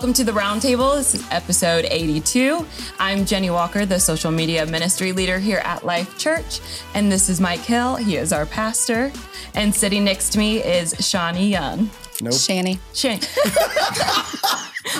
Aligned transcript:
Welcome 0.00 0.14
to 0.14 0.24
the 0.24 0.32
Roundtable. 0.32 0.96
This 0.96 1.14
is 1.14 1.28
episode 1.30 1.84
82. 1.84 2.66
I'm 2.98 3.26
Jenny 3.26 3.50
Walker, 3.50 3.84
the 3.84 4.00
social 4.00 4.30
media 4.30 4.64
ministry 4.64 5.12
leader 5.12 5.38
here 5.38 5.60
at 5.62 5.84
Life 5.84 6.16
Church. 6.16 6.62
And 6.94 7.12
this 7.12 7.28
is 7.28 7.38
Mike 7.38 7.60
Hill. 7.60 7.96
He 7.96 8.16
is 8.16 8.32
our 8.32 8.46
pastor. 8.46 9.12
And 9.54 9.74
sitting 9.74 10.02
next 10.02 10.30
to 10.30 10.38
me 10.38 10.62
is 10.62 10.94
Shawnee 11.06 11.50
Young. 11.50 11.90
Nope. 12.22 12.34
Shani. 12.34 12.78
Shane. 12.94 13.20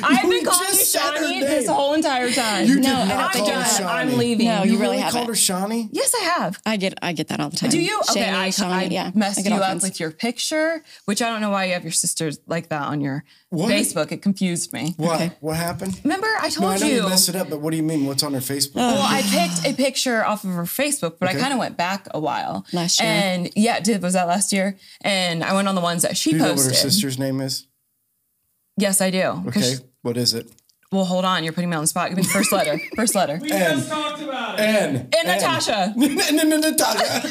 I've 0.03 0.21
been 0.23 0.29
We 0.31 0.43
calling 0.45 0.61
you 0.61 0.67
just 0.75 0.93
said 0.93 1.01
her 1.01 1.17
Shawnee 1.17 1.31
name. 1.41 1.41
this 1.41 1.69
whole 1.69 1.95
entire 1.95 2.31
time. 2.31 2.67
You 2.67 2.75
did 2.77 2.85
No, 2.85 3.05
not 3.05 3.11
I 3.11 3.25
I'm 3.25 3.31
call 3.33 3.47
her 3.51 3.79
done. 3.79 3.87
I'm 3.89 4.17
leaving. 4.19 4.47
No, 4.47 4.63
You, 4.63 4.73
you 4.73 4.79
really 4.79 4.97
really 4.99 5.03
called 5.03 5.15
her 5.15 5.21
haven't. 5.21 5.35
Shawnee? 5.37 5.89
Yes, 5.93 6.15
I 6.15 6.25
have. 6.25 6.61
I 6.67 6.77
get 6.77 6.95
I 7.03 7.13
get 7.13 7.29
that 7.29 7.41
all 7.41 7.51
the 7.51 7.57
time. 7.57 7.71
Do 7.71 7.81
you? 7.81 7.99
Okay, 8.11 8.23
Shani, 8.23 8.35
I, 8.35 8.51
Shawnee, 8.51 8.73
I 8.75 8.83
yeah. 8.85 9.11
messed 9.15 9.41
I 9.41 9.43
get 9.43 9.53
you 9.53 9.59
up 9.61 9.83
with 9.83 9.99
your 9.99 10.11
picture, 10.11 10.83
which 11.07 11.23
I 11.23 11.29
don't 11.31 11.41
know 11.41 11.51
why 11.51 11.65
you 11.67 11.73
have 11.73 11.83
your 11.83 11.93
sisters 11.93 12.39
like 12.47 12.69
that 12.69 12.83
on 12.83 13.01
your 13.01 13.25
What? 13.49 13.71
Facebook. 13.73 14.13
It 14.13 14.23
confused 14.23 14.73
me. 14.73 14.95
What? 14.97 15.17
Okay. 15.17 15.33
What 15.41 15.57
happened? 15.57 15.99
Remember, 16.05 16.29
I 16.39 16.49
No, 16.49 16.55
told 16.55 16.71
I 16.73 16.77
know 16.79 16.87
you. 16.87 16.95
you 16.97 17.09
messed 17.09 17.29
it 17.29 17.37
up, 17.37 17.51
but 17.51 17.61
what 17.61 17.71
do 17.71 17.77
you 17.77 17.83
mean? 17.83 18.07
What's 18.07 18.23
on 18.23 18.35
her 18.35 18.41
Facebook? 18.41 18.73
Oh. 18.77 18.95
Well, 18.95 19.03
I 19.03 19.23
picked 19.23 19.67
a 19.67 19.75
picture 19.77 20.25
off 20.25 20.45
of 20.45 20.51
her 20.51 20.63
Facebook, 20.65 21.17
but 21.19 21.29
I 21.29 21.35
kind 21.35 21.53
of 21.53 21.59
went 21.59 21.77
back 21.77 22.07
a 22.13 22.21
while. 22.21 22.65
Last 22.73 23.01
year. 23.01 23.09
And 23.11 23.51
yeah, 23.57 23.77
it 23.79 23.85
did 23.85 24.03
was 24.03 24.13
that 24.13 24.29
last 24.29 24.53
year? 24.53 24.77
And 25.01 25.43
I 25.43 25.53
went 25.55 25.69
on 25.69 25.75
the 25.75 25.81
ones 25.81 26.03
that 26.03 26.17
she 26.17 26.31
do 26.31 26.37
you 26.37 26.43
know 26.43 26.49
what 26.51 26.57
posted. 26.57 26.77
Her 27.11 27.15
sister's 27.15 27.19
name 27.19 27.41
is? 27.41 27.67
Yes, 28.77 29.01
I 29.01 29.11
do. 29.11 29.45
Okay. 29.49 29.75
What 30.03 30.17
is 30.17 30.35
it? 30.35 30.51
well, 30.93 31.05
hold 31.05 31.25
on. 31.25 31.45
You're 31.45 31.53
putting 31.53 31.71
me 31.71 31.77
on 31.77 31.83
the 31.83 31.87
spot. 31.87 32.09
Give 32.09 32.17
me 32.17 32.23
the 32.25 32.29
first 32.31 32.51
letter. 32.53 32.81
First 32.97 33.15
letter. 33.15 33.39
We 33.41 33.53
N. 33.53 33.77
just 33.79 33.89
talked 33.89 34.23
about 34.23 34.59
it. 34.59 34.63
N. 34.63 35.09
And 35.17 35.29
Natasha. 35.29 35.93
and 35.97 36.39
then 36.39 36.49
Natasha. 36.61 37.31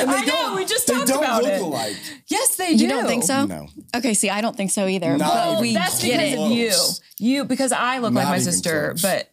and 0.00 0.10
I 0.10 0.24
know, 0.24 0.56
we 0.56 0.64
just 0.64 0.86
they 0.86 0.94
talked 0.94 1.08
don't 1.08 1.22
about 1.22 1.42
look 1.42 1.52
it. 1.52 1.60
alike. 1.60 1.96
Yes, 2.28 2.56
they 2.56 2.76
do. 2.76 2.84
You 2.84 2.88
don't 2.88 3.06
think 3.06 3.24
so? 3.24 3.44
No. 3.44 3.66
Okay, 3.94 4.14
see, 4.14 4.30
I 4.30 4.40
don't 4.40 4.56
think 4.56 4.70
so 4.70 4.86
either. 4.86 5.18
Not 5.18 5.34
but 5.34 5.48
even 5.50 5.60
we 5.60 5.74
That's 5.74 6.02
get 6.02 6.18
because 6.18 6.32
it. 6.32 6.38
of 6.38 6.50
you. 6.52 6.72
You 7.18 7.44
because 7.44 7.72
I 7.72 7.98
look 7.98 8.14
like 8.14 8.28
my 8.28 8.38
sister, 8.38 8.90
close. 8.90 9.02
but 9.02 9.30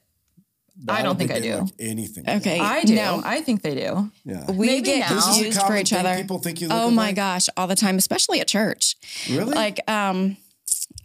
I 0.87 1.01
don't 1.01 1.17
think 1.17 1.31
I 1.31 1.39
they 1.39 1.51
do. 1.51 1.55
look 1.57 1.69
anything. 1.79 2.29
Okay. 2.29 2.59
I 2.59 2.83
do. 2.83 2.95
No. 2.95 3.21
I 3.23 3.41
think 3.41 3.61
they 3.61 3.75
do. 3.75 4.11
Yeah. 4.23 4.49
We 4.51 4.67
Maybe 4.67 4.85
get 4.85 5.09
now. 5.09 5.15
This 5.15 5.39
is 5.39 5.57
a 5.57 5.65
for 5.65 5.75
each 5.75 5.89
thing 5.89 5.99
other. 6.05 6.15
people 6.15 6.39
think 6.39 6.61
you 6.61 6.67
look 6.67 6.77
oh 6.77 6.91
my 6.91 7.05
alike? 7.05 7.15
gosh, 7.15 7.47
all 7.57 7.67
the 7.67 7.75
time, 7.75 7.97
especially 7.97 8.39
at 8.41 8.47
church. 8.47 8.95
Really? 9.29 9.53
Like, 9.53 9.79
um, 9.89 10.37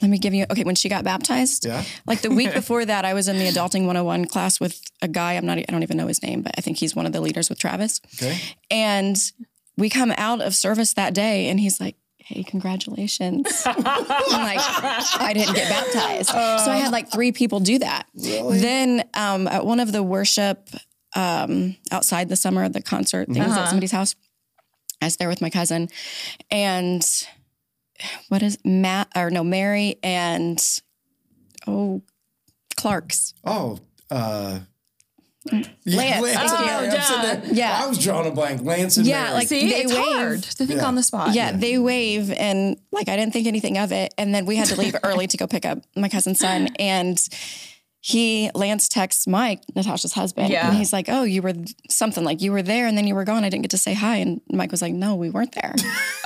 let 0.00 0.10
me 0.10 0.18
give 0.18 0.34
you 0.34 0.44
okay, 0.50 0.64
when 0.64 0.74
she 0.74 0.88
got 0.88 1.04
baptized. 1.04 1.64
Yeah. 1.64 1.84
Like 2.06 2.20
the 2.20 2.30
week 2.30 2.52
before 2.54 2.84
that, 2.84 3.04
I 3.04 3.14
was 3.14 3.28
in 3.28 3.38
the 3.38 3.46
adulting 3.46 3.86
101 3.86 4.26
class 4.26 4.60
with 4.60 4.80
a 5.00 5.08
guy. 5.08 5.34
I'm 5.34 5.46
not 5.46 5.58
I 5.58 5.62
don't 5.62 5.82
even 5.82 5.96
know 5.96 6.08
his 6.08 6.22
name, 6.22 6.42
but 6.42 6.52
I 6.58 6.60
think 6.60 6.78
he's 6.78 6.94
one 6.94 7.06
of 7.06 7.12
the 7.12 7.20
leaders 7.20 7.48
with 7.48 7.58
Travis. 7.58 8.00
Okay. 8.16 8.38
And 8.70 9.16
we 9.76 9.88
come 9.88 10.12
out 10.16 10.40
of 10.40 10.54
service 10.54 10.92
that 10.94 11.14
day 11.14 11.48
and 11.48 11.58
he's 11.58 11.80
like, 11.80 11.96
Hey, 12.32 12.44
congratulations. 12.44 13.62
I'm 13.66 13.82
like, 13.84 14.58
I 15.20 15.32
didn't 15.34 15.54
get 15.54 15.68
baptized. 15.68 16.30
so 16.30 16.34
I 16.70 16.76
had 16.78 16.90
like 16.90 17.10
three 17.12 17.30
people 17.30 17.60
do 17.60 17.78
that. 17.80 18.06
Really? 18.14 18.58
Then 18.58 19.08
um, 19.12 19.46
at 19.48 19.66
one 19.66 19.80
of 19.80 19.92
the 19.92 20.02
worship 20.02 20.70
um, 21.14 21.76
outside 21.90 22.30
the 22.30 22.36
summer, 22.36 22.68
the 22.70 22.80
concert 22.80 23.26
things 23.28 23.46
Uh-huh. 23.46 23.60
at 23.60 23.68
somebody's 23.68 23.92
house, 23.92 24.14
I 25.02 25.06
was 25.06 25.18
there 25.18 25.28
with 25.28 25.42
my 25.42 25.50
cousin 25.50 25.90
and 26.50 27.06
what 28.28 28.42
is 28.42 28.56
Matt 28.64 29.08
or 29.14 29.28
no, 29.28 29.44
Mary 29.44 29.96
and 30.02 30.58
oh, 31.66 32.00
Clark's. 32.76 33.34
Oh, 33.44 33.78
uh, 34.10 34.60
Lance. 35.50 35.68
Lance 35.86 35.96
Thank 35.96 36.16
and 36.20 36.66
you. 36.66 36.66
Mary. 36.66 36.88
I'm 36.90 37.02
oh, 37.10 37.22
there- 37.46 37.54
Yeah. 37.54 37.80
I 37.82 37.86
was 37.88 37.98
drawing 37.98 38.28
a 38.28 38.30
blank. 38.34 38.62
Lance 38.62 38.96
and 38.96 39.06
Yeah, 39.06 39.22
Mary. 39.24 39.34
like- 39.34 39.48
See, 39.48 39.68
They 39.70 39.82
it's 39.82 39.92
wave. 39.92 40.04
hard 40.04 40.42
to 40.44 40.66
think 40.66 40.80
Yeah. 40.80 40.86
on 40.86 40.94
the 40.94 41.02
spot. 41.02 41.34
Yeah, 41.34 41.52
they 41.52 41.78
wave 41.78 42.30
and 42.30 42.76
like 42.92 43.08
I 43.08 43.16
didn't 43.16 43.32
think 43.32 43.46
anything 43.46 43.78
of 43.78 43.90
it. 43.92 44.14
And 44.18 44.34
then 44.34 44.46
we 44.46 44.56
had 44.56 44.68
to 44.68 44.76
leave 44.78 44.94
early 45.02 45.26
to 45.26 45.36
go 45.36 45.46
pick 45.46 45.64
up 45.66 45.78
my 45.96 46.08
cousin's 46.08 46.38
son. 46.38 46.68
And 46.78 47.18
he, 48.04 48.50
Lance 48.54 48.88
texts 48.88 49.26
Mike, 49.28 49.60
Natasha's 49.76 50.12
husband. 50.12 50.50
Yeah. 50.50 50.68
And 50.68 50.76
he's 50.76 50.92
like, 50.92 51.06
Oh, 51.08 51.22
you 51.22 51.40
were 51.42 51.54
something 51.88 52.24
like 52.24 52.40
you 52.42 52.50
were 52.52 52.62
there 52.62 52.86
and 52.86 52.96
then 52.98 53.06
you 53.06 53.14
were 53.14 53.24
gone. 53.24 53.44
I 53.44 53.48
didn't 53.48 53.62
get 53.62 53.70
to 53.72 53.78
say 53.78 53.94
hi. 53.94 54.16
And 54.16 54.40
Mike 54.50 54.70
was 54.72 54.82
like, 54.82 54.92
No, 54.94 55.14
we 55.16 55.30
weren't 55.30 55.52
there. 55.52 55.74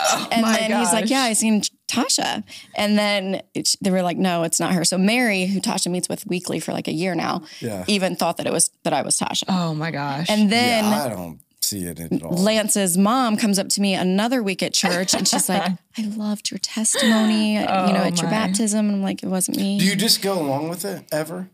Oh 0.09 0.29
and 0.31 0.45
Oh 0.45 0.49
my 0.49 0.57
then 0.59 0.79
he's 0.79 0.93
like. 0.93 1.11
Yeah, 1.11 1.23
I 1.23 1.33
seen 1.33 1.63
Tasha. 1.97 2.43
And 2.77 2.99
then 2.99 3.43
it, 3.55 3.75
they 3.81 3.91
were 3.91 4.03
like, 4.03 4.17
No, 4.17 4.43
it's 4.43 4.61
not 4.61 4.73
her. 4.73 4.85
So 4.85 4.99
Mary, 4.99 5.47
who 5.47 5.61
Tasha 5.61 5.91
meets 5.91 6.09
with 6.09 6.27
weekly 6.27 6.61
for 6.61 6.73
like 6.73 6.89
a 6.89 6.93
year 6.93 7.15
now, 7.15 7.43
Yeah. 7.61 7.85
even 7.87 8.17
thought 8.17 8.37
that 8.39 8.47
it 8.47 8.53
was 8.53 8.71
that 8.85 8.93
I 8.93 9.03
was 9.03 9.19
Tasha. 9.19 9.45
Oh 9.49 9.75
my 9.75 9.91
gosh. 9.91 10.27
and 10.29 10.51
then 10.51 10.85
yeah, 10.85 11.05
I 11.05 11.09
don't 11.09 11.41
see 11.61 11.85
it 11.85 11.99
at 11.99 12.23
all. 12.23 12.31
Lance's 12.33 12.97
mom 12.97 13.37
comes 13.37 13.59
up 13.59 13.69
to 13.71 13.81
me 13.81 13.95
another 13.95 14.41
week 14.43 14.63
at 14.63 14.73
church 14.73 15.15
and 15.15 15.27
she's 15.27 15.49
like, 15.49 15.73
I 15.99 16.03
loved 16.03 16.51
your 16.53 16.59
testimony, 16.59 17.55
you 17.55 17.61
know, 17.61 18.03
oh 18.05 18.07
at 18.07 18.21
your 18.21 18.31
baptism. 18.31 18.87
And 18.87 18.97
I'm 18.97 19.03
like, 19.03 19.23
it 19.25 19.29
wasn't 19.29 19.57
me. 19.57 19.79
Do 19.79 19.85
you 19.85 19.97
just 19.97 20.23
go 20.23 20.41
along 20.41 20.69
with 20.69 20.85
it 20.85 21.05
ever? 21.11 21.49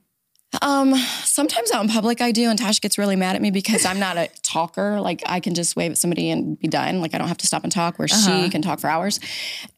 Um, 0.61 0.95
sometimes 1.25 1.71
out 1.73 1.83
in 1.83 1.89
public 1.89 2.21
I 2.21 2.31
do, 2.31 2.51
and 2.51 2.59
Tasha 2.59 2.81
gets 2.81 2.99
really 2.99 3.17
mad 3.17 3.37
at 3.37 3.43
me 3.43 3.51
because 3.51 3.87
I'm 3.87 3.99
not 3.99 4.17
a 4.19 4.29
talker. 4.43 5.01
Like 5.01 5.23
I 5.27 5.41
can 5.41 5.55
just 5.55 5.77
wave 5.77 5.93
at 5.93 5.99
somebody 5.99 6.31
and 6.31 6.59
be 6.59 6.69
done. 6.69 7.01
Like 7.01 7.15
I 7.15 7.19
don't 7.19 7.29
have 7.29 7.39
to 7.39 7.47
stop 7.47 7.63
and 7.63 7.73
talk 7.73 7.99
where 7.99 8.09
Uh-huh. 8.11 8.45
she 8.45 8.51
can 8.51 8.61
talk 8.61 8.79
for 8.81 8.89
hours. 8.89 9.19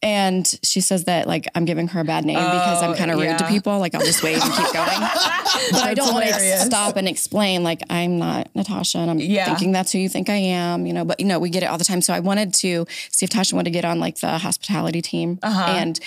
And 0.03 0.45
she 0.63 0.81
says 0.81 1.05
that 1.05 1.27
like 1.27 1.47
I'm 1.55 1.65
giving 1.65 1.87
her 1.89 2.01
a 2.01 2.03
bad 2.03 2.25
name 2.25 2.51
because 2.51 2.81
I'm 2.81 2.93
kind 2.95 3.09
of 3.11 3.17
rude 3.19 3.37
to 3.39 3.45
people. 3.47 3.79
Like 3.79 3.95
I'll 3.95 4.01
just 4.01 4.21
wave 4.21 4.41
and 4.43 4.53
keep 4.53 4.73
going. 4.73 4.99
but 5.71 5.83
I 5.83 5.93
don't 5.95 6.13
want 6.13 6.25
to 6.25 6.39
stop 6.65 6.97
and 6.97 7.07
explain 7.07 7.63
like 7.63 7.81
I'm 7.89 8.19
not 8.19 8.53
Natasha 8.55 8.97
and 8.97 9.09
I'm 9.09 9.19
Yeah. 9.19 9.45
thinking 9.45 9.71
that's 9.71 9.91
who 9.93 9.99
you 9.99 10.09
think 10.09 10.29
I 10.29 10.35
am, 10.35 10.85
you 10.85 10.93
know. 10.93 11.05
But 11.05 11.19
you 11.21 11.25
know, 11.25 11.39
we 11.39 11.49
get 11.49 11.63
it 11.63 11.67
all 11.67 11.77
the 11.77 11.85
time. 11.85 12.01
So 12.01 12.13
I 12.13 12.19
wanted 12.19 12.53
to 12.55 12.85
see 13.11 13.23
if 13.23 13.29
Tasha 13.29 13.53
wanted 13.53 13.65
to 13.65 13.71
get 13.71 13.85
on 13.85 13.99
like 13.99 14.19
the 14.19 14.37
hospitality 14.39 15.01
team 15.01 15.39
Uh-huh. 15.41 15.65
and 15.69 15.99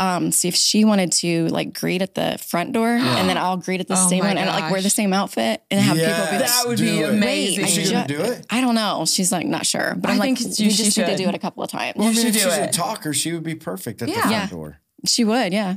um, 0.00 0.32
see 0.32 0.48
if 0.48 0.54
she 0.56 0.84
wanted 0.84 1.12
to 1.12 1.46
like 1.48 1.74
greet 1.74 2.00
at 2.00 2.14
the 2.14 2.38
front 2.44 2.72
door 2.72 2.88
and 2.88 3.28
then 3.28 3.36
I'll 3.36 3.58
greet 3.58 3.80
at 3.80 3.86
the 3.88 3.94
Oh 3.98 4.08
same 4.08 4.20
my 4.20 4.28
one 4.28 4.38
and 4.38 4.48
like 4.48 4.72
wear 4.72 4.80
the 4.80 4.88
same 4.90 5.12
outfit 5.12 5.62
and 5.70 5.78
have 5.80 5.96
people 5.96 6.10
be 6.14 6.20
like, 6.20 6.40
Yes, 6.40 6.62
That 6.62 6.68
would 6.68 6.78
do 6.78 6.84
be 6.84 7.00
it. 7.00 7.10
amazing. 7.10 7.64
Is 7.64 7.70
she 7.74 7.84
Ju- 7.84 7.92
gonna 7.92 8.08
do 8.08 8.20
it? 8.22 8.46
I 8.50 8.60
don't 8.62 8.74
know. 8.74 9.04
She's 9.06 9.30
like 9.30 9.46
not 9.46 9.66
sure, 9.66 9.94
but 9.98 10.08
I 10.08 10.14
I'm 10.14 10.18
like, 10.18 10.38
think 10.38 10.58
we 10.58 10.64
you- 10.64 10.70
just 10.70 10.92
she 10.94 11.02
need 11.02 11.08
to 11.10 11.16
do 11.16 11.28
it 11.28 11.34
a 11.34 11.38
couple 11.38 11.62
of 11.62 11.70
times. 11.70 11.96
Well, 11.96 12.08
I 12.08 12.12
mean, 12.12 12.26
if 12.26 12.32
do 12.32 12.38
she's 12.40 12.46
a 12.56 12.68
talker, 12.68 13.12
she 13.12 13.32
would 13.32 13.42
be 13.44 13.54
perfect 13.54 14.00
at 14.02 14.08
the 14.08 14.14
front 14.14 14.30
Yeah. 14.30 14.46
door. 14.46 14.80
She 15.06 15.22
would, 15.24 15.52
yeah. 15.52 15.76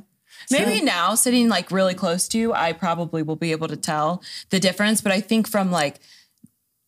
Maybe 0.51 0.81
now, 0.81 1.15
sitting 1.15 1.47
like 1.49 1.71
really 1.71 1.93
close 1.93 2.27
to 2.29 2.37
you, 2.37 2.53
I 2.53 2.73
probably 2.73 3.23
will 3.23 3.35
be 3.37 3.51
able 3.51 3.67
to 3.67 3.77
tell 3.77 4.21
the 4.49 4.59
difference. 4.59 4.99
But 5.01 5.11
I 5.11 5.21
think 5.21 5.47
from 5.49 5.71
like 5.71 5.99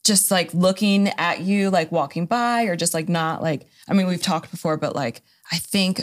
just 0.05 0.29
like 0.31 0.53
looking 0.53 1.07
at 1.17 1.39
you, 1.41 1.69
like 1.69 1.91
walking 1.91 2.25
by, 2.25 2.63
or 2.63 2.75
just 2.75 2.93
like 2.93 3.09
not 3.09 3.41
like, 3.41 3.67
I 3.87 3.93
mean, 3.93 4.07
we've 4.07 4.21
talked 4.21 4.51
before, 4.51 4.77
but 4.77 4.95
like, 4.95 5.21
I 5.51 5.57
think 5.57 6.01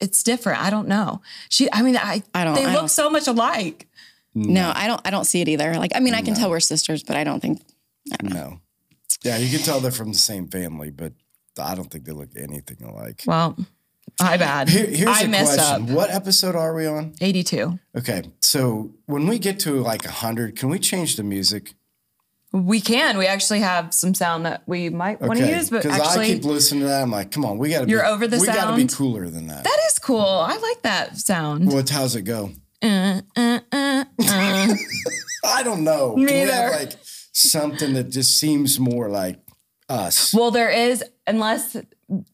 it's 0.00 0.22
different. 0.22 0.60
I 0.62 0.70
don't 0.70 0.88
know. 0.88 1.20
She, 1.48 1.68
I 1.72 1.82
mean, 1.82 1.96
I, 1.96 2.22
I 2.34 2.44
don't- 2.44 2.54
they 2.54 2.64
I 2.64 2.72
look 2.72 2.74
don't- 2.82 2.88
so 2.90 3.10
much 3.10 3.26
alike. 3.26 3.86
No, 4.34 4.70
I 4.74 4.86
don't. 4.86 5.00
I 5.04 5.10
don't 5.10 5.24
see 5.24 5.40
it 5.40 5.48
either. 5.48 5.74
Like, 5.76 5.90
I 5.96 5.98
mean, 6.00 6.14
I 6.14 6.22
can 6.22 6.34
tell 6.34 6.50
we're 6.50 6.60
sisters, 6.60 7.02
but 7.02 7.16
I 7.16 7.24
don't 7.24 7.40
think. 7.40 7.60
No. 8.22 8.60
Yeah, 9.24 9.36
you 9.38 9.50
can 9.50 9.64
tell 9.64 9.80
they're 9.80 9.90
from 9.90 10.12
the 10.12 10.18
same 10.18 10.46
family, 10.46 10.90
but 10.90 11.12
I 11.60 11.74
don't 11.74 11.90
think 11.90 12.04
they 12.04 12.12
look 12.12 12.28
anything 12.36 12.76
alike. 12.82 13.24
Well, 13.26 13.56
I 14.20 14.36
bad. 14.36 14.68
Here, 14.68 14.86
here's 14.86 15.08
I 15.08 15.22
a 15.22 15.28
messed 15.28 15.58
question. 15.58 15.82
up. 15.82 15.88
What 15.90 16.10
episode 16.10 16.54
are 16.54 16.72
we 16.74 16.86
on? 16.86 17.12
82. 17.20 17.78
Okay, 17.98 18.22
so 18.40 18.92
when 19.06 19.26
we 19.26 19.38
get 19.40 19.58
to 19.60 19.80
like 19.80 20.04
100, 20.04 20.56
can 20.56 20.68
we 20.68 20.78
change 20.78 21.16
the 21.16 21.24
music? 21.24 21.74
We 22.52 22.80
can. 22.80 23.16
We 23.16 23.26
actually 23.26 23.60
have 23.60 23.94
some 23.94 24.12
sound 24.14 24.44
that 24.44 24.62
we 24.66 24.88
might 24.90 25.20
want 25.20 25.38
to 25.38 25.44
Okay, 25.44 25.54
use, 25.56 25.70
but 25.70 25.82
because 25.84 26.00
I 26.00 26.04
actually, 26.04 26.26
keep 26.34 26.44
listening 26.44 26.80
to 26.80 26.86
that. 26.88 27.02
I'm 27.02 27.10
like, 27.10 27.30
come 27.30 27.44
on, 27.44 27.58
we 27.58 27.70
got 27.70 27.80
to 27.80 27.86
be. 27.86 27.92
You're 27.92 28.04
over 28.04 28.26
the 28.26 28.38
We 28.38 28.46
got 28.46 28.70
to 28.70 28.76
be 28.76 28.88
cooler 28.88 29.28
than 29.28 29.46
that. 29.46 29.62
that 29.64 29.78
is 29.86 29.98
cool. 30.00 30.20
I 30.20 30.56
like 30.56 30.82
that 30.82 31.16
sound. 31.18 31.72
What? 31.72 31.88
How's 31.88 32.16
it 32.16 32.22
go? 32.22 32.50
Uh, 32.82 33.20
uh, 33.36 33.60
uh, 33.70 34.04
uh. 34.18 34.74
I 35.44 35.62
don't 35.62 35.84
know. 35.84 36.16
Me 36.16 36.26
Can 36.26 36.34
we 36.34 36.40
have, 36.40 36.72
neither. 36.72 36.84
like 36.84 36.92
something 37.32 37.92
that 37.94 38.10
just 38.10 38.38
seems 38.38 38.80
more 38.80 39.08
like 39.08 39.38
us. 39.90 40.32
Well, 40.32 40.50
there 40.50 40.70
is, 40.70 41.02
unless 41.26 41.76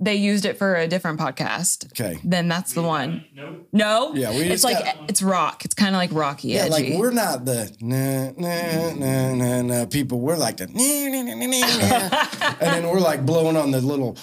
they 0.00 0.14
used 0.14 0.44
it 0.46 0.56
for 0.56 0.74
a 0.74 0.86
different 0.88 1.18
podcast. 1.20 1.86
Okay. 1.92 2.18
Then 2.24 2.48
that's 2.48 2.72
the 2.72 2.82
one. 2.82 3.24
Nope. 3.34 3.68
No. 3.72 4.14
Yeah, 4.14 4.30
we 4.30 4.36
It's 4.42 4.62
just 4.62 4.64
like 4.64 4.82
got- 4.84 4.96
it's 5.10 5.20
rock. 5.22 5.64
It's 5.64 5.74
kind 5.74 5.94
of 5.94 5.98
like 5.98 6.12
rocky, 6.12 6.48
Yeah, 6.48 6.62
edgy. 6.66 6.70
like 6.70 6.98
we're 7.00 7.10
not 7.10 7.44
the 7.44 7.70
nah 7.80 8.30
nah 8.38 8.92
nah 8.94 9.34
nah 9.34 9.62
nah 9.62 9.84
people. 9.86 10.20
We're 10.20 10.36
like 10.38 10.56
the 10.56 10.66
nah, 10.68 11.08
nah, 11.10 11.34
nah, 11.34 11.34
nah, 11.34 11.88
nah, 11.88 12.08
nah. 12.40 12.54
and 12.60 12.84
then 12.84 12.88
we're 12.88 13.00
like 13.00 13.26
blowing 13.26 13.56
on 13.56 13.70
the 13.70 13.80
little, 13.82 14.16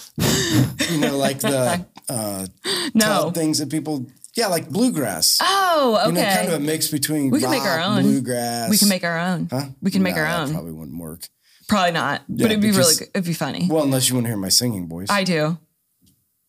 you 0.90 0.98
know, 1.00 1.18
like 1.18 1.40
the 1.40 1.86
uh, 2.10 2.48
no. 2.96 3.32
things 3.32 3.60
that 3.60 3.70
people. 3.70 4.08
Yeah, 4.36 4.48
like 4.48 4.68
bluegrass. 4.70 5.38
Oh, 5.44 6.00
okay. 6.00 6.08
You 6.08 6.14
know, 6.14 6.36
kind 6.36 6.48
of 6.48 6.54
a 6.56 6.60
mix 6.60 6.88
between 6.88 7.30
We 7.30 7.40
can 7.40 7.52
make 7.52 7.62
our 7.62 7.80
own. 7.80 8.02
bluegrass. 8.02 8.72
we 8.72 8.80
can 8.80 8.90
make 8.90 9.04
our 9.04 9.20
own. 9.20 9.48
Huh? 9.52 9.66
We 9.80 9.92
can 9.92 10.02
make 10.02 10.16
Nah, 10.16 10.22
our 10.22 10.28
that 10.28 10.40
own. 10.48 10.52
Probably 10.54 10.72
wouldn't 10.72 10.98
work. 10.98 11.28
Probably 11.68 11.92
not, 11.92 12.22
but 12.28 12.46
it'd 12.48 12.62
be 12.62 12.72
really 12.72 12.96
good. 12.96 13.10
It'd 13.14 13.26
be 13.26 13.34
funny. 13.34 13.68
Well, 13.70 13.84
unless 13.84 14.10
you 14.10 14.16
want 14.16 14.26
to 14.26 14.30
hear 14.30 14.38
my 14.38 14.50
singing 14.50 14.88
voice. 14.88 15.08
I 15.10 15.24
do. 15.24 15.58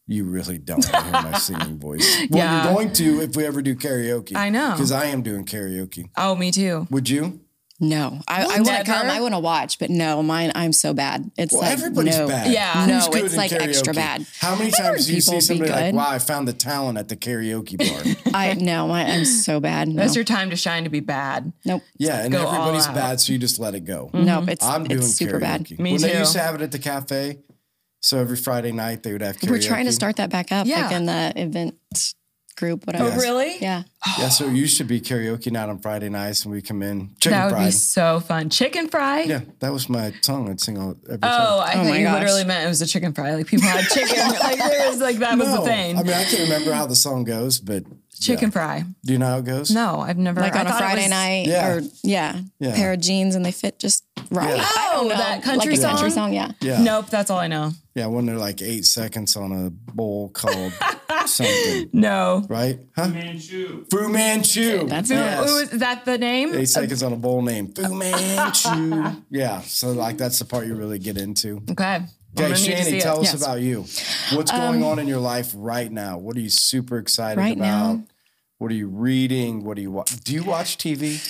you 0.06 0.24
really 0.24 0.58
don't 0.58 0.84
want 0.84 0.92
to 0.92 1.02
hear 1.02 1.12
my 1.32 1.38
singing 1.38 1.78
voice. 1.78 2.04
Well, 2.30 2.38
Yeah. 2.38 2.64
you're 2.64 2.74
going 2.74 2.92
to 2.94 3.20
if 3.22 3.36
we 3.36 3.44
ever 3.46 3.62
do 3.62 3.74
karaoke. 3.74 4.36
I 4.36 4.50
know. 4.50 4.72
Because 4.72 4.92
I 4.92 5.06
am 5.06 5.22
doing 5.22 5.44
karaoke. 5.44 6.10
Oh, 6.16 6.34
me 6.34 6.50
too. 6.50 6.86
Would 6.90 7.08
you? 7.08 7.40
No, 7.80 8.20
I, 8.28 8.42
I 8.44 8.46
want 8.60 8.66
to 8.68 8.84
come. 8.84 9.10
I 9.10 9.20
want 9.20 9.34
to 9.34 9.40
watch, 9.40 9.80
but 9.80 9.90
no, 9.90 10.22
mine. 10.22 10.52
I'm 10.54 10.72
so 10.72 10.94
bad. 10.94 11.28
It's 11.36 11.52
Well, 11.52 11.62
like 11.62 11.72
everybody's 11.72 12.16
no. 12.16 12.28
bad. 12.28 12.52
Yeah. 12.52 12.86
No, 12.86 12.94
Who's 12.94 13.08
good 13.08 13.24
it's 13.24 13.34
in 13.34 13.38
like 13.38 13.52
extra 13.52 13.92
bad. 13.92 14.24
How 14.38 14.54
many 14.54 14.66
I've 14.72 14.78
times 14.78 15.06
do 15.06 15.12
you 15.12 15.20
people 15.20 15.40
see 15.40 15.54
be 15.54 15.66
somebody 15.66 15.70
like, 15.72 15.94
wow, 15.94 16.08
I 16.08 16.20
found 16.20 16.46
the 16.46 16.52
talent 16.52 16.98
at 16.98 17.08
the 17.08 17.16
karaoke 17.16 17.76
bar? 17.76 18.32
I 18.34 18.54
no, 18.54 18.86
my, 18.86 19.04
I'm 19.04 19.24
so 19.24 19.58
bad. 19.58 19.88
No. 19.88 19.96
That's 20.02 20.14
your 20.14 20.24
time 20.24 20.50
to 20.50 20.56
shine 20.56 20.84
to 20.84 20.90
be 20.90 21.00
bad. 21.00 21.52
nope. 21.64 21.82
Yeah, 21.98 22.22
and 22.22 22.32
Go 22.32 22.46
everybody's 22.46 22.86
bad, 22.86 23.20
so 23.20 23.32
you 23.32 23.38
just 23.40 23.58
let 23.58 23.74
it 23.74 23.80
go. 23.80 24.08
Mm-hmm. 24.14 24.24
No, 24.24 24.44
It's 24.46 24.64
I'm 24.64 24.84
doing 24.84 25.02
it's 25.02 25.14
super 25.16 25.38
karaoke. 25.38 25.40
bad. 25.40 25.78
Me 25.80 25.92
when 25.92 26.00
they 26.02 26.16
used 26.16 26.32
to 26.34 26.38
have 26.40 26.54
it 26.54 26.60
at 26.60 26.70
the 26.70 26.78
cafe, 26.78 27.40
so 28.00 28.18
every 28.20 28.36
Friday 28.36 28.70
night 28.70 29.02
they 29.02 29.10
would 29.12 29.20
have 29.22 29.36
karaoke. 29.36 29.50
We're 29.50 29.60
trying 29.60 29.86
to 29.86 29.92
start 29.92 30.14
that 30.16 30.30
back 30.30 30.52
up, 30.52 30.66
like 30.66 30.76
Yeah. 30.76 30.96
in 30.96 31.06
the 31.06 31.32
event 31.36 31.74
group, 32.56 32.86
whatever. 32.86 33.04
Yes. 33.08 33.18
Oh, 33.18 33.20
really? 33.22 33.58
Yeah. 33.60 33.82
Yeah, 34.18 34.28
so 34.28 34.46
you 34.46 34.66
should 34.66 34.86
be 34.86 35.00
karaoke 35.00 35.50
night 35.50 35.68
on 35.68 35.78
Friday 35.78 36.08
nights, 36.08 36.44
and 36.44 36.52
we 36.52 36.60
come 36.62 36.82
in 36.82 37.10
chicken 37.20 37.32
That 37.38 37.44
would 37.46 37.50
fried. 37.52 37.66
be 37.66 37.70
so 37.72 38.20
fun. 38.20 38.50
Chicken 38.50 38.88
fry? 38.88 39.22
yeah, 39.22 39.40
that 39.60 39.72
was 39.72 39.88
my 39.88 40.12
song. 40.20 40.48
I'd 40.50 40.60
sing 40.60 40.78
all 40.78 40.94
every 41.06 41.18
Oh, 41.22 41.28
time. 41.28 41.30
I 41.30 41.72
Oh 41.80 41.84
thought 41.88 41.98
you 41.98 42.04
gosh. 42.04 42.14
literally 42.20 42.44
meant 42.44 42.64
it 42.64 42.68
was 42.68 42.82
a 42.82 42.86
chicken 42.86 43.12
fry. 43.12 43.34
Like 43.34 43.46
people 43.46 43.66
had 43.66 43.84
chicken. 43.88 44.18
like 44.42 44.58
there 44.58 44.90
was 44.90 45.00
like 45.00 45.16
that 45.18 45.38
was 45.38 45.50
the 45.50 45.60
thing. 45.62 45.98
I 45.98 46.02
mean, 46.02 46.12
I 46.12 46.24
can't 46.24 46.42
remember 46.42 46.72
how 46.72 46.86
the 46.86 46.96
song 46.96 47.24
goes, 47.24 47.58
but 47.58 47.84
chicken 48.20 48.48
yeah. 48.48 48.52
fry. 48.52 48.84
Do 49.04 49.12
you 49.12 49.18
know 49.18 49.26
how 49.26 49.38
it 49.38 49.44
goes? 49.46 49.70
No, 49.70 50.00
I've 50.00 50.18
never. 50.18 50.40
Like 50.40 50.54
I 50.54 50.60
on 50.60 50.66
a 50.66 50.76
Friday 50.78 51.02
was- 51.02 51.10
night, 51.10 51.46
Yeah. 51.46 51.68
or 51.72 51.80
yeah, 52.02 52.40
Yeah. 52.60 52.74
pair 52.76 52.92
of 52.92 53.00
jeans 53.00 53.34
and 53.34 53.44
they 53.44 53.52
fit 53.52 53.78
just 53.78 54.04
right. 54.30 54.56
Yeah. 54.56 54.64
I 54.64 54.90
don't 54.92 55.06
Oh, 55.06 55.08
know. 55.08 55.16
that 55.16 55.42
country 55.42 55.72
like 55.76 55.80
a 55.80 55.82
country 55.82 56.10
song? 56.10 56.30
song, 56.30 56.32
yeah. 56.34 56.52
Yeah. 56.60 56.82
Nope, 56.82 57.06
that's 57.10 57.30
all 57.30 57.38
I 57.38 57.48
know. 57.48 57.72
Yeah, 57.94 58.06
when 58.06 58.26
they're 58.26 58.36
like 58.38 58.60
eight 58.62 58.84
seconds 58.84 59.34
on 59.36 59.50
a 59.52 59.70
bowl 59.70 60.28
called 60.30 60.72
something, 61.26 61.90
No. 61.92 62.44
right? 62.48 62.78
Huh? 62.96 63.08
Manchu. 63.08 63.84
Fu 63.90 64.08
Manchu. 64.08 64.86
That's 64.86 65.10
Who, 65.10 65.16
it. 65.16 65.32
who 65.34 65.56
is, 65.58 65.72
is 65.72 65.80
that 65.80 66.04
the 66.04 66.18
name? 66.18 66.54
Eight 66.54 66.68
seconds 66.68 67.02
uh, 67.02 67.06
on 67.06 67.12
a 67.12 67.16
bowl 67.16 67.42
name. 67.42 67.68
Fu 67.72 67.84
uh, 67.84 67.88
Manchu. 67.90 69.22
Yeah, 69.30 69.60
so 69.62 69.92
like 69.92 70.16
that's 70.18 70.38
the 70.38 70.44
part 70.44 70.66
you 70.66 70.74
really 70.74 70.98
get 70.98 71.16
into. 71.18 71.62
Okay. 71.70 71.96
Okay, 72.36 72.48
gonna 72.48 72.48
need 72.48 72.54
to 72.56 72.84
see 72.84 72.96
Shani, 72.98 73.02
tell 73.02 73.20
us 73.20 73.32
Yes. 73.32 73.42
about 73.42 73.60
you. 73.60 73.80
What's 74.36 74.52
um, 74.52 74.58
going 74.60 74.82
on 74.82 74.98
in 74.98 75.06
your 75.06 75.20
life 75.20 75.52
right 75.56 75.90
now? 75.90 76.18
What 76.18 76.36
are 76.36 76.40
you 76.40 76.50
super 76.50 76.98
excited 76.98 77.38
Right 77.40 77.56
about? 77.56 77.64
now? 77.96 78.04
What 78.58 78.70
are 78.72 78.74
you 78.74 78.88
reading? 78.88 79.62
What 79.64 79.76
do 79.76 79.82
you 79.82 79.90
watch? 79.92 80.16
Do 80.24 80.32
you 80.32 80.42
watch 80.42 80.76
TV? 80.78 81.20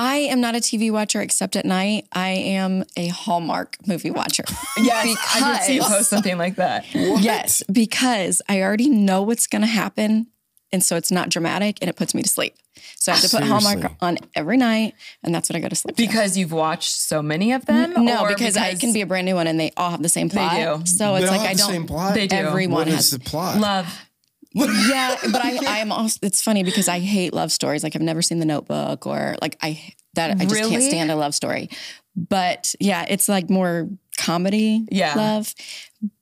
I 0.00 0.16
am 0.18 0.40
not 0.40 0.54
a 0.54 0.58
TV 0.58 0.92
watcher 0.92 1.20
except 1.20 1.56
at 1.56 1.64
night. 1.66 2.06
I 2.12 2.28
am 2.28 2.84
a 2.96 3.08
Hallmark 3.08 3.76
movie 3.86 4.10
watcher. 4.12 4.44
Yes, 4.80 5.18
I 5.34 5.54
did 5.56 5.62
see 5.64 5.74
you 5.74 5.82
post 5.82 6.08
something 6.08 6.38
like 6.38 6.54
that. 6.56 6.86
Yes, 6.94 7.64
because 7.70 8.40
I 8.48 8.62
already 8.62 8.88
know 8.88 9.22
what's 9.22 9.48
going 9.48 9.62
to 9.62 9.66
happen. 9.68 10.28
And 10.70 10.84
so 10.84 10.94
it's 10.96 11.10
not 11.10 11.30
dramatic 11.30 11.78
and 11.80 11.88
it 11.88 11.96
puts 11.96 12.14
me 12.14 12.22
to 12.22 12.28
sleep. 12.28 12.54
So 12.96 13.10
I 13.10 13.16
have 13.16 13.24
to 13.28 13.36
put 13.36 13.44
Hallmark 13.44 13.90
on 14.00 14.18
every 14.36 14.56
night 14.56 14.94
and 15.24 15.34
that's 15.34 15.48
what 15.50 15.56
I 15.56 15.60
go 15.60 15.68
to 15.68 15.74
sleep 15.74 15.96
to. 15.96 16.06
Because 16.06 16.36
you've 16.36 16.52
watched 16.52 16.90
so 16.92 17.22
many 17.22 17.52
of 17.52 17.66
them? 17.66 17.92
No, 18.04 18.20
or 18.22 18.28
because, 18.28 18.56
I 18.56 18.74
can 18.76 18.92
be 18.92 19.00
a 19.00 19.06
brand 19.06 19.24
new 19.26 19.34
one 19.34 19.46
and 19.48 19.58
they 19.58 19.72
all 19.76 19.90
have 19.90 20.02
the 20.02 20.08
same 20.08 20.28
plot. 20.30 20.52
They 20.52 20.64
do. 20.64 20.86
So 20.86 21.14
They 21.14 21.22
it's 21.22 21.30
all 21.32 21.38
like 21.38 21.40
have 21.40 21.50
I 21.50 21.52
the 21.54 21.58
don't. 21.58 21.70
same 21.70 21.86
plot. 21.86 22.14
They 22.14 22.26
do. 22.28 22.36
Everyone 22.36 22.74
What 22.80 22.88
has 22.88 23.06
is 23.06 23.10
the 23.12 23.18
plot? 23.20 23.58
love. 23.58 24.07
Yeah, 24.54 25.16
but 25.32 25.42
I, 25.44 25.56
I 25.66 25.78
am 25.78 25.92
also. 25.92 26.18
It's 26.22 26.42
funny 26.42 26.62
because 26.64 26.88
I 26.88 26.98
hate 27.00 27.32
love 27.32 27.52
stories. 27.52 27.82
Like 27.82 27.94
I've 27.96 28.02
never 28.02 28.22
seen 28.22 28.38
The 28.38 28.46
Notebook 28.46 29.06
or 29.06 29.36
like 29.42 29.56
I 29.62 29.92
that 30.14 30.30
I 30.32 30.34
just 30.44 30.54
Really? 30.54 30.70
can't 30.70 30.82
stand 30.82 31.10
a 31.10 31.16
love 31.16 31.34
story. 31.34 31.68
But 32.16 32.74
yeah, 32.80 33.04
it's 33.08 33.28
like 33.28 33.48
more 33.50 33.88
comedy 34.16 34.84
Yeah. 34.90 35.14
love. 35.14 35.54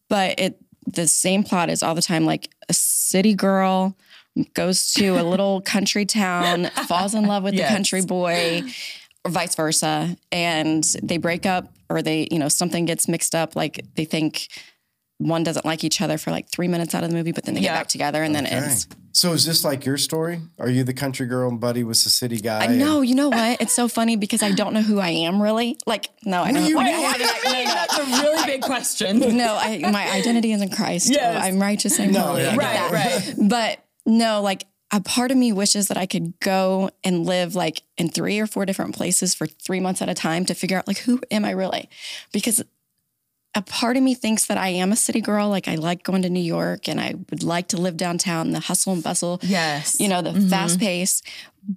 But 0.08 0.38
it 0.40 0.58
the 0.86 1.08
same 1.08 1.42
plot 1.42 1.70
is 1.70 1.82
all 1.82 1.94
the 1.94 2.02
time. 2.02 2.24
Like 2.26 2.48
a 2.68 2.74
city 2.74 3.34
girl 3.34 3.96
goes 4.54 4.92
to 4.94 5.18
a 5.20 5.22
little 5.24 5.60
country 5.62 6.04
town, 6.04 6.66
falls 6.86 7.14
in 7.14 7.24
love 7.26 7.42
with 7.42 7.54
Yes. 7.54 7.68
the 7.70 7.74
country 7.74 8.02
boy, 8.02 8.62
or 9.24 9.30
vice 9.30 9.54
versa, 9.54 10.16
and 10.30 10.84
they 11.02 11.16
break 11.16 11.46
up 11.46 11.72
or 11.88 12.02
they 12.02 12.28
you 12.30 12.38
know 12.38 12.48
something 12.48 12.84
gets 12.84 13.08
mixed 13.08 13.34
up. 13.34 13.56
Like 13.56 13.84
they 13.94 14.04
think. 14.04 14.48
One 15.18 15.42
doesn't 15.44 15.64
like 15.64 15.82
each 15.84 16.00
other 16.00 16.18
for 16.18 16.30
like 16.30 16.48
three 16.50 16.68
minutes 16.68 16.94
out 16.94 17.02
of 17.04 17.10
the 17.10 17.16
movie, 17.16 17.32
but 17.32 17.44
then 17.44 17.54
they 17.54 17.60
Yeah. 17.62 17.72
get 17.72 17.80
back 17.80 17.88
together, 17.88 18.22
and 18.22 18.34
then 18.34 18.46
Okay. 18.46 18.56
it's 18.58 18.86
So 19.12 19.32
is 19.32 19.46
this 19.46 19.64
like 19.64 19.86
your 19.86 19.96
story? 19.96 20.42
Are 20.58 20.68
you 20.68 20.84
the 20.84 20.92
country 20.92 21.26
girl 21.26 21.48
and 21.48 21.58
Buddy 21.58 21.82
was 21.82 22.04
the 22.04 22.10
city 22.10 22.36
guy? 22.38 22.64
I 22.64 22.66
know, 22.66 23.00
you 23.00 23.14
know 23.14 23.30
what? 23.30 23.62
It's 23.62 23.72
so 23.72 23.88
funny 23.88 24.16
because 24.16 24.42
I 24.42 24.50
don't 24.52 24.74
know 24.74 24.82
who 24.82 24.98
I 25.00 25.08
am 25.08 25.40
really. 25.40 25.78
Like, 25.86 26.10
no, 26.26 26.42
I 26.42 26.52
What 26.52 26.54
do 26.54 26.60
don't. 26.60 26.68
you 26.68 26.78
I 26.78 26.84
mean? 26.84 26.92
have 26.94 27.20
an- 27.22 27.26
no, 27.44 27.64
no, 27.64 27.64
That's 27.64 27.98
a 27.98 28.04
really 28.22 28.44
big 28.44 28.60
question. 28.60 29.18
no, 29.38 29.56
I, 29.58 29.78
my 29.90 30.10
identity 30.12 30.52
is 30.52 30.60
in 30.60 30.68
Christ. 30.68 31.08
Yes. 31.10 31.34
Oh, 31.34 31.46
I'm 31.46 31.58
righteous 31.58 31.98
and 31.98 32.12
No, 32.12 32.20
holy. 32.20 32.42
yeah, 32.42 32.48
I 32.48 32.56
get 32.56 32.58
right, 32.58 32.74
that. 32.74 32.92
right. 32.92 33.34
But 33.48 33.78
no, 34.04 34.42
like 34.42 34.66
a 34.92 35.00
part 35.00 35.30
of 35.30 35.38
me 35.38 35.50
wishes 35.50 35.88
that 35.88 35.96
I 35.96 36.04
could 36.04 36.38
go 36.40 36.90
and 37.02 37.24
live 37.24 37.54
like 37.54 37.80
in 37.96 38.10
three 38.10 38.38
or 38.38 38.46
four 38.46 38.66
different 38.66 38.94
places 38.94 39.34
for 39.34 39.46
three 39.46 39.80
months 39.80 40.02
at 40.02 40.10
a 40.10 40.14
time 40.14 40.44
to 40.44 40.54
figure 40.54 40.76
out 40.76 40.86
like 40.86 40.98
who 40.98 41.20
am 41.30 41.46
I 41.46 41.52
really? 41.52 41.88
Because 42.32 42.62
a 43.56 43.62
part 43.62 43.96
of 43.96 44.02
me 44.04 44.14
thinks 44.14 44.46
that 44.46 44.58
I 44.58 44.68
am 44.68 44.92
a 44.92 44.96
city 44.96 45.20
girl. 45.20 45.48
Like 45.48 45.66
I 45.66 45.74
like 45.74 46.02
going 46.04 46.22
to 46.22 46.30
New 46.30 46.38
York 46.42 46.88
and 46.88 47.00
I 47.00 47.14
would 47.30 47.42
like 47.42 47.68
to 47.68 47.76
live 47.78 47.96
downtown, 47.96 48.52
the 48.52 48.60
hustle 48.60 48.92
and 48.92 49.02
bustle. 49.02 49.40
Yes. 49.42 49.98
You 49.98 50.08
know, 50.08 50.22
the 50.22 50.30
Mm-hmm. 50.30 50.48
fast 50.48 50.78
pace. 50.78 51.22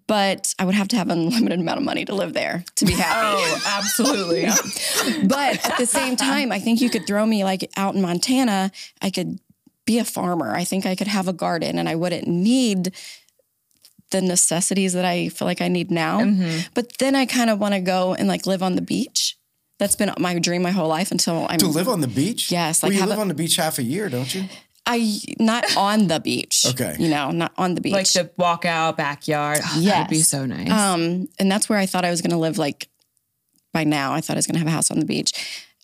But 0.05 0.53
I 0.59 0.65
would 0.65 0.75
have 0.75 0.87
to 0.89 0.97
have 0.97 1.09
an 1.09 1.17
unlimited 1.19 1.59
amount 1.59 1.79
of 1.79 1.83
money 1.85 2.05
to 2.05 2.13
live 2.13 2.33
there 2.33 2.63
to 2.75 2.85
be 2.85 2.91
happy. 2.93 3.41
Oh, 3.41 3.61
absolutely. 3.77 4.45
But 5.27 5.65
at 5.65 5.77
the 5.79 5.87
same 5.87 6.15
time, 6.15 6.51
I 6.51 6.59
think 6.59 6.79
you 6.81 6.89
could 6.91 7.07
throw 7.07 7.25
me 7.25 7.43
like 7.43 7.67
out 7.75 7.95
in 7.95 8.01
Montana. 8.01 8.71
I 9.01 9.09
could 9.09 9.39
be 9.85 9.97
a 9.97 10.05
farmer. 10.05 10.53
I 10.55 10.63
think 10.65 10.85
I 10.85 10.95
could 10.95 11.07
have 11.07 11.27
a 11.27 11.33
garden 11.33 11.79
and 11.79 11.89
I 11.89 11.95
wouldn't 11.95 12.27
need 12.27 12.93
the 14.11 14.21
necessities 14.21 14.93
that 14.93 15.05
I 15.05 15.29
feel 15.29 15.47
like 15.47 15.61
I 15.61 15.67
need 15.69 15.89
now. 15.89 16.19
Mm-hmm. 16.21 16.67
But 16.75 16.97
then 16.99 17.15
I 17.15 17.25
kind 17.25 17.49
of 17.49 17.59
want 17.59 17.73
to 17.73 17.79
go 17.79 18.13
and 18.13 18.27
like 18.27 18.45
live 18.45 18.61
on 18.61 18.75
the 18.75 18.81
beach. 18.83 19.37
That's 19.79 19.95
been 19.95 20.11
my 20.19 20.37
dream 20.39 20.61
my 20.61 20.71
whole 20.71 20.87
life 20.89 21.09
until 21.11 21.47
I'm 21.49 21.57
To 21.59 21.67
live 21.67 21.87
on 21.87 22.01
the 22.01 22.07
beach? 22.07 22.51
Yes, 22.51 22.83
Well, 22.83 22.91
like 22.91 22.99
you 22.99 23.05
live 23.07 23.17
a- 23.17 23.21
on 23.21 23.27
the 23.29 23.33
beach 23.33 23.55
half 23.55 23.79
a 23.79 23.83
year, 23.83 24.09
don't 24.09 24.33
you? 24.35 24.43
I 24.85 25.19
not 25.39 25.65
on 25.77 26.07
the 26.07 26.19
beach. 26.19 26.65
Okay. 26.67 26.95
You 26.99 27.09
know, 27.09 27.31
not 27.31 27.53
on 27.57 27.75
the 27.75 27.81
beach. 27.81 27.93
like 27.93 28.11
the 28.11 28.29
walkout 28.39 28.97
backyard. 28.97 29.59
Oh, 29.63 29.79
That'd 29.81 30.09
be 30.09 30.21
so 30.21 30.45
nice. 30.45 30.69
Um, 30.71 31.27
and 31.39 31.51
that's 31.51 31.69
where 31.69 31.77
I 31.79 31.85
thought 31.85 32.05
I 32.05 32.09
was 32.09 32.21
going 32.21 32.31
to 32.31 32.37
live. 32.37 32.57
Like 32.57 32.87
by 33.71 33.83
now, 33.83 34.13
I 34.13 34.21
thought 34.21 34.35
I 34.35 34.39
was 34.39 34.47
going 34.47 34.55
to 34.55 34.59
have 34.59 34.67
a 34.67 34.71
house 34.71 34.89
on 34.91 34.99
the 34.99 35.05
beach. 35.05 35.31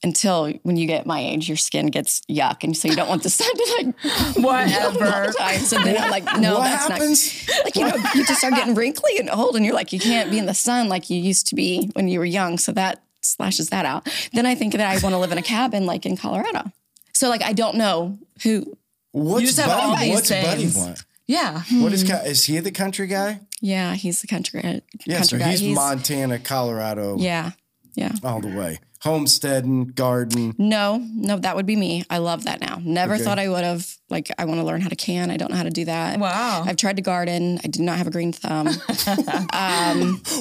Until 0.04 0.52
when 0.64 0.76
you 0.76 0.86
get 0.88 1.06
my 1.08 1.20
age, 1.20 1.48
your 1.48 1.58
skin 1.58 1.88
gets 1.88 2.22
yuck, 2.30 2.64
and 2.64 2.76
so 2.78 2.88
you 2.88 2.96
don't 2.96 3.08
want 3.10 3.24
the 3.24 3.30
sun 3.30 3.48
to 3.56 3.76
like 3.78 4.36
Whatever. 4.38 5.32
time. 5.34 5.60
So 5.60 5.78
then 5.80 5.98
I'm 5.98 6.12
like, 6.12 6.26
no, 6.40 6.60
what 6.60 6.64
that's 6.66 6.88
happens? 6.88 7.48
not. 7.48 7.64
Like 7.66 7.76
you 7.76 7.88
know, 7.88 7.96
you 8.14 8.26
just 8.26 8.40
start 8.40 8.54
getting 8.56 8.76
wrinkly 8.76 9.18
and 9.20 9.30
old, 9.32 9.56
and 9.56 9.66
you're 9.66 9.74
like, 9.74 9.94
you 9.94 10.00
can't 10.00 10.30
be 10.30 10.38
in 10.38 10.46
the 10.48 10.54
sun 10.54 10.90
like 10.90 11.10
you 11.10 11.20
used 11.20 11.48
to 11.48 11.56
be 11.56 11.90
when 11.94 12.08
you 12.08 12.20
were 12.20 12.26
young. 12.26 12.58
So 12.60 12.72
that 12.74 13.02
slashes 13.26 13.70
that 13.70 13.86
out. 13.86 14.08
Then 14.34 14.46
I 14.46 14.56
think 14.56 14.74
that 14.74 14.82
I 14.82 15.00
want 15.02 15.14
to 15.14 15.20
live 15.20 15.32
in 15.32 15.38
a 15.38 15.44
cabin 15.44 15.86
like 15.86 16.06
in 16.06 16.18
Colorado. 16.18 16.72
So 17.14 17.30
like 17.30 17.44
I 17.44 17.54
don't 17.54 17.76
know 17.76 18.18
who. 18.44 18.78
What's 19.12 19.46
just 19.46 19.60
have 19.60 19.70
all 19.70 19.96
Buddy? 19.96 20.12
What's 20.12 20.30
Buddy 20.30 20.68
want? 20.76 21.04
Yeah. 21.28 21.64
What 21.72 21.94
is 21.94 22.04
is 22.04 22.44
he 22.46 22.60
the 22.60 22.72
country 22.72 23.08
guy? 23.08 23.40
Yeah, 23.62 23.96
he's 23.96 24.22
the 24.22 24.28
country 24.28 24.62
guy. 24.62 24.82
Yeah, 25.06 25.22
so 25.22 25.40
guy. 25.40 25.52
he's, 25.52 25.76
Montana, 25.76 26.40
Colorado, 26.40 27.18
yeah, 27.18 27.52
yeah. 27.96 28.12
all 28.24 28.42
the 28.42 28.56
way. 28.56 28.80
Homesteading, 29.06 29.86
garden. 29.90 30.56
No, 30.58 30.98
no, 31.14 31.38
that 31.38 31.56
would 31.56 31.68
be 31.68 31.76
me. 31.76 32.04
I 32.10 32.18
love 32.18 32.46
that 32.46 32.60
now. 32.60 32.82
Never 32.84 33.14
Okay. 33.14 33.24
thought 33.24 33.38
I 33.38 33.48
would 33.48 33.64
have. 33.64 33.88
Like, 34.10 34.32
I 34.40 34.46
want 34.46 34.60
to 34.60 34.66
learn 34.66 34.82
how 34.82 34.90
to 34.90 34.96
can. 34.96 35.30
I 35.30 35.38
don't 35.38 35.52
know 35.52 35.58
how 35.58 35.64
to 35.64 35.70
do 35.70 35.86
that. 35.86 36.20
Wow. 36.20 36.64
I've 36.66 36.76
tried 36.76 36.96
to 36.96 37.04
garden. 37.04 37.60
I 37.64 37.68
did 37.68 37.82
not 37.84 37.98
have 38.00 38.08
a 38.08 38.12
green 38.12 38.32
thumb. 38.34 38.68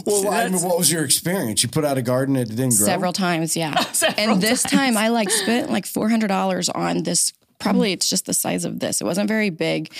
Well, 0.06 0.28
I 0.30 0.48
mean, 0.48 0.62
what 0.62 0.78
was 0.78 0.90
your 0.90 1.04
experience? 1.04 1.62
You 1.62 1.68
put 1.68 1.84
out 1.84 1.98
a 1.98 2.02
garden 2.02 2.36
and 2.36 2.50
it 2.50 2.54
didn't 2.54 2.76
grow. 2.76 2.86
Several 2.86 3.12
times, 3.12 3.56
yeah. 3.56 3.78
Several 3.92 4.32
and 4.32 4.42
this 4.42 4.62
time 4.62 4.96
I 4.96 5.08
like 5.08 5.30
spent 5.30 5.70
like 5.70 5.86
four 5.86 6.08
hundred 6.08 6.28
dollars 6.28 6.68
on 6.68 7.02
this. 7.02 7.32
Probably 7.58 7.92
it's 7.92 8.08
just 8.08 8.26
the 8.26 8.34
size 8.34 8.64
of 8.64 8.80
this. 8.80 9.00
It 9.00 9.04
wasn't 9.04 9.28
very 9.28 9.50
big, 9.50 9.92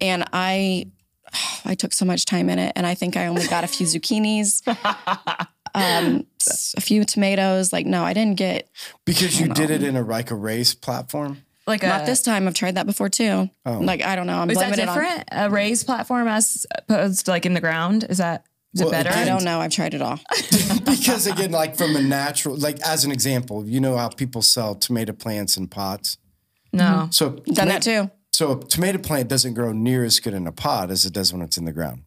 and 0.00 0.24
I, 0.32 0.86
I 1.64 1.74
took 1.74 1.92
so 1.92 2.04
much 2.04 2.24
time 2.24 2.48
in 2.48 2.58
it, 2.58 2.72
and 2.76 2.86
I 2.86 2.94
think 2.94 3.16
I 3.16 3.26
only 3.26 3.46
got 3.46 3.64
a 3.64 3.66
few 3.66 3.86
zucchinis, 3.92 4.62
um, 5.74 6.26
s- 6.48 6.74
a 6.76 6.80
few 6.80 7.04
tomatoes. 7.04 7.72
Like, 7.72 7.86
no, 7.86 8.02
I 8.04 8.12
didn't 8.12 8.36
get. 8.36 8.68
because 9.04 9.40
you 9.40 9.48
did 9.48 9.70
it 9.70 9.82
in 9.82 9.96
a 9.96 10.02
like 10.02 10.30
a 10.30 10.34
race 10.34 10.74
platform. 10.74 11.42
Like 11.66 11.82
a, 11.84 11.86
Not 11.86 12.06
this 12.06 12.22
time. 12.22 12.48
I've 12.48 12.54
tried 12.54 12.74
that 12.74 12.86
before 12.86 13.08
too. 13.08 13.48
Oh. 13.64 13.78
Like, 13.78 14.02
I 14.02 14.16
don't 14.16 14.26
know. 14.26 14.38
I'm 14.40 14.50
Is 14.50 14.58
that 14.58 14.68
blaming 14.74 14.80
it 14.80 14.88
on. 14.88 14.98
different? 14.98 15.24
A 15.30 15.48
raised 15.50 15.86
platform 15.86 16.26
as 16.26 16.66
opposed 16.76 17.24
to 17.26 17.30
like 17.30 17.46
in 17.46 17.54
the 17.54 17.60
ground? 17.60 18.04
Is 18.08 18.18
that 18.18 18.44
is 18.74 18.80
it 18.80 18.84
Well, 18.84 18.90
better? 18.92 19.10
I 19.10 19.24
don't 19.24 19.44
know. 19.44 19.60
I've 19.60 19.70
tried 19.70 19.94
it 19.94 20.02
all. 20.02 20.18
because 20.84 21.26
again, 21.26 21.52
like 21.52 21.76
from 21.76 21.94
a 21.94 22.02
natural, 22.02 22.56
like 22.56 22.80
as 22.80 23.04
an 23.04 23.12
example, 23.12 23.64
you 23.66 23.80
know 23.80 23.96
how 23.96 24.08
people 24.08 24.42
sell 24.42 24.74
tomato 24.74 25.12
plants 25.12 25.56
in 25.56 25.68
pots. 25.68 26.18
no. 26.72 26.84
Mm-hmm. 26.84 27.10
So 27.12 27.30
Done 27.52 27.68
that 27.68 27.82
too. 27.82 28.10
So 28.32 28.52
a 28.58 28.64
tomato 28.64 28.98
plant 28.98 29.28
doesn't 29.28 29.54
grow 29.54 29.72
near 29.72 30.04
as 30.04 30.18
good 30.18 30.32
in 30.34 30.46
a 30.46 30.52
pot 30.52 30.90
as 30.90 31.04
it 31.04 31.12
does 31.12 31.32
when 31.32 31.42
it's 31.42 31.58
in 31.58 31.64
the 31.66 31.72
ground. 31.72 32.04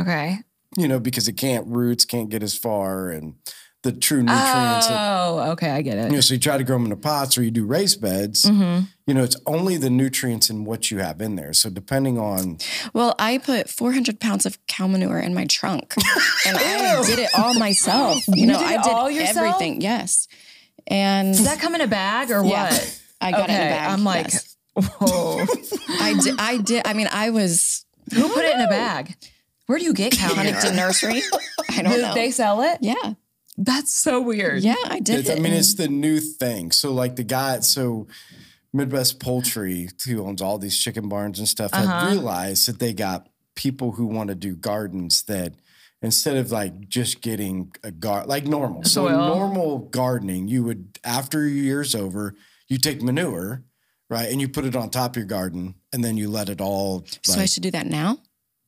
Okay. 0.00 0.38
You 0.80 0.88
know, 0.88 0.98
because 1.00 1.28
it 1.28 1.34
can't 1.36 1.66
roots, 1.66 2.04
can't 2.04 2.28
get 2.30 2.42
as 2.42 2.56
far, 2.56 3.10
and 3.10 3.34
the 3.82 3.92
true 3.92 4.18
nutrients. 4.22 4.86
that- 4.88 5.20
Oh, 5.22 5.50
okay. 5.52 5.70
I 5.70 5.80
get 5.82 5.96
it. 5.96 6.00
you 6.02 6.06
it. 6.08 6.12
know, 6.12 6.20
so 6.20 6.34
you 6.34 6.40
try 6.40 6.58
to 6.58 6.64
grow 6.64 6.76
them 6.76 6.84
in 6.84 6.90
the 6.90 6.96
pots 6.96 7.38
or 7.38 7.42
you 7.42 7.50
do 7.50 7.64
raised 7.64 8.00
beds. 8.02 8.44
Mm-hmm. 8.44 8.84
you 9.06 9.14
know, 9.14 9.22
it's 9.24 9.36
only 9.46 9.76
the 9.78 9.88
nutrients 9.88 10.50
in 10.50 10.64
what 10.64 10.90
you 10.90 10.98
have 10.98 11.20
in 11.22 11.36
there. 11.36 11.52
So 11.54 11.70
depending 11.70 12.18
on 12.18 12.58
Well, 12.92 13.14
I 13.18 13.38
put 13.38 13.68
400 13.70 14.20
pounds 14.20 14.44
of 14.44 14.58
cow 14.66 14.86
manure 14.86 15.18
in 15.18 15.32
my 15.34 15.46
trunk, 15.46 15.94
and 16.46 16.56
I 16.58 17.02
did 17.06 17.18
it 17.20 17.30
all 17.38 17.54
myself. 17.54 18.18
You, 18.28 18.46
know, 18.48 18.58
did 18.58 18.66
I 18.66 18.82
did 18.82 18.92
all 18.92 19.10
yourself? 19.10 19.36
everything. 19.38 19.80
Yes, 19.80 20.28
and 20.86 21.34
Does 21.34 21.44
that 21.44 21.58
come 21.60 21.74
in 21.74 21.80
a 21.80 21.86
bag 21.86 22.30
or 22.30 22.44
Yeah. 22.44 22.70
what? 22.70 23.00
I 23.22 23.30
got 23.32 23.48
it 23.50 23.54
in 23.54 23.60
a 23.60 23.70
bag. 23.70 23.90
I'm 23.92 24.04
like, 24.04 24.32
yes. 24.32 24.56
whoa. 24.74 25.44
I 26.00 26.18
did. 26.22 26.34
I 26.38 26.56
did. 26.58 26.86
I 26.86 26.92
mean, 26.94 27.08
I 27.12 27.30
was 27.30 27.84
Who 28.14 28.28
put 28.28 28.44
it 28.44 28.54
in 28.54 28.60
a 28.60 28.68
bag? 28.68 29.14
Where 29.70 29.78
do 29.78 29.84
you 29.84 29.94
get 29.94 30.10
cow 30.12 30.34
manure? 30.34 30.52
Huntington 30.52 30.74
Nursery. 30.76 31.22
I 31.70 31.82
don't 31.82 31.94
Do 31.94 32.02
know. 32.02 32.14
they 32.14 32.32
sell 32.32 32.60
it? 32.62 32.78
yeah, 32.80 33.14
That's 33.56 33.94
so 33.94 34.20
weird. 34.20 34.64
yeah, 34.64 34.74
I 34.86 34.98
did. 34.98 35.20
It's, 35.20 35.30
I 35.30 35.36
mean, 35.36 35.52
it's 35.52 35.74
the 35.74 35.86
new 35.86 36.18
thing. 36.18 36.72
So, 36.72 36.92
like 36.92 37.14
the 37.14 37.22
guy, 37.22 37.60
so 37.60 38.08
Midwest 38.72 39.20
Poultry, 39.20 39.88
who 40.06 40.26
owns 40.26 40.42
all 40.42 40.58
these 40.58 40.76
chicken 40.76 41.08
barns 41.08 41.38
and 41.38 41.46
stuff, 41.48 41.70
Uh-huh. 41.72 41.86
had 41.86 42.08
realized 42.10 42.66
that 42.68 42.80
they 42.80 42.92
got 42.92 43.28
people 43.54 43.92
who 43.92 44.06
want 44.06 44.28
to 44.30 44.34
do 44.34 44.56
gardens 44.56 45.22
that 45.24 45.52
instead 46.02 46.36
of 46.36 46.50
like 46.50 46.88
just 46.88 47.20
getting 47.20 47.70
a 47.84 47.92
gar 47.92 48.26
like 48.26 48.46
normal, 48.46 48.82
so 48.84 49.06
Soil. 49.06 49.34
normal 49.36 49.78
gardening, 49.78 50.48
you 50.48 50.64
would 50.64 50.98
after 51.04 51.46
your 51.46 51.62
year's 51.64 51.94
over, 51.94 52.34
you 52.68 52.76
take 52.76 53.02
manure, 53.02 53.62
right, 54.08 54.30
and 54.32 54.40
you 54.40 54.48
put 54.48 54.64
it 54.64 54.74
on 54.74 54.90
top 54.90 55.12
of 55.12 55.16
your 55.18 55.26
garden, 55.26 55.74
and 55.92 56.02
then 56.02 56.16
you 56.16 56.28
let 56.28 56.48
it 56.48 56.60
all. 56.60 57.04
so 57.22 57.40
I 57.40 57.44
should 57.46 57.62
do 57.62 57.70
that 57.72 57.86
now. 57.86 58.18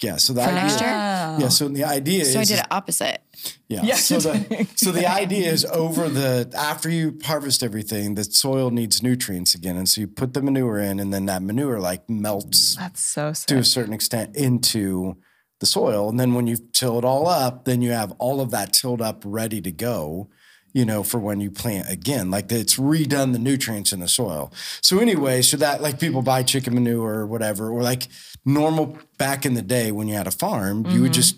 Yeah. 0.02 0.16
So 0.16 0.32
the 0.32 0.42
for 0.42 0.50
idea, 0.50 0.62
next 0.62 0.80
year? 0.80 0.90
Yeah. 0.90 1.48
So 1.48 1.68
the 1.68 1.84
idea 1.84 2.24
So 2.24 2.40
I 2.40 2.44
did 2.44 2.58
it 2.58 2.66
opposite. 2.70 3.22
yeah. 3.68 3.80
Yeah. 3.82 3.96
So 3.96 4.18
the 4.18 4.66
so 4.76 4.92
the 4.92 5.06
idea 5.10 5.50
is 5.50 5.64
over 5.64 6.08
the 6.08 6.52
after 6.56 6.88
you 6.90 7.18
harvest 7.24 7.62
everything, 7.62 8.14
the 8.14 8.24
soil 8.24 8.70
needs 8.70 9.02
nutrients 9.02 9.54
again, 9.54 9.76
and 9.76 9.88
so 9.88 10.00
you 10.00 10.08
put 10.08 10.34
the 10.34 10.42
manure 10.42 10.78
in, 10.78 11.00
and 11.00 11.12
then 11.12 11.26
that 11.26 11.42
manure 11.42 11.80
like 11.80 12.08
melts 12.08 12.76
That's 12.76 13.00
so 13.02 13.32
to 13.32 13.58
a 13.58 13.64
certain 13.64 13.92
extent 13.92 14.36
into 14.36 15.16
the 15.60 15.66
soil, 15.66 16.08
and 16.08 16.18
then 16.18 16.34
when 16.34 16.46
you 16.46 16.56
till 16.72 16.98
it 16.98 17.04
all 17.04 17.28
up, 17.28 17.64
then 17.64 17.82
you 17.82 17.92
have 17.92 18.12
all 18.18 18.40
of 18.40 18.50
that 18.50 18.72
tilled 18.72 19.00
up, 19.00 19.22
ready 19.24 19.60
to 19.60 19.70
go. 19.72 20.28
You 20.72 20.84
know, 20.84 21.02
for 21.02 21.18
when 21.18 21.40
you 21.40 21.50
plant 21.50 21.90
again, 21.90 22.30
like 22.30 22.50
it's 22.50 22.76
redone 22.76 23.32
the 23.32 23.38
nutrients 23.38 23.92
in 23.92 24.00
the 24.00 24.08
soil. 24.08 24.52
So 24.80 24.98
anyway, 24.98 25.42
so 25.42 25.56
that 25.58 25.82
like 25.82 26.00
people 26.00 26.22
buy 26.22 26.42
chicken 26.42 26.74
manure 26.74 27.14
or 27.14 27.26
whatever, 27.26 27.70
or 27.70 27.82
like 27.82 28.08
normal 28.44 28.98
back 29.18 29.44
in 29.44 29.54
the 29.54 29.62
day 29.62 29.92
when 29.92 30.08
you 30.08 30.14
had 30.14 30.26
a 30.26 30.32
farm, 30.32 30.86
you 30.86 31.02
would 31.02 31.12
mm-hmm. 31.12 31.12
just 31.12 31.36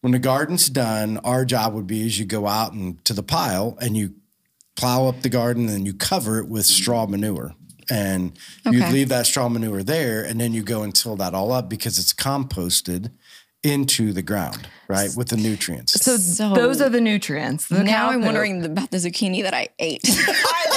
when 0.00 0.12
the 0.12 0.18
garden's 0.18 0.68
done, 0.68 1.18
our 1.18 1.44
job 1.44 1.74
would 1.74 1.86
be 1.86 2.06
is 2.06 2.18
you 2.18 2.24
go 2.24 2.46
out 2.46 2.72
and 2.72 3.04
to 3.04 3.12
the 3.12 3.22
pile 3.22 3.76
and 3.80 3.96
you 3.96 4.14
plow 4.76 5.08
up 5.08 5.22
the 5.22 5.28
garden 5.28 5.68
and 5.68 5.86
you 5.86 5.92
cover 5.92 6.38
it 6.38 6.48
with 6.48 6.64
straw 6.64 7.06
manure. 7.06 7.54
And 7.90 8.38
you 8.70 8.84
leave 8.88 9.08
that 9.08 9.26
straw 9.26 9.48
manure 9.48 9.82
there 9.82 10.22
and 10.22 10.38
then 10.38 10.52
you 10.52 10.62
go 10.62 10.82
and 10.82 10.94
till 10.94 11.16
that 11.16 11.34
all 11.34 11.50
up 11.52 11.70
because 11.70 11.98
it's 11.98 12.12
composted 12.12 13.10
into 13.64 14.12
the 14.12 14.22
ground, 14.22 14.68
right? 14.88 15.10
With 15.16 15.28
the 15.28 15.36
nutrients. 15.36 15.92
So, 16.00 16.16
So- 16.16 16.54
those 16.54 16.80
are 16.80 16.88
the 16.88 17.00
nutrients. 17.00 17.66
The 17.68 17.82
now 17.82 18.08
I'm 18.10 18.16
poop. 18.20 18.26
wondering 18.26 18.64
about 18.64 18.90
the 18.90 18.98
zucchini 18.98 19.42
that 19.42 19.54
I 19.54 19.68
ate. 19.78 20.02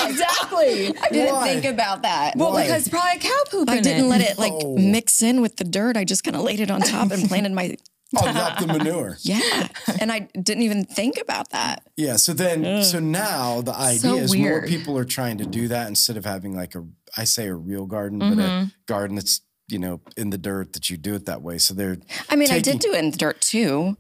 exactly. 0.05 0.95
I 1.01 1.09
didn't 1.09 1.35
Why? 1.35 1.47
think 1.53 1.65
about 1.65 2.01
that. 2.03 2.35
Well, 2.35 2.51
Why? 2.53 2.63
because 2.63 2.88
probably 2.89 3.19
cow 3.19 3.43
poop. 3.50 3.69
I 3.69 3.77
in 3.77 3.83
didn't 3.83 4.05
it. 4.05 4.07
let 4.07 4.21
it 4.21 4.38
like 4.39 4.53
No. 4.53 4.75
mix 4.77 5.21
in 5.21 5.41
with 5.41 5.57
the 5.57 5.63
dirt. 5.63 5.97
I 5.97 6.03
just 6.03 6.23
kind 6.23 6.35
of 6.35 6.43
laid 6.43 6.59
it 6.59 6.71
on 6.71 6.81
top 6.81 7.11
and 7.11 7.27
planted 7.27 7.51
my 7.51 7.75
Oh, 8.17 8.29
not 8.29 8.59
the 8.59 8.67
manure. 8.67 9.17
yeah. 9.21 9.69
And 10.01 10.11
I 10.11 10.27
didn't 10.33 10.63
even 10.63 10.83
think 10.83 11.17
about 11.21 11.51
that. 11.51 11.83
Yeah. 11.95 12.17
So 12.17 12.33
then, 12.33 12.83
so 12.83 13.00
now 13.00 13.61
the 13.61 13.73
idea 13.73 14.00
So 14.01 14.15
is 14.17 14.35
more 14.35 14.67
people 14.67 14.97
are 14.97 15.05
trying 15.05 15.38
to 15.38 15.45
do 15.45 15.69
that 15.69 15.88
instead 15.88 16.17
of 16.17 16.25
having 16.25 16.53
like 16.53 16.75
a, 16.75 16.85
I 17.15 17.23
say 17.23 17.47
a 17.47 17.55
real 17.55 17.85
garden, 17.85 18.19
but 18.19 18.31
Mm-hmm. 18.31 18.41
a 18.41 18.71
garden 18.85 19.15
that's, 19.15 19.39
you 19.71 19.79
know, 19.79 20.01
in 20.17 20.29
the 20.29 20.37
dirt 20.37 20.73
that 20.73 20.89
you 20.89 20.97
do 20.97 21.15
it 21.15 21.25
that 21.25 21.41
way. 21.41 21.57
So 21.57 21.73
they're, 21.73 21.97
I 22.29 22.35
mean, 22.35 22.51
I 22.51 22.59
did 22.59 22.79
do 22.79 22.93
it 22.93 22.99
in 22.99 23.11
the 23.11 23.17
dirt 23.17 23.41
too. 23.41 23.97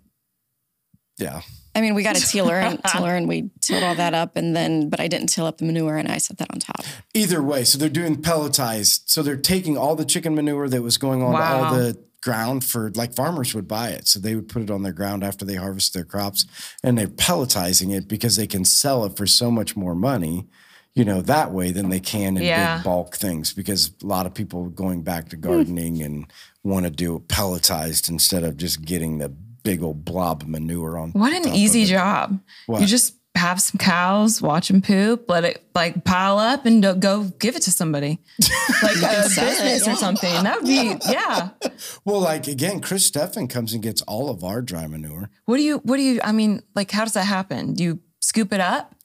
yeah. 1.17 1.41
I 1.73 1.79
mean, 1.79 1.95
we 1.95 2.03
got 2.03 2.17
a 2.17 2.21
tiller 2.27 2.55
and 2.55 2.83
tiller 2.91 3.15
and 3.15 3.29
we 3.29 3.49
tilled 3.61 3.83
all 3.83 3.95
that 3.95 4.13
up 4.13 4.35
and 4.35 4.53
then, 4.53 4.89
but 4.89 4.99
I 4.99 5.07
didn't 5.07 5.27
till 5.27 5.45
up 5.45 5.59
the 5.59 5.63
manure 5.65 5.95
and 5.95 6.09
I 6.11 6.17
set 6.17 6.37
that 6.39 6.51
on 6.51 6.59
top. 6.59 6.83
Either 7.13 7.41
way, 7.41 7.63
so 7.63 7.77
they're 7.77 7.87
doing 7.87 8.17
pelletized. 8.21 9.03
So 9.05 9.23
they're 9.23 9.37
taking 9.37 9.77
all 9.77 9.95
the 9.95 10.03
chicken 10.03 10.35
manure 10.35 10.67
that 10.67 10.81
was 10.81 10.97
going 10.97 11.23
on 11.23 11.31
Wow. 11.31 11.63
all 11.63 11.73
the 11.75 11.97
ground 12.21 12.65
for 12.65 12.91
like 12.91 13.15
farmers 13.15 13.55
would 13.55 13.69
buy 13.69 13.87
it. 13.89 14.05
So 14.07 14.19
they 14.19 14.35
would 14.35 14.49
put 14.49 14.63
it 14.63 14.69
on 14.69 14.83
their 14.83 14.91
ground 14.91 15.23
after 15.23 15.45
they 15.45 15.55
harvest 15.55 15.93
their 15.93 16.03
crops 16.03 16.45
and 16.83 16.97
they're 16.97 17.07
pelletizing 17.07 17.95
it 17.95 18.07
because 18.09 18.35
they 18.35 18.47
can 18.47 18.65
sell 18.65 19.05
it 19.05 19.15
for 19.15 19.25
so 19.25 19.49
much 19.49 19.75
more 19.77 19.95
money, 19.95 20.47
you 20.93 21.05
know, 21.05 21.21
that 21.21 21.51
way 21.51 21.71
than 21.71 21.89
they 21.89 21.99
can 21.99 22.35
in 22.37 22.43
Yeah. 22.43 22.77
big 22.77 22.83
bulk 22.83 23.15
things 23.15 23.53
because 23.53 23.91
a 24.03 24.05
lot 24.05 24.25
of 24.25 24.33
people 24.33 24.65
going 24.69 25.03
back 25.03 25.23
Hmm. 25.25 25.29
to 25.29 25.35
gardening 25.37 26.01
and 26.01 26.25
want 26.63 26.85
to 26.85 26.91
do 26.91 27.15
it 27.15 27.27
pelletized 27.27 28.09
instead 28.09 28.43
of 28.43 28.57
just 28.57 28.81
getting 28.83 29.17
the 29.19 29.29
big 29.63 29.81
old 29.83 30.03
blob 30.03 30.41
of 30.41 30.47
manure 30.47 30.97
on. 30.97 31.11
What 31.11 31.33
an 31.33 31.53
easy 31.53 31.85
job. 31.85 32.39
What? 32.65 32.81
You 32.81 32.87
just 32.87 33.15
have 33.35 33.61
some 33.61 33.77
cows, 33.79 34.41
watch 34.41 34.67
them 34.67 34.81
poop, 34.81 35.29
let 35.29 35.45
it 35.45 35.63
like 35.73 36.03
pile 36.03 36.37
up 36.37 36.65
and 36.65 36.83
go 36.99 37.23
give 37.39 37.55
it 37.55 37.61
to 37.63 37.71
somebody. 37.71 38.19
Like 38.83 38.95
a 38.95 39.29
sell 39.29 39.47
it, 39.47 39.61
business 39.61 39.87
or 39.87 39.95
something. 39.95 40.43
That 40.43 40.57
would 40.57 40.65
be, 40.67 40.95
yeah. 41.09 41.49
Well, 42.03 42.19
like 42.19 42.47
again, 42.47 42.81
Chris 42.81 43.09
Steffen 43.09 43.47
comes 43.47 43.73
and 43.73 43.81
gets 43.83 44.01
all 44.03 44.29
of 44.29 44.43
our 44.43 44.61
dry 44.61 44.87
manure. 44.87 45.29
What 45.45 45.57
do 45.57 45.63
you, 45.63 45.77
what 45.83 45.97
do 45.97 46.03
you, 46.03 46.19
I 46.23 46.31
mean, 46.31 46.63
like, 46.75 46.89
how 46.91 47.03
does 47.03 47.13
that 47.13 47.25
happen? 47.25 47.73
Do 47.73 47.83
you 47.83 47.99
scoop 48.21 48.51
it 48.51 48.59
up 48.59 48.95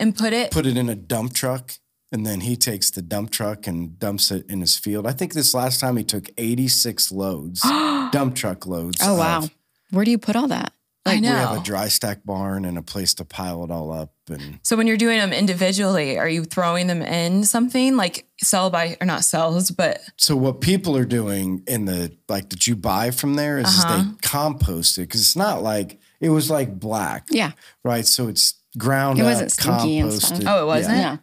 and 0.00 0.16
put 0.16 0.32
it? 0.32 0.50
put 0.50 0.66
it 0.66 0.76
in 0.76 0.88
a 0.88 0.94
dump 0.94 1.32
truck 1.34 1.72
and 2.12 2.26
then 2.26 2.40
he 2.40 2.56
takes 2.56 2.90
the 2.90 3.02
dump 3.02 3.30
truck 3.30 3.66
and 3.68 3.98
dumps 3.98 4.30
it 4.32 4.44
in 4.50 4.60
his 4.60 4.76
field. 4.76 5.06
I 5.06 5.12
think 5.12 5.32
this 5.32 5.54
last 5.54 5.78
time 5.80 5.96
he 5.96 6.02
took 6.04 6.28
86 6.36 7.12
loads, 7.12 7.60
dump 8.12 8.34
truck 8.34 8.66
loads. 8.66 8.98
Oh, 9.02 9.16
wow. 9.16 9.38
of- 9.38 9.50
Where 9.90 10.04
do 10.04 10.10
you 10.10 10.18
put 10.18 10.34
all 10.36 10.48
that? 10.48 10.72
I 11.06 11.18
know. 11.18 11.30
we 11.32 11.38
have 11.38 11.56
a 11.56 11.62
dry 11.64 11.88
stack 11.88 12.24
barn 12.26 12.66
and 12.66 12.76
a 12.76 12.82
place 12.82 13.14
to 13.14 13.24
pile 13.24 13.64
it 13.64 13.70
all 13.70 13.90
up. 13.90 14.12
And 14.28 14.60
So 14.62 14.76
when 14.76 14.86
you're 14.86 14.98
doing 14.98 15.18
them 15.18 15.32
individually, 15.32 16.18
are 16.18 16.28
you 16.28 16.44
throwing 16.44 16.88
them 16.88 17.00
in 17.00 17.42
something 17.44 17.96
like 17.96 18.26
sell 18.42 18.68
by, 18.68 18.98
or 19.00 19.06
not 19.06 19.24
sells, 19.24 19.70
but 19.70 20.00
so 20.18 20.36
what 20.36 20.60
people 20.60 20.96
are 20.98 21.06
doing 21.06 21.62
in 21.66 21.86
the 21.86 22.14
like 22.28 22.50
that 22.50 22.66
you 22.66 22.76
buy 22.76 23.12
from 23.12 23.34
there 23.34 23.56
is, 23.58 23.66
is 23.68 23.84
Uh-huh. 23.84 24.02
they 24.02 24.08
compost 24.22 24.98
it 24.98 25.02
because 25.02 25.22
it's 25.22 25.36
not 25.36 25.62
like 25.62 25.98
it 26.20 26.28
was 26.28 26.50
like 26.50 26.78
black, 26.78 27.26
Yeah. 27.30 27.52
right? 27.82 28.06
So 28.06 28.28
it's 28.28 28.54
ground 28.78 29.18
It 29.18 29.22
up, 29.22 29.28
wasn't 29.28 29.52
stinky 29.52 29.98
and 29.98 30.12
stuff. 30.12 30.38
composted. 30.38 30.44
Oh, 30.48 30.62
it 30.62 30.66
wasn't? 30.66 30.96
Yeah. 30.98 31.16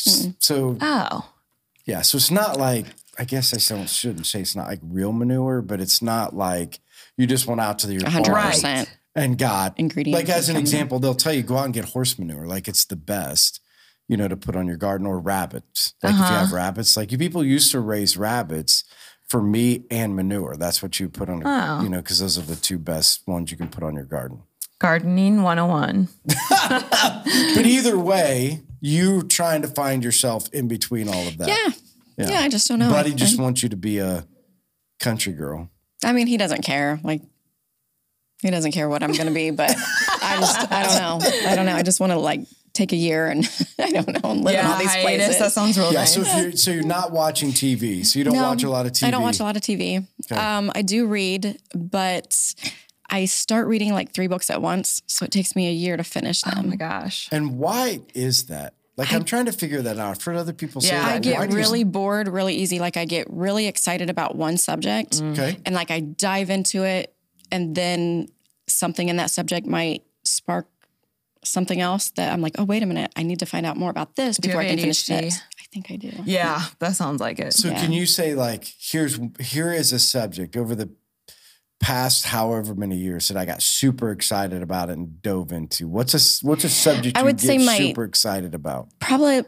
S- 0.00 0.28
So 0.38 0.76
oh, 0.80 1.30
Yeah, 1.84 2.02
so 2.02 2.16
it's 2.16 2.30
not 2.30 2.56
like 2.58 2.86
I 3.18 3.24
guess 3.24 3.52
I 3.52 3.74
don't 3.74 3.88
shouldn't 3.88 4.26
say 4.26 4.40
it's 4.40 4.54
not 4.54 4.68
like 4.68 4.80
real 4.82 5.12
manure, 5.12 5.60
but 5.62 5.80
it's 5.80 6.00
not 6.02 6.34
like 6.36 6.78
you 7.16 7.26
just 7.26 7.46
went 7.46 7.60
out 7.60 7.78
to 7.80 7.86
the 7.88 7.94
your 7.94 8.02
100%. 8.02 8.86
and 9.16 9.36
got 9.36 9.76
Ingredients 9.78 10.16
Like 10.20 10.28
as 10.28 10.48
an 10.48 10.54
come 10.54 10.60
example, 10.60 10.98
they'll 11.00 11.14
tell 11.16 11.32
you 11.32 11.42
go 11.42 11.56
out 11.56 11.64
and 11.64 11.74
get 11.74 11.86
horse 11.86 12.16
manure, 12.18 12.46
like 12.46 12.68
it's 12.68 12.84
the 12.84 12.94
best, 12.96 13.60
you 14.06 14.16
know, 14.16 14.28
to 14.28 14.36
put 14.36 14.54
on 14.54 14.66
your 14.68 14.76
garden 14.76 15.06
or 15.06 15.18
rabbits. 15.18 15.94
Like 16.02 16.12
if 16.12 16.18
you 16.18 16.24
Uh-huh. 16.24 16.38
have 16.44 16.52
rabbits, 16.52 16.96
like 16.96 17.10
you 17.10 17.18
people 17.18 17.42
used 17.44 17.72
to 17.72 17.80
raise 17.80 18.16
rabbits 18.16 18.84
for 19.28 19.42
meat 19.42 19.84
and 19.90 20.14
manure. 20.14 20.56
That's 20.56 20.80
what 20.82 21.00
you 21.00 21.08
put 21.08 21.28
on, 21.28 21.40
your, 21.40 21.48
Oh. 21.48 21.82
you 21.82 21.88
know, 21.88 21.98
because 21.98 22.20
those 22.20 22.38
are 22.38 22.42
the 22.42 22.56
two 22.56 22.78
best 22.78 23.26
ones 23.26 23.50
you 23.50 23.56
can 23.56 23.68
put 23.68 23.82
on 23.82 23.94
your 23.94 24.04
garden. 24.04 24.42
Gardening 24.78 25.42
101. 25.42 26.08
But 27.54 27.66
either 27.66 27.98
way, 27.98 28.62
you 28.80 29.22
trying 29.22 29.62
to 29.62 29.68
find 29.68 30.04
yourself 30.04 30.48
in 30.52 30.68
between 30.68 31.08
all 31.08 31.26
of 31.26 31.38
that. 31.38 31.48
Yeah. 31.48 31.70
Yeah. 32.16 32.30
Yeah. 32.30 32.40
I 32.40 32.48
just 32.48 32.68
don't 32.68 32.78
know. 32.78 32.90
Buddy 32.90 33.12
I, 33.12 33.14
just 33.14 33.38
wants 33.38 33.62
you 33.62 33.68
to 33.70 33.76
be 33.76 33.98
a 33.98 34.26
country 35.00 35.32
girl. 35.32 35.68
I 36.04 36.12
mean, 36.12 36.26
he 36.26 36.36
doesn't 36.36 36.62
care. 36.62 37.00
Like, 37.02 37.22
he 38.42 38.50
doesn't 38.50 38.72
care 38.72 38.88
what 38.88 39.02
I'm 39.02 39.12
going 39.12 39.26
to 39.26 39.34
be, 39.34 39.50
but 39.50 39.70
I 39.70 40.36
just, 40.38 40.72
I 40.72 40.82
don't 40.84 40.96
know. 41.22 41.48
I 41.50 41.56
don't 41.56 41.66
know. 41.66 41.74
I 41.74 41.82
just 41.82 41.98
want 42.00 42.12
to 42.12 42.18
like 42.18 42.40
take 42.72 42.92
a 42.92 42.96
year 42.96 43.26
and 43.26 43.44
I 43.80 43.90
don't 43.90 44.22
know 44.22 44.30
and 44.30 44.44
live 44.44 44.58
in 44.60 44.64
all 44.66 44.78
these 44.78 44.94
hiatus, 44.94 45.02
places. 45.26 45.38
That 45.40 45.52
sounds 45.52 45.76
real 45.76 45.92
Yeah, 45.92 46.00
nice. 46.00 46.14
so 46.14 46.20
if 46.20 46.36
you're 46.42 46.52
so 46.52 46.70
you're 46.70 46.84
not 46.84 47.10
watching 47.10 47.50
TV, 47.50 48.06
so 48.06 48.18
you 48.18 48.24
don't 48.24 48.34
No, 48.36 48.42
watch 48.44 48.62
a 48.62 48.70
lot 48.70 48.86
of 48.86 48.92
TV. 48.92 49.08
I 49.08 49.10
don't 49.10 49.22
watch 49.22 49.40
a 49.40 49.42
lot 49.42 49.56
of 49.56 49.62
TV. 49.62 50.06
Um, 50.30 50.70
I 50.74 50.82
do 50.82 51.06
read, 51.06 51.58
but 51.74 52.54
I 53.10 53.24
start 53.24 53.66
reading 53.68 53.92
like 53.92 54.12
three 54.12 54.26
books 54.26 54.50
at 54.50 54.60
once, 54.60 55.02
so 55.06 55.24
it 55.24 55.30
takes 55.30 55.56
me 55.56 55.68
a 55.68 55.72
year 55.72 55.96
to 55.96 56.04
finish 56.04 56.42
them. 56.42 56.54
oh 56.58 56.62
my 56.62 56.76
gosh. 56.76 57.28
And 57.32 57.58
why 57.58 58.00
is 58.14 58.44
that? 58.46 58.74
Like 58.96 59.12
I'm 59.12 59.24
trying 59.24 59.44
to 59.46 59.52
figure 59.52 59.80
that 59.82 59.96
out. 59.98 60.10
I've 60.16 60.22
heard 60.22 60.36
other 60.36 60.52
people 60.52 60.80
say 60.80 60.88
Yeah, 60.88 61.02
that. 61.02 61.08
I 61.08 61.14
Why 61.14 61.18
get 61.46 61.50
you- 61.50 61.56
really 61.56 61.84
bored 61.84 62.26
really 62.28 62.54
easy. 62.56 62.80
Like 62.80 62.96
I 62.96 63.04
get 63.04 63.26
really 63.30 63.66
excited 63.68 64.10
about 64.10 64.34
one 64.34 64.56
subject, 64.56 65.12
Mm. 65.20 65.32
okay. 65.32 65.56
and 65.64 65.74
like 65.74 65.90
I 65.90 66.00
dive 66.00 66.50
into 66.50 66.82
it, 66.84 67.14
and 67.52 67.74
then 67.76 68.28
something 68.66 69.08
in 69.08 69.16
that 69.16 69.30
subject 69.30 69.66
might 69.66 70.02
spark 70.24 70.66
something 71.44 71.80
else 71.80 72.10
that 72.16 72.32
I'm 72.32 72.40
like, 72.42 72.56
oh 72.58 72.64
wait 72.64 72.82
a 72.82 72.86
minute, 72.86 73.12
I 73.16 73.22
need 73.22 73.38
to 73.38 73.46
find 73.46 73.64
out 73.64 73.76
more 73.76 73.90
about 73.90 74.16
this 74.16 74.36
Do 74.36 74.48
before 74.48 74.60
I 74.60 74.64
have 74.64 74.70
can 74.72 74.78
finish 74.80 75.04
ADHD? 75.04 75.20
this. 75.22 75.40
I 75.60 75.64
think 75.72 75.90
I 75.90 75.96
do. 75.96 76.10
Yeah, 76.24 76.62
that 76.80 76.96
sounds 76.96 77.20
like 77.20 77.38
it. 77.38 77.54
So 77.54 77.68
Yeah. 77.68 77.80
can 77.80 77.92
you 77.92 78.04
say 78.04 78.34
like 78.34 78.64
here's 78.78 79.18
here 79.40 79.72
is 79.72 79.92
a 79.92 79.98
subject 80.00 80.56
over 80.56 80.74
the 80.74 80.90
past 81.80 82.26
however 82.26 82.74
many 82.74 82.96
years 82.96 83.28
that 83.28 83.36
I 83.36 83.44
got 83.44 83.62
super 83.62 84.10
excited 84.10 84.62
about 84.62 84.90
it 84.90 84.98
and 84.98 85.22
dove 85.22 85.52
into? 85.52 85.88
What's 85.88 86.14
a 86.14 86.46
what's 86.46 86.64
a 86.64 86.68
subject 86.68 87.16
I 87.16 87.20
you 87.20 87.26
would 87.26 87.36
get 87.38 87.46
say 87.46 87.58
my- 87.58 87.76
super 87.78 88.04
excited 88.04 88.54
about? 88.54 88.88
Probably 89.00 89.44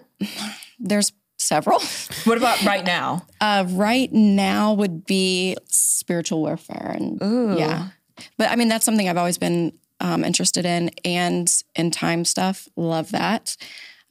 there's 0.79 1.13
several. 1.39 1.81
What 2.25 2.37
about 2.37 2.63
right 2.65 2.85
now? 2.85 3.27
Uh, 3.41 3.65
right 3.69 4.13
now 4.13 4.75
would 4.75 5.07
be 5.07 5.57
spiritual 5.67 6.41
warfare, 6.41 6.93
and 6.95 7.21
Ooh. 7.23 7.57
yeah, 7.59 7.89
but 8.37 8.51
I 8.51 8.57
mean 8.57 8.69
that's 8.69 8.85
something 8.85 9.09
I've 9.09 9.17
always 9.17 9.39
been 9.39 9.73
um, 10.01 10.23
interested 10.25 10.67
in, 10.67 10.91
and 11.05 11.51
in 11.75 11.91
time 11.91 12.25
stuff. 12.25 12.69
Love 12.77 13.11
that. 13.13 13.57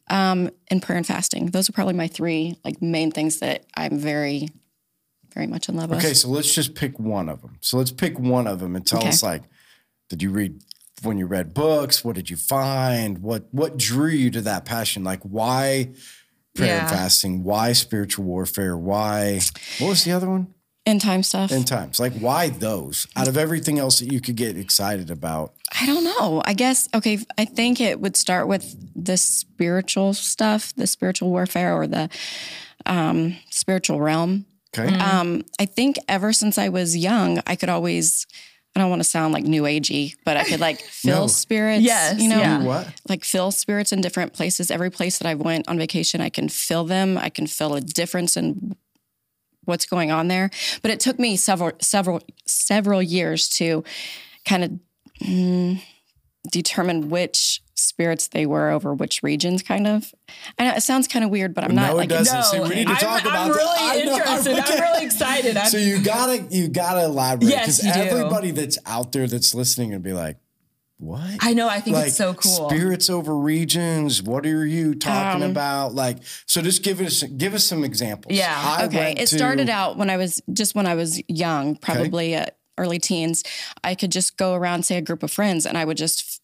Um, 0.09 0.49
and 0.71 0.81
prayer 0.81 0.97
and 0.97 1.05
fasting. 1.05 1.47
Those 1.51 1.69
are 1.69 1.71
probably 1.71 1.93
my 1.93 2.07
three 2.07 2.55
like 2.65 2.81
main 2.81 3.11
things 3.11 3.39
that 3.39 3.65
I'm 3.75 3.99
very, 3.99 4.49
very 5.33 5.47
much 5.47 5.69
in 5.69 5.75
love 5.75 5.89
with. 5.89 5.99
Okay, 5.99 6.13
so 6.13 6.29
let's 6.29 6.53
just 6.53 6.75
pick 6.75 6.99
one 6.99 7.29
of 7.29 7.41
them. 7.41 7.57
So 7.61 7.77
let's 7.77 7.91
pick 7.91 8.19
one 8.19 8.47
of 8.47 8.59
them 8.59 8.75
and 8.75 8.85
tell 8.85 8.99
Okay. 8.99 9.09
us 9.09 9.23
like, 9.23 9.43
did 10.09 10.21
you 10.23 10.31
read 10.31 10.61
when 11.03 11.17
you 11.17 11.25
read 11.25 11.53
books? 11.53 12.03
What 12.03 12.15
did 12.15 12.29
you 12.29 12.35
find? 12.35 13.19
What 13.19 13.47
what 13.51 13.77
drew 13.77 14.09
you 14.09 14.29
to 14.31 14.41
that 14.41 14.65
passion? 14.65 15.03
Like 15.03 15.21
why 15.23 15.91
prayer 16.55 16.79
and 16.79 16.89
fasting? 16.89 17.43
Why 17.43 17.73
spiritual 17.73 18.25
warfare? 18.25 18.77
Why 18.77 19.39
what 19.79 19.89
was 19.89 20.03
the 20.03 20.11
other 20.11 20.29
one? 20.29 20.53
In 20.85 20.97
time 20.97 21.21
stuff. 21.21 21.51
End 21.51 21.67
times. 21.67 21.99
Like 21.99 22.13
why 22.13 22.49
those? 22.49 23.05
Out 23.15 23.27
of 23.27 23.37
everything 23.37 23.77
else 23.77 23.99
that 23.99 24.11
you 24.11 24.19
could 24.19 24.35
get 24.35 24.57
excited 24.57 25.11
about. 25.11 25.53
I 25.79 25.85
don't 25.85 26.03
know. 26.03 26.41
I 26.43 26.53
guess 26.53 26.89
okay. 26.95 27.19
I 27.37 27.45
think 27.45 27.79
it 27.79 27.99
would 28.01 28.17
start 28.17 28.47
with 28.47 28.75
the 28.95 29.15
spiritual 29.17 30.13
stuff, 30.15 30.73
the 30.75 30.87
spiritual 30.87 31.29
warfare, 31.29 31.75
or 31.75 31.85
the 31.85 32.09
um, 32.87 33.37
spiritual 33.51 34.01
realm. 34.01 34.45
Okay. 34.77 34.95
Um, 34.97 35.43
I 35.59 35.65
think 35.65 35.97
ever 36.07 36.31
since 36.33 36.57
I 36.57 36.69
was 36.69 36.95
young, 36.95 37.41
I 37.47 37.55
could 37.55 37.69
always. 37.69 38.25
I 38.75 38.79
don't 38.81 38.91
want 38.91 38.99
to 38.99 39.09
sound 39.09 39.33
like 39.33 39.43
new 39.45 39.63
agey, 39.63 40.13
but 40.23 40.37
I 40.37 40.43
could 40.43 40.59
like 40.59 40.79
feel 41.01 41.21
No. 41.21 41.27
spirits. 41.27 41.81
Yes, 41.83 42.21
you 42.21 42.29
know, 42.29 42.37
yeah. 42.37 42.61
what? 42.63 42.87
like 43.09 43.23
feel 43.25 43.49
spirits 43.51 43.91
in 43.91 43.99
different 43.99 44.33
places. 44.33 44.69
Every 44.69 44.91
place 44.91 45.17
that 45.17 45.27
I 45.27 45.33
went 45.33 45.67
on 45.67 45.77
vacation, 45.79 46.21
I 46.21 46.29
can 46.29 46.49
feel 46.49 46.83
them. 46.85 47.17
I 47.17 47.29
can 47.29 47.47
feel 47.47 47.73
a 47.73 47.81
difference 47.81 48.37
in 48.37 48.75
what's 49.65 49.85
going 49.85 50.11
on 50.11 50.27
there. 50.27 50.51
But 50.83 50.91
it 50.91 50.99
took 50.99 51.17
me 51.17 51.35
several, 51.35 51.71
several, 51.81 52.21
several 52.45 53.01
years 53.01 53.49
to 53.57 53.83
kind 54.45 54.63
of 54.63 54.71
mm, 55.23 55.81
determine 56.51 57.09
which 57.09 57.61
spirits 57.75 58.27
they 58.27 58.45
were 58.45 58.69
over 58.69 58.93
which 58.93 59.23
regions. 59.23 59.63
Kind 59.63 59.87
of. 59.87 60.13
I 60.57 60.65
know 60.65 60.73
it 60.75 60.81
sounds 60.81 61.07
kind 61.07 61.23
of 61.23 61.31
weird, 61.31 61.53
but 61.53 61.63
I'm 61.63 61.73
not 61.75 61.87
No, 61.87 61.93
it 61.93 61.97
like 61.97 62.09
doesn't. 62.09 62.35
No, 62.35 62.41
See, 62.43 62.59
we 62.59 62.69
need 62.75 62.87
to 62.87 62.93
I'm, 62.93 62.97
talk 62.97 63.21
about 63.21 63.35
I'm 63.35 63.47
that. 63.49 63.55
really 63.55 63.77
I 63.77 64.03
know, 64.05 64.13
I'm 64.13 64.19
interested. 64.47 64.59
I'm, 64.75 64.81
really 64.81 65.05
excited. 65.05 65.57
I'm, 65.57 65.69
So 65.69 65.77
you 65.77 66.01
gotta 66.03 66.45
you 66.49 66.67
gotta 66.67 67.05
elaborate 67.05 67.49
Yes, 67.49 67.83
you 67.83 67.91
do. 67.93 67.99
everybody 67.99 68.51
that's 68.51 68.77
out 68.85 69.11
there 69.11 69.27
that's 69.27 69.53
listening 69.55 69.93
and 69.93 70.03
be 70.03 70.13
like, 70.13 70.37
what? 70.97 71.37
I 71.41 71.53
know. 71.53 71.69
I 71.69 71.79
think 71.79 71.95
like 71.95 72.07
it's 72.07 72.17
so 72.17 72.33
cool. 72.33 72.69
spirits 72.69 73.09
over 73.09 73.33
regions. 73.37 74.21
What 74.21 74.45
are 74.45 74.65
you 74.65 74.93
talking 74.95 75.43
Um, 75.43 75.51
about? 75.51 75.95
Like, 75.95 76.17
so 76.45 76.61
just 76.61 76.83
give 76.83 76.99
us 76.99 77.23
give 77.23 77.53
us 77.53 77.63
some 77.63 77.85
examples. 77.85 78.35
Yeah. 78.35 78.53
I 78.53 78.83
Okay. 78.85 79.11
It 79.13 79.27
to- 79.27 79.37
started 79.37 79.69
out 79.69 79.97
when 79.97 80.09
I 80.09 80.17
was 80.17 80.41
just 80.51 80.75
when 80.75 80.85
I 80.85 80.95
was 80.95 81.21
young, 81.29 81.77
probably 81.77 82.35
uh, 82.35 82.47
early 82.77 82.99
teens. 82.99 83.43
I 83.81 83.95
could 83.95 84.11
just 84.11 84.35
go 84.35 84.55
around, 84.55 84.83
say 84.83 84.97
a 84.97 85.01
group 85.01 85.23
of 85.23 85.31
friends, 85.31 85.65
and 85.65 85.77
I 85.77 85.85
would 85.85 85.95
just 85.97 86.19
f- 86.19 86.38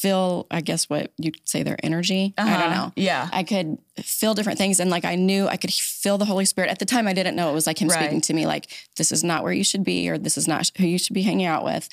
feel, 0.00 0.46
I 0.50 0.60
guess, 0.62 0.88
what 0.88 1.12
you'd 1.18 1.36
say 1.44 1.62
their 1.62 1.76
energy. 1.82 2.32
I 2.38 2.44
don't 2.44 2.52
Uh-huh. 2.54 2.74
know. 2.86 2.92
Yeah. 2.96 3.28
I 3.32 3.42
could 3.42 3.76
feel 4.02 4.32
different 4.34 4.58
things. 4.58 4.80
And 4.80 4.90
like 4.90 5.04
I 5.04 5.14
knew 5.14 5.46
I 5.46 5.56
could 5.56 5.72
feel 5.72 6.16
the 6.16 6.24
Holy 6.24 6.44
Spirit. 6.46 6.70
At 6.70 6.78
the 6.78 6.86
time, 6.86 7.06
I 7.06 7.12
didn't 7.12 7.36
know 7.36 7.50
it 7.50 7.54
was 7.54 7.66
like 7.66 7.80
him 7.80 7.88
Right. 7.88 7.98
speaking 8.00 8.20
to 8.22 8.32
me, 8.34 8.46
like, 8.46 8.66
this 8.96 9.12
is 9.12 9.22
not 9.22 9.42
where 9.44 9.52
you 9.52 9.64
should 9.64 9.84
be, 9.84 10.08
or 10.08 10.16
this 10.16 10.38
is 10.38 10.48
not 10.48 10.70
who 10.78 10.86
you 10.86 10.98
should 10.98 11.14
be 11.14 11.22
hanging 11.22 11.46
out 11.46 11.64
with. 11.64 11.88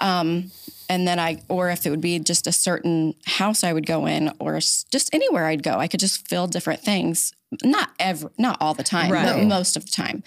Um, 0.00 0.50
and 0.88 1.06
then 1.06 1.18
I, 1.20 1.42
or 1.48 1.70
if 1.70 1.86
it 1.86 1.90
would 1.90 2.00
be 2.00 2.18
just 2.18 2.46
a 2.46 2.52
certain 2.52 3.14
house 3.24 3.62
I 3.64 3.72
would 3.72 3.86
go 3.86 4.06
in, 4.06 4.32
or 4.40 4.58
just 4.58 5.08
anywhere 5.12 5.46
I'd 5.46 5.62
go, 5.62 5.74
I 5.78 5.86
could 5.86 6.00
just 6.00 6.26
feel 6.28 6.46
different 6.48 6.80
things. 6.82 7.32
Not 7.62 7.90
every, 8.00 8.30
not 8.36 8.56
all 8.60 8.74
the 8.74 8.82
time, 8.82 9.10
but 9.10 9.44
most 9.44 9.76
of 9.76 9.84
the 9.84 9.92
time. 9.92 10.24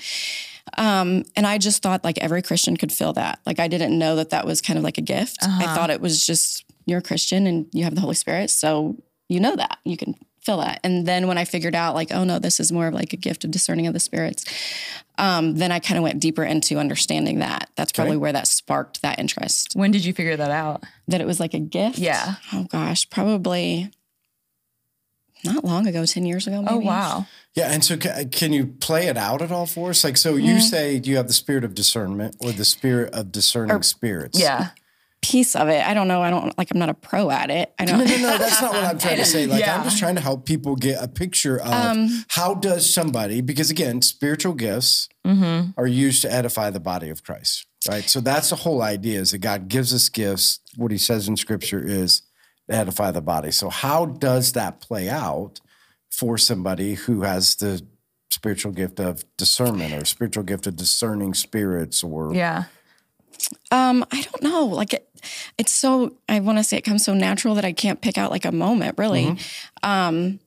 Um, 0.77 1.23
and 1.35 1.45
I 1.45 1.57
just 1.57 1.81
thought 1.83 2.03
like 2.03 2.17
every 2.19 2.41
Christian 2.41 2.75
could 2.77 2.91
feel 2.91 3.13
that. 3.13 3.39
Like 3.45 3.59
I 3.59 3.67
didn't 3.67 3.97
know 3.97 4.15
that 4.17 4.31
that 4.31 4.45
was 4.45 4.61
kind 4.61 4.77
of 4.77 4.83
like 4.83 4.97
a 4.97 5.01
gift. 5.01 5.37
I 5.41 5.73
thought 5.75 5.89
it 5.89 6.01
was 6.01 6.25
just 6.25 6.63
you're 6.87 6.99
a 6.99 7.03
Christian 7.03 7.45
and 7.45 7.67
you 7.71 7.83
have 7.83 7.93
the 7.93 8.01
Holy 8.01 8.15
Spirit, 8.15 8.49
so 8.49 8.95
you 9.29 9.39
know 9.39 9.55
that 9.55 9.77
you 9.85 9.95
can 9.97 10.15
feel 10.41 10.57
that. 10.57 10.79
And 10.83 11.05
then 11.05 11.27
when 11.27 11.37
I 11.37 11.43
figured 11.43 11.75
out 11.75 11.93
like, 11.93 12.11
oh 12.13 12.23
no, 12.23 12.39
this 12.39 12.59
is 12.59 12.71
more 12.71 12.87
of 12.87 12.93
like 12.93 13.11
a 13.13 13.17
gift 13.17 13.43
of 13.43 13.51
discerning 13.51 13.85
of 13.85 13.93
the 13.93 13.99
spirits, 13.99 14.45
um, 15.17 15.55
then 15.57 15.71
I 15.73 15.79
kind 15.79 15.97
of 15.97 16.03
went 16.03 16.21
deeper 16.21 16.43
into 16.45 16.77
understanding 16.79 17.39
that. 17.39 17.69
That's 17.75 17.91
probably 17.91 18.15
where 18.17 18.31
that 18.31 18.47
sparked 18.47 19.01
that 19.01 19.19
interest. 19.19 19.73
when 19.75 19.91
did 19.91 20.05
you 20.05 20.13
figure 20.13 20.37
that 20.37 20.49
out? 20.51 20.83
That 21.09 21.19
it 21.21 21.27
was 21.27 21.39
like 21.41 21.53
a 21.53 21.59
gift. 21.59 21.97
Yeah. 21.99 22.35
Oh 22.53 22.63
gosh, 22.71 23.09
probably 23.09 23.91
not 25.43 25.63
long 25.63 25.85
ago, 25.87 26.05
ten 26.05 26.25
years 26.25 26.47
ago. 26.47 26.61
Maybe. 26.61 26.73
Oh 26.75 26.79
wow. 26.79 27.27
Yeah, 27.53 27.71
and 27.71 27.83
so 27.83 27.97
ca- 27.97 28.23
can 28.31 28.53
you 28.53 28.67
play 28.67 29.07
it 29.07 29.17
out 29.17 29.41
at 29.41 29.51
all 29.51 29.65
for 29.65 29.89
us? 29.89 30.03
Like, 30.03 30.17
so 30.17 30.33
Mm-hmm. 30.35 30.45
you 30.45 30.59
say 30.61 31.01
you 31.03 31.17
have 31.17 31.27
the 31.27 31.33
spirit 31.33 31.63
of 31.63 31.73
discernment 31.75 32.35
or 32.39 32.51
the 32.51 32.65
spirit 32.65 33.13
of 33.13 33.31
discerning 33.31 33.81
spirits. 33.83 34.39
Yeah. 34.39 34.69
Piece 35.21 35.55
of 35.55 35.67
it. 35.67 35.85
I 35.85 35.93
don't 35.93 36.07
know. 36.07 36.21
I 36.21 36.29
don't 36.29 36.57
like. 36.57 36.71
I'm 36.71 36.79
not 36.79 36.89
a 36.89 36.93
pro 36.93 37.29
at 37.29 37.49
it. 37.49 37.73
I 37.79 37.85
No, 37.85 37.97
don't. 37.97 38.07
no, 38.07 38.17
no. 38.17 38.37
That's 38.37 38.61
not 38.61 38.71
what 38.73 38.83
I'm 38.83 38.97
trying 38.97 39.17
to 39.17 39.25
say. 39.25 39.45
Like, 39.45 39.59
Yeah. 39.59 39.75
I'm 39.77 39.83
just 39.83 39.97
trying 39.99 40.15
to 40.15 40.21
help 40.21 40.45
people 40.45 40.75
get 40.75 41.03
a 41.03 41.07
picture 41.07 41.59
of 41.59 41.71
Um, 41.73 42.25
how 42.29 42.53
does 42.53 42.89
somebody, 42.93 43.41
because 43.41 43.69
again, 43.69 44.01
spiritual 44.01 44.53
gifts 44.53 45.09
Mm-hmm. 45.25 45.71
are 45.77 45.87
used 45.87 46.21
to 46.21 46.31
edify 46.31 46.69
the 46.69 46.79
body 46.79 47.09
of 47.09 47.21
Christ, 47.23 47.65
right? 47.89 48.05
So 48.05 48.21
that's 48.21 48.49
the 48.51 48.55
whole 48.55 48.81
idea 48.81 49.19
is 49.19 49.31
that 49.31 49.39
God 49.39 49.67
gives 49.67 49.93
us 49.93 50.07
gifts. 50.07 50.59
What 50.77 50.89
he 50.91 50.97
says 50.97 51.27
in 51.27 51.35
scripture 51.35 51.83
is 51.85 52.21
to 52.69 52.75
edify 52.77 53.11
the 53.11 53.19
body. 53.21 53.51
So 53.51 53.69
how 53.69 54.05
does 54.05 54.53
that 54.53 54.79
play 54.79 55.09
out 55.09 55.59
for 56.09 56.37
somebody 56.37 56.93
who 56.93 57.23
has 57.23 57.55
the 57.55 57.85
spiritual 58.29 58.71
gift 58.71 59.01
of 59.01 59.25
discernment 59.37 59.93
or 59.93 60.05
spiritual 60.05 60.43
gift 60.43 60.65
of 60.67 60.77
discerning 60.77 61.33
spirits 61.33 62.01
or 62.03 62.33
Yeah. 62.33 62.65
Um, 63.71 64.05
I 64.11 64.21
don't 64.21 64.43
know. 64.43 64.65
Like 64.65 64.93
it, 64.93 65.09
it's 65.57 65.71
so 65.71 66.17
I 66.29 66.39
want 66.39 66.57
to 66.57 66.63
say 66.63 66.77
it 66.77 66.83
comes 66.83 67.03
so 67.03 67.13
natural 67.13 67.55
that 67.55 67.65
I 67.65 67.73
can't 67.73 68.01
pick 68.01 68.17
out 68.17 68.31
like 68.31 68.45
a 68.45 68.51
moment 68.51 68.97
really. 68.97 69.37
Um, 69.83 70.39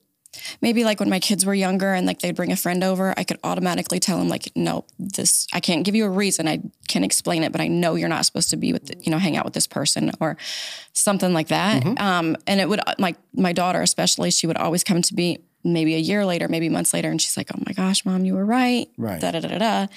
maybe 0.61 0.83
like 0.83 0.99
when 0.99 1.09
my 1.09 1.19
kids 1.19 1.45
were 1.45 1.53
younger 1.53 1.93
and 1.93 2.07
like 2.07 2.19
they'd 2.19 2.35
bring 2.35 2.51
a 2.51 2.55
friend 2.55 2.83
over, 2.83 3.13
I 3.17 3.23
could 3.23 3.37
automatically 3.43 3.99
tell 3.99 4.17
them 4.17 4.29
like, 4.29 4.49
no, 4.55 4.85
this 4.97 5.45
I 5.53 5.59
can't 5.59 5.83
give 5.83 5.95
you 5.95 6.05
a 6.05 6.09
reason. 6.09 6.47
I 6.47 6.61
can't 6.87 7.05
explain 7.05 7.43
it, 7.43 7.51
but 7.51 7.61
I 7.61 7.67
know 7.67 7.95
you're 7.95 8.09
not 8.09 8.25
supposed 8.25 8.49
to 8.51 8.57
be 8.57 8.71
with 8.73 8.91
you 9.05 9.11
know 9.11 9.17
hang 9.17 9.37
out 9.37 9.45
with 9.45 9.53
this 9.53 9.67
person 9.67 10.11
or 10.19 10.37
something 10.93 11.33
like 11.33 11.49
that. 11.49 11.85
Um, 11.99 12.37
and 12.47 12.59
it 12.59 12.69
would 12.69 12.81
like 12.97 13.17
my 13.33 13.53
daughter 13.53 13.81
especially, 13.81 14.31
she 14.31 14.47
would 14.47 14.57
always 14.57 14.83
come 14.83 15.01
to 15.01 15.15
me 15.15 15.39
maybe 15.63 15.95
a 15.95 15.99
year 15.99 16.25
later, 16.25 16.47
maybe 16.47 16.69
months 16.69 16.93
later, 16.93 17.09
and 17.09 17.21
she's 17.21 17.37
like, 17.37 17.49
"Oh 17.53 17.61
my 17.65 17.73
gosh, 17.73 18.05
mom, 18.05 18.25
you 18.25 18.33
were 18.33 18.45
right." 18.45 18.87
Right. 18.97 19.19
Da 19.19 19.31
da 19.31 19.39
da 19.39 19.47
da. 19.49 19.57
da. 19.57 19.87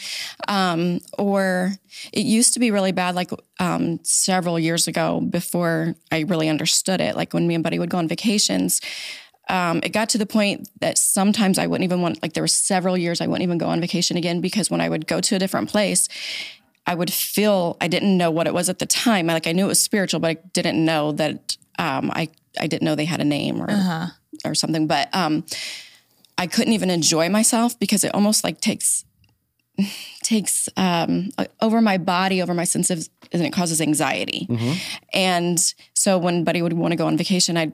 Um, 0.48 1.00
or 1.18 1.72
it 2.12 2.24
used 2.24 2.54
to 2.54 2.60
be 2.60 2.70
really 2.70 2.92
bad, 2.92 3.14
like 3.14 3.30
um, 3.60 4.00
several 4.02 4.58
years 4.58 4.88
ago, 4.88 5.20
before 5.20 5.94
I 6.10 6.20
really 6.20 6.48
understood 6.48 7.00
it. 7.00 7.16
Like 7.16 7.32
when 7.32 7.46
me 7.46 7.54
and 7.54 7.64
Buddy 7.64 7.78
would 7.78 7.90
go 7.90 7.98
on 7.98 8.08
vacations, 8.08 8.80
um, 9.48 9.80
it 9.82 9.90
got 9.90 10.08
to 10.10 10.18
the 10.18 10.26
point 10.26 10.68
that 10.80 10.98
sometimes 10.98 11.58
I 11.58 11.66
wouldn't 11.66 11.84
even 11.84 12.00
want. 12.02 12.22
Like 12.22 12.34
there 12.34 12.42
were 12.42 12.48
several 12.48 12.96
years 12.96 13.20
I 13.20 13.26
wouldn't 13.26 13.44
even 13.44 13.58
go 13.58 13.68
on 13.68 13.80
vacation 13.80 14.16
again 14.16 14.40
because 14.40 14.70
when 14.70 14.80
I 14.80 14.88
would 14.88 15.06
go 15.06 15.20
to 15.20 15.36
a 15.36 15.38
different 15.38 15.68
place. 15.70 16.08
I 16.86 16.94
would 16.94 17.10
feel 17.10 17.78
I 17.80 17.88
didn't 17.88 18.14
know 18.18 18.30
what 18.30 18.46
it 18.46 18.52
was 18.52 18.68
at 18.68 18.78
the 18.78 18.84
time. 18.84 19.30
I, 19.30 19.32
like 19.32 19.46
I 19.46 19.52
knew 19.52 19.64
it 19.64 19.68
was 19.68 19.80
spiritual, 19.80 20.20
but 20.20 20.28
I 20.28 20.34
didn't 20.52 20.84
know 20.84 21.12
that 21.12 21.56
um, 21.78 22.10
I 22.10 22.28
I 22.60 22.66
didn't 22.66 22.82
know 22.82 22.94
they 22.94 23.04
had 23.04 23.20
a 23.20 23.24
name 23.24 23.60
or 23.60 23.70
or 24.44 24.54
something. 24.54 24.86
But 24.86 25.14
um, 25.14 25.44
I 26.38 26.46
couldn't 26.46 26.72
even 26.72 26.90
enjoy 26.90 27.28
myself 27.28 27.78
because 27.78 28.04
it 28.04 28.14
almost 28.14 28.44
like 28.44 28.60
takes 28.60 29.04
takes 30.22 30.68
um, 30.76 31.30
over 31.60 31.80
my 31.80 31.98
body, 31.98 32.40
over 32.42 32.54
my 32.54 32.64
senses, 32.64 33.10
and 33.32 33.42
it 33.42 33.52
causes 33.52 33.80
anxiety. 33.80 34.46
And 35.12 35.58
so 35.94 36.18
when 36.18 36.44
Buddy 36.44 36.62
would 36.62 36.72
want 36.72 36.92
to 36.92 36.96
go 36.96 37.06
on 37.06 37.16
vacation, 37.16 37.56
I'd 37.56 37.72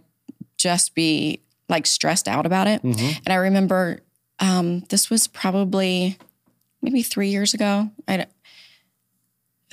just 0.57 0.95
be 0.95 1.41
like 1.69 1.87
stressed 1.87 2.27
out 2.29 2.47
about 2.47 2.67
it. 2.67 2.83
And 3.25 3.29
I 3.29 3.37
remember 3.37 4.01
um, 4.41 4.81
this 4.89 5.11
was 5.11 5.27
probably 5.29 6.19
maybe 6.83 7.03
three 7.03 7.29
years 7.29 7.55
ago. 7.55 7.91
I 8.09 8.27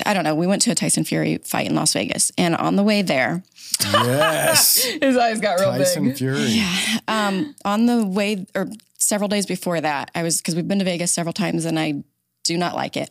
I 0.05 0.13
don't 0.13 0.23
know. 0.23 0.36
We 0.36 0.47
went 0.47 0.62
to 0.63 0.71
a 0.71 0.75
Tyson 0.75 1.03
Fury 1.03 1.38
fight 1.43 1.67
in 1.67 1.75
Las 1.75 1.93
Vegas, 1.93 2.31
and 2.38 2.55
on 2.55 2.75
the 2.75 2.83
way 2.83 3.01
there, 3.01 3.43
yes, 3.81 4.83
His 5.01 5.17
eyes 5.17 5.39
got 5.39 5.60
real 5.60 5.71
Tyson 5.71 6.03
big. 6.05 6.13
Tyson 6.13 6.36
Fury. 6.36 6.63
um, 7.07 7.55
on 7.65 7.86
the 7.86 8.05
way 8.05 8.45
or 8.55 8.67
several 8.97 9.27
days 9.27 9.45
before 9.45 9.81
that, 9.81 10.12
I 10.13 10.23
was 10.23 10.38
because 10.38 10.55
we've 10.55 10.67
been 10.67 10.79
to 10.79 10.86
Vegas 10.86 11.12
several 11.12 11.33
times, 11.33 11.65
and 11.65 11.79
I 11.79 12.03
do 12.43 12.57
not 12.57 12.75
like 12.75 12.95
it 12.95 13.10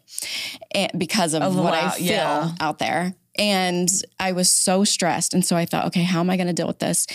and 0.75 0.91
because 0.97 1.35
of 1.35 1.43
Of 1.43 1.57
what 1.57 1.75
I 1.75 1.91
feel 1.91 2.07
yeah. 2.07 2.53
out 2.61 2.79
there. 2.79 3.15
And 3.39 3.89
I 4.19 4.33
was 4.33 4.51
so 4.51 4.85
stressed, 4.85 5.35
and 5.35 5.45
so 5.45 5.57
I 5.57 5.67
thought, 5.67 5.87
okay, 5.87 6.05
how 6.05 6.21
am 6.21 6.31
I 6.31 6.37
going 6.37 6.47
to 6.47 6.55
deal 6.55 6.67
with 6.67 6.79
this? 6.79 7.07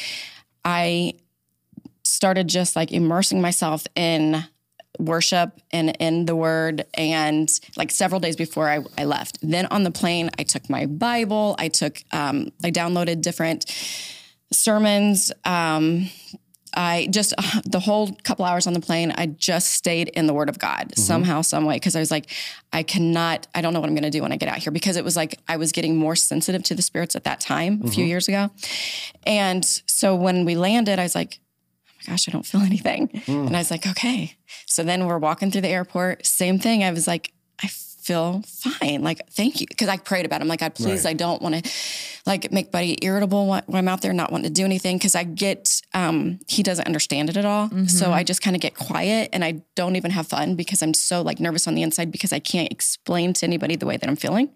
I 0.64 1.14
started 2.04 2.48
just 2.48 2.76
like 2.76 2.92
immersing 2.92 3.42
myself 3.42 3.86
in 3.96 4.44
worship 5.00 5.60
and 5.72 5.96
in 6.00 6.26
the 6.26 6.36
word 6.36 6.86
and 6.94 7.50
like 7.78 7.92
several 7.92 8.20
days 8.20 8.36
before 8.36 8.70
I, 8.70 8.80
I 8.98 9.06
left. 9.06 9.40
Then 9.42 9.66
on 9.68 9.84
the 9.84 9.92
plane 9.92 10.30
i 10.38 10.44
took 10.44 10.70
my 10.70 10.86
bible 10.86 11.56
i 11.60 11.68
took 11.68 12.04
um, 12.12 12.52
i 12.64 12.72
downloaded 12.72 13.22
different 13.22 13.66
sermons 14.52 15.32
um, 15.46 16.10
I 16.74 17.08
just 17.12 17.34
uh, 17.38 17.62
the 17.66 17.80
whole 17.80 18.16
couple 18.24 18.46
hours 18.46 18.68
on 18.68 18.74
the 18.74 18.80
plane, 18.80 19.14
I 19.16 19.26
just 19.28 19.74
stayed 19.74 20.10
in 20.10 20.28
the 20.28 20.34
Word 20.34 20.50
of 20.50 20.60
God 20.60 20.98
somehow, 20.98 21.42
some 21.42 21.66
way, 21.66 21.76
because 21.76 21.96
I 21.96 22.00
was 22.00 22.12
like, 22.12 22.30
I 22.72 22.84
cannot, 22.84 23.48
I 23.54 23.62
don't 23.62 23.74
know 23.74 23.80
what 23.80 23.90
I'm 23.90 23.96
going 23.96 24.04
to 24.04 24.10
do 24.10 24.22
when 24.22 24.32
I 24.32 24.38
get 24.38 24.50
out 24.50 24.58
here, 24.58 24.72
because 24.72 24.96
it 24.96 25.04
was 25.04 25.16
like 25.16 25.40
I 25.48 25.58
was 25.58 25.72
getting 25.72 25.98
more 25.98 26.16
sensitive 26.16 26.64
to 26.64 26.76
the 26.76 26.82
spirits 26.82 27.16
at 27.16 27.26
that 27.26 27.40
time, 27.40 27.82
a 27.84 27.90
few 27.90 28.06
years 28.06 28.28
ago, 28.28 28.52
and 29.26 29.66
so 29.66 30.16
when 30.16 30.46
we 30.46 30.56
landed, 30.56 31.00
I 31.00 31.04
was 31.04 31.16
like, 31.16 31.40
my 32.08 32.12
gosh, 32.14 32.28
I 32.28 32.32
don't 32.32 32.46
feel 32.46 32.62
anything, 32.62 33.22
and 33.28 33.56
I 33.56 33.60
was 33.60 33.72
like, 33.72 33.86
okay. 33.88 34.36
So 34.66 34.84
then 34.84 35.06
we're 35.08 35.18
walking 35.20 35.52
through 35.52 35.62
the 35.62 35.70
airport, 35.70 36.26
same 36.26 36.60
thing. 36.60 36.84
I 36.84 36.92
was 36.92 37.08
like, 37.08 37.34
I 37.64 37.68
feel 37.68 38.42
fine. 38.48 39.04
Like, 39.04 39.22
thank 39.30 39.62
you. 39.62 39.68
Cause 39.78 39.88
I 39.88 39.98
prayed 39.98 40.26
about 40.26 40.42
it. 40.42 40.44
I'm 40.44 40.48
like, 40.48 40.62
God, 40.62 40.74
please, 40.74 41.06
Right. 41.06 41.12
I 41.12 41.14
don't 41.14 41.40
want 41.42 41.64
to 41.64 41.72
like 42.26 42.52
make 42.52 42.72
Buddy 42.72 42.98
irritable 43.04 43.48
when 43.48 43.64
I'm 43.72 43.88
out 43.88 44.02
there, 44.02 44.12
not 44.14 44.32
wanting 44.32 44.46
to 44.52 44.54
do 44.54 44.66
anything. 44.66 44.98
Cause 44.98 45.14
I 45.14 45.24
get, 45.24 45.82
um, 45.94 46.40
he 46.48 46.64
doesn't 46.64 46.86
understand 46.88 47.30
it 47.30 47.38
at 47.38 47.46
all. 47.46 47.70
So 47.88 48.12
I 48.12 48.24
just 48.24 48.42
kind 48.42 48.56
of 48.56 48.62
get 48.62 48.74
quiet 48.76 49.30
and 49.34 49.44
I 49.44 49.62
don't 49.76 49.96
even 49.96 50.10
have 50.12 50.26
fun 50.28 50.56
because 50.56 50.82
I'm 50.82 50.96
so 50.96 51.22
like 51.22 51.40
nervous 51.40 51.68
on 51.68 51.76
the 51.76 51.84
inside 51.84 52.12
because 52.12 52.34
I 52.34 52.40
can't 52.40 52.72
explain 52.72 53.34
to 53.34 53.46
anybody 53.46 53.76
the 53.76 53.86
way 53.86 53.98
that 53.98 54.10
I'm 54.10 54.16
feeling. 54.16 54.50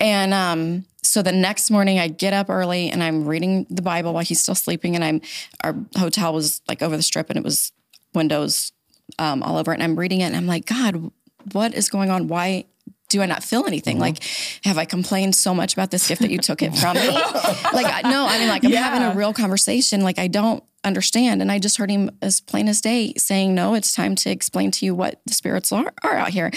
And 0.00 0.34
um, 0.34 0.84
so 1.08 1.22
the 1.22 1.32
next 1.32 1.70
morning, 1.70 1.98
I 1.98 2.08
get 2.08 2.34
up 2.34 2.50
early 2.50 2.90
and 2.90 3.02
I'm 3.02 3.26
reading 3.26 3.66
the 3.70 3.80
Bible 3.80 4.12
while 4.12 4.22
he's 4.22 4.40
still 4.40 4.54
sleeping. 4.54 4.94
And 4.94 5.02
I'm 5.02 5.22
our 5.64 5.74
hotel 5.96 6.34
was 6.34 6.60
like 6.68 6.82
over 6.82 6.98
the 6.98 7.02
strip, 7.02 7.30
and 7.30 7.38
it 7.38 7.42
was 7.42 7.72
windows 8.14 8.72
um, 9.18 9.42
all 9.42 9.56
over 9.56 9.72
it. 9.72 9.76
And 9.76 9.82
I'm 9.82 9.98
reading 9.98 10.20
it, 10.20 10.24
and 10.24 10.36
I'm 10.36 10.46
like, 10.46 10.66
God, 10.66 11.10
what 11.52 11.74
is 11.74 11.88
going 11.88 12.10
on? 12.10 12.28
Why? 12.28 12.66
Do 13.08 13.22
I 13.22 13.26
not 13.26 13.42
feel 13.42 13.64
anything? 13.66 13.98
Like, 13.98 14.22
have 14.64 14.76
I 14.76 14.84
complained 14.84 15.34
so 15.34 15.54
much 15.54 15.72
about 15.72 15.90
this 15.90 16.06
gift 16.06 16.20
that 16.20 16.30
you 16.30 16.36
took 16.36 16.60
it 16.60 16.76
from 16.76 16.94
me? 16.94 17.08
like, 17.08 17.86
I- 17.86 18.02
no, 18.04 18.26
I 18.28 18.38
mean, 18.38 18.48
like, 18.48 18.62
I'm 18.66 18.70
having 18.72 19.02
a 19.02 19.14
real 19.14 19.32
conversation. 19.32 20.02
Like, 20.02 20.18
I 20.18 20.26
don't 20.26 20.62
understand. 20.84 21.40
And 21.40 21.50
I 21.50 21.58
just 21.58 21.78
heard 21.78 21.90
him 21.90 22.10
as 22.20 22.42
plain 22.42 22.68
as 22.68 22.82
day 22.82 23.14
saying, 23.16 23.54
No, 23.54 23.72
it's 23.72 23.94
time 23.94 24.14
to 24.16 24.30
explain 24.30 24.70
to 24.72 24.84
you 24.84 24.94
what 24.94 25.22
the 25.26 25.32
spirits 25.32 25.72
are, 25.72 25.90
are 26.04 26.16
out 26.16 26.28
here. 26.28 26.50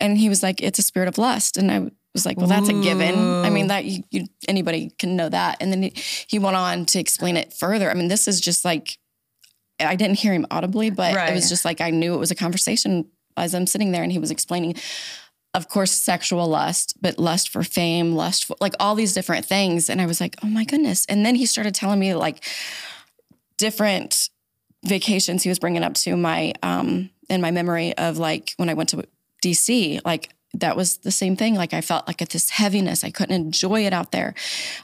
And 0.00 0.16
he 0.16 0.30
was 0.30 0.42
like, 0.42 0.62
It's 0.62 0.78
a 0.78 0.82
spirit 0.82 1.08
of 1.08 1.18
lust. 1.18 1.58
And 1.58 1.70
I 1.70 1.90
was 2.18 2.26
like, 2.26 2.36
Well, 2.36 2.48
that's 2.48 2.68
a 2.68 2.72
given. 2.72 3.16
I 3.16 3.50
mean, 3.50 3.68
that 3.68 3.84
you, 3.84 4.02
you 4.10 4.26
anybody 4.48 4.90
can 4.98 5.16
know 5.16 5.28
that. 5.28 5.58
And 5.60 5.72
then 5.72 5.82
he, 5.82 5.92
he 6.26 6.38
went 6.38 6.56
on 6.56 6.84
to 6.86 6.98
explain 6.98 7.36
it 7.36 7.52
further. 7.52 7.90
I 7.90 7.94
mean, 7.94 8.08
this 8.08 8.26
is 8.26 8.40
just 8.40 8.64
like, 8.64 8.98
I 9.80 9.94
didn't 9.94 10.18
hear 10.18 10.32
him 10.32 10.46
audibly, 10.50 10.90
but 10.90 11.14
it 11.30 11.34
was 11.34 11.48
just 11.48 11.64
like 11.64 11.80
I 11.80 11.90
knew 11.90 12.14
it 12.14 12.18
was 12.18 12.32
a 12.32 12.34
conversation 12.34 13.08
as 13.36 13.54
I'm 13.54 13.66
sitting 13.66 13.92
there 13.92 14.02
and 14.02 14.10
he 14.10 14.18
was 14.18 14.32
explaining, 14.32 14.74
of 15.54 15.68
course, 15.68 15.92
sexual 15.92 16.48
lust, 16.48 16.94
but 17.00 17.18
lust 17.18 17.50
for 17.50 17.62
fame, 17.62 18.14
lust 18.14 18.46
for 18.46 18.56
like 18.60 18.74
all 18.80 18.96
these 18.96 19.14
different 19.14 19.46
things. 19.46 19.88
And 19.88 20.00
I 20.00 20.06
was 20.06 20.20
like, 20.20 20.36
oh 20.42 20.48
my 20.48 20.64
goodness. 20.64 21.06
And 21.06 21.24
then 21.24 21.36
he 21.36 21.46
started 21.46 21.74
telling 21.74 22.00
me 22.00 22.14
like 22.14 22.44
different 23.56 24.30
vacations 24.84 25.44
he 25.44 25.48
was 25.48 25.58
bringing 25.60 25.84
up 25.84 25.94
to 25.94 26.16
my, 26.16 26.52
um, 26.62 27.10
in 27.28 27.40
my 27.40 27.52
memory 27.52 27.96
of 27.96 28.18
like 28.18 28.54
when 28.56 28.68
I 28.68 28.74
went 28.74 28.88
to 28.90 29.04
DC, 29.44 30.00
like 30.04 30.30
that 30.54 30.76
was 30.76 30.98
the 30.98 31.10
same 31.10 31.36
thing. 31.36 31.54
Like 31.54 31.74
I 31.74 31.80
felt 31.80 32.06
like 32.06 32.22
at 32.22 32.30
this 32.30 32.50
heaviness, 32.50 33.04
I 33.04 33.10
couldn't 33.10 33.34
enjoy 33.34 33.84
it 33.86 33.92
out 33.92 34.12
there. 34.12 34.34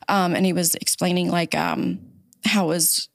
Um, 0.09 0.35
and 0.35 0.45
he 0.47 0.53
was 0.53 0.75
explaining 0.77 1.31
like 1.31 1.55
um, 1.55 1.99
how 2.45 2.65
it 2.67 2.69
was 2.69 3.09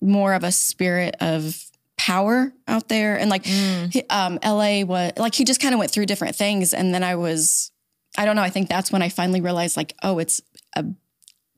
more 0.00 0.34
of 0.34 0.42
a 0.44 0.50
spirit 0.52 1.16
of 1.20 1.62
power 1.96 2.52
out 2.66 2.88
there 2.88 3.16
and 3.16 3.30
like 3.30 3.44
he- 3.44 4.02
um 4.10 4.36
LA 4.44 4.82
was 4.82 5.12
like 5.16 5.36
he 5.36 5.44
just 5.44 5.60
kind 5.60 5.72
of 5.72 5.78
went 5.78 5.92
through 5.92 6.04
different 6.06 6.34
things 6.34 6.74
and 6.74 6.92
then 6.92 7.04
I 7.04 7.14
was 7.14 7.70
I 8.18 8.24
don't 8.24 8.34
know 8.34 8.42
I 8.42 8.50
think 8.50 8.68
that's 8.68 8.90
when 8.90 9.02
I 9.02 9.08
finally 9.08 9.40
realized 9.40 9.76
like 9.76 9.94
oh 10.02 10.18
it's 10.18 10.40
a 10.74 10.84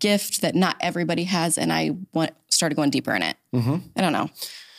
gift 0.01 0.43
that 0.43 0.55
not 0.55 0.77
everybody 0.81 1.25
has 1.25 1.57
and 1.57 1.73
I 1.73 1.93
went 2.13 2.33
started 2.51 2.75
going 2.75 2.91
deeper 2.91 3.15
in 3.15 3.23
it. 3.23 3.37
I 3.97 4.01
don't 4.03 4.13
know. 4.13 4.29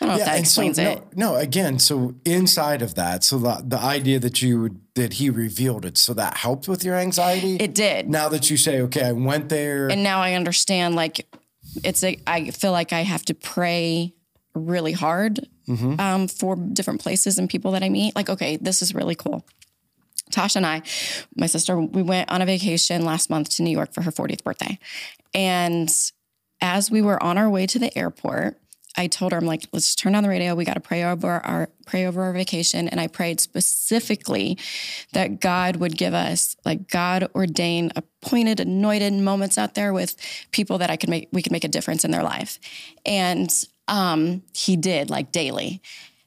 I 0.01 0.05
don't 0.05 0.15
know 0.15 0.19
if 0.21 0.25
that 0.25 0.37
and 0.37 0.47
so, 0.47 0.61
it. 0.61 0.77
no, 1.15 1.31
no, 1.31 1.35
again, 1.35 1.79
so 1.79 2.15
inside 2.25 2.81
of 2.81 2.95
that, 2.95 3.23
so 3.23 3.37
the, 3.37 3.63
the 3.65 3.79
idea 3.79 4.19
that 4.19 4.41
you 4.41 4.61
would, 4.61 4.81
that 4.95 5.13
he 5.13 5.29
revealed 5.29 5.85
it, 5.85 5.97
so 5.97 6.13
that 6.13 6.37
helped 6.37 6.67
with 6.67 6.83
your 6.83 6.95
anxiety. 6.95 7.55
It 7.55 7.73
did. 7.73 8.09
now 8.09 8.27
that 8.29 8.49
you 8.49 8.57
say, 8.57 8.81
okay, 8.81 9.05
I 9.05 9.11
went 9.13 9.49
there. 9.49 9.87
and 9.87 10.03
now 10.03 10.19
I 10.21 10.33
understand 10.33 10.95
like 10.95 11.27
it's 11.83 12.03
a 12.03 12.19
I 12.27 12.51
feel 12.51 12.71
like 12.71 12.93
I 12.93 13.01
have 13.01 13.23
to 13.25 13.33
pray 13.33 14.13
really 14.53 14.93
hard 14.93 15.47
um, 15.99 16.27
for 16.27 16.55
different 16.55 17.01
places 17.01 17.37
and 17.37 17.49
people 17.49 17.71
that 17.71 17.83
I 17.83 17.89
meet. 17.89 18.15
Like, 18.15 18.29
okay, 18.29 18.57
this 18.57 18.81
is 18.81 18.93
really 18.93 19.15
cool. 19.15 19.45
Tasha 20.31 20.57
and 20.57 20.65
I, 20.65 20.81
my 21.35 21.45
sister, 21.45 21.79
we 21.79 22.01
went 22.01 22.31
on 22.31 22.41
a 22.41 22.45
vacation 22.45 23.05
last 23.05 23.29
month 23.29 23.49
to 23.55 23.63
New 23.63 23.71
York 23.71 23.93
for 23.93 24.01
her 24.01 24.11
40th 24.11 24.43
birthday. 24.43 24.79
And 25.33 25.93
as 26.61 26.89
we 26.89 27.01
were 27.01 27.21
on 27.21 27.37
our 27.37 27.49
way 27.49 27.67
to 27.67 27.77
the 27.77 27.95
airport, 27.97 28.57
I 28.97 29.07
told 29.07 29.31
her, 29.31 29.37
I'm 29.37 29.45
like, 29.45 29.67
let's 29.71 29.95
turn 29.95 30.15
on 30.15 30.23
the 30.23 30.29
radio. 30.29 30.55
We 30.55 30.65
got 30.65 30.75
to 30.75 30.79
pray 30.79 31.03
over 31.03 31.45
our 31.45 31.69
pray 31.85 32.05
over 32.05 32.23
our 32.23 32.33
vacation. 32.33 32.87
And 32.87 32.99
I 32.99 33.07
prayed 33.07 33.39
specifically 33.39 34.57
that 35.13 35.39
God 35.39 35.77
would 35.77 35.97
give 35.97 36.13
us 36.13 36.55
like 36.65 36.89
God 36.89 37.29
ordained, 37.35 37.93
appointed, 37.95 38.59
anointed 38.59 39.13
moments 39.13 39.57
out 39.57 39.75
there 39.75 39.93
with 39.93 40.15
people 40.51 40.77
that 40.79 40.89
I 40.89 40.97
could 40.97 41.09
make 41.09 41.29
we 41.31 41.41
could 41.41 41.51
make 41.51 41.63
a 41.63 41.69
difference 41.69 42.03
in 42.03 42.11
their 42.11 42.23
life. 42.23 42.59
And 43.05 43.51
um, 43.87 44.43
he 44.53 44.75
did 44.75 45.09
like 45.09 45.31
daily. 45.31 45.81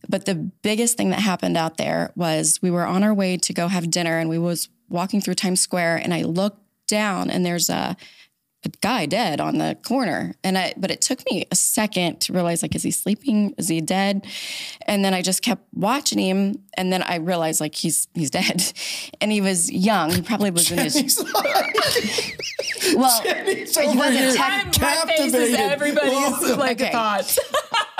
But 0.09 0.26
the 0.26 0.35
biggest 0.35 0.96
thing 0.96 1.11
that 1.11 1.20
happened 1.20 1.57
out 1.57 1.76
there 1.76 2.12
was 2.14 2.61
we 2.62 2.70
were 2.70 2.87
on 2.87 3.02
our 3.02 3.12
way 3.12 3.37
to 3.37 3.52
go 3.52 3.68
have 3.68 3.90
dinner 3.90 4.18
and 4.18 4.31
we 4.31 4.38
was 4.38 4.68
walking 4.88 5.20
through 5.20 5.35
Times 5.35 5.61
Square 5.61 5.96
and 6.04 6.14
I 6.14 6.22
looked 6.22 6.62
down 6.87 7.31
and 7.31 7.44
there's 7.44 7.68
a 7.68 7.96
a 8.64 8.68
guy 8.80 9.06
dead 9.06 9.40
on 9.40 9.58
the 9.58 9.76
corner 9.86 10.34
and 10.42 10.58
i 10.58 10.74
but 10.76 10.90
it 10.90 11.00
took 11.00 11.20
me 11.30 11.46
a 11.52 11.54
second 11.54 12.20
to 12.20 12.32
realize 12.32 12.60
like 12.60 12.74
is 12.74 12.82
he 12.82 12.90
sleeping 12.90 13.54
is 13.56 13.68
he 13.68 13.80
dead 13.80 14.26
and 14.86 15.04
then 15.04 15.14
i 15.14 15.22
just 15.22 15.42
kept 15.42 15.62
watching 15.74 16.18
him 16.18 16.56
and 16.76 16.92
then 16.92 17.00
i 17.04 17.14
realized 17.16 17.60
like 17.60 17.74
he's 17.76 18.08
he's 18.14 18.30
dead 18.30 18.72
and 19.20 19.30
he 19.30 19.40
was 19.40 19.70
young 19.70 20.10
he 20.10 20.22
probably 20.22 20.50
was 20.50 20.70
in 20.72 20.78
his 20.78 21.18
like, 21.34 22.36
well 22.96 23.22
he's 23.44 23.78
he 23.78 23.86
wasn't 23.96 24.16
here 24.16 24.32
tech- 24.32 24.66
My 24.66 24.72
face 24.72 25.32
captivated. 25.32 25.60
everybody's 25.60 26.12
Whoa. 26.12 26.56
like 26.56 26.80
Okay. 26.80 26.90
thoughts. 26.92 27.38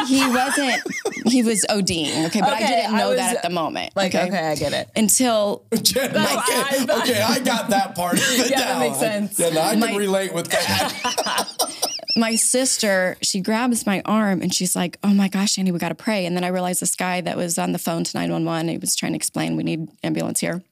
he 0.07 0.21
wasn't 0.29 0.81
he 1.27 1.43
was 1.43 1.65
oding 1.71 2.27
okay 2.27 2.41
but 2.41 2.51
i 2.53 2.59
didn't 2.59 2.95
I 2.95 2.99
know 2.99 3.09
was- 3.09 3.17
that 3.19 3.37
at 3.37 3.43
the 3.43 3.51
moment 3.51 3.97
Like, 3.97 4.15
okay, 4.15 4.29
I 4.49 4.55
get 4.55 4.73
it. 4.73 4.89
until 4.95 5.65
Jen, 5.83 6.13
No, 6.13 6.21
okay, 6.21 6.31
I- 6.31 6.87
okay, 7.03 7.21
I 7.23 7.39
got 7.41 7.71
that 7.71 7.95
part 7.97 8.15
of 8.15 8.21
it 8.21 8.51
Yeah, 8.51 8.61
that 8.61 8.79
makes 8.79 8.99
sense. 8.99 9.39
Yeah, 9.39 9.51
no, 9.51 9.61
I 9.61 9.71
can 9.73 9.81
My- 9.81 9.97
relate 9.97 10.33
with 10.33 10.49
that. 10.51 11.95
my 12.17 12.35
sister, 12.37 13.17
she 13.23 13.41
grabs 13.41 13.87
my 13.87 14.03
arm 14.05 14.41
and 14.43 14.53
she's 14.55 14.75
like, 14.75 14.99
"Oh 15.05 15.15
my 15.15 15.29
gosh, 15.29 15.59
Andy, 15.59 15.71
we 15.73 15.79
got 15.79 15.91
to 15.91 15.95
pray." 15.95 16.27
And 16.27 16.37
then 16.37 16.43
I 16.45 16.49
realized 16.49 16.81
this 16.83 16.95
guy 16.97 17.21
that 17.21 17.37
was 17.37 17.59
on 17.59 17.73
the 17.73 17.79
phone 17.79 18.03
to 18.05 18.17
911, 18.17 18.69
he 18.69 18.79
was 18.79 18.95
trying 18.97 19.13
to 19.13 19.17
explain 19.17 19.57
we 19.57 19.63
need 19.63 19.89
ambulance 20.03 20.41
here. 20.41 20.63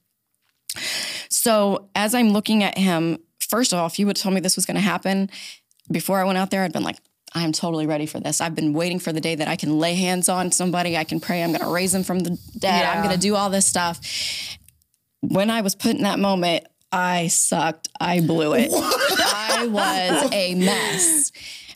So, 1.29 1.89
as 1.95 2.15
I'm 2.15 2.31
looking 2.31 2.63
at 2.63 2.77
him, 2.79 3.19
first 3.39 3.73
of 3.73 3.79
all, 3.79 3.87
if 3.87 3.99
you 3.99 4.07
would 4.07 4.17
have 4.19 4.23
told 4.23 4.35
me 4.35 4.41
this 4.41 4.57
was 4.57 4.67
going 4.67 4.75
to 4.77 4.81
happen 4.81 5.31
before 5.91 6.21
I 6.21 6.25
went 6.25 6.39
out 6.39 6.51
there, 6.51 6.63
I'd 6.65 6.73
been 6.73 6.83
like, 6.83 6.99
I'm 7.37 7.53
totally 7.53 7.87
ready 7.87 8.07
for 8.07 8.19
this. 8.19 8.41
I've 8.41 8.55
been 8.55 8.73
waiting 8.73 8.99
for 8.99 9.13
the 9.13 9.21
day 9.21 9.35
that 9.35 9.47
I 9.47 9.57
can 9.57 9.79
lay 9.79 9.95
hands 9.95 10.29
on 10.29 10.51
somebody, 10.53 10.97
I 10.97 11.05
can 11.05 11.21
pray, 11.21 11.43
I'm 11.43 11.51
going 11.51 11.61
to 11.61 11.69
raise 11.69 11.93
them 11.93 12.03
from 12.03 12.21
the 12.21 12.39
dead, 12.59 12.85
I'm 12.85 13.03
going 13.03 13.15
to 13.15 13.21
do 13.21 13.37
all 13.37 13.51
this 13.51 13.67
stuff. 13.67 14.01
When 15.21 15.51
I 15.51 15.61
was 15.61 15.75
put 15.75 15.97
in 15.97 16.03
that 16.03 16.19
moment, 16.19 16.67
I 16.91 17.27
sucked. 17.27 17.89
I 18.01 18.21
blew 18.21 18.55
it. 18.55 18.71
I 18.73 19.67
was 19.69 20.33
a 20.33 20.55
mess. 20.55 21.33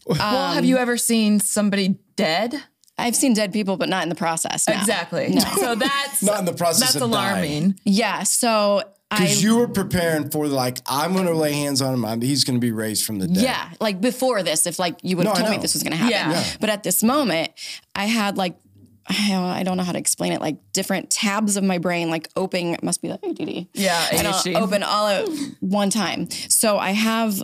well, 0.07 0.23
um, 0.23 0.55
have 0.55 0.65
you 0.65 0.79
ever 0.79 0.97
seen 0.97 1.41
somebody 1.41 1.97
dead? 2.17 2.55
I've 2.97 3.17
seen 3.17 3.35
dead 3.35 3.53
people, 3.53 3.77
but 3.77 3.89
not 3.89 4.03
in 4.03 4.09
the 4.09 4.15
process. 4.15 4.69
no. 4.69 4.75
Exactly. 4.75 5.39
So 5.41 5.75
that's 5.75 6.23
Not 6.23 6.41
in 6.41 6.45
the 6.45 6.53
process 6.53 6.93
that's 6.93 6.97
of 6.97 7.03
alarming. 7.03 7.79
Yeah. 7.85 8.23
So 8.23 8.83
I, 8.83 8.85
Because 9.11 9.43
you 9.43 9.59
were 9.59 9.69
preparing 9.69 10.31
for 10.31 10.47
like, 10.47 10.79
I'm 10.87 11.13
going 11.15 11.27
to 11.27 11.35
lay 11.35 11.53
hands 11.53 11.83
on 11.83 11.95
him. 11.95 12.05
I'm, 12.05 12.21
he's 12.21 12.45
going 12.45 12.59
to 12.59 12.61
be 12.61 12.71
raised 12.71 13.05
from 13.05 13.19
the 13.19 13.27
dead. 13.27 13.43
yeah, 13.43 13.71
like 13.81 14.01
before 14.01 14.43
this, 14.43 14.67
if 14.67 14.79
like 14.79 14.99
you 15.03 15.17
would 15.17 15.27
have 15.27 15.37
No, 15.37 15.41
told 15.43 15.51
me 15.51 15.59
this 15.59 15.75
was 15.75 15.83
going 15.83 15.93
to 15.93 15.97
happen. 15.97 16.13
Yeah. 16.13 16.31
Yeah. 16.31 16.45
But 16.61 16.71
at 16.71 16.85
this 16.85 17.03
moment, 17.03 17.51
I 17.95 18.05
had 18.05 18.37
like, 18.37 18.57
I 19.09 19.63
don't- 19.65 19.77
know 19.77 19.83
how 19.83 19.93
to 19.93 19.99
explain 19.99 20.33
it, 20.33 20.41
like 20.41 20.59
different 20.73 21.11
tabs 21.11 21.57
of 21.57 21.65
my 21.65 21.79
brain, 21.79 22.11
like 22.11 22.29
opening, 22.37 22.77
must 22.83 23.03
be 23.03 23.09
like 23.09 23.25
ADD. 23.25 23.67
Yeah, 23.73 24.01
ADHD. 24.11 24.55
open 24.57 24.83
all 24.83 25.09
at 25.09 25.29
one 25.61 25.91
time. 25.91 26.31
So 26.31 26.79
I 26.79 26.91
have 26.91 27.43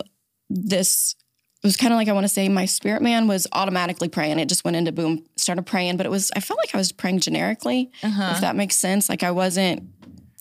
this. 0.49 1.15
It 1.63 1.67
was 1.67 1.75
kind 1.75 1.91
of 1.91 1.97
like 1.97 2.07
I 2.07 2.13
want 2.13 2.25
to 2.25 2.29
say 2.29 2.47
my 2.49 2.65
spirit 2.65 3.01
man 3.01 3.27
was 3.27 3.47
automatically 3.51 4.07
praying. 4.07 4.39
It 4.39 4.47
just 4.47 4.63
went 4.63 4.77
into 4.77 4.91
boom, 4.91 5.25
started 5.35 5.65
praying, 5.65 5.97
but 5.97 6.05
it 6.05 6.09
was 6.09 6.31
I 6.35 6.39
felt 6.39 6.59
like 6.59 6.75
I 6.75 6.77
was 6.77 6.91
praying 6.91 7.19
generically, 7.21 7.89
if 8.03 8.05
uh-huh. 8.05 8.39
that 8.41 8.55
makes 8.55 8.75
sense. 8.75 9.09
Like 9.09 9.23
I 9.23 9.31
wasn't 9.31 9.89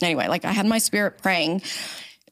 anyway. 0.02 0.28
Like 0.28 0.44
I 0.44 0.52
had 0.52 0.66
my 0.66 0.78
spirit 0.78 1.18
praying. 1.22 1.62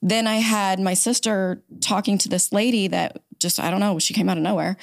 Then 0.02 0.26
I 0.26 0.36
had 0.36 0.80
my 0.80 0.94
sister 0.94 1.62
talking 1.80 2.18
to 2.18 2.28
this 2.28 2.52
lady 2.52 2.88
that 2.88 3.22
just 3.38 3.58
I 3.58 3.70
don't 3.70 3.80
know. 3.80 3.98
She 3.98 4.14
came 4.14 4.28
out 4.28 4.36
of 4.36 4.42
nowhere, 4.42 4.76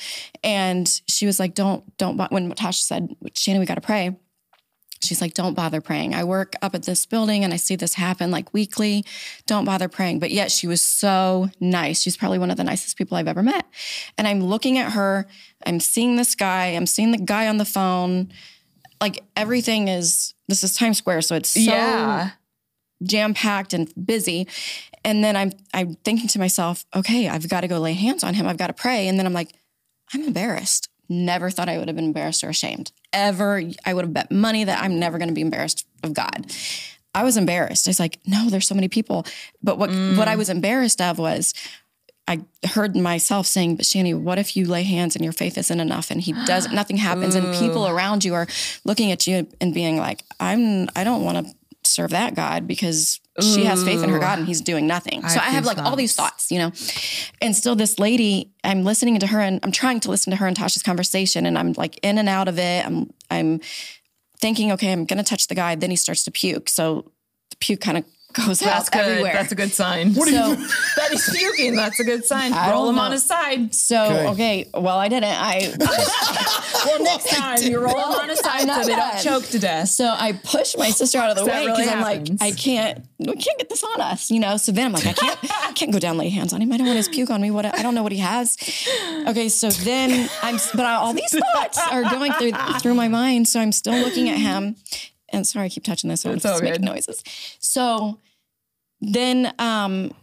and 0.43 0.87
she 1.07 1.25
was 1.25 1.39
like, 1.39 1.53
"Don't 1.53 1.95
don't." 1.97 2.17
When 2.31 2.51
Tasha 2.53 2.81
said, 2.81 3.15
"Shannon, 3.35 3.59
we 3.59 3.65
got 3.65 3.75
to 3.75 3.81
pray," 3.81 4.15
She's 5.03 5.19
like, 5.19 5.33
don't 5.33 5.55
bother 5.55 5.81
praying. 5.81 6.13
I 6.13 6.23
work 6.23 6.53
up 6.61 6.75
at 6.75 6.83
this 6.83 7.05
building 7.07 7.43
and 7.43 7.53
I 7.53 7.57
see 7.57 7.75
this 7.75 7.95
happen 7.95 8.29
like 8.29 8.53
weekly. 8.53 9.03
Don't 9.47 9.65
bother 9.65 9.89
praying. 9.89 10.19
But 10.19 10.29
yet 10.29 10.51
she 10.51 10.67
was 10.67 10.81
so 10.81 11.49
nice. 11.59 12.01
She's 12.01 12.15
probably 12.15 12.37
one 12.37 12.51
of 12.51 12.57
the 12.57 12.63
nicest 12.63 12.97
people 12.97 13.17
I've 13.17 13.27
ever 13.27 13.41
met. 13.41 13.65
And 14.17 14.27
I'm 14.27 14.41
looking 14.41 14.77
at 14.77 14.91
her, 14.91 15.25
I'm 15.65 15.79
seeing 15.79 16.17
this 16.17 16.35
guy, 16.35 16.67
I'm 16.67 16.85
seeing 16.85 17.11
the 17.11 17.17
guy 17.17 17.47
on 17.47 17.57
the 17.57 17.65
phone. 17.65 18.31
Like 18.99 19.23
everything 19.35 19.87
is, 19.87 20.35
this 20.47 20.63
is 20.63 20.75
Times 20.75 20.99
Square. 20.99 21.23
So 21.23 21.35
it's 21.35 21.49
so 21.49 21.59
yeah. 21.59 22.31
Jam 23.03 23.33
packed 23.33 23.73
and 23.73 23.91
busy. 24.05 24.47
And 25.03 25.23
then 25.23 25.35
I'm 25.35 25.51
I'm 25.73 25.95
thinking 26.03 26.27
to 26.29 26.39
myself, 26.39 26.85
okay, 26.95 27.27
I've 27.27 27.49
got 27.49 27.61
to 27.61 27.67
go 27.67 27.79
lay 27.79 27.93
hands 27.93 28.23
on 28.23 28.33
him. 28.33 28.47
I've 28.47 28.57
got 28.57 28.67
to 28.67 28.73
pray. 28.73 29.07
And 29.07 29.17
then 29.17 29.25
I'm 29.25 29.33
like, 29.33 29.53
I'm 30.13 30.23
embarrassed. 30.23 30.89
Never 31.09 31.49
thought 31.49 31.69
I 31.69 31.77
would 31.77 31.87
have 31.87 31.95
been 31.95 32.05
embarrassed 32.05 32.43
or 32.43 32.49
ashamed. 32.49 32.91
Ever. 33.11 33.61
I 33.85 33.93
would 33.93 34.05
have 34.05 34.13
bet 34.13 34.31
money 34.31 34.63
that 34.63 34.81
I'm 34.81 34.99
never 34.99 35.17
going 35.17 35.27
to 35.27 35.33
be 35.33 35.41
embarrassed 35.41 35.85
of 36.03 36.13
God. 36.13 36.51
I 37.13 37.23
was 37.23 37.35
embarrassed. 37.35 37.87
I 37.87 37.89
was 37.89 37.99
like, 37.99 38.19
no, 38.25 38.49
there's 38.49 38.67
so 38.67 38.75
many 38.75 38.87
people. 38.87 39.25
But 39.61 39.77
what 39.77 39.89
mm. 39.89 40.17
what 40.17 40.27
I 40.27 40.35
was 40.35 40.49
embarrassed 40.49 41.01
of 41.01 41.19
was 41.19 41.53
I 42.27 42.45
heard 42.65 42.95
myself 42.95 43.47
saying, 43.47 43.75
but 43.75 43.85
Shani, 43.85 44.17
what 44.17 44.39
if 44.39 44.55
you 44.55 44.65
lay 44.65 44.83
hands 44.83 45.15
and 45.15 45.25
your 45.25 45.33
faith 45.33 45.57
isn't 45.57 45.79
enough 45.79 46.11
and 46.11 46.21
he 46.21 46.33
does 46.45 46.71
nothing 46.71 46.97
happens 46.97 47.35
and 47.35 47.53
people 47.55 47.87
around 47.87 48.23
you 48.23 48.33
are 48.33 48.47
looking 48.85 49.11
at 49.11 49.27
you 49.27 49.47
and 49.59 49.73
being 49.73 49.97
like, 49.97 50.23
I'm 50.39 50.87
I 50.95 51.03
don't 51.03 51.25
want 51.25 51.45
to 51.45 51.53
serve 51.91 52.11
that 52.11 52.35
God 52.35 52.67
because 52.67 53.19
she 53.39 53.65
has 53.65 53.83
faith 53.83 54.03
in 54.03 54.09
her 54.09 54.19
God 54.19 54.39
and 54.39 54.47
he's 54.47 54.61
doing 54.61 54.87
nothing. 54.87 55.27
so 55.27 55.39
I 55.39 55.49
have 55.49 55.65
like 55.65 55.77
all 55.77 55.95
these 55.95 56.15
thoughts, 56.15 56.51
you 56.51 56.59
know. 56.59 56.71
And 57.41 57.55
still 57.55 57.75
this 57.75 57.97
lady, 57.97 58.51
I'm 58.63 58.83
listening 58.83 59.19
to 59.19 59.27
her 59.27 59.39
and 59.39 59.59
I'm 59.63 59.71
trying 59.71 59.99
to 60.01 60.09
listen 60.09 60.31
to 60.31 60.37
her 60.37 60.47
and 60.47 60.55
Tasha's 60.55 60.83
conversation 60.83 61.45
and 61.45 61.57
I'm 61.57 61.73
like 61.73 61.99
in 62.03 62.17
and 62.17 62.27
out 62.29 62.47
of 62.47 62.59
it. 62.59 62.85
I'm 62.85 63.11
I'm 63.29 63.61
thinking, 64.39 64.71
okay, 64.73 64.91
I'm 64.91 65.05
gonna 65.05 65.23
touch 65.23 65.47
the 65.47 65.55
guy. 65.55 65.75
Then 65.75 65.89
he 65.89 65.95
starts 65.95 66.23
to 66.25 66.31
puke. 66.31 66.67
So 66.69 67.11
the 67.51 67.55
puke 67.57 67.81
kind 67.81 67.97
of 67.97 68.05
goes 68.33 68.59
That's 68.59 68.87
out 68.87 68.91
good. 68.93 69.01
everywhere. 69.01 69.33
That's 69.33 69.51
a 69.51 69.55
good 69.55 69.71
sign. 69.71 70.13
What 70.13 70.27
so 70.27 70.55
that 70.97 71.09
he's 71.11 71.29
puking. 71.37 71.75
That's 71.75 71.99
a 71.99 72.03
good 72.03 72.25
sign. 72.25 72.53
I 72.53 72.71
Roll 72.71 72.85
don't 72.85 72.89
him 72.89 72.95
know. 72.95 73.01
on 73.03 73.11
his 73.11 73.23
side. 73.23 73.73
so 73.75 74.03
Okay. 74.03 74.27
okay. 74.27 74.69
well 74.73 74.97
I 74.97 75.07
didn't. 75.07 75.25
I 75.35 75.73
Well, 76.85 77.03
next 77.03 77.29
time 77.29 77.61
you 77.61 77.79
roll 77.79 77.93
him 77.95 78.19
on 78.19 78.29
his 78.29 78.39
side 78.39 78.61
so 78.67 78.83
they 78.87 78.95
don't 78.95 79.19
choke 79.21 79.45
to 79.49 79.59
death. 79.59 79.89
So 79.89 80.05
I 80.07 80.31
push 80.33 80.75
my 80.77 80.89
sister 80.89 81.19
out 81.19 81.29
of 81.29 81.37
the 81.37 81.43
That 81.45 81.61
way 81.61 81.65
really 81.67 81.81
because 81.83 81.93
I'm 81.93 82.01
like, 82.01 82.27
I 82.41 82.51
can't, 82.51 83.05
we 83.19 83.25
can't 83.35 83.57
get 83.59 83.69
this 83.69 83.83
on 83.83 84.01
us, 84.01 84.31
you 84.31 84.39
know. 84.39 84.57
So 84.57 84.71
then 84.71 84.87
I'm 84.87 84.93
like, 84.93 85.05
I 85.05 85.13
can't, 85.13 85.39
I 85.67 85.71
can't 85.73 85.91
go 85.91 85.99
down 85.99 86.17
lay 86.17 86.29
hands 86.29 86.53
on 86.53 86.61
him. 86.61 86.71
I 86.71 86.77
don't 86.77 86.87
want 86.87 86.97
his 86.97 87.07
puke 87.07 87.29
on 87.29 87.39
me. 87.41 87.51
What 87.51 87.65
I 87.65 87.83
don't 87.83 87.93
know 87.93 88.01
what 88.03 88.11
he 88.11 88.17
has. 88.19 88.57
Okay, 89.27 89.49
so 89.49 89.69
then 89.69 90.27
I'm, 90.41 90.57
but 90.73 90.85
all 90.85 91.13
these 91.13 91.31
thoughts 91.53 91.77
are 91.91 92.03
going 92.03 92.31
through 92.33 92.53
through 92.79 92.95
my 92.95 93.07
mind. 93.07 93.47
So 93.47 93.59
I'm 93.59 93.71
still 93.71 93.93
looking 93.99 94.29
at 94.29 94.37
him, 94.37 94.75
and 95.31 95.45
sorry, 95.47 95.65
I 95.65 95.69
keep 95.69 95.83
touching 95.83 96.09
this. 96.09 96.25
I'm 96.25 96.33
It's 96.33 96.43
just 96.43 96.53
all 96.55 96.61
making 96.61 96.85
noises. 96.85 97.23
So 97.59 98.19
then 98.99 99.53
um 99.59 100.13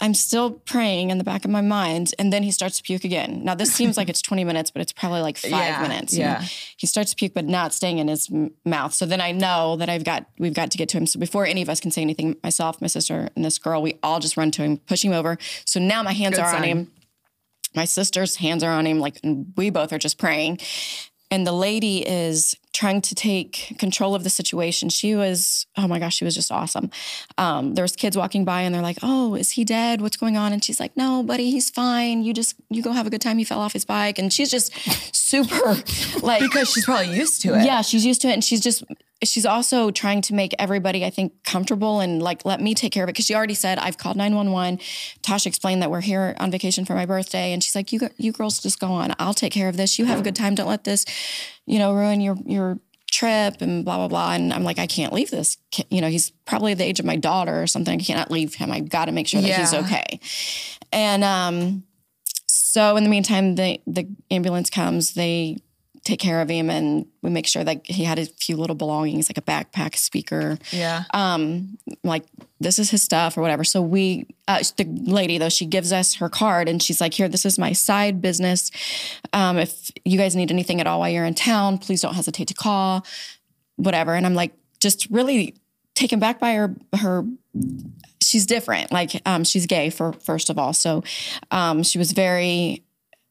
I'm 0.00 0.14
still 0.14 0.52
praying 0.52 1.10
in 1.10 1.18
the 1.18 1.24
back 1.24 1.44
of 1.44 1.50
my 1.50 1.60
mind, 1.60 2.14
and 2.20 2.32
then 2.32 2.44
he 2.44 2.52
starts 2.52 2.76
to 2.76 2.84
puke 2.84 3.02
again. 3.02 3.42
Now 3.42 3.56
this 3.56 3.72
seems 3.74 3.96
like 3.96 4.08
it's 4.08 4.22
20 4.30 4.44
minutes, 4.44 4.70
but 4.70 4.80
it's 4.80 4.92
probably 4.92 5.22
like 5.22 5.36
five 5.36 5.50
Yeah, 5.50 5.82
minutes. 5.82 6.12
know? 6.12 6.20
yeah. 6.20 6.44
He 6.76 6.86
starts 6.86 7.10
to 7.10 7.16
puke, 7.16 7.34
but 7.34 7.46
not 7.46 7.74
staying 7.74 7.98
in 7.98 8.06
his 8.06 8.30
m- 8.30 8.52
mouth. 8.64 8.94
So 8.94 9.06
then 9.06 9.20
I 9.20 9.32
know 9.32 9.74
that 9.74 9.88
I've 9.88 10.04
got 10.04 10.26
we've 10.38 10.54
got 10.54 10.70
to 10.70 10.78
get 10.78 10.88
to 10.90 10.98
him. 10.98 11.06
So 11.06 11.18
before 11.18 11.46
any 11.46 11.62
of 11.62 11.68
us 11.68 11.80
can 11.80 11.90
say 11.90 12.02
anything, 12.02 12.36
myself, 12.44 12.80
my 12.80 12.86
sister, 12.86 13.28
and 13.34 13.44
this 13.44 13.58
girl, 13.58 13.82
we 13.82 13.98
all 14.04 14.20
just 14.20 14.36
run 14.36 14.52
to 14.52 14.62
him, 14.62 14.76
push 14.76 15.04
him 15.04 15.12
over. 15.12 15.36
So 15.64 15.80
now 15.80 16.04
my 16.04 16.12
hands 16.12 16.36
Good 16.36 16.44
are 16.44 16.54
on 16.54 16.62
him. 16.62 16.92
My 17.74 17.84
sister's 17.84 18.36
hands 18.36 18.62
are 18.62 18.70
on 18.72 18.86
him, 18.86 19.00
like 19.00 19.18
and 19.24 19.52
we 19.56 19.70
both 19.70 19.92
are 19.92 19.98
just 19.98 20.16
praying. 20.16 20.60
And 21.30 21.44
the 21.44 21.52
lady 21.52 22.06
is 22.08 22.54
trying 22.72 23.00
to 23.02 23.14
take 23.14 23.74
control 23.78 24.14
of 24.14 24.24
the 24.24 24.30
situation. 24.30 24.88
She 24.88 25.14
was, 25.14 25.66
oh 25.76 25.88
my 25.88 25.98
gosh, 25.98 26.16
she 26.16 26.24
was 26.24 26.34
just 26.34 26.52
awesome. 26.52 26.90
Um, 27.36 27.74
there 27.74 27.82
was 27.82 27.96
kids 27.96 28.16
walking 28.16 28.44
by 28.44 28.62
and 28.62 28.74
they're 28.74 28.82
like, 28.82 28.98
"Oh, 29.02 29.34
is 29.34 29.52
he 29.52 29.64
dead? 29.64 30.00
What's 30.00 30.16
going 30.16 30.36
on?" 30.36 30.52
And 30.52 30.62
she's 30.64 30.78
like, 30.78 30.96
"No, 30.96 31.22
buddy, 31.22 31.50
he's 31.50 31.70
fine. 31.70 32.22
You 32.22 32.32
just 32.32 32.54
you 32.70 32.82
go 32.82 32.92
have 32.92 33.06
a 33.06 33.10
good 33.10 33.20
time. 33.20 33.38
He 33.38 33.44
fell 33.44 33.60
off 33.60 33.72
his 33.72 33.84
bike." 33.84 34.18
And 34.18 34.32
she's 34.32 34.50
just 34.50 34.72
super 35.14 35.76
like 36.22 36.40
Because 36.40 36.70
she's 36.72 36.84
probably 36.84 37.16
used 37.16 37.40
to 37.42 37.54
it. 37.58 37.64
yeah, 37.64 37.82
she's 37.82 38.04
used 38.06 38.20
to 38.22 38.28
it, 38.28 38.32
and 38.34 38.44
she's 38.44 38.60
just 38.60 38.84
she's 39.22 39.46
also 39.46 39.90
trying 39.90 40.22
to 40.22 40.34
make 40.34 40.54
everybody, 40.58 41.04
I 41.04 41.10
think, 41.10 41.32
comfortable 41.44 42.00
and 42.00 42.22
like 42.22 42.44
let 42.44 42.60
me 42.60 42.74
take 42.74 42.92
care 42.92 43.04
of 43.04 43.08
it 43.08 43.12
because 43.12 43.26
she 43.26 43.34
already 43.34 43.54
said 43.54 43.78
I've 43.78 43.98
called 43.98 44.16
nine 44.16 44.34
one 44.34 44.52
one. 44.52 44.78
Tasha 45.22 45.46
explained 45.46 45.82
that 45.82 45.90
we're 45.90 46.00
here 46.00 46.36
on 46.38 46.50
vacation 46.50 46.84
for 46.84 46.94
my 46.94 47.06
birthday, 47.06 47.52
and 47.52 47.62
she's 47.62 47.74
like, 47.74 47.92
"You 47.92 48.00
you 48.16 48.32
girls 48.32 48.60
just 48.60 48.80
go 48.80 48.88
on. 48.88 49.14
I'll 49.18 49.34
take 49.34 49.52
care 49.52 49.68
of 49.68 49.76
this. 49.76 49.98
You 49.98 50.06
have 50.06 50.20
a 50.20 50.22
good 50.22 50.36
time. 50.36 50.54
Don't 50.54 50.68
let 50.68 50.84
this, 50.84 51.04
you 51.66 51.78
know, 51.78 51.94
ruin 51.94 52.20
your 52.20 52.36
your." 52.44 52.78
trip 53.10 53.62
and 53.62 53.86
blah 53.86 53.96
blah 53.96 54.06
blah 54.06 54.34
and 54.34 54.52
i'm 54.52 54.62
like 54.62 54.78
i 54.78 54.86
can't 54.86 55.14
leave 55.14 55.30
this 55.30 55.56
you 55.88 56.02
know 56.02 56.08
he's 56.08 56.30
probably 56.44 56.74
the 56.74 56.84
age 56.84 57.00
of 57.00 57.06
my 57.06 57.16
daughter 57.16 57.62
or 57.62 57.66
something 57.66 57.98
i 57.98 58.02
cannot 58.02 58.30
leave 58.30 58.54
him 58.54 58.70
i've 58.70 58.90
got 58.90 59.06
to 59.06 59.12
make 59.12 59.26
sure 59.26 59.40
that 59.40 59.58
he's 59.58 59.72
okay 59.72 60.20
and 60.92 61.24
um 61.24 61.82
so 62.78 62.96
in 62.96 63.02
the 63.02 63.10
meantime, 63.10 63.54
the 63.54 63.80
the 63.86 64.06
ambulance 64.30 64.70
comes. 64.70 65.14
They 65.14 65.56
take 66.08 66.18
care 66.20 66.40
of 66.40 66.48
him, 66.48 66.70
and 66.70 67.06
we 67.22 67.28
make 67.30 67.46
sure 67.46 67.62
that 67.62 67.86
he 67.86 68.04
had 68.04 68.18
a 68.18 68.24
few 68.24 68.56
little 68.56 68.74
belongings, 68.74 69.28
like 69.28 69.36
a 69.36 69.42
backpack, 69.42 69.94
a 69.94 69.98
speaker, 69.98 70.58
Yeah. 70.72 71.04
um, 71.12 71.76
like 72.02 72.24
this 72.60 72.78
is 72.78 72.90
his 72.90 73.02
stuff 73.02 73.36
or 73.36 73.42
whatever. 73.42 73.62
So 73.64 73.82
we, 73.82 74.26
uh, 74.48 74.62
the 74.76 74.84
lady 74.84 75.36
though, 75.38 75.50
she 75.50 75.66
gives 75.66 75.92
us 75.92 76.14
her 76.14 76.28
card, 76.28 76.68
and 76.68 76.82
she's 76.82 77.00
like, 77.00 77.12
"Here, 77.14 77.28
this 77.28 77.44
is 77.44 77.58
my 77.58 77.72
side 77.72 78.22
business. 78.22 78.70
Um, 79.32 79.58
if 79.58 79.90
you 80.04 80.16
guys 80.16 80.34
need 80.34 80.50
anything 80.50 80.80
at 80.80 80.86
all 80.86 81.00
while 81.00 81.10
you're 81.10 81.26
in 81.26 81.34
town, 81.34 81.78
please 81.78 82.00
don't 82.00 82.14
hesitate 82.14 82.48
to 82.48 82.54
call, 82.54 83.04
whatever." 83.76 84.14
And 84.14 84.24
I'm 84.24 84.34
like, 84.34 84.52
just 84.80 85.06
really 85.10 85.54
taken 85.94 86.18
back 86.18 86.38
by 86.40 86.54
her 86.54 86.74
her 86.96 87.24
she's 88.22 88.46
different. 88.46 88.90
Like 88.92 89.20
um, 89.26 89.44
she's 89.44 89.66
gay 89.66 89.90
for 89.90 90.12
first 90.14 90.48
of 90.50 90.58
all, 90.58 90.72
so 90.72 91.02
um, 91.50 91.82
she 91.82 91.98
was 91.98 92.12
very. 92.12 92.82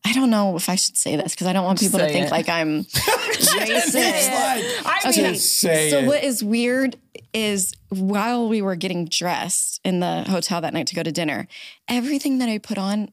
I 0.06 0.14
don't 0.14 0.30
know 0.30 0.56
if 0.56 0.70
I 0.70 0.76
should 0.76 0.96
say 0.96 1.16
this 1.18 1.34
because 1.34 1.48
I 1.48 1.54
don't 1.54 1.66
want 1.66 1.80
people 1.80 2.00
to 2.00 2.08
think 2.08 2.28
it. 2.28 2.32
like 2.32 2.48
I'm 2.50 2.80
It's 2.90 3.54
racist. 3.54 4.34
like, 4.34 5.06
I 5.06 5.12
mean, 5.22 5.36
say 5.36 5.90
So 5.90 6.00
it. 6.00 6.06
what 6.08 6.24
is 6.24 6.44
weird 6.44 6.96
is 7.34 7.74
while 7.90 8.48
we 8.48 8.62
were 8.62 8.76
getting 8.76 9.06
dressed 9.06 9.82
in 9.84 10.00
the 10.00 10.24
hotel 10.24 10.62
that 10.62 10.74
night 10.74 10.88
to 10.88 10.96
go 10.96 11.04
to 11.04 11.12
dinner, 11.12 11.48
everything 11.88 12.38
that 12.40 12.50
I 12.50 12.58
put 12.58 12.78
on. 12.78 13.12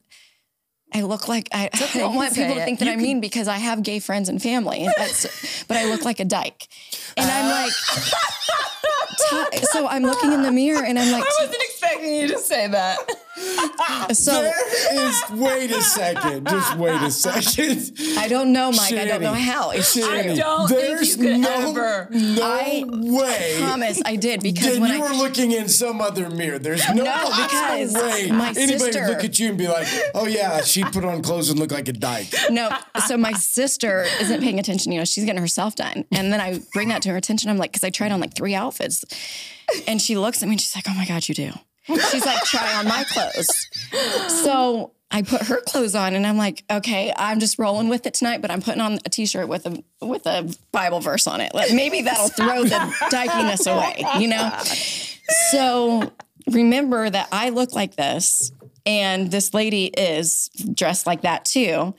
I 0.93 1.01
look 1.01 1.27
like 1.27 1.49
I, 1.51 1.69
I 1.73 1.97
don't 1.97 2.15
want 2.15 2.33
people 2.35 2.53
say 2.53 2.59
to 2.59 2.63
think 2.65 2.79
that 2.79 2.87
I'm 2.87 3.01
mean 3.01 3.19
because 3.19 3.49
I 3.49 3.57
have 3.57 3.83
gay 3.83 3.99
friends 3.99 4.29
and 4.29 4.41
family. 4.41 4.87
That's, 4.97 5.63
but 5.65 5.75
I 5.75 5.85
look 5.89 6.05
like 6.05 6.21
a 6.21 6.25
dyke, 6.25 6.67
and 7.17 7.29
I'm 7.29 7.49
like, 7.49 7.73
Ta- 9.29 9.49
so 9.71 9.87
I'm 9.87 10.03
looking 10.03 10.31
in 10.31 10.41
the 10.43 10.51
mirror 10.51 10.83
and 10.83 10.97
I'm 10.99 11.11
like, 11.11 11.23
I 11.23 11.43
wasn't 11.43 11.61
expecting 11.63 12.13
you 12.13 12.27
to 12.29 12.37
say 12.37 12.67
that. 12.67 12.97
So 14.13 14.31
There 14.41 15.07
is, 15.09 15.23
wait 15.31 15.71
a 15.71 15.81
second. 15.81 16.47
Just 16.47 16.77
wait 16.77 17.01
a 17.01 17.11
second. 17.11 17.91
I 18.17 18.27
don't 18.27 18.53
know, 18.53 18.71
Mike. 18.71 18.93
I 18.93 19.05
don't 19.05 19.21
know 19.21 19.33
how. 19.33 19.71
It's 19.71 19.95
Shitty. 19.95 20.37
don't 20.37 20.67
think 20.67 20.79
There's 20.81 21.17
you 21.17 21.23
could 21.23 21.39
no, 21.39 21.69
ever. 21.69 22.07
No 22.11 22.41
I 22.43 22.83
way. 22.87 23.55
promise 23.59 24.01
I 24.05 24.15
did 24.15 24.41
because 24.41 24.73
Then 24.73 24.81
when 24.81 24.91
you 24.97 25.03
I 25.03 25.09
were 25.11 25.15
looking 25.17 25.51
in 25.51 25.67
some 25.69 26.01
other 26.01 26.29
mirror. 26.29 26.59
There's 26.59 26.87
no, 26.89 27.03
No, 27.03 27.25
because 27.25 27.93
way 27.93 28.31
my 28.31 28.49
anybody 28.49 28.77
sister- 28.77 29.01
would 29.01 29.09
look 29.09 29.23
at 29.23 29.39
you 29.39 29.49
and 29.49 29.57
be 29.57 29.67
like, 29.67 29.87
"Oh 30.13 30.25
yeah, 30.27 30.61
she 30.61 30.83
put 30.83 31.03
on 31.05 31.21
clothes 31.21 31.49
and 31.49 31.59
look 31.59 31.71
like 31.71 31.87
a 31.87 31.93
dyke." 31.93 32.33
No, 32.49 32.69
so 33.07 33.17
my 33.17 33.33
sister 33.33 34.05
isn't 34.21 34.41
paying 34.41 34.59
attention. 34.59 34.91
You 34.91 34.99
know, 34.99 35.05
she's 35.05 35.25
getting 35.25 35.41
herself 35.41 35.75
done, 35.75 36.05
and 36.11 36.31
then 36.31 36.39
I 36.39 36.61
bring 36.73 36.89
that 36.89 37.01
to 37.03 37.09
her 37.09 37.17
attention. 37.17 37.49
I'm 37.49 37.57
like, 37.57 37.71
because 37.71 37.83
I 37.83 37.89
tried 37.89 38.11
on 38.11 38.19
like 38.19 38.33
three 38.35 38.55
outfits, 38.55 39.03
and 39.87 40.01
she 40.01 40.17
looks 40.17 40.41
at 40.41 40.47
me 40.47 40.53
and 40.53 40.61
she's 40.61 40.75
like, 40.75 40.85
"Oh 40.87 40.93
my 40.93 41.05
god, 41.05 41.27
you 41.27 41.35
do." 41.35 41.51
She's 41.87 42.25
like, 42.25 42.41
"Try 42.43 42.73
on 42.75 42.87
my 42.87 43.03
clothes." 43.03 43.69
So 44.43 44.91
I 45.11 45.21
put 45.21 45.43
her 45.43 45.61
clothes 45.61 45.95
on, 45.95 46.15
and 46.15 46.25
I'm 46.25 46.37
like, 46.37 46.63
"Okay, 46.69 47.13
I'm 47.15 47.39
just 47.39 47.59
rolling 47.59 47.89
with 47.89 48.05
it 48.05 48.15
tonight." 48.15 48.41
But 48.41 48.51
I'm 48.51 48.61
putting 48.61 48.81
on 48.81 48.99
a 49.05 49.09
t-shirt 49.09 49.47
with 49.47 49.65
a 49.65 49.83
with 50.01 50.25
a 50.25 50.53
Bible 50.71 50.99
verse 50.99 51.27
on 51.27 51.41
it. 51.41 51.53
Like, 51.53 51.73
maybe 51.73 52.01
that'll 52.01 52.29
throw 52.29 52.63
the 52.63 52.75
dykiness 53.11 53.71
away, 53.71 54.03
you 54.19 54.27
know. 54.27 54.51
So 55.51 56.11
remember 56.47 57.09
that 57.09 57.27
I 57.31 57.49
look 57.49 57.73
like 57.73 57.95
this. 57.95 58.51
And 58.87 59.31
this 59.31 59.53
lady 59.55 59.85
is 59.85 60.49
dressed 60.73 61.07
like 61.07 61.21
that 61.23 61.43
too. 61.45 61.95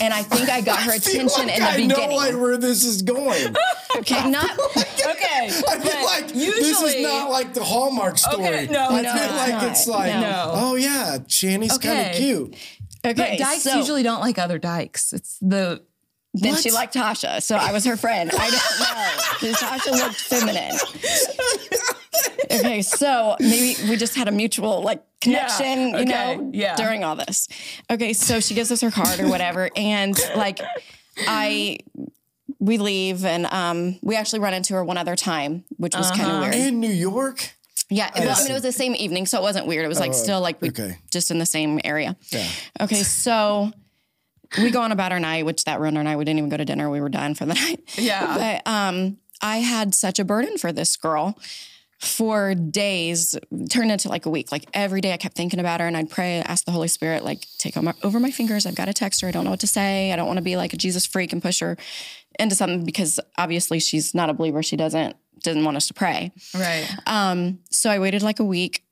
And 0.00 0.14
I 0.14 0.22
think 0.22 0.48
I 0.48 0.62
got 0.62 0.78
her 0.82 0.92
I 0.92 0.98
feel 0.98 1.26
attention 1.26 1.46
like 1.48 1.56
in 1.58 1.62
the 1.62 1.70
beginning. 1.70 1.92
I 1.92 1.94
beginning. 1.96 2.08
know 2.10 2.16
like 2.16 2.34
where 2.34 2.56
this 2.56 2.82
is 2.82 3.02
going. 3.02 3.54
okay, 3.96 4.30
not 4.30 4.50
Okay. 4.58 5.46
I 5.46 5.48
feel 5.50 5.80
but 5.82 6.04
like 6.04 6.28
this 6.28 6.80
is 6.80 7.02
not 7.02 7.30
like 7.30 7.52
the 7.52 7.62
Hallmark 7.62 8.16
story. 8.16 8.46
Okay, 8.46 8.66
no, 8.70 8.88
I 8.88 9.00
it's 9.00 9.12
feel 9.12 9.28
not. 9.30 9.48
like 9.48 9.70
it's 9.70 9.86
like, 9.86 10.12
No. 10.14 10.50
oh 10.54 10.74
yeah, 10.76 11.18
Shani's 11.28 11.76
kind 11.76 12.08
of 12.10 12.16
cute. 12.16 12.54
okay. 13.04 13.12
But 13.14 13.38
dykes 13.38 13.62
so 13.64 13.76
usually 13.76 14.02
don't 14.02 14.20
like 14.20 14.38
other 14.38 14.58
dykes. 14.58 15.12
It's 15.12 15.36
the 15.40 15.82
then 16.36 16.52
What? 16.54 16.62
she 16.62 16.70
liked 16.72 16.94
Tasha, 16.94 17.40
so 17.42 17.54
I 17.56 17.70
was 17.72 17.84
her 17.84 17.96
friend. 17.96 18.30
I 18.32 18.50
don't 18.50 18.80
know. 18.80 19.52
'cause 19.52 19.62
Tasha 19.62 19.90
looked 19.92 20.16
feminine. 20.16 20.72
Okay, 22.50 22.82
so 22.82 23.36
maybe 23.40 23.76
we 23.88 23.96
just 23.96 24.14
had 24.14 24.28
a 24.28 24.32
mutual 24.32 24.82
like 24.82 25.02
connection, 25.20 25.88
you 25.90 25.94
okay, 25.96 26.04
know, 26.36 26.50
yeah. 26.52 26.76
during 26.76 27.02
all 27.04 27.16
this. 27.16 27.48
Okay, 27.90 28.12
so 28.12 28.40
she 28.40 28.54
gives 28.54 28.70
us 28.70 28.80
her 28.82 28.90
card 28.90 29.18
or 29.20 29.28
whatever, 29.28 29.70
and 29.76 30.18
like 30.36 30.60
I 31.26 31.78
we 32.58 32.78
leave 32.78 33.24
and 33.24 33.46
um, 33.46 33.98
we 34.02 34.16
actually 34.16 34.40
run 34.40 34.54
into 34.54 34.74
her 34.74 34.84
one 34.84 34.96
other 34.96 35.16
time, 35.16 35.64
which 35.76 35.96
was 35.96 36.10
kind 36.10 36.22
of 36.22 36.28
Uh-huh. 36.28 36.40
weird. 36.42 36.54
In 36.54 36.80
New 36.80 36.90
York? 36.90 37.50
Yeah, 37.90 38.10
well, 38.16 38.30
I 38.36 38.40
mean, 38.42 38.50
it 38.50 38.54
was 38.54 38.62
the 38.62 38.72
same 38.72 38.94
evening, 38.94 39.26
so 39.26 39.38
it 39.38 39.42
wasn't 39.42 39.66
weird. 39.66 39.84
It 39.84 39.88
was 39.88 40.00
like 40.00 40.10
Oh, 40.12 40.14
still 40.14 40.40
like 40.40 40.60
we 40.62 40.68
okay. 40.68 40.96
just 41.10 41.30
in 41.30 41.38
the 41.38 41.46
same 41.46 41.80
area. 41.84 42.16
Yeah. 42.30 42.46
Okay, 42.80 43.02
so 43.02 43.70
we 44.58 44.70
go 44.70 44.80
on 44.80 44.92
about 44.92 45.12
our 45.12 45.20
night, 45.20 45.44
which 45.44 45.64
that 45.64 45.80
ruined 45.80 45.98
our 45.98 46.04
night. 46.04 46.16
We 46.16 46.24
didn't 46.24 46.38
even 46.38 46.48
go 46.50 46.56
to 46.56 46.64
dinner. 46.64 46.88
We 46.88 47.00
were 47.00 47.10
done 47.10 47.34
for 47.34 47.44
the 47.44 47.54
night. 47.62 47.80
Yeah. 47.98 48.36
But 48.64 48.70
um, 48.70 49.18
I 49.42 49.58
had 49.58 49.94
such 49.94 50.18
a 50.18 50.24
burden 50.24 50.56
for 50.56 50.72
this 50.72 50.96
girl 50.96 51.38
for 52.04 52.54
days, 52.54 53.36
turned 53.70 53.90
into 53.90 54.08
like 54.08 54.26
a 54.26 54.30
week. 54.30 54.52
Like 54.52 54.64
every 54.72 55.00
day 55.00 55.12
I 55.12 55.16
kept 55.16 55.36
thinking 55.36 55.60
about 55.60 55.80
her 55.80 55.86
and 55.86 55.96
I'd 55.96 56.10
pray, 56.10 56.40
ask 56.40 56.64
the 56.64 56.72
Holy 56.72 56.88
Spirit, 56.88 57.24
like, 57.24 57.46
take 57.58 57.76
over 57.76 57.86
my, 57.86 57.94
over 58.02 58.20
my 58.20 58.30
fingers. 58.30 58.66
I've 58.66 58.74
got 58.74 58.86
to 58.86 58.94
text 58.94 59.20
her. 59.22 59.28
I 59.28 59.30
don't 59.30 59.44
know 59.44 59.50
what 59.50 59.60
to 59.60 59.66
say. 59.66 60.12
I 60.12 60.16
don't 60.16 60.26
want 60.26 60.38
to 60.38 60.42
be 60.42 60.56
like 60.56 60.72
a 60.72 60.76
Jesus 60.76 61.06
freak 61.06 61.32
and 61.32 61.42
push 61.42 61.60
her 61.60 61.76
into 62.38 62.54
something 62.54 62.84
because 62.84 63.20
obviously 63.38 63.80
she's 63.80 64.14
not 64.14 64.30
a 64.30 64.34
believer. 64.34 64.62
She 64.62 64.76
doesn't 64.76 65.16
didn't 65.42 65.64
want 65.64 65.76
us 65.76 65.88
to 65.88 65.94
pray. 65.94 66.32
Right. 66.54 66.88
Um, 67.06 67.58
so 67.70 67.90
I 67.90 67.98
waited 67.98 68.22
like 68.22 68.40
a 68.40 68.44
week. 68.44 68.83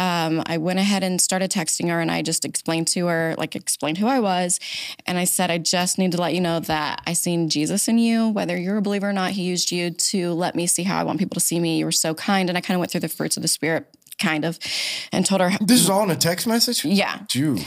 Um, 0.00 0.42
I 0.46 0.56
went 0.56 0.78
ahead 0.78 1.02
and 1.02 1.20
started 1.20 1.50
texting 1.50 1.88
her 1.90 2.00
and 2.00 2.10
I 2.10 2.22
just 2.22 2.46
explained 2.46 2.86
to 2.88 3.06
her, 3.08 3.34
like 3.36 3.54
explained 3.54 3.98
who 3.98 4.06
I 4.06 4.18
was. 4.18 4.58
And 5.04 5.18
I 5.18 5.24
said, 5.24 5.50
I 5.50 5.58
just 5.58 5.98
need 5.98 6.12
to 6.12 6.20
let 6.20 6.32
you 6.32 6.40
know 6.40 6.58
that 6.60 7.02
I 7.06 7.12
seen 7.12 7.50
Jesus 7.50 7.86
in 7.86 7.98
you, 7.98 8.28
whether 8.30 8.56
you're 8.56 8.78
a 8.78 8.82
believer 8.82 9.10
or 9.10 9.12
not, 9.12 9.32
he 9.32 9.42
used 9.42 9.70
you 9.70 9.90
to 9.90 10.32
let 10.32 10.54
me 10.54 10.66
see 10.66 10.84
how 10.84 10.98
I 10.98 11.04
want 11.04 11.18
people 11.18 11.34
to 11.34 11.40
see 11.40 11.60
me. 11.60 11.78
You 11.78 11.84
were 11.84 11.92
so 11.92 12.14
kind. 12.14 12.48
And 12.48 12.56
I 12.56 12.62
kind 12.62 12.76
of 12.76 12.78
went 12.78 12.90
through 12.92 13.02
the 13.02 13.08
fruits 13.10 13.36
of 13.36 13.42
the 13.42 13.48
spirit, 13.48 13.86
kind 14.18 14.46
of, 14.46 14.58
and 15.12 15.26
told 15.26 15.42
her, 15.42 15.50
This 15.60 15.82
is 15.82 15.90
all 15.90 16.02
in 16.04 16.10
a 16.10 16.16
text 16.16 16.46
message? 16.46 16.82
yeah. 16.84 17.20
Jew. 17.28 17.58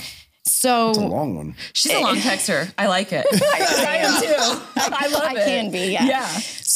So 0.46 0.90
It's 0.90 0.98
a 0.98 1.02
long 1.08 1.36
one. 1.38 1.56
She's 1.72 1.94
a 1.94 2.02
long 2.02 2.18
texter. 2.18 2.74
I 2.78 2.88
like 2.88 3.14
it. 3.14 3.26
I, 3.32 3.98
am 3.98 4.22
too. 4.22 4.62
I 4.76 5.08
love 5.08 5.24
I 5.24 5.34
it. 5.40 5.46
can 5.46 5.72
be, 5.72 5.92
yeah. 5.94 6.04
Yeah. 6.06 6.28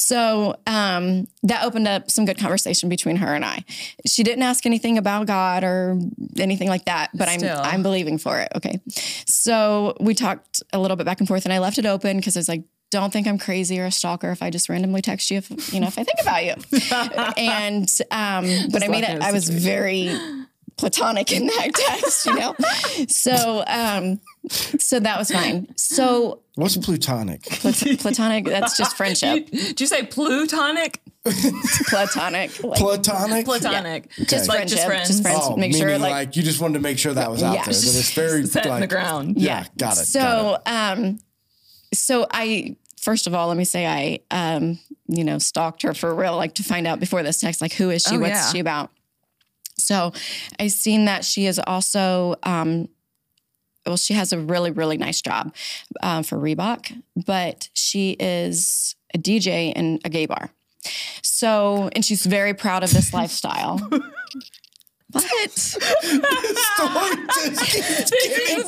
So 0.07 0.55
um, 0.65 1.27
that 1.43 1.65
opened 1.65 1.85
up 1.85 2.09
some 2.09 2.23
good 2.23 2.37
conversation 2.37 2.87
between 2.87 3.17
her 3.17 3.35
and 3.35 3.43
I. 3.43 3.65
She 4.05 4.23
didn't 4.23 4.43
ask 4.43 4.65
anything 4.65 4.97
about 4.97 5.27
God 5.27 5.65
or 5.65 5.99
anything 6.37 6.69
like 6.69 6.85
that, 6.85 7.09
but 7.13 7.27
I'm 7.27 7.43
I'm 7.43 7.83
believing 7.83 8.17
for 8.17 8.39
it. 8.39 8.47
Okay. 8.55 8.79
So 9.25 9.97
we 9.99 10.13
talked 10.13 10.63
a 10.71 10.79
little 10.79 10.95
bit 10.95 11.05
back 11.05 11.19
and 11.19 11.27
forth, 11.27 11.43
and 11.43 11.51
I 11.51 11.59
left 11.59 11.77
it 11.77 11.85
open 11.85 12.15
because 12.15 12.37
I 12.37 12.39
was 12.39 12.47
like, 12.47 12.63
don't 12.89 13.11
think 13.11 13.27
I'm 13.27 13.37
crazy 13.37 13.81
or 13.81 13.85
a 13.85 13.91
stalker 13.91 14.31
if 14.31 14.41
I 14.41 14.49
just 14.49 14.69
randomly 14.69 15.01
text 15.01 15.29
you 15.29 15.39
if 15.39 15.73
you 15.73 15.81
know 15.81 15.87
if 15.87 15.99
I 15.99 16.05
think 16.05 16.21
about 16.21 16.45
you. 16.45 16.53
and 17.43 17.91
um, 18.09 18.69
but 18.71 18.83
I 18.83 18.87
made 18.87 19.01
laughing 19.01 19.17
it. 19.17 19.23
I 19.23 19.33
was 19.33 19.49
very 19.49 20.17
platonic 20.77 21.33
in 21.33 21.47
that 21.47 21.71
text, 21.75 22.25
you 22.27 22.35
know. 22.35 22.55
so 23.09 23.65
um, 23.67 24.21
so 24.49 24.99
that 24.99 25.17
was 25.17 25.31
fine. 25.31 25.67
So 25.75 26.41
What's 26.55 26.77
plutonic? 26.77 27.43
plat- 27.43 27.99
platonic. 27.99 28.45
That's 28.45 28.77
just 28.77 28.97
friendship. 28.97 29.49
Did 29.51 29.79
you 29.79 29.87
say 29.87 30.03
plutonic? 30.05 31.01
Platonic. 31.89 32.63
Like, 32.63 32.79
Platonic? 32.79 33.45
Platonic. 33.45 34.09
just 34.27 34.47
Like 34.47 34.57
friendship. 34.59 34.77
just 34.77 34.87
friends. 34.87 35.07
Just 35.07 35.21
friends. 35.23 35.39
Oh, 35.43 35.55
Make 35.57 35.71
meaning 35.73 35.87
sure 35.87 35.97
like, 35.99 36.11
like, 36.11 36.35
you 36.35 36.43
just 36.43 36.61
wanted 36.61 36.75
to 36.75 36.79
make 36.79 36.97
sure 36.97 37.13
that 37.13 37.29
was 37.29 37.43
out 37.43 37.53
Yeah. 37.55 37.63
there. 37.65 37.73
That 37.73 37.95
it's 37.99 38.11
very 38.13 38.45
Set 38.45 38.65
in 38.65 38.79
the 38.79 38.87
ground. 38.87 39.37
Yeah, 39.39 39.65
got 39.77 39.93
it. 39.93 39.97
got 39.97 39.97
So 39.97 40.57
um 40.65 41.19
so 41.93 42.27
I 42.31 42.75
first 42.99 43.27
of 43.27 43.33
all, 43.33 43.47
let 43.47 43.57
me 43.57 43.63
say 43.65 43.85
I 43.85 44.19
um, 44.31 44.79
you 45.07 45.23
know, 45.23 45.37
stalked 45.37 45.83
her 45.83 45.93
for 45.93 46.13
real, 46.13 46.35
like 46.35 46.55
to 46.55 46.63
find 46.63 46.85
out 46.87 46.99
before 46.99 47.23
this 47.23 47.39
text, 47.39 47.61
like 47.61 47.73
who 47.73 47.89
is 47.89 48.03
she? 48.03 48.15
Oh, 48.15 48.19
What's 48.19 48.31
yeah. 48.31 48.51
she 48.51 48.59
about? 48.59 48.91
So 49.77 50.11
I 50.59 50.67
seen 50.67 51.05
that 51.05 51.23
she 51.23 51.45
is 51.45 51.59
also 51.59 52.35
um 52.43 52.89
well, 53.87 53.97
she 53.97 54.13
has 54.13 54.31
a 54.33 54.39
really, 54.39 54.71
really 54.71 54.97
nice 54.97 55.21
job 55.21 55.53
um, 56.03 56.23
for 56.23 56.37
Reebok, 56.37 57.01
but 57.25 57.69
she 57.73 58.11
is 58.19 58.95
a 59.13 59.17
DJ 59.17 59.73
in 59.73 59.99
a 60.05 60.09
gay 60.09 60.25
bar. 60.25 60.49
So, 61.23 61.89
and 61.93 62.03
she's 62.05 62.25
very 62.25 62.53
proud 62.53 62.83
of 62.83 62.91
this 62.91 63.13
lifestyle. 63.13 63.77
what? 65.11 65.23
it. 65.43 65.51
Story 65.57 67.27
just 67.27 67.65
keeps 67.65 68.11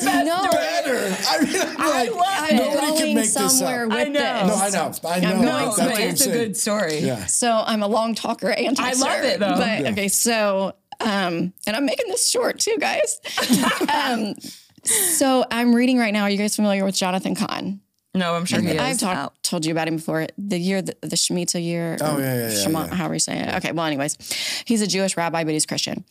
getting 0.03 0.25
No. 0.25 0.47
better. 0.51 1.15
I 1.27 1.43
mean, 1.43 1.61
I'm 1.77 1.89
like, 1.89 2.11
love 2.11 2.25
I'm 2.27 2.55
it. 2.55 2.57
Nobody 2.57 2.87
can 2.87 2.97
going 2.97 3.15
make 3.15 3.25
this 3.25 3.37
up. 3.37 3.51
somewhere 3.51 3.87
with 3.87 3.97
I 3.97 4.03
know. 4.05 4.47
this. 4.47 4.47
no, 4.47 4.55
I 4.55 4.69
know. 4.69 4.93
I 5.05 5.19
know. 5.19 5.31
going 5.33 5.45
No, 5.45 5.65
That's 5.65 5.77
but 5.77 5.95
I'm 5.95 6.01
it's 6.09 6.21
a 6.21 6.23
saying. 6.25 6.37
good 6.37 6.57
story. 6.57 6.99
Yeah. 6.99 7.25
So 7.25 7.51
I'm 7.65 7.83
a 7.83 7.87
long 7.87 8.15
talker 8.15 8.49
and 8.49 8.79
I 8.79 8.93
love 8.93 9.23
it, 9.23 9.39
though. 9.39 9.55
But 9.57 9.81
Yeah. 9.81 9.89
okay, 9.91 10.07
so 10.07 10.73
um, 11.01 11.53
and 11.65 11.75
I'm 11.75 11.85
making 11.85 12.07
this 12.09 12.27
short 12.29 12.59
too, 12.59 12.77
guys. 12.79 13.19
um, 13.93 14.35
so 14.83 15.45
I'm 15.49 15.75
reading 15.75 15.97
right 15.97 16.13
now. 16.13 16.23
Are 16.23 16.29
you 16.29 16.37
guys 16.37 16.55
familiar 16.55 16.85
with 16.85 16.95
Jonathan 16.95 17.35
Cahn? 17.35 17.81
No, 18.15 18.33
I'm 18.33 18.45
sure 18.45 18.59
he 18.59 18.69
is. 18.69 18.79
I've 18.79 18.97
talked, 18.97 19.17
out. 19.17 19.43
told 19.43 19.65
you 19.65 19.71
about 19.71 19.87
him 19.87 19.97
before. 19.97 20.25
The 20.37 20.57
year, 20.57 20.81
the, 20.81 20.95
the 21.01 21.15
Shemitah 21.15 21.63
year. 21.63 21.95
Oh, 22.01 22.17
yeah, 22.17 22.33
yeah, 22.33 22.49
yeah, 22.49 22.63
Shema- 22.63 22.85
yeah. 22.85 22.95
However 22.95 23.13
you 23.13 23.19
say 23.19 23.37
it. 23.37 23.55
Okay. 23.57 23.71
Well, 23.71 23.85
anyways, 23.85 24.17
he's 24.65 24.81
a 24.81 24.87
Jewish 24.87 25.15
rabbi, 25.15 25.43
but 25.43 25.53
he's 25.53 25.67
Christian. 25.67 26.03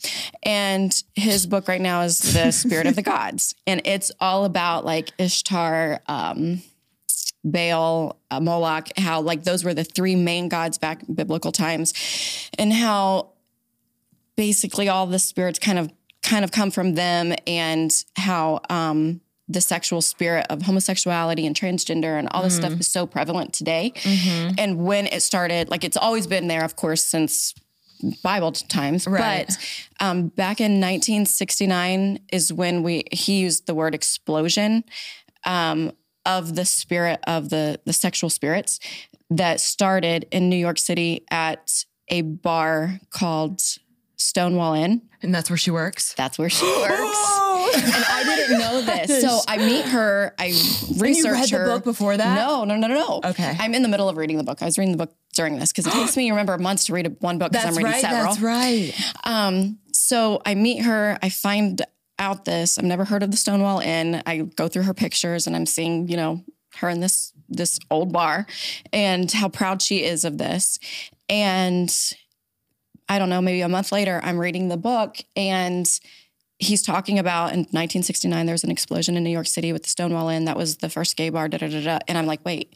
And 0.44 0.94
his 1.16 1.46
book 1.46 1.66
right 1.66 1.80
now 1.80 2.02
is 2.02 2.18
The 2.34 2.52
Spirit 2.52 2.86
of 2.86 2.94
the 2.94 3.02
Gods. 3.02 3.54
And 3.66 3.82
it's 3.84 4.10
all 4.20 4.44
about 4.46 4.84
like 4.86 5.10
Ishtar, 5.18 6.00
um, 6.06 6.62
Baal, 7.44 8.16
uh, 8.30 8.40
Moloch, 8.40 8.88
how 8.96 9.20
like 9.20 9.44
those 9.44 9.64
were 9.64 9.74
the 9.74 9.84
three 9.84 10.16
main 10.16 10.48
gods 10.48 10.78
back 10.78 11.06
in 11.06 11.14
biblical 11.14 11.52
times, 11.52 11.92
and 12.58 12.72
how 12.72 13.32
basically 14.36 14.88
all 14.88 15.06
the 15.06 15.18
spirits 15.18 15.58
kind 15.58 15.78
of 15.78 15.90
kind 16.28 16.44
of 16.44 16.52
come 16.52 16.70
from 16.70 16.94
them, 16.94 17.34
and 17.46 18.04
how 18.16 18.60
um, 18.68 19.20
the 19.48 19.60
sexual 19.60 20.02
spirit 20.02 20.46
of 20.50 20.62
homosexuality 20.62 21.46
and 21.46 21.56
transgender 21.56 22.18
and 22.18 22.28
all 22.30 22.42
this 22.42 22.56
stuff 22.56 22.78
is 22.80 22.86
so 22.86 23.06
prevalent 23.06 23.52
today. 23.54 23.92
And 24.58 24.84
when 24.84 25.06
it 25.06 25.22
started, 25.22 25.70
like 25.70 25.84
it's 25.84 25.96
always 25.96 26.26
been 26.26 26.48
there, 26.48 26.64
of 26.64 26.76
course, 26.76 27.02
since 27.04 27.54
Bible 28.22 28.52
times. 28.52 29.06
Right. 29.06 29.46
But 29.48 29.56
um, 30.04 30.28
back 30.28 30.60
in 30.60 30.72
1969 30.80 32.20
is 32.30 32.52
when 32.52 32.82
we 32.82 33.04
he 33.10 33.40
used 33.40 33.66
the 33.66 33.74
word 33.74 33.94
explosion 33.94 34.84
um, 35.44 35.92
of 36.26 36.54
the 36.54 36.64
spirit 36.64 37.20
of 37.26 37.48
the 37.48 37.80
the 37.86 37.92
sexual 37.92 38.30
spirits 38.30 38.78
that 39.30 39.60
started 39.60 40.26
in 40.30 40.48
New 40.48 40.56
York 40.56 40.78
City 40.78 41.24
at 41.30 41.84
a 42.08 42.22
bar 42.22 43.00
called 43.10 43.62
Stonewall 44.18 44.74
Inn. 44.74 45.02
And 45.22 45.34
that's 45.34 45.48
where 45.48 45.56
she 45.56 45.70
works. 45.70 46.12
That's 46.14 46.38
where 46.38 46.50
she 46.50 46.66
works. 46.80 46.90
and 46.90 48.04
I 48.10 48.22
didn't 48.24 48.58
know 48.58 48.82
this. 49.06 49.22
So 49.22 49.40
I 49.48 49.56
meet 49.58 49.84
her, 49.86 50.34
I 50.38 50.46
research 50.98 51.32
read 51.32 51.48
the 51.50 51.56
her. 51.58 51.66
book 51.66 51.84
before 51.84 52.16
that? 52.16 52.34
No, 52.34 52.64
no, 52.64 52.76
no, 52.76 52.86
no, 52.88 52.94
no. 52.94 53.20
Okay. 53.30 53.56
I'm 53.58 53.74
in 53.74 53.82
the 53.82 53.88
middle 53.88 54.08
of 54.08 54.16
reading 54.16 54.36
the 54.36 54.44
book. 54.44 54.60
I 54.60 54.66
was 54.66 54.76
reading 54.78 54.92
the 54.92 54.98
book 55.06 55.14
during 55.34 55.58
this 55.58 55.72
because 55.72 55.86
it 55.86 55.92
takes 55.92 56.16
me, 56.16 56.26
you 56.26 56.32
remember, 56.32 56.58
months 56.58 56.86
to 56.86 56.92
read 56.92 57.06
a, 57.06 57.10
one 57.10 57.38
book 57.38 57.52
because 57.52 57.64
I'm 57.66 57.74
That's 57.74 57.78
reading 57.84 57.92
right. 57.92 58.00
several. 58.00 58.34
That's 58.34 58.40
right. 58.40 58.92
Um, 59.24 59.78
so 59.92 60.42
I 60.44 60.54
meet 60.54 60.82
her, 60.82 61.18
I 61.22 61.28
find 61.28 61.80
out 62.18 62.44
this. 62.44 62.78
I've 62.78 62.84
never 62.84 63.04
heard 63.04 63.22
of 63.22 63.30
the 63.30 63.36
Stonewall 63.36 63.78
Inn. 63.80 64.22
I 64.26 64.38
go 64.38 64.66
through 64.68 64.82
her 64.84 64.94
pictures 64.94 65.46
and 65.46 65.54
I'm 65.54 65.66
seeing, 65.66 66.08
you 66.08 66.16
know, 66.16 66.44
her 66.76 66.88
in 66.88 67.00
this 67.00 67.32
this 67.48 67.78
old 67.90 68.12
bar 68.12 68.46
and 68.92 69.30
how 69.32 69.48
proud 69.48 69.80
she 69.80 70.04
is 70.04 70.24
of 70.24 70.36
this. 70.36 70.78
And 71.30 71.90
I 73.08 73.18
don't 73.18 73.28
know, 73.30 73.40
maybe 73.40 73.60
a 73.62 73.68
month 73.68 73.92
later, 73.92 74.20
I'm 74.22 74.38
reading 74.38 74.68
the 74.68 74.76
book 74.76 75.18
and 75.36 75.88
he's 76.58 76.82
talking 76.82 77.18
about 77.18 77.52
in 77.52 77.60
1969 77.60 78.46
there 78.46 78.52
was 78.52 78.64
an 78.64 78.70
explosion 78.70 79.16
in 79.16 79.24
New 79.24 79.30
York 79.30 79.46
City 79.46 79.72
with 79.72 79.84
the 79.84 79.88
Stonewall 79.88 80.28
Inn. 80.28 80.44
That 80.44 80.56
was 80.56 80.78
the 80.78 80.90
first 80.90 81.16
gay 81.16 81.30
bar, 81.30 81.48
da 81.48 81.58
da 81.58 81.68
da 81.68 81.82
da. 81.82 81.98
And 82.08 82.18
I'm 82.18 82.26
like, 82.26 82.44
wait, 82.44 82.74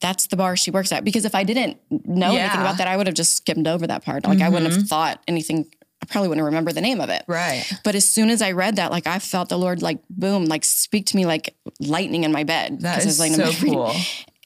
that's 0.00 0.26
the 0.26 0.36
bar 0.36 0.56
she 0.56 0.70
works 0.70 0.92
at. 0.92 1.04
Because 1.04 1.24
if 1.24 1.34
I 1.34 1.44
didn't 1.44 1.78
know 1.90 2.34
anything 2.34 2.60
about 2.60 2.78
that, 2.78 2.88
I 2.88 2.96
would 2.96 3.06
have 3.06 3.16
just 3.16 3.36
skimmed 3.36 3.66
over 3.68 3.86
that 3.86 4.04
part. 4.04 4.26
Like 4.26 4.40
I 4.40 4.48
wouldn't 4.48 4.70
have 4.70 4.80
mm-hmm. 4.80 4.86
thought 4.86 5.22
anything. 5.28 5.66
I 6.02 6.06
probably 6.06 6.28
wouldn't 6.28 6.44
remember 6.44 6.72
the 6.72 6.80
name 6.80 7.00
of 7.00 7.08
it. 7.08 7.24
Right. 7.28 7.64
But 7.84 7.94
as 7.94 8.10
soon 8.10 8.30
as 8.30 8.42
I 8.42 8.52
read 8.52 8.76
that, 8.76 8.90
like 8.90 9.06
I 9.06 9.18
felt 9.20 9.48
the 9.48 9.58
Lord 9.58 9.82
like 9.82 9.98
boom, 10.10 10.46
like 10.46 10.64
speak 10.64 11.06
to 11.06 11.16
me 11.16 11.26
like 11.26 11.54
lightning 11.80 12.24
in 12.24 12.32
my 12.32 12.42
bed. 12.44 12.80
That 12.80 12.96
'Cause 12.96 13.04
I 13.04 13.08
was 13.08 13.20
laying 13.20 13.34
so 13.34 13.44
reading- 13.46 13.74
cool. 13.74 13.94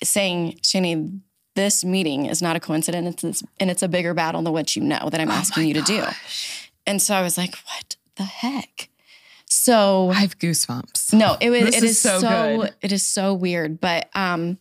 Saying, 0.05 0.59
Shani, 0.63 1.21
this 1.57 1.85
meeting 1.85 2.27
is 2.27 2.41
not 2.41 2.55
a 2.55 2.61
coincidence, 2.61 3.25
it's, 3.25 3.43
and 3.59 3.71
it's 3.71 3.83
a 3.83 3.89
bigger 3.89 4.15
battle 4.15 4.41
than 4.43 4.53
what 4.53 4.77
you 4.77 4.83
know 4.83 5.09
that 5.11 5.21
I'm 5.21 5.31
asking 5.31 5.67
you 5.67 5.75
to 5.75 5.83
do. 5.83 6.05
And 6.87 7.03
so 7.03 7.15
I 7.17 7.23
was 7.23 7.37
like, 7.37 7.57
what 7.67 7.97
the 8.15 8.23
heck? 8.23 8.89
So 9.49 10.11
I 10.11 10.15
have 10.21 10.39
goosebumps. 10.39 11.13
no, 11.15 11.37
it 11.41 11.51
was 11.51 11.61
This 11.65 11.77
it 11.77 11.83
is 11.85 11.91
is, 11.91 12.01
so 12.01 12.21
so, 12.21 12.61
good. 12.63 12.75
it 12.83 12.93
is 12.93 13.05
so 13.07 13.35
weird. 13.35 13.81
But 13.81 14.09
um 14.15 14.59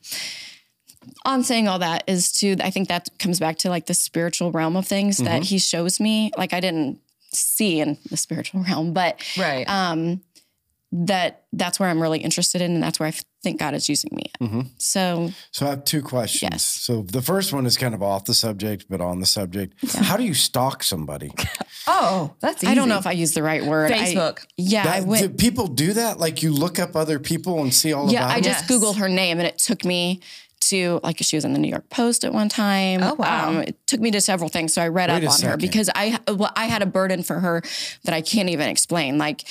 I'm 1.25 1.43
saying 1.43 1.67
all 1.67 1.79
that 1.79 2.03
is 2.07 2.31
to 2.39 2.55
I 2.63 2.71
think 2.71 2.87
that 2.89 3.09
comes 3.19 3.39
back 3.39 3.57
to 3.59 3.69
like 3.69 3.85
the 3.85 3.93
spiritual 3.93 4.51
realm 4.51 4.75
of 4.75 4.87
things 4.87 5.17
that 5.17 5.43
he 5.43 5.57
shows 5.59 5.99
me. 5.99 6.31
Like 6.37 6.53
I 6.53 6.59
didn't 6.59 6.99
see 7.31 7.79
in 7.79 7.97
the 8.09 8.17
spiritual 8.17 8.63
realm, 8.67 8.93
but 8.93 9.21
Right. 9.37 9.67
um 9.69 10.21
that 10.91 11.43
that's 11.51 11.79
where 11.79 11.89
I'm 11.89 12.01
really 12.01 12.19
interested 12.19 12.61
in 12.61 12.73
and 12.75 12.83
that's 12.83 12.99
where 12.99 13.09
I 13.09 13.13
think 13.45 13.59
God 13.59 13.73
is 13.75 13.87
using 13.87 14.09
me. 14.13 14.25
at. 14.41 14.65
So 14.79 15.31
So 15.51 15.65
I 15.67 15.69
have 15.69 15.85
two 15.85 16.01
questions. 16.01 16.41
Yes. 16.51 16.65
So 16.65 17.03
the 17.03 17.21
first 17.21 17.53
one 17.53 17.65
is 17.65 17.77
kind 17.77 17.93
of 17.95 18.01
off 18.03 18.25
the 18.25 18.33
subject, 18.33 18.85
but 18.89 18.99
on 18.99 19.19
the 19.19 19.25
subject. 19.25 19.73
How 19.95 20.17
do 20.17 20.23
you 20.23 20.33
stalk 20.33 20.83
somebody? 20.83 21.31
oh, 21.87 22.33
that's 22.41 22.63
easy. 22.63 22.71
I 22.71 22.75
don't 22.75 22.89
know 22.89 22.97
if 22.97 23.07
I 23.07 23.11
use 23.11 23.31
the 23.33 23.43
right 23.43 23.63
word. 23.63 23.91
I- 23.91 23.97
Facebook. 24.13 24.45
yeah, 24.57 24.81
I 24.81 24.99
That- 24.99 25.07
went 25.07 25.21
do 25.21 25.29
people 25.29 25.67
do 25.67 25.93
that? 25.93 26.19
Like 26.19 26.41
you 26.43 26.51
look 26.51 26.79
up 26.79 26.95
other 26.95 27.19
people 27.19 27.61
and 27.61 27.73
see 27.73 27.93
all 27.93 28.11
Yeah, 28.11 28.25
about 28.25 28.31
I 28.37 28.41
just 28.41 28.67
Yes. 28.67 28.71
Googled 28.71 28.97
her 28.97 29.07
name 29.09 29.37
and 29.39 29.47
it 29.47 29.57
took 29.59 29.85
me 29.85 30.19
to 30.61 30.99
like 31.03 31.17
she 31.21 31.35
was 31.37 31.45
in 31.45 31.53
the 31.53 31.59
New 31.59 31.69
York 31.69 31.89
Post 31.89 32.23
at 32.23 32.33
one 32.33 32.49
time. 32.49 33.03
Oh, 33.03 33.13
wow. 33.13 33.49
Um, 33.49 33.57
it 33.61 33.77
took 33.85 33.99
me 33.99 34.09
to 34.11 34.19
several 34.21 34.49
things, 34.49 34.73
so 34.73 34.81
I 34.81 34.87
read 34.87 35.09
Wait 35.11 35.23
up 35.23 35.31
a 35.31 35.33
on 35.33 35.41
her 35.51 35.57
because 35.57 35.89
I 35.93 36.17
well, 36.27 36.51
I 36.55 36.65
had 36.65 36.81
a 36.81 36.87
burden 36.87 37.21
for 37.21 37.39
her 37.39 37.61
that 38.05 38.13
I 38.15 38.21
can't 38.21 38.49
even 38.49 38.67
explain. 38.69 39.17
Like 39.19 39.43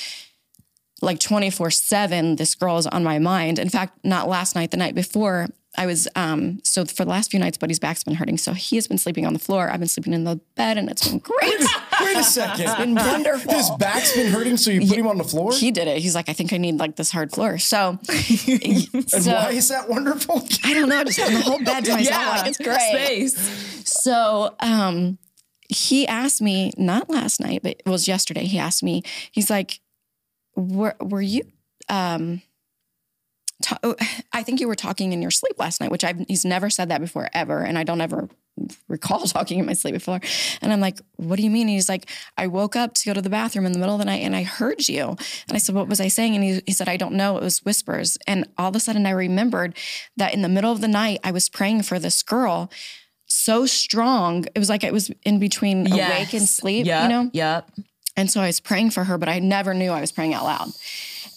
like 1.01 1.19
24 1.19 1.71
7 1.71 2.35
this 2.37 2.55
girl 2.55 2.77
is 2.77 2.87
on 2.87 3.03
my 3.03 3.19
mind 3.19 3.59
in 3.59 3.69
fact 3.69 3.97
not 4.03 4.27
last 4.27 4.55
night 4.55 4.71
the 4.71 4.77
night 4.77 4.95
before 4.95 5.47
i 5.77 5.85
was 5.85 6.07
um 6.15 6.59
so 6.63 6.85
for 6.85 7.03
the 7.03 7.09
last 7.11 7.29
few 7.31 7.39
nights 7.39 7.57
buddy's 7.57 7.79
back's 7.79 8.01
been 8.03 8.15
hurting 8.15 8.37
so 8.37 8.53
he 8.53 8.77
has 8.77 8.87
been 8.87 8.97
sleeping 8.97 9.25
on 9.25 9.33
the 9.33 9.39
floor 9.39 9.69
i've 9.69 9.79
been 9.79 9.89
sleeping 9.89 10.13
in 10.13 10.23
the 10.23 10.39
bed 10.55 10.77
and 10.77 10.89
it's 10.89 11.05
been 11.07 11.19
great 11.19 11.59
Wait 12.01 12.17
a 12.17 12.23
second. 12.39 12.65
been 12.77 12.95
wonderful 12.95 13.53
His 13.53 13.69
back's 13.71 14.13
been 14.15 14.31
hurting, 14.31 14.55
so 14.57 14.71
you 14.71 14.87
put 14.87 14.97
him 14.97 15.07
on 15.07 15.17
the 15.17 15.23
floor? 15.25 15.51
he 15.51 15.69
did 15.71 15.87
it 15.89 15.97
he's 15.97 16.15
like 16.15 16.29
i 16.29 16.33
think 16.33 16.53
i 16.53 16.57
need 16.57 16.77
like 16.79 16.95
this 16.95 17.11
hard 17.11 17.31
floor 17.33 17.57
so, 17.57 17.99
and 18.09 19.09
so 19.09 19.33
why 19.33 19.51
is 19.51 19.67
that 19.67 19.89
wonderful? 19.89 20.41
i 20.63 20.73
don't 20.73 20.87
know 20.87 21.03
just 21.03 21.19
having 21.19 21.35
the 21.35 21.41
whole 21.41 21.61
bed 21.63 21.83
to 21.85 21.91
myself 21.91 22.09
Yeah, 22.23 22.29
like 22.29 22.47
it's 22.47 22.57
great 22.57 22.79
Space. 22.79 23.83
So 23.87 24.55
um, 24.61 25.17
he 25.67 26.07
asked 26.07 26.41
me, 26.41 26.71
not 26.77 27.09
last 27.09 27.39
night, 27.39 27.61
but 27.63 27.71
it 27.85 27.89
was 27.89 28.07
yesterday. 28.07 28.45
He 28.45 28.57
asked 28.59 28.83
me, 28.83 29.03
he's 29.31 29.49
like, 29.49 29.79
were, 30.55 30.95
were 30.99 31.21
you, 31.21 31.43
um, 31.89 32.41
ta- 33.61 33.79
oh, 33.83 33.95
I 34.33 34.43
think 34.43 34.59
you 34.59 34.67
were 34.67 34.75
talking 34.75 35.13
in 35.13 35.21
your 35.21 35.31
sleep 35.31 35.55
last 35.57 35.81
night, 35.81 35.91
which 35.91 36.03
I've, 36.03 36.19
he's 36.27 36.45
never 36.45 36.69
said 36.69 36.89
that 36.89 37.01
before 37.01 37.29
ever. 37.33 37.59
And 37.61 37.77
I 37.77 37.83
don't 37.83 38.01
ever 38.01 38.29
recall 38.87 39.19
talking 39.25 39.59
in 39.59 39.65
my 39.65 39.73
sleep 39.73 39.93
before. 39.93 40.19
And 40.61 40.71
I'm 40.71 40.79
like, 40.79 40.99
what 41.17 41.37
do 41.37 41.43
you 41.43 41.49
mean? 41.49 41.67
And 41.67 41.75
he's 41.75 41.89
like, 41.89 42.09
I 42.37 42.47
woke 42.47 42.75
up 42.75 42.93
to 42.95 43.05
go 43.05 43.13
to 43.13 43.21
the 43.21 43.29
bathroom 43.29 43.65
in 43.65 43.71
the 43.71 43.79
middle 43.79 43.95
of 43.95 43.99
the 43.99 44.05
night 44.05 44.23
and 44.23 44.35
I 44.35 44.43
heard 44.43 44.87
you. 44.87 45.09
And 45.09 45.51
I 45.51 45.57
said, 45.57 45.75
what 45.75 45.87
was 45.87 45.99
I 45.99 46.07
saying? 46.07 46.35
And 46.35 46.43
he, 46.43 46.61
he 46.65 46.71
said, 46.71 46.89
I 46.89 46.97
don't 46.97 47.13
know. 47.13 47.37
It 47.37 47.43
was 47.43 47.63
whispers. 47.65 48.17
And 48.27 48.47
all 48.57 48.69
of 48.69 48.75
a 48.75 48.79
sudden 48.79 49.05
I 49.05 49.11
remembered 49.11 49.77
that 50.17 50.33
in 50.33 50.41
the 50.41 50.49
middle 50.49 50.71
of 50.71 50.81
the 50.81 50.87
night, 50.87 51.19
I 51.23 51.31
was 51.31 51.49
praying 51.49 51.83
for 51.83 51.99
this 51.99 52.23
girl 52.23 52.71
so 53.27 53.65
strong. 53.65 54.45
It 54.55 54.59
was 54.59 54.69
like 54.69 54.83
it 54.83 54.93
was 54.93 55.11
in 55.23 55.39
between 55.39 55.91
awake 55.91 56.33
and 56.33 56.47
sleep, 56.47 56.85
Yep, 56.85 57.03
you 57.03 57.09
know? 57.09 57.29
Yep. 57.33 57.71
And 58.17 58.31
so 58.31 58.41
I 58.41 58.47
was 58.47 58.59
praying 58.59 58.91
for 58.91 59.03
her, 59.03 59.17
but 59.17 59.29
I 59.29 59.39
never 59.39 59.73
knew 59.73 59.91
I 59.91 60.01
was 60.01 60.11
praying 60.11 60.33
out 60.33 60.43
loud. 60.43 60.69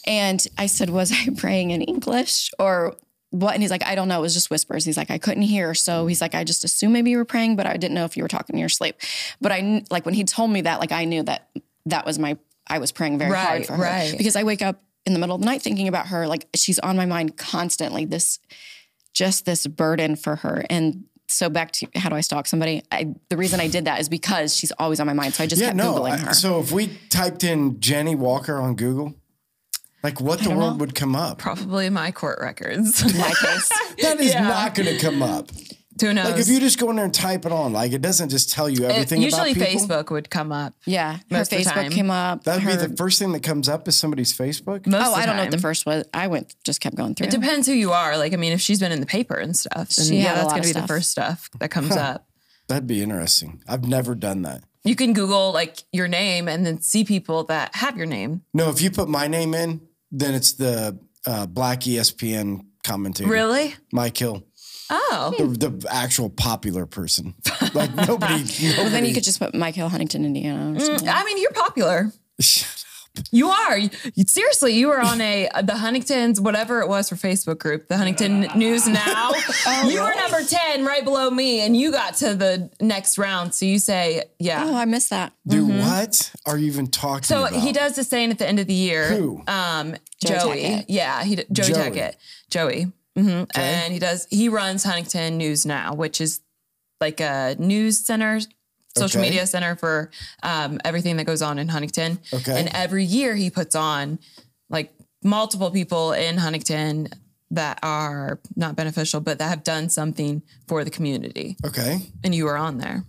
And 0.07 0.45
I 0.57 0.67
said, 0.67 0.91
Was 0.91 1.13
I 1.13 1.29
praying 1.37 1.71
in 1.71 1.83
English 1.83 2.51
or 2.59 2.97
what? 3.31 3.55
And 3.55 3.63
he's 3.63 3.71
like, 3.71 3.85
I 3.85 3.95
don't 3.95 4.09
know. 4.09 4.19
It 4.19 4.23
was 4.23 4.35
just 4.35 4.51
whispers. 4.51 4.85
He's 4.85 4.97
like, 4.97 5.11
I 5.11 5.19
couldn't 5.19 5.43
hear. 5.43 5.75
So 5.75 6.07
he's 6.07 6.21
like, 6.21 6.35
I 6.35 6.45
just 6.45 6.65
assumed 6.65 6.95
maybe 6.95 7.11
you 7.11 7.19
were 7.19 7.25
praying, 7.27 7.57
but 7.57 7.67
I 7.67 7.77
didn't 7.77 7.95
know 7.95 8.05
if 8.05 8.17
you 8.17 8.23
were 8.23 8.29
talking 8.29 8.55
in 8.55 8.61
your 8.61 8.71
sleep. 8.71 8.97
But 9.41 9.53
I, 9.53 9.85
like, 9.91 10.07
when 10.07 10.15
he 10.15 10.25
told 10.25 10.51
me 10.51 10.63
that, 10.63 10.81
like, 10.81 10.93
I 10.93 11.05
knew 11.05 11.23
that 11.25 11.51
that 11.87 12.07
was 12.07 12.19
my, 12.19 12.39
I 12.67 12.79
was 12.79 12.91
praying 12.91 13.19
very 13.19 13.37
hard 13.37 13.67
for 13.67 13.75
her. 13.75 13.83
right. 13.83 14.15
Because 14.17 14.35
I 14.35 14.45
wake 14.45 14.63
up 14.63 14.83
in 15.05 15.13
the 15.13 15.19
middle 15.19 15.35
of 15.35 15.43
the 15.43 15.47
night 15.47 15.61
thinking 15.61 15.89
about 15.89 16.07
her. 16.07 16.27
Like, 16.27 16.49
she's 16.55 16.79
on 16.79 16.97
my 16.97 17.05
mind 17.05 17.37
constantly. 17.37 18.07
This, 18.07 18.39
just 19.13 19.45
this 19.45 19.67
burden 19.67 20.17
for 20.17 20.37
her. 20.37 20.65
And 20.71 21.05
so 21.29 21.49
back 21.51 21.73
to 21.73 21.87
how 21.95 22.09
do 22.09 22.17
I 22.17 22.21
stalk 22.23 22.47
somebody? 22.47 22.83
I, 22.91 23.15
the 23.29 23.37
reason 23.37 23.61
I 23.61 23.69
did 23.69 23.85
that 23.85 24.01
is 24.01 24.09
because 24.09 24.57
she's 24.57 24.73
always 24.73 24.99
on 25.01 25.07
my 25.07 25.13
mind. 25.13 25.35
So 25.35 25.45
I 25.45 25.47
just 25.47 25.61
Yeah, 25.61 25.69
kept 25.69 25.77
no. 25.77 25.95
Googling 25.95 26.13
I- 26.13 26.17
her. 26.19 26.33
so 26.35 26.61
if 26.61 26.73
we 26.73 26.99
typed 27.11 27.45
in 27.45 27.81
Jenny 27.81 28.15
Walker 28.15 28.57
on 28.59 28.75
Google, 28.77 29.15
like 30.03 30.21
what 30.21 30.41
the 30.41 30.51
world 30.51 30.75
know. 30.75 30.77
would 30.79 30.95
come 30.95 31.15
up? 31.17 31.39
Probably 31.39 31.91
my 31.91 32.13
court 32.13 32.39
records. 32.41 33.03
my 33.19 33.33
case. 33.41 33.71
That 34.03 34.21
is 34.21 34.33
Yeah. 34.33 34.43
not 34.49 34.75
going 34.77 34.89
to 34.89 34.99
come 34.99 35.23
up. 35.23 35.51
Who 36.01 36.13
knows? 36.15 36.31
Like 36.31 36.41
if 36.41 36.49
you 36.49 36.61
just 36.61 36.79
go 36.79 36.91
in 36.91 36.97
there 36.97 37.05
and 37.05 37.15
type 37.15 37.45
it 37.47 37.53
on, 37.53 37.73
like 37.73 37.93
it 37.93 38.01
doesn't 38.03 38.29
just 38.29 38.51
tell 38.53 38.69
you 38.69 38.85
It- 38.85 38.91
everything 38.93 39.23
usually 39.23 39.53
about 39.53 39.67
people. 39.69 39.87
Facebook 39.87 40.11
would 40.11 40.31
come 40.31 40.53
up. 40.53 40.75
Yeah, 40.87 41.15
her 41.17 41.21
Most 41.31 41.53
of 41.53 41.59
the 41.59 41.65
Facebook 41.65 41.75
time. 41.75 41.91
came 41.91 42.11
up. 42.11 42.45
That'd 42.45 42.63
her, 42.63 42.71
be 42.77 42.87
the 42.87 42.97
first 42.97 43.19
thing 43.19 43.33
that 43.33 43.43
comes 43.43 43.69
up 43.69 43.87
is 43.89 43.97
somebody's 43.99 44.33
Facebook. 44.37 44.87
Most 44.87 44.95
Oh, 45.07 45.11
of 45.11 45.15
the 45.17 45.23
I 45.23 45.27
don't 45.27 45.37
know 45.37 45.43
what 45.43 45.51
the 45.51 45.59
first 45.59 45.87
was. 45.87 46.05
I 46.15 46.27
went 46.29 46.55
just 46.65 46.81
kept 46.81 46.97
going 46.97 47.15
through. 47.15 47.27
It 47.27 47.31
depends 47.31 47.67
who 47.67 47.73
you 47.73 47.93
are. 47.93 48.17
Like, 48.19 48.33
I 48.33 48.37
mean, 48.37 48.53
if 48.53 48.61
she's 48.61 48.81
been 48.81 48.93
in 48.93 49.01
the 49.01 49.07
paper 49.07 49.35
and 49.37 49.57
stuff, 49.57 49.89
then 49.91 50.07
She 50.07 50.17
yeah, 50.19 50.35
that's 50.35 50.49
gonna 50.53 50.63
be 50.63 50.73
the 50.73 50.87
first 50.87 51.11
stuff 51.11 51.49
that 51.61 51.71
comes 51.71 51.93
up. 51.97 52.27
That'd 52.69 52.87
be 52.87 53.03
interesting. 53.03 53.63
I've 53.67 53.87
never 53.87 54.15
done 54.15 54.43
that. 54.43 54.63
You 54.85 54.95
can 54.95 55.13
Google 55.13 55.53
like 55.53 55.79
your 55.93 56.07
name 56.09 56.49
and 56.49 56.65
then 56.65 56.81
see 56.81 57.05
people 57.05 57.45
that 57.45 57.75
have 57.77 57.97
your 57.97 58.07
name. 58.07 58.43
No, 58.55 58.71
if 58.71 58.81
you 58.81 58.91
put 58.91 59.09
my 59.09 59.27
name 59.27 59.55
in, 59.55 59.81
then 60.13 60.35
it's 60.35 60.53
the 60.53 60.99
uh, 61.27 61.47
black 61.47 61.81
ESPN 61.81 62.61
commentator. 62.85 63.29
Really? 63.29 63.75
Mike 63.93 64.17
Hill, 64.17 64.45
Oh, 64.91 65.35
the, 65.39 65.71
the 65.71 65.89
actual 65.91 66.31
popular 66.31 66.87
person. 66.87 67.35
Like 67.75 67.95
nobody. 67.95 68.45
well, 68.77 68.91
then 68.91 69.05
you 69.05 69.13
could 69.15 69.25
just 69.25 69.39
put 69.39 69.55
Mike 69.55 69.75
Hill, 69.75 69.89
Huntington, 69.89 70.25
Indiana. 70.25 70.77
Or 70.77 70.81
something. 70.81 71.09
I 71.09 71.25
mean, 71.25 71.39
you're 71.39 71.53
popular. 71.53 72.11
You 73.33 73.49
are. 73.49 73.79
You- 73.79 73.91
seriously, 74.27 74.75
you 74.75 74.89
were 74.89 75.01
on 75.01 75.21
a 75.21 75.49
the 75.63 75.77
Huntington's 75.77 76.41
whatever 76.41 76.81
it 76.81 76.89
was 76.89 77.09
for 77.09 77.17
Facebook 77.17 77.59
group, 77.59 77.89
the 77.89 77.97
Huntington 77.97 78.49
News 78.57 78.87
Now. 78.87 79.33
you 79.87 80.01
were 80.01 80.15
number 80.15 80.43
10 80.43 80.85
right 80.85 81.05
below 81.05 81.31
me 81.31 81.61
and 81.61 81.77
you 81.77 81.91
got 81.91 82.15
to 82.17 82.35
the 82.35 82.71
next 82.81 83.19
round. 83.19 83.55
So 83.55 83.67
you 83.67 83.79
say, 83.79 84.25
yeah. 84.39 84.65
Oh, 84.67 84.77
I 84.77 84.85
missed 84.85 85.11
that. 85.11 85.33
Do 85.47 85.67
what 85.67 86.33
are 86.47 86.57
you 86.57 86.67
even 86.67 86.87
talking 86.87 87.17
about? 87.19 87.25
So 87.25 87.47
about? 87.47 87.61
he 87.61 87.73
does 87.73 87.97
the 87.97 88.05
saying 88.05 88.31
at 88.31 88.39
the 88.39 88.47
end 88.47 88.61
of 88.61 88.67
the 88.67 88.75
year. 88.75 89.09
Who? 89.09 89.43
Um, 89.47 89.97
Joey 90.25 90.39
Joey. 90.39 90.85
Yeah, 90.89 91.25
he 91.25 91.37
Joey, 91.37 91.45
Joey. 91.51 91.75
Tackett. 91.75 92.15
Joey. 92.51 92.93
Hmm 93.19 93.43
And 93.55 93.93
he 93.93 93.99
does. 93.99 94.27
He 94.31 94.49
runs 94.49 94.85
Huntington 94.85 95.37
News 95.37 95.67
Now, 95.67 95.95
which 95.95 96.21
is 96.21 96.41
like 97.01 97.21
a 97.21 97.57
news 97.59 98.05
center, 98.05 98.41
social 98.97 99.21
Okay. 99.21 99.29
media 99.31 99.47
center 99.47 99.77
for 99.77 100.11
um, 100.43 100.81
everything 100.85 101.17
that 101.19 101.25
goes 101.25 101.43
on 101.43 101.59
in 101.59 101.69
Huntington. 101.69 102.19
Okay. 102.33 102.59
And 102.59 102.69
every 102.75 103.05
year 103.05 103.35
he 103.37 103.51
puts 103.51 103.75
on 103.75 104.19
like 104.71 104.93
multiple 105.23 105.71
people 105.71 106.13
in 106.13 106.39
Huntington 106.39 107.09
that 107.51 107.79
are 107.83 108.41
not 108.57 108.77
beneficial, 108.77 109.21
but 109.21 109.39
that 109.39 109.49
have 109.49 109.65
done 109.65 109.89
something 109.89 110.43
for 110.67 110.85
the 110.85 110.91
community. 110.91 111.57
Okay. 111.65 112.01
And 112.23 112.35
you 112.35 112.45
were 112.45 112.57
on 112.57 112.79
there. 112.79 113.05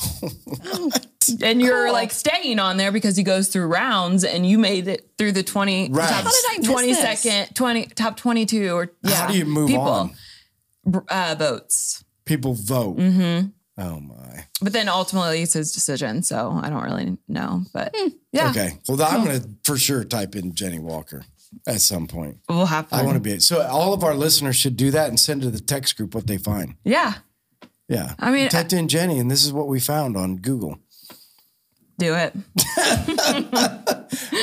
And 1.42 1.62
you're 1.62 1.90
like 1.90 2.10
staying 2.10 2.58
on 2.58 2.76
there 2.76 2.92
because 2.92 3.16
he 3.16 3.22
goes 3.22 3.48
through 3.48 3.66
rounds 3.68 4.24
and 4.24 4.44
you 4.46 4.58
made 4.58 4.88
it 4.88 5.10
through 5.16 5.32
the 5.32 5.42
20 5.42 5.88
Rounds. 5.90 6.10
top 6.10 6.24
How 6.24 6.30
did 6.30 6.44
I 6.50 6.58
miss 6.58 6.68
20 6.68 6.92
this? 6.92 7.48
20 7.54 7.86
top 7.86 8.16
22 8.18 8.74
or 8.74 8.92
yeah, 9.02 9.14
How 9.14 9.28
do 9.28 9.38
you 9.38 9.46
move 9.46 9.74
on? 9.74 10.10
br- 10.84 10.98
Uh, 11.08 11.34
votes. 11.38 12.04
People 12.26 12.52
vote. 12.52 12.98
Mm-hmm. 12.98 13.48
Oh 13.78 14.00
my. 14.00 14.44
But 14.60 14.74
then 14.74 14.88
ultimately 14.90 15.40
it's 15.42 15.54
his 15.54 15.72
decision, 15.72 16.22
so 16.22 16.60
I 16.62 16.68
don't 16.68 16.82
really 16.84 17.16
know, 17.26 17.62
but 17.72 17.94
Hmm. 17.96 18.08
yeah. 18.32 18.50
Okay. 18.50 18.78
Well, 18.86 19.02
I'm 19.02 19.24
going 19.24 19.40
to 19.40 19.48
for 19.64 19.78
sure 19.78 20.04
type 20.04 20.36
in 20.36 20.54
Jenny 20.54 20.78
Walker 20.78 21.24
at 21.66 21.80
some 21.80 22.06
point. 22.06 22.36
We'll 22.50 22.66
have 22.66 22.86
I 22.92 23.02
want 23.02 23.14
to 23.16 23.20
be 23.20 23.40
so 23.40 23.62
all 23.62 23.94
of 23.94 24.04
our 24.04 24.14
listeners 24.14 24.56
should 24.56 24.76
do 24.76 24.90
that 24.90 25.08
and 25.08 25.18
send 25.18 25.40
to 25.42 25.50
the 25.50 25.58
text 25.60 25.96
group 25.96 26.14
what 26.14 26.26
they 26.26 26.36
find. 26.36 26.74
yeah, 26.84 27.14
Yeah. 27.88 28.14
I 28.18 28.30
mean, 28.30 28.48
typed 28.48 28.72
in 28.72 28.88
Jenny 28.88 29.18
and 29.18 29.30
this 29.30 29.44
is 29.44 29.52
what 29.52 29.68
we 29.68 29.80
found 29.80 30.16
on 30.16 30.36
Google. 30.36 30.78
do 31.98 32.14
it. 32.14 32.32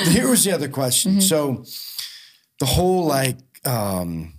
Here 0.10 0.30
was 0.30 0.44
the 0.44 0.52
other 0.54 0.68
question. 0.70 1.14
Mm-hmm. 1.14 1.22
So 1.22 1.64
the 2.60 2.66
whole 2.68 3.06
like 3.06 3.38
um 3.66 4.34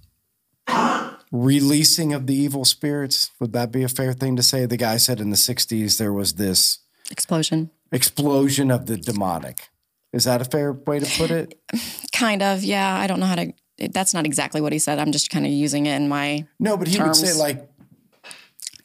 releasing 1.31 2.13
of 2.13 2.27
the 2.27 2.35
evil 2.35 2.65
spirits, 2.65 3.31
would 3.41 3.53
that 3.53 3.73
be 3.73 3.83
a 3.83 3.89
fair 3.89 4.13
thing 4.13 4.37
to 4.37 4.43
say? 4.43 4.67
The 4.67 4.77
guy 4.77 4.97
said 4.99 5.21
in 5.21 5.31
the 5.31 5.37
60s 5.37 5.99
there 5.99 6.13
was 6.13 6.35
this 6.35 6.79
Explosion. 7.11 7.71
explosion 7.91 8.71
of 8.71 8.87
the 8.87 8.97
demonic. 8.97 9.69
Is 10.13 10.25
that 10.25 10.41
a 10.43 10.45
fair 10.45 10.73
way 10.73 11.01
to 11.01 11.19
put 11.19 11.31
it? 11.31 11.59
Kind 12.15 12.43
of. 12.43 12.63
Yeah. 12.63 12.95
I 12.97 13.07
don't 13.07 13.21
know 13.21 13.27
how 13.27 13.37
to. 13.37 13.53
That's 13.93 14.15
not 14.15 14.27
exactly 14.27 14.61
what 14.61 14.73
he 14.73 14.79
said. 14.79 14.99
I'm 14.99 15.11
just 15.11 15.31
kind 15.31 15.45
of 15.47 15.51
using 15.51 15.87
it 15.87 15.97
in 15.97 16.09
my 16.09 16.47
No, 16.61 16.77
but 16.77 16.87
he 16.87 17.03
would 17.03 17.17
say 17.17 17.33
like 17.33 17.69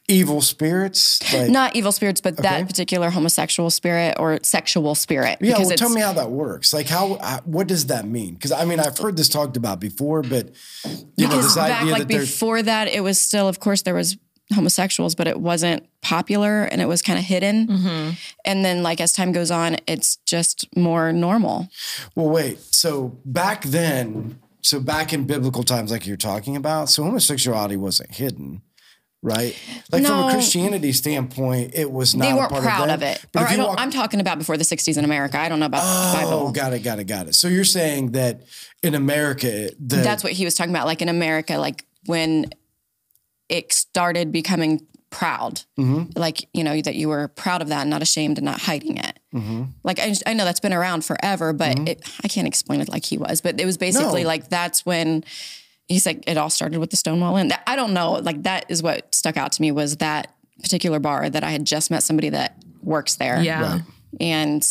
evil 0.08 0.40
spirits. 0.40 1.20
Like 1.32 1.50
not 1.50 1.76
evil 1.76 1.92
spirits, 1.92 2.20
but 2.20 2.32
Okay. 2.34 2.42
that 2.42 2.66
particular 2.66 3.10
homosexual 3.10 3.70
spirit 3.70 4.16
or 4.18 4.38
sexual 4.42 4.94
spirit. 4.94 5.38
Yeah, 5.40 5.52
because 5.52 5.68
well, 5.68 5.76
tell 5.76 5.90
me 5.90 6.00
how 6.00 6.14
that 6.14 6.30
works. 6.30 6.72
Like, 6.72 6.88
how, 6.88 7.14
uh, 7.14 7.40
what 7.44 7.66
does 7.68 7.86
that 7.86 8.06
mean? 8.06 8.34
Because 8.34 8.50
I 8.52 8.64
mean, 8.64 8.80
I've 8.80 8.96
heard 8.98 9.16
this 9.16 9.28
talked 9.28 9.56
about 9.56 9.80
before, 9.80 10.22
but 10.22 10.50
you 11.16 11.28
know, 11.28 11.36
this 11.42 11.54
back 11.54 11.82
idea 11.82 11.92
like 11.92 12.02
that 12.02 12.08
before 12.08 12.62
that 12.62 12.88
it 12.88 13.00
was 13.02 13.20
still 13.20 13.48
of 13.48 13.60
course 13.60 13.82
there 13.82 13.94
was 13.94 14.16
homosexuals 14.54 15.14
but 15.14 15.26
it 15.28 15.38
wasn't 15.38 15.86
popular 16.00 16.62
and 16.64 16.80
it 16.80 16.86
was 16.88 17.02
kind 17.02 17.18
of 17.18 17.24
hidden 17.26 17.66
Mm-hmm. 17.66 18.10
and 18.46 18.64
then 18.64 18.82
like 18.82 18.98
as 18.98 19.12
time 19.12 19.30
goes 19.32 19.50
on 19.50 19.76
it's 19.86 20.16
just 20.24 20.66
more 20.74 21.12
normal 21.12 21.68
well, 22.14 22.30
wait. 22.30 22.58
So 22.74 23.18
back 23.26 23.64
then, 23.64 24.38
so 24.62 24.80
back 24.80 25.12
in 25.12 25.24
biblical 25.24 25.64
times, 25.64 25.90
like 25.90 26.06
you're 26.06 26.16
talking 26.16 26.56
about, 26.56 26.88
so 26.88 27.02
homosexuality 27.04 27.76
wasn't 27.76 28.12
hidden, 28.14 28.62
right? 29.22 29.58
Like 29.90 30.04
from 30.04 30.28
a 30.28 30.32
Christianity 30.32 30.92
standpoint, 30.92 31.72
it 31.74 31.90
was 31.90 32.14
not. 32.14 32.24
they 32.24 32.30
a 32.32 32.36
weren't 32.36 32.50
part 32.50 32.62
proud 32.62 32.88
of, 32.88 32.96
of, 32.96 33.02
it 33.02 33.24
But 33.32 33.42
or 33.42 33.46
I 33.46 33.56
don't, 33.56 33.66
walk, 33.68 33.80
I'm 33.80 33.90
talking 33.90 34.20
about 34.20 34.38
before 34.38 34.56
the 34.56 34.64
60s 34.64 34.96
in 34.96 35.04
america 35.04 35.38
i 35.40 35.48
don't 35.48 35.58
know 35.60 35.66
about 35.66 35.82
the 35.82 36.18
Oh, 36.18 36.24
bible 36.24 36.52
got 36.52 36.72
it, 36.72 36.80
got 36.80 36.98
it, 36.98 37.04
got 37.04 37.26
it. 37.26 37.34
So 37.34 37.48
you're 37.48 37.64
saying 37.64 38.12
that 38.12 38.42
in 38.82 38.94
America, 38.94 39.70
the, 39.78 39.96
that's 39.96 40.22
what 40.22 40.32
he 40.32 40.44
was 40.44 40.54
talking 40.54 40.72
about 40.72 40.86
like 40.86 41.02
in 41.02 41.08
america 41.08 41.58
like 41.58 41.84
when 42.06 42.46
it 43.48 43.72
started 43.72 44.30
becoming 44.32 44.86
proud 45.10 45.62
Mm-hmm. 45.78 46.18
like 46.18 46.48
you 46.52 46.62
know 46.62 46.80
that 46.82 46.94
you 46.94 47.08
were 47.08 47.28
proud 47.28 47.62
of 47.62 47.68
that 47.68 47.80
and 47.82 47.90
not 47.90 48.02
ashamed 48.02 48.36
and 48.38 48.44
not 48.44 48.60
hiding 48.60 48.98
it 48.98 49.18
Mm-hmm. 49.34 49.64
like 49.84 49.98
I, 50.00 50.14
I 50.26 50.32
know 50.34 50.44
that's 50.46 50.60
been 50.60 50.72
around 50.72 51.04
forever 51.04 51.52
but 51.52 51.78
it, 51.88 52.02
i 52.24 52.28
can't 52.28 52.46
explain 52.46 52.80
it 52.80 52.88
like 52.88 53.04
he 53.04 53.16
was 53.18 53.40
but 53.40 53.58
it 53.60 53.64
was 53.66 53.76
basically 53.78 54.22
No. 54.22 54.28
like 54.28 54.48
that's 54.48 54.84
when 54.86 55.24
he's 55.88 56.06
like, 56.06 56.24
it 56.28 56.36
all 56.36 56.50
started 56.50 56.78
with 56.78 56.90
the 56.90 56.96
Stonewall 56.96 57.36
Inn. 57.36 57.52
I 57.66 57.76
don't 57.76 57.94
know. 57.94 58.12
Like 58.12 58.42
that 58.44 58.66
is 58.68 58.82
what 58.82 59.14
stuck 59.14 59.36
out 59.36 59.52
to 59.52 59.62
me 59.62 59.72
was 59.72 59.96
that 59.96 60.34
particular 60.62 60.98
bar 60.98 61.28
that 61.28 61.42
I 61.42 61.50
had 61.50 61.64
just 61.64 61.90
met 61.90 62.02
somebody 62.02 62.30
that 62.30 62.62
works 62.82 63.16
there. 63.16 63.42
Yeah. 63.42 63.72
Right. 63.72 63.82
And 64.20 64.66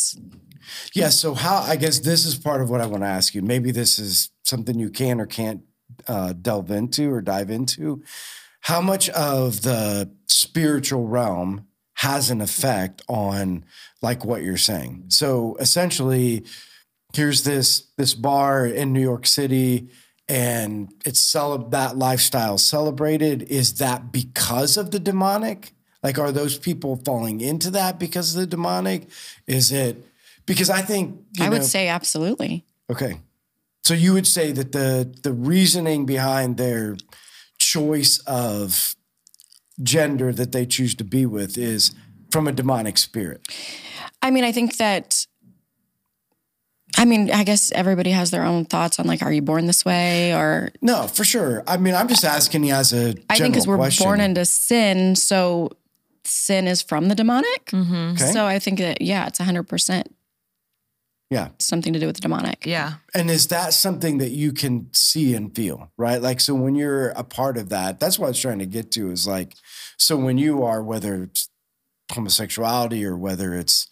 Yeah. 0.94 1.08
So 1.08 1.34
how? 1.34 1.58
I 1.58 1.76
guess 1.76 1.98
this 2.00 2.24
is 2.24 2.36
part 2.36 2.60
of 2.60 2.70
what 2.70 2.80
I 2.80 2.86
want 2.86 3.02
to 3.02 3.08
ask 3.08 3.34
you. 3.34 3.42
Maybe 3.42 3.70
this 3.70 3.98
is 3.98 4.30
something 4.44 4.78
you 4.78 4.90
can 4.90 5.20
or 5.20 5.26
can't 5.26 5.62
uh, 6.06 6.32
delve 6.34 6.70
into 6.70 7.10
or 7.12 7.20
dive 7.20 7.50
into. 7.50 8.02
How 8.60 8.80
much 8.80 9.08
of 9.10 9.62
the 9.62 10.10
spiritual 10.26 11.06
realm 11.06 11.66
has 11.94 12.30
an 12.30 12.40
effect 12.40 13.02
on 13.08 13.64
like 14.02 14.24
what 14.24 14.42
you're 14.42 14.56
saying? 14.56 15.04
So 15.08 15.56
essentially, 15.58 16.44
here's 17.14 17.44
this 17.44 17.88
this 17.96 18.14
bar 18.14 18.66
in 18.66 18.92
New 18.92 19.00
York 19.00 19.26
City. 19.26 19.88
And 20.28 20.92
it's 21.04 21.20
cele- 21.20 21.70
that 21.70 21.96
lifestyle 21.96 22.58
celebrated. 22.58 23.42
Is 23.44 23.74
that 23.74 24.12
because 24.12 24.76
of 24.76 24.90
the 24.90 24.98
demonic? 24.98 25.72
Like, 26.02 26.18
are 26.18 26.30
those 26.30 26.58
people 26.58 26.96
falling 27.04 27.40
into 27.40 27.70
that 27.72 27.98
because 27.98 28.34
of 28.34 28.40
the 28.40 28.46
demonic? 28.46 29.08
Is 29.46 29.72
it 29.72 30.04
because 30.46 30.70
I 30.70 30.82
think 30.82 31.20
you 31.36 31.44
I 31.44 31.48
would 31.48 31.64
say 31.64 31.88
absolutely. 31.88 32.64
okay. 32.90 33.20
So 33.84 33.94
you 33.94 34.12
would 34.12 34.26
say 34.26 34.52
that 34.52 34.72
the 34.72 35.14
the 35.22 35.32
reasoning 35.32 36.04
behind 36.04 36.56
their 36.56 36.96
choice 37.58 38.18
of 38.26 38.94
gender 39.82 40.32
that 40.32 40.52
they 40.52 40.66
choose 40.66 40.94
to 40.96 41.04
be 41.04 41.24
with 41.26 41.56
is 41.56 41.92
from 42.30 42.48
a 42.48 42.52
demonic 42.52 42.98
spirit. 42.98 43.40
I 44.20 44.30
mean, 44.30 44.44
I 44.44 44.52
think 44.52 44.76
that. 44.76 45.26
I 46.98 47.04
mean, 47.04 47.30
I 47.30 47.44
guess 47.44 47.70
everybody 47.72 48.10
has 48.10 48.30
their 48.30 48.44
own 48.44 48.64
thoughts 48.64 48.98
on 48.98 49.06
like, 49.06 49.22
are 49.22 49.32
you 49.32 49.40
born 49.40 49.66
this 49.66 49.84
way? 49.84 50.34
Or 50.34 50.70
No, 50.82 51.06
for 51.06 51.24
sure. 51.24 51.62
I 51.66 51.76
mean, 51.76 51.94
I'm 51.94 52.08
just 52.08 52.24
asking 52.24 52.64
you 52.64 52.74
as 52.74 52.92
a 52.92 53.14
I 53.30 53.38
think 53.38 53.54
because 53.54 53.66
we're 53.66 53.76
question. 53.76 54.04
born 54.04 54.20
into 54.20 54.44
sin, 54.44 55.14
so 55.14 55.70
sin 56.24 56.66
is 56.66 56.82
from 56.82 57.08
the 57.08 57.14
demonic. 57.14 57.66
Mm-hmm. 57.66 58.12
Okay. 58.12 58.32
So 58.32 58.46
I 58.46 58.58
think 58.58 58.80
that 58.80 59.00
yeah, 59.00 59.26
it's 59.28 59.38
hundred 59.38 59.64
percent 59.64 60.14
yeah. 61.30 61.48
something 61.58 61.92
to 61.92 61.98
do 61.98 62.06
with 62.06 62.16
the 62.16 62.22
demonic. 62.22 62.64
Yeah. 62.64 62.94
And 63.14 63.30
is 63.30 63.48
that 63.48 63.74
something 63.74 64.18
that 64.18 64.30
you 64.30 64.52
can 64.52 64.88
see 64.92 65.34
and 65.34 65.54
feel, 65.54 65.90
right? 65.96 66.20
Like, 66.20 66.40
so 66.40 66.54
when 66.54 66.74
you're 66.74 67.10
a 67.10 67.24
part 67.24 67.58
of 67.58 67.68
that, 67.68 68.00
that's 68.00 68.18
what 68.18 68.26
I 68.26 68.30
was 68.30 68.40
trying 68.40 68.60
to 68.60 68.66
get 68.66 68.90
to 68.92 69.10
is 69.10 69.26
like, 69.26 69.54
so 69.98 70.16
when 70.16 70.38
you 70.38 70.62
are, 70.62 70.82
whether 70.82 71.22
it's 71.24 71.48
homosexuality 72.12 73.04
or 73.04 73.16
whether 73.16 73.54
it's 73.54 73.88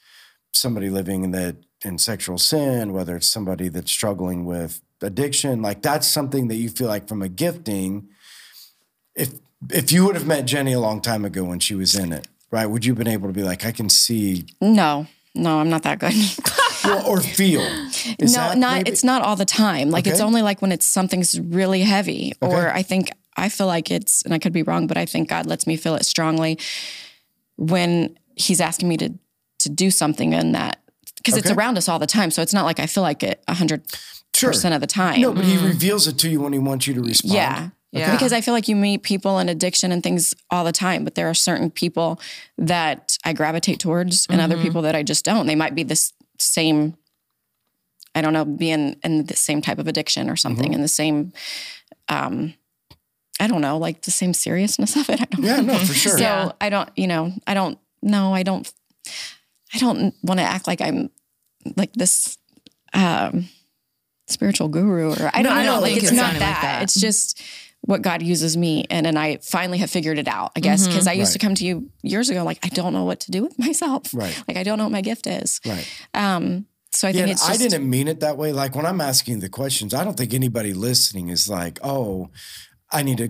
somebody 0.54 0.88
living 0.88 1.24
in 1.24 1.32
the 1.32 1.56
in 1.84 1.98
sexual 1.98 2.38
sin, 2.38 2.92
whether 2.92 3.16
it's 3.16 3.28
somebody 3.28 3.68
that's 3.68 3.90
struggling 3.90 4.44
with 4.44 4.80
addiction, 5.02 5.62
like 5.62 5.82
that's 5.82 6.06
something 6.06 6.48
that 6.48 6.56
you 6.56 6.68
feel 6.68 6.88
like 6.88 7.08
from 7.08 7.22
a 7.22 7.28
gifting. 7.28 8.08
If 9.14 9.34
if 9.70 9.92
you 9.92 10.04
would 10.06 10.14
have 10.14 10.26
met 10.26 10.46
Jenny 10.46 10.72
a 10.72 10.80
long 10.80 11.00
time 11.00 11.24
ago 11.24 11.44
when 11.44 11.58
she 11.58 11.74
was 11.74 11.94
in 11.94 12.12
it, 12.12 12.28
right? 12.50 12.66
Would 12.66 12.84
you 12.84 12.92
have 12.92 12.98
been 12.98 13.08
able 13.08 13.28
to 13.28 13.32
be 13.32 13.42
like, 13.42 13.64
I 13.64 13.72
can 13.72 13.88
see 13.88 14.46
No, 14.60 15.06
no, 15.34 15.58
I'm 15.58 15.70
not 15.70 15.82
that 15.82 15.98
good. 15.98 16.14
well, 16.84 17.06
or 17.06 17.20
feel? 17.20 17.62
Is 18.18 18.34
no, 18.34 18.54
not 18.54 18.76
maybe- 18.78 18.90
it's 18.90 19.04
not 19.04 19.22
all 19.22 19.36
the 19.36 19.44
time. 19.44 19.90
Like 19.90 20.06
it's 20.06 20.20
only 20.20 20.42
like 20.42 20.62
when 20.62 20.72
it's 20.72 20.86
something's 20.86 21.38
really 21.38 21.82
heavy, 21.82 22.32
or 22.40 22.70
I 22.72 22.82
think 22.82 23.10
I 23.36 23.48
feel 23.50 23.66
like 23.66 23.90
it's, 23.90 24.22
and 24.22 24.32
I 24.32 24.38
could 24.38 24.52
be 24.54 24.62
wrong, 24.62 24.86
but 24.86 24.96
I 24.96 25.04
think 25.04 25.28
God 25.28 25.44
lets 25.46 25.66
me 25.66 25.76
feel 25.76 25.94
it 25.94 26.06
strongly 26.06 26.58
when 27.56 28.18
He's 28.34 28.60
asking 28.60 28.88
me 28.88 28.96
to 28.98 29.14
to 29.60 29.68
do 29.70 29.90
something 29.90 30.32
in 30.32 30.52
that 30.52 30.82
because 31.26 31.38
it's 31.38 31.50
around 31.50 31.76
us 31.76 31.88
all 31.88 31.98
the 31.98 32.06
time. 32.06 32.30
So 32.30 32.42
it's 32.42 32.54
not 32.54 32.64
like 32.64 32.80
I 32.80 32.86
feel 32.86 33.02
like 33.02 33.22
it 33.22 33.42
hundred 33.48 33.82
Sure. 34.34 34.50
percent 34.50 34.74
of 34.74 34.82
the 34.82 34.86
time. 34.86 35.20
No, 35.20 35.32
but 35.32 35.44
he 35.44 35.56
mm. 35.56 35.66
reveals 35.66 36.06
it 36.06 36.18
to 36.18 36.28
you 36.28 36.42
when 36.42 36.52
he 36.52 36.58
wants 36.58 36.86
you 36.86 36.92
to 36.94 37.02
respond. 37.02 37.34
Yeah. 37.34 37.68
Yeah. 37.92 38.12
Because 38.12 38.32
I 38.32 38.42
feel 38.42 38.52
like 38.52 38.68
you 38.68 38.76
meet 38.76 39.02
people 39.02 39.38
in 39.38 39.48
addiction 39.48 39.92
and 39.92 40.02
things 40.02 40.34
all 40.50 40.64
the 40.64 40.72
time, 40.72 41.04
but 41.04 41.14
there 41.14 41.30
are 41.30 41.34
certain 41.34 41.70
people 41.70 42.20
that 42.58 43.16
I 43.24 43.32
gravitate 43.32 43.80
towards 43.80 44.26
and 44.28 44.40
other 44.40 44.56
mm-hmm. 44.56 44.64
people 44.64 44.82
that 44.82 44.94
I 44.94 45.02
just 45.02 45.24
don't. 45.24 45.46
They 45.46 45.54
might 45.54 45.74
be 45.74 45.82
this 45.82 46.12
same, 46.38 46.98
I 48.14 48.20
don't 48.20 48.34
know, 48.34 48.44
being 48.44 48.96
in 49.02 49.24
the 49.24 49.36
same 49.36 49.62
type 49.62 49.78
of 49.78 49.88
addiction 49.88 50.28
or 50.28 50.36
something, 50.36 50.66
mm-hmm. 50.66 50.74
in 50.74 50.82
the 50.82 50.88
same, 50.88 51.32
um, 52.10 52.52
I 53.40 53.46
don't 53.46 53.62
know, 53.62 53.78
like 53.78 54.02
the 54.02 54.10
same 54.10 54.34
seriousness 54.34 54.96
of 54.96 55.08
it. 55.08 55.22
I 55.22 55.24
don't 55.24 55.44
Yeah, 55.44 55.60
know. 55.60 55.72
no, 55.74 55.78
for 55.78 55.94
sure. 55.94 56.18
So 56.18 56.24
Yeah. 56.24 56.52
I 56.60 56.68
don't, 56.68 56.90
you 56.96 57.06
know, 57.06 57.32
I 57.46 57.54
don't, 57.54 57.78
no, 58.02 58.34
I 58.34 58.42
don't, 58.42 58.70
I 59.72 59.78
don't 59.78 60.14
want 60.22 60.38
to 60.40 60.44
act 60.44 60.66
like 60.66 60.82
I'm 60.82 61.10
like 61.76 61.92
this, 61.94 62.38
um, 62.94 63.48
spiritual 64.28 64.68
guru 64.68 65.12
or 65.12 65.30
I 65.32 65.42
don't 65.42 65.52
I 65.52 65.64
know. 65.64 65.72
don't 65.74 65.82
like 65.82 65.92
think 65.92 66.02
it's 66.02 66.12
it's 66.12 66.20
not 66.20 66.32
that. 66.34 66.40
like 66.40 66.60
that. 66.62 66.82
It's 66.82 66.98
just 67.00 67.40
what 67.82 68.02
God 68.02 68.20
uses 68.22 68.56
me 68.56 68.80
in. 68.90 69.06
And 69.06 69.16
I 69.16 69.36
finally 69.36 69.78
have 69.78 69.90
figured 69.90 70.18
it 70.18 70.26
out, 70.26 70.50
I 70.56 70.60
guess. 70.60 70.88
Cause 70.88 71.06
I 71.06 71.12
used 71.12 71.32
to 71.34 71.38
come 71.38 71.54
to 71.54 71.64
you 71.64 71.88
years 72.02 72.28
ago, 72.30 72.42
like, 72.42 72.58
I 72.64 72.68
don't 72.68 72.92
know 72.92 73.04
what 73.04 73.20
to 73.20 73.30
do 73.30 73.44
with 73.44 73.56
myself. 73.58 74.12
Right. 74.12 74.34
Like, 74.48 74.56
I 74.56 74.64
don't 74.64 74.78
know 74.78 74.84
what 74.84 74.92
my 74.92 75.02
gift 75.02 75.26
is. 75.28 75.60
Right. 75.64 75.86
Um, 76.12 76.66
so 76.90 77.06
I 77.06 77.10
Yeah, 77.10 77.14
think 77.14 77.22
and 77.22 77.30
it's 77.32 77.48
I 77.48 77.56
didn't 77.56 77.88
mean 77.88 78.08
it 78.08 78.20
that 78.20 78.36
way. 78.36 78.52
Like 78.52 78.74
when 78.74 78.86
I'm 78.86 79.00
asking 79.00 79.38
the 79.40 79.48
questions, 79.48 79.94
I 79.94 80.02
don't 80.02 80.16
think 80.16 80.34
anybody 80.34 80.72
listening 80.72 81.28
is 81.28 81.48
like, 81.48 81.78
oh, 81.84 82.30
I 82.90 83.02
need 83.04 83.18
to 83.18 83.28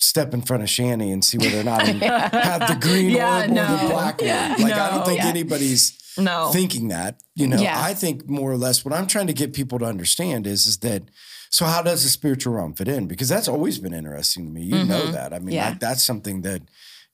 step 0.00 0.32
in 0.34 0.42
front 0.42 0.62
of 0.62 0.68
Shani 0.68 1.12
and 1.12 1.24
see 1.24 1.38
whether 1.38 1.60
or 1.60 1.64
not 1.64 1.82
I 1.82 1.86
have 2.32 2.68
the 2.68 2.78
green 2.80 3.10
Yeah, 3.10 3.42
orb 3.42 3.50
or 3.50 3.54
the 3.54 3.92
black 3.92 4.20
Yeah, 4.22 4.50
orb. 4.52 4.60
Like 4.60 4.72
I 4.72 4.90
don't 4.90 5.04
think 5.06 5.18
Yeah. 5.18 5.28
anybody's 5.28 5.98
No. 6.16 6.50
thinking 6.52 6.88
that. 6.88 7.22
You 7.34 7.46
know, 7.46 7.60
Yeah. 7.60 7.80
I 7.80 7.94
think 7.94 8.28
more 8.28 8.50
or 8.50 8.56
less 8.56 8.84
what 8.84 8.94
I'm 8.94 9.06
trying 9.06 9.26
to 9.28 9.32
get 9.34 9.52
people 9.52 9.78
to 9.78 9.84
understand 9.84 10.46
is 10.46 10.66
is 10.66 10.78
that 10.78 11.02
so 11.50 11.66
how 11.66 11.82
does 11.82 12.02
the 12.04 12.08
spiritual 12.08 12.54
realm 12.54 12.74
fit 12.74 12.88
in? 12.88 13.06
Because 13.08 13.28
that's 13.28 13.48
always 13.48 13.78
been 13.78 13.92
interesting 13.92 14.46
to 14.46 14.50
me. 14.52 14.62
You 14.62 14.84
know 14.84 15.02
mm-hmm. 15.02 15.12
that. 15.12 15.34
I 15.34 15.38
mean, 15.38 15.54
Yeah. 15.54 15.74
that's 15.78 16.02
something 16.02 16.42
that, 16.42 16.62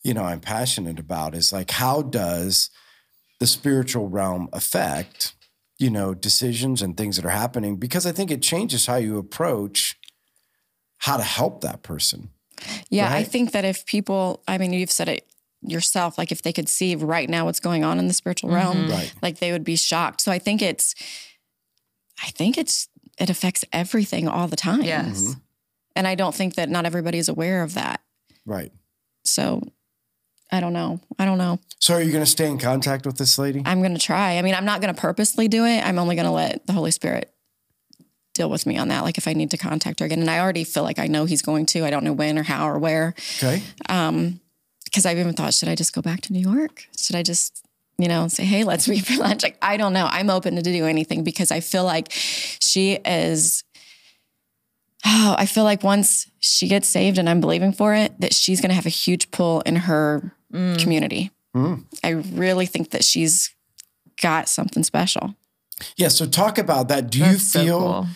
you 0.03 0.15
know, 0.15 0.25
I'm 0.25 0.41
passionate 0.41 0.99
about 0.99 1.35
is 1.35 1.53
like 1.53 1.71
how 1.73 2.03
does 2.03 2.71
the 3.41 3.47
spiritual 3.47 4.09
realm 4.09 4.49
affect, 4.53 5.35
you 5.79 5.91
know, 5.91 6.15
decisions 6.15 6.83
and 6.83 6.97
things 6.97 7.17
that 7.17 7.25
are 7.25 7.31
happening? 7.31 7.77
Because 7.77 8.07
I 8.07 8.13
think 8.13 8.31
it 8.31 8.43
changes 8.43 8.87
how 8.87 8.97
you 8.97 9.19
approach 9.19 9.97
how 10.99 11.17
to 11.17 11.23
help 11.25 11.63
that 11.63 11.83
person. 11.83 12.31
Yeah, 12.91 13.13
I 13.13 13.25
think 13.25 13.53
that 13.53 13.65
if 13.65 13.85
people, 13.87 14.43
I 14.47 14.59
mean, 14.59 14.73
you've 14.73 14.91
said 14.91 15.09
it 15.09 15.27
yourself, 15.63 16.19
like 16.19 16.31
if 16.31 16.43
they 16.43 16.53
could 16.53 16.69
see 16.69 16.95
right 16.95 17.29
now 17.29 17.45
what's 17.45 17.61
going 17.61 17.85
on 17.85 17.99
in 17.99 18.07
the 18.07 18.15
spiritual 18.15 18.51
mm-hmm. 18.51 18.57
realm, 18.57 18.91
Right. 18.91 19.13
like 19.23 19.39
they 19.39 19.53
would 19.53 19.65
be 19.65 19.77
shocked. 19.77 20.21
So 20.21 20.31
I 20.31 20.39
think 20.39 20.63
it's, 20.63 20.95
I 22.23 22.29
think 22.29 22.57
it's, 22.57 22.89
it 23.19 23.31
affects 23.31 23.65
everything 23.73 24.29
all 24.29 24.47
the 24.49 24.57
time. 24.57 24.83
Yes. 24.83 25.23
Mm-hmm. 25.23 25.41
And 25.97 26.07
I 26.07 26.15
don't 26.15 26.35
think 26.35 26.55
that 26.55 26.69
not 26.69 26.85
everybody 26.85 27.19
is 27.19 27.29
aware 27.29 27.63
of 27.63 27.75
that. 27.75 28.03
Right. 28.45 28.73
So 29.25 29.63
I 30.53 30.61
don't 30.61 30.73
know. 30.73 31.01
I 31.19 31.25
don't 31.25 31.39
know. 31.39 31.59
So 31.81 31.95
are 31.95 32.03
you 32.03 32.13
going 32.13 32.25
to 32.25 32.31
stay 32.31 32.49
in 32.49 32.59
contact 32.59 33.07
with 33.07 33.17
this 33.17 33.39
lady? 33.39 33.63
I'm 33.65 33.81
going 33.81 33.95
to 33.95 34.01
try. 34.01 34.39
I 34.39 34.43
mean, 34.43 34.55
I'm 34.55 34.65
not 34.65 34.81
going 34.81 34.95
to 34.95 35.01
purposely 35.01 35.49
do 35.49 35.65
it. 35.65 35.85
I'm 35.85 35.99
only 35.99 36.15
going 36.15 36.27
to 36.27 36.33
let 36.33 36.67
the 36.67 36.73
Holy 36.73 36.91
Spirit 36.91 37.33
deal 38.37 38.51
with 38.51 38.67
me 38.67 38.77
on 38.77 38.89
that. 38.89 39.03
Like 39.03 39.19
if 39.19 39.27
I 39.27 39.33
need 39.33 39.51
to 39.51 39.57
contact 39.57 40.01
her 40.01 40.07
again. 40.07 40.21
And 40.21 40.31
I 40.31 40.39
already 40.39 40.65
feel 40.65 40.83
like 40.83 40.99
I 40.99 41.07
know 41.07 41.25
he's 41.25 41.43
going 41.43 41.67
to. 41.67 41.85
I 41.85 41.91
don't 41.91 42.05
know 42.05 42.13
when 42.13 42.39
or 42.39 42.43
how 42.43 42.69
or 42.69 42.79
where. 42.79 43.15
Okay. 43.39 43.63
Um, 43.89 44.41
because 44.85 45.05
I've 45.05 45.19
even 45.19 45.35
thought, 45.35 45.53
should 45.53 45.69
I 45.69 45.75
just 45.75 45.93
go 45.93 46.01
back 46.01 46.21
to 46.23 46.33
New 46.33 46.41
York? 46.41 46.87
Should 46.97 47.17
I 47.17 47.23
just, 47.23 47.67
you 47.99 48.09
know, 48.09 48.29
say, 48.29 48.45
hey, 48.45 48.65
let's 48.65 48.89
meet 48.89 49.05
for 49.05 49.21
lunch? 49.21 49.43
Like, 49.43 49.59
I 49.61 49.77
don't 49.77 49.93
know. 49.93 50.07
I'm 50.11 50.31
open 50.31 50.57
to 50.57 50.63
do 50.63 50.87
anything 50.87 51.25
because 51.25 51.51
I 51.51 51.61
feel 51.61 51.85
like 51.85 52.09
she 52.11 52.93
is. 53.05 53.65
Oh, 55.05 55.37
I 55.39 55.47
feel 55.47 55.65
like 55.65 55.83
once 55.83 56.29
she 56.41 56.67
gets 56.69 56.89
saved 56.89 57.19
and 57.19 57.29
I'm 57.29 57.41
believing 57.41 57.73
for 57.73 57.95
it, 57.95 58.19
that 58.21 58.35
she's 58.35 58.61
going 58.61 58.71
to 58.71 58.75
have 58.75 58.87
a 58.87 58.91
huge 58.91 59.31
pull 59.31 59.61
in 59.61 59.77
her 59.77 60.35
community. 60.79 61.31
I 62.03 62.11
really 62.11 62.67
think 62.67 62.91
that 62.91 63.05
she's 63.05 63.55
got 64.21 64.49
something 64.49 64.83
special. 64.83 65.35
Yeah. 65.97 66.09
So 66.09 66.27
talk 66.27 66.59
about 66.59 66.89
that. 66.89 67.11
Do 67.11 67.19
you 67.19 67.25
That's 67.25 67.51
so 67.51 67.63
feel 67.63 67.81
cool. 67.81 68.07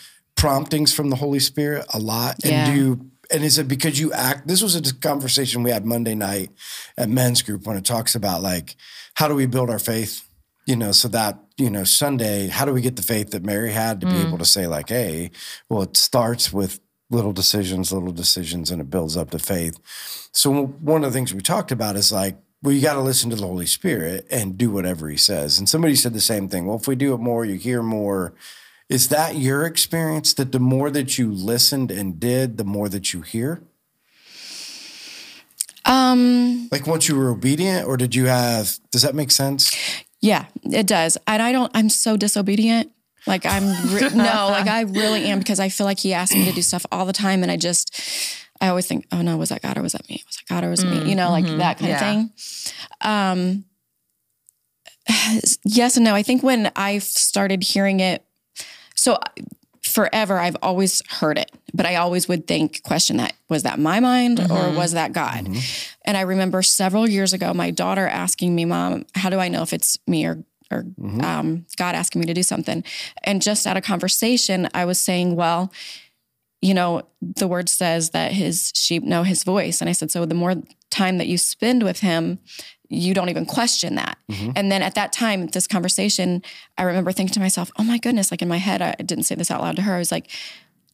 Promptings 0.41 0.93
from 0.93 1.11
the 1.11 1.17
Holy 1.17 1.39
Spirit 1.39 1.85
a 1.93 1.99
lot? 1.99 2.37
And 2.43 2.53
Yeah. 2.53 2.67
do 2.67 2.73
you, 2.73 3.11
and 3.31 3.45
is 3.45 3.59
it 3.59 3.69
because 3.69 4.01
you 4.01 4.13
act? 4.13 4.49
This 4.49 4.63
was 4.63 4.75
a 4.75 4.95
conversation 4.95 5.63
we 5.63 5.71
had 5.71 5.85
Monday 5.85 6.15
night 6.15 6.51
at 6.97 7.09
men's 7.09 7.43
group 7.43 7.67
when 7.67 7.77
it 7.77 7.85
talks 7.85 8.15
about 8.15 8.43
like, 8.43 8.75
how 9.15 9.29
do 9.29 9.35
we 9.35 9.47
build 9.47 9.71
our 9.71 9.79
faith? 9.79 10.23
You 10.67 10.77
know, 10.77 10.93
so 10.93 11.09
that, 11.09 11.39
you 11.57 11.69
know, 11.69 11.85
Sunday, 11.85 12.49
how 12.49 12.65
do 12.65 12.73
we 12.73 12.81
get 12.81 12.97
the 12.97 13.03
faith 13.03 13.31
that 13.31 13.45
Mary 13.45 13.73
had 13.73 14.01
to 14.01 14.07
be 14.07 14.13
mm. 14.13 14.27
able 14.27 14.39
to 14.39 14.45
say, 14.45 14.67
like, 14.67 14.89
hey, 14.89 15.31
well, 15.69 15.83
it 15.83 15.97
starts 15.97 16.53
with 16.53 16.81
little 17.11 17.33
decisions, 17.33 17.93
little 17.93 18.13
decisions, 18.13 18.71
and 18.71 18.81
it 18.81 18.89
builds 18.89 19.17
up 19.17 19.31
to 19.31 19.39
faith. 19.39 19.79
So 20.33 20.67
one 20.67 21.05
of 21.05 21.13
the 21.13 21.17
things 21.17 21.35
we 21.35 21.41
talked 21.41 21.73
about 21.73 21.97
is 21.97 22.13
like, 22.13 22.37
well, 22.63 22.73
you 22.73 22.81
got 22.81 22.95
to 22.95 23.01
listen 23.01 23.31
to 23.31 23.37
the 23.37 23.47
Holy 23.47 23.67
Spirit 23.67 24.27
and 24.31 24.57
do 24.57 24.71
whatever 24.71 25.09
He 25.09 25.17
says. 25.17 25.59
And 25.59 25.69
somebody 25.69 25.97
said 25.97 26.13
the 26.13 26.21
same 26.21 26.49
thing. 26.49 26.67
Well, 26.67 26.77
if 26.77 26.87
we 26.87 26.95
do 26.95 27.15
it 27.15 27.19
more, 27.19 27.45
you 27.45 27.55
hear 27.55 27.83
more. 27.83 28.35
Is 28.91 29.09
that 29.09 29.37
your 29.37 29.65
experience 29.65 30.35
that 30.35 30.51
the 30.53 30.59
more 30.59 30.91
that 30.91 31.17
you 31.17 31.31
listened 31.33 31.91
and 31.93 32.19
did, 32.21 32.59
the 32.59 32.65
more 32.65 32.89
that 32.89 33.15
you 33.15 33.21
hear? 33.23 33.63
Um, 35.87 36.69
Like 36.71 36.87
once 36.87 37.09
you 37.09 37.17
were 37.17 37.31
obedient, 37.31 37.87
or 37.87 37.97
did 37.97 38.15
you 38.15 38.27
have? 38.27 38.79
Does 38.91 39.03
that 39.03 39.15
make 39.15 39.31
sense? 39.31 39.75
yeah, 40.21 40.47
it 40.65 40.87
does. 40.87 41.17
And 41.27 41.41
I 41.41 41.51
don't, 41.53 41.71
I'm 41.75 41.89
so 41.89 42.17
disobedient. 42.17 42.91
Like 43.27 43.47
I'm 43.47 43.63
re- 43.95 44.11
no, 44.15 44.49
like 44.51 44.67
I 44.67 44.83
really 44.83 45.25
am 45.27 45.39
because 45.39 45.61
I 45.61 45.69
feel 45.69 45.87
like 45.87 45.99
he 46.01 46.13
asked 46.13 46.35
me 46.35 46.45
to 46.45 46.53
do 46.53 46.61
stuff 46.63 46.85
all 46.91 47.07
the 47.07 47.13
time, 47.13 47.43
and 47.43 47.51
I 47.53 47.57
just 47.57 47.97
I 48.61 48.69
always 48.69 48.87
think, 48.87 49.07
oh 49.13 49.23
no, 49.23 49.37
was 49.37 49.51
that 49.51 49.63
God 49.63 49.79
or 49.79 49.83
was 49.83 49.93
that 49.93 50.09
me? 50.11 50.23
Was 50.27 50.37
that 50.37 50.47
God 50.53 50.65
or 50.65 50.71
was 50.71 50.83
it 50.83 50.89
me? 50.91 51.09
You 51.09 51.15
know, 51.15 51.31
like 51.31 51.47
that 51.59 51.79
kind 51.79 51.91
Yeah. 51.91 51.95
of 51.95 52.01
thing. 52.01 52.31
Um, 53.01 53.65
yes 55.65 55.97
and 55.97 56.05
no. 56.05 56.15
I 56.15 56.23
think 56.23 56.43
when 56.43 56.71
I 56.77 56.99
started 56.99 57.63
hearing 57.63 58.01
it, 58.01 58.25
so 59.01 59.19
forever 59.83 60.39
I've 60.39 60.59
always 60.63 61.03
heard 61.09 61.39
it, 61.39 61.51
but 61.73 61.87
I 61.87 61.97
always 61.97 62.29
would 62.29 62.47
think, 62.47 62.83
question 62.83 63.17
that 63.17 63.33
was 63.49 63.63
that 63.63 63.79
my 63.79 63.99
mind 63.99 64.39
or 64.39 64.45
mm-hmm. 64.45 64.77
was 64.77 64.93
that 64.93 65.15
God? 65.15 65.47
Mm-hmm. 65.47 65.59
And 66.05 66.19
I 66.19 66.21
remember 66.21 66.61
several 66.61 67.09
years 67.09 67.33
ago, 67.33 67.55
my 67.55 67.71
daughter 67.71 68.07
asking 68.07 68.55
me, 68.55 68.67
"Mom, 68.67 69.07
how 69.15 69.31
do 69.31 69.39
I 69.39 69.49
know 69.49 69.63
if 69.63 69.73
it's 69.73 69.99
me 70.07 70.27
or 70.27 70.45
or 70.71 70.83
mm-hmm. 70.83 71.23
um, 71.23 71.67
God 71.77 71.95
asking 71.95 72.21
me 72.21 72.27
to 72.27 72.35
do 72.35 72.43
something?" 72.43 72.85
And 73.25 73.41
just 73.41 73.67
out 73.67 73.79
of 73.79 73.83
conversation, 73.83 74.69
I 74.75 74.85
was 74.85 74.99
saying, 74.99 75.35
"Well." 75.35 75.73
You 76.63 76.75
know, 76.75 77.09
the 77.23 77.49
word 77.49 77.71
says 77.71 78.11
that 78.11 78.33
his 78.33 78.71
sheep 78.75 79.03
know 79.03 79.23
his 79.23 79.45
voice. 79.45 79.81
And 79.81 79.89
I 79.89 79.95
said, 79.95 80.11
so 80.11 80.27
the 80.27 80.35
more 80.35 80.57
time 80.91 81.17
that 81.17 81.27
you 81.27 81.39
spend 81.39 81.83
with 81.83 82.01
him, 82.01 82.39
you 82.91 83.15
don't 83.15 83.29
even 83.29 83.47
question 83.47 83.95
that. 83.95 84.19
Mm-hmm. 84.31 84.51
And 84.57 84.71
then 84.71 84.83
at 84.83 84.97
that 84.97 85.13
time, 85.13 85.47
this 85.47 85.67
conversation, 85.69 86.43
I 86.77 86.83
remember 86.83 87.13
thinking 87.13 87.33
to 87.35 87.41
myself, 87.41 87.71
oh 87.79 87.85
my 87.85 87.99
goodness, 87.99 88.31
like 88.33 88.43
in 88.43 88.49
my 88.49 88.59
head, 88.59 88.83
I 88.83 88.95
didn't 88.95 89.25
say 89.25 89.37
this 89.37 89.51
out 89.51 89.61
loud 89.61 89.77
to 89.77 89.83
her. 89.83 89.95
I 89.95 89.99
was 89.99 90.11
like, 90.11 90.29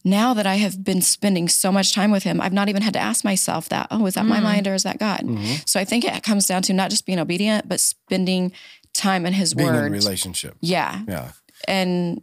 now 0.05 0.35
that 0.35 0.45
I 0.45 0.55
have 0.55 0.83
been 0.83 1.01
spending 1.01 1.49
so 1.49 1.71
much 1.71 1.93
time 1.93 2.11
with 2.11 2.23
him, 2.23 2.39
I've 2.39 2.53
not 2.53 2.69
even 2.69 2.83
had 2.83 2.93
to 2.93 2.99
ask 2.99 3.25
myself 3.25 3.67
that, 3.69 3.87
oh, 3.89 4.05
is 4.05 4.13
that 4.13 4.25
my 4.25 4.39
mm. 4.39 4.43
mind 4.43 4.67
or 4.67 4.75
is 4.75 4.83
that 4.83 4.99
God? 4.99 5.21
Mm-hmm. 5.21 5.55
So 5.65 5.79
I 5.79 5.85
think 5.85 6.05
it 6.05 6.23
comes 6.23 6.45
down 6.45 6.61
to 6.63 6.73
not 6.73 6.91
just 6.91 7.05
being 7.05 7.19
obedient, 7.19 7.67
but 7.67 7.79
spending 7.79 8.51
time 8.93 9.25
in 9.25 9.33
his 9.33 9.55
Being 9.55 9.69
in 9.69 9.73
word. 9.73 9.91
relationship. 9.91 10.55
yeah. 10.61 11.01
Yeah. 11.07 11.31
And 11.67 12.21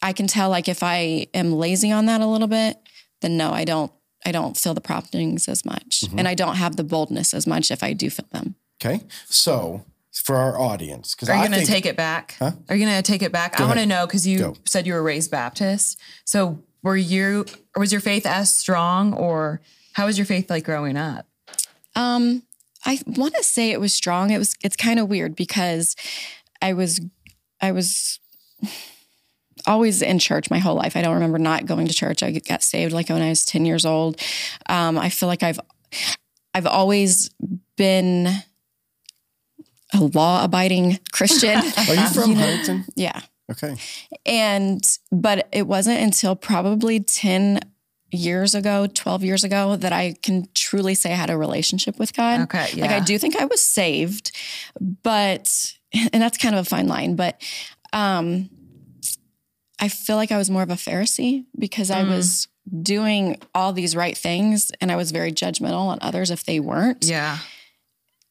I 0.00 0.14
can 0.14 0.26
tell 0.26 0.48
like 0.48 0.68
if 0.68 0.82
I 0.82 1.26
am 1.34 1.52
lazy 1.52 1.92
on 1.92 2.06
that 2.06 2.22
a 2.22 2.26
little 2.26 2.48
bit, 2.48 2.78
then 3.20 3.36
no, 3.36 3.50
I 3.52 3.64
don't 3.64 3.92
I 4.26 4.32
don't 4.32 4.56
feel 4.56 4.74
the 4.74 4.80
promptings 4.80 5.48
as 5.48 5.64
much. 5.64 6.02
Mm-hmm. 6.04 6.18
And 6.18 6.28
I 6.28 6.34
don't 6.34 6.56
have 6.56 6.76
the 6.76 6.84
boldness 6.84 7.34
as 7.34 7.46
much 7.46 7.70
if 7.70 7.82
I 7.82 7.92
do 7.92 8.10
feel 8.10 8.26
them. 8.32 8.56
Okay. 8.82 9.02
So 9.26 9.84
for 10.12 10.36
our 10.36 10.58
audience, 10.58 11.14
because 11.14 11.28
Are 11.28 11.42
you 11.42 11.48
going 11.48 11.64
to 11.64 11.66
take 11.66 11.86
it 11.86 11.96
back? 11.96 12.36
Are 12.40 12.74
you 12.74 12.84
going 12.84 12.96
to 12.96 13.02
take 13.02 13.22
it 13.22 13.32
back? 13.32 13.60
I 13.60 13.64
want 13.64 13.78
to 13.78 13.86
know 13.86 14.06
because 14.06 14.26
you 14.26 14.38
Go. 14.38 14.56
said 14.66 14.86
you 14.86 14.94
were 14.94 15.02
raised 15.02 15.30
Baptist. 15.30 15.98
So 16.24 16.62
were 16.82 16.96
you, 16.96 17.44
or 17.74 17.80
was 17.80 17.92
your 17.92 18.00
faith 18.00 18.26
as 18.26 18.52
strong, 18.52 19.14
or 19.14 19.60
how 19.92 20.06
was 20.06 20.18
your 20.18 20.26
faith 20.26 20.50
like 20.50 20.64
growing 20.64 20.96
up? 20.96 21.26
Um, 21.94 22.42
I 22.84 23.00
want 23.06 23.34
to 23.34 23.42
say 23.42 23.70
it 23.70 23.80
was 23.80 23.92
strong. 23.92 24.30
It 24.30 24.38
was. 24.38 24.54
It's 24.62 24.76
kind 24.76 25.00
of 25.00 25.08
weird 25.08 25.34
because 25.34 25.96
I 26.62 26.72
was, 26.72 27.00
I 27.60 27.72
was 27.72 28.20
always 29.68 30.02
in 30.02 30.18
church 30.18 30.50
my 30.50 30.58
whole 30.58 30.74
life. 30.74 30.96
I 30.96 31.02
don't 31.02 31.14
remember 31.14 31.38
not 31.38 31.66
going 31.66 31.86
to 31.86 31.94
church. 31.94 32.22
I 32.22 32.32
got 32.32 32.62
saved 32.62 32.92
like 32.92 33.08
when 33.08 33.22
I 33.22 33.28
was 33.28 33.44
ten 33.44 33.64
years 33.64 33.86
old. 33.86 34.20
Um, 34.68 34.98
I 34.98 35.10
feel 35.10 35.28
like 35.28 35.42
I've, 35.44 35.60
I've 36.54 36.66
always 36.66 37.30
been 37.76 38.26
a 39.94 40.00
law-abiding 40.00 40.98
Christian. 41.12 41.56
Are 41.88 41.94
you 41.94 42.08
from 42.08 42.34
Huntington? 42.34 42.84
yeah. 42.96 43.20
Okay. 43.50 43.76
And 44.26 44.82
but 45.10 45.48
it 45.52 45.66
wasn't 45.66 46.00
until 46.00 46.36
probably 46.36 47.00
10 47.00 47.60
years 48.10 48.54
ago, 48.54 48.86
12 48.92 49.24
years 49.24 49.44
ago 49.44 49.76
that 49.76 49.92
I 49.92 50.14
can 50.22 50.48
truly 50.54 50.94
say 50.94 51.12
I 51.12 51.16
had 51.16 51.30
a 51.30 51.36
relationship 51.38 51.98
with 51.98 52.14
God. 52.14 52.40
Okay, 52.42 52.80
Like 52.80 52.90
I 52.90 53.00
do 53.00 53.18
think 53.18 53.36
I 53.36 53.46
was 53.46 53.62
saved, 53.62 54.32
but 55.02 55.74
and 56.12 56.22
that's 56.22 56.38
kind 56.38 56.54
of 56.54 56.66
a 56.66 56.68
fine 56.68 56.88
line, 56.88 57.16
but 57.16 57.40
um 57.92 58.50
I 59.80 59.88
feel 59.88 60.16
like 60.16 60.32
I 60.32 60.36
was 60.38 60.50
more 60.50 60.62
of 60.62 60.70
a 60.70 60.74
Pharisee 60.74 61.44
because 61.58 61.90
I 61.90 62.02
mm. 62.02 62.08
was 62.08 62.48
doing 62.82 63.40
all 63.54 63.72
these 63.72 63.94
right 63.96 64.16
things 64.16 64.70
and 64.80 64.90
I 64.92 64.96
was 64.96 65.10
very 65.10 65.32
judgmental 65.32 65.86
on 65.86 65.98
others 66.02 66.30
if 66.30 66.44
they 66.44 66.60
weren't 66.60 67.04
Yeah. 67.04 67.38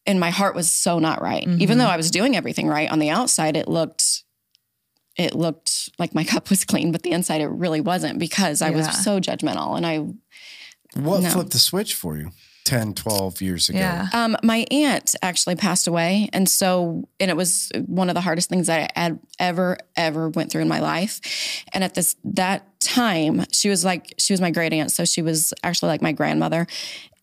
and 0.06 0.20
my 0.20 0.30
heart 0.30 0.56
was 0.56 0.70
so 0.72 1.00
not 1.00 1.22
right. 1.22 1.43
Even 1.43 1.58
mm-hmm. 1.58 1.78
though 1.80 1.86
I 1.88 1.98
was 1.98 2.12
doing 2.12 2.36
everything 2.36 2.68
right 2.68 2.91
on 2.91 3.00
the 3.00 3.10
outside, 3.10 3.56
it 3.58 3.68
looked 3.68 4.24
it 5.16 5.34
looked 5.34 5.89
like 5.98 6.14
my 6.14 6.24
cup 6.34 6.50
was 6.52 6.64
clean, 6.66 6.91
but 6.91 7.02
the 7.02 7.12
inside 7.12 7.41
it 7.41 7.48
really 7.48 7.82
wasn't 7.82 8.20
because 8.20 8.62
I 8.62 8.70
Yeah. 8.70 8.78
was 8.78 9.04
so 9.04 9.20
judgmental. 9.20 9.76
And 9.76 9.86
I 9.86 9.98
What 11.00 11.22
No. 11.24 11.30
flipped 11.32 11.52
the 11.52 11.60
switch 11.60 11.95
for 11.95 12.18
you 12.18 12.32
10, 12.68 12.93
12 12.95 13.41
years 13.41 13.70
ago? 13.70 13.80
Yeah. 13.80 14.07
um 14.11 14.36
my 14.43 14.65
aunt 14.70 15.15
actually 15.22 15.55
passed 15.55 15.88
away. 15.88 16.30
And 16.34 16.49
so 16.49 17.07
and 17.20 17.32
it 17.32 17.38
was 17.38 17.72
one 17.86 18.09
of 18.09 18.15
the 18.15 18.22
hardest 18.22 18.49
things 18.49 18.68
that 18.68 18.91
I 18.95 18.99
had 18.99 19.20
ever, 19.39 19.78
ever 19.95 20.30
went 20.30 20.51
through 20.51 20.63
in 20.63 20.68
my 20.68 20.80
life. 20.82 21.22
And 21.72 21.84
at 21.84 21.95
this 21.95 22.15
that 22.26 22.80
time, 22.82 23.45
she 23.53 23.70
was 23.70 23.86
like 23.86 24.13
she 24.20 24.34
was 24.34 24.41
my 24.41 24.51
great 24.51 24.74
aunt. 24.74 24.91
So 24.91 25.05
she 25.05 25.22
was 25.22 25.53
actually 25.63 25.88
like 25.89 26.01
my 26.01 26.11
grandmother. 26.11 26.68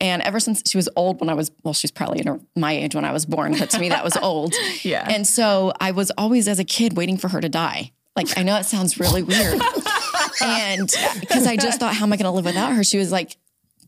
And 0.00 0.22
ever 0.22 0.40
since 0.40 0.62
she 0.68 0.78
was 0.78 0.88
old 0.96 1.20
when 1.20 1.28
I 1.28 1.34
was, 1.34 1.50
well, 1.62 1.74
she's 1.74 1.90
probably 1.90 2.20
in 2.20 2.26
her, 2.26 2.40
my 2.56 2.72
age 2.72 2.94
when 2.94 3.04
I 3.04 3.12
was 3.12 3.26
born, 3.26 3.56
but 3.58 3.70
to 3.70 3.78
me 3.78 3.90
that 3.90 4.02
was 4.02 4.16
old. 4.22 4.54
Yeah. 4.82 5.06
And 5.08 5.26
so 5.26 5.72
I 5.78 5.92
was 5.92 6.10
always 6.16 6.48
as 6.48 6.58
a 6.58 6.64
kid 6.64 6.96
waiting 6.96 7.16
for 7.18 7.28
her 7.28 7.40
to 7.40 7.48
die. 7.48 7.92
Like 8.16 8.36
I 8.38 8.42
know 8.42 8.56
it 8.56 8.64
sounds 8.64 8.98
really 8.98 9.22
weird. 9.22 9.60
and 10.40 10.90
because 11.20 11.46
I 11.46 11.56
just 11.56 11.80
thought, 11.80 11.94
how 11.94 12.06
am 12.06 12.12
I 12.12 12.16
going 12.16 12.24
to 12.24 12.30
live 12.30 12.44
without 12.44 12.72
her? 12.72 12.82
She 12.84 12.98
was 12.98 13.12
like 13.12 13.36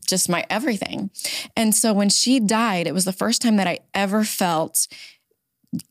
just 0.07 0.29
my 0.29 0.45
everything. 0.49 1.11
And 1.55 1.75
so 1.75 1.93
when 1.93 2.09
she 2.09 2.39
died, 2.39 2.87
it 2.87 2.93
was 2.93 3.05
the 3.05 3.13
first 3.13 3.41
time 3.41 3.57
that 3.57 3.67
I 3.67 3.79
ever 3.93 4.23
felt 4.23 4.87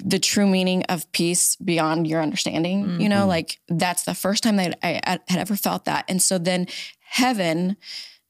the 0.03 0.19
true 0.19 0.47
meaning 0.47 0.83
of 0.85 1.11
peace 1.13 1.55
beyond 1.57 2.07
your 2.07 2.23
understanding. 2.23 3.01
You 3.01 3.09
know, 3.09 3.21
mm-hmm. 3.21 3.29
like 3.29 3.61
that's 3.69 4.05
the 4.05 4.15
first 4.15 4.43
time 4.43 4.57
that 4.57 4.79
I, 4.83 5.01
I 5.07 5.19
had 5.29 5.39
ever 5.39 5.55
felt 5.55 5.85
that. 5.85 6.07
And 6.09 6.21
so 6.21 6.39
then 6.39 6.67
heaven 7.01 7.77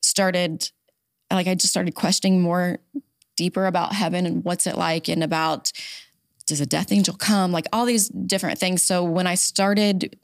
started, 0.02 0.70
like 1.32 1.46
I 1.46 1.54
just 1.54 1.72
started 1.72 1.94
questioning 1.94 2.42
more 2.42 2.78
deeper 3.36 3.66
about 3.66 3.92
heaven 3.92 4.26
and 4.26 4.44
what's 4.44 4.66
it 4.66 4.76
like 4.76 5.08
and 5.08 5.22
about 5.22 5.72
does 6.46 6.60
a 6.60 6.66
death 6.66 6.92
angel 6.92 7.14
come? 7.14 7.52
Like 7.52 7.66
all 7.72 7.84
these 7.84 8.08
different 8.08 8.58
things. 8.58 8.82
So 8.82 9.02
when 9.04 9.26
I 9.26 9.34
started, 9.34 10.16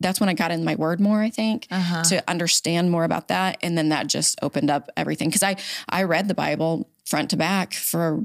that's 0.00 0.20
when 0.20 0.28
I 0.28 0.34
got 0.34 0.50
in 0.50 0.64
my 0.64 0.74
word 0.76 1.00
more, 1.00 1.20
I 1.22 1.30
think, 1.30 1.66
to 1.68 2.22
understand 2.28 2.90
more 2.90 3.04
about 3.04 3.28
that. 3.28 3.58
And 3.62 3.76
then 3.76 3.88
that 3.90 4.06
just 4.06 4.38
opened 4.42 4.70
up 4.70 4.90
everything. 4.96 5.30
Cause 5.30 5.42
I 5.42 5.56
I 5.88 6.04
read 6.04 6.28
the 6.28 6.34
Bible 6.34 6.88
front 7.04 7.30
to 7.30 7.36
back 7.36 7.74
for 7.74 8.20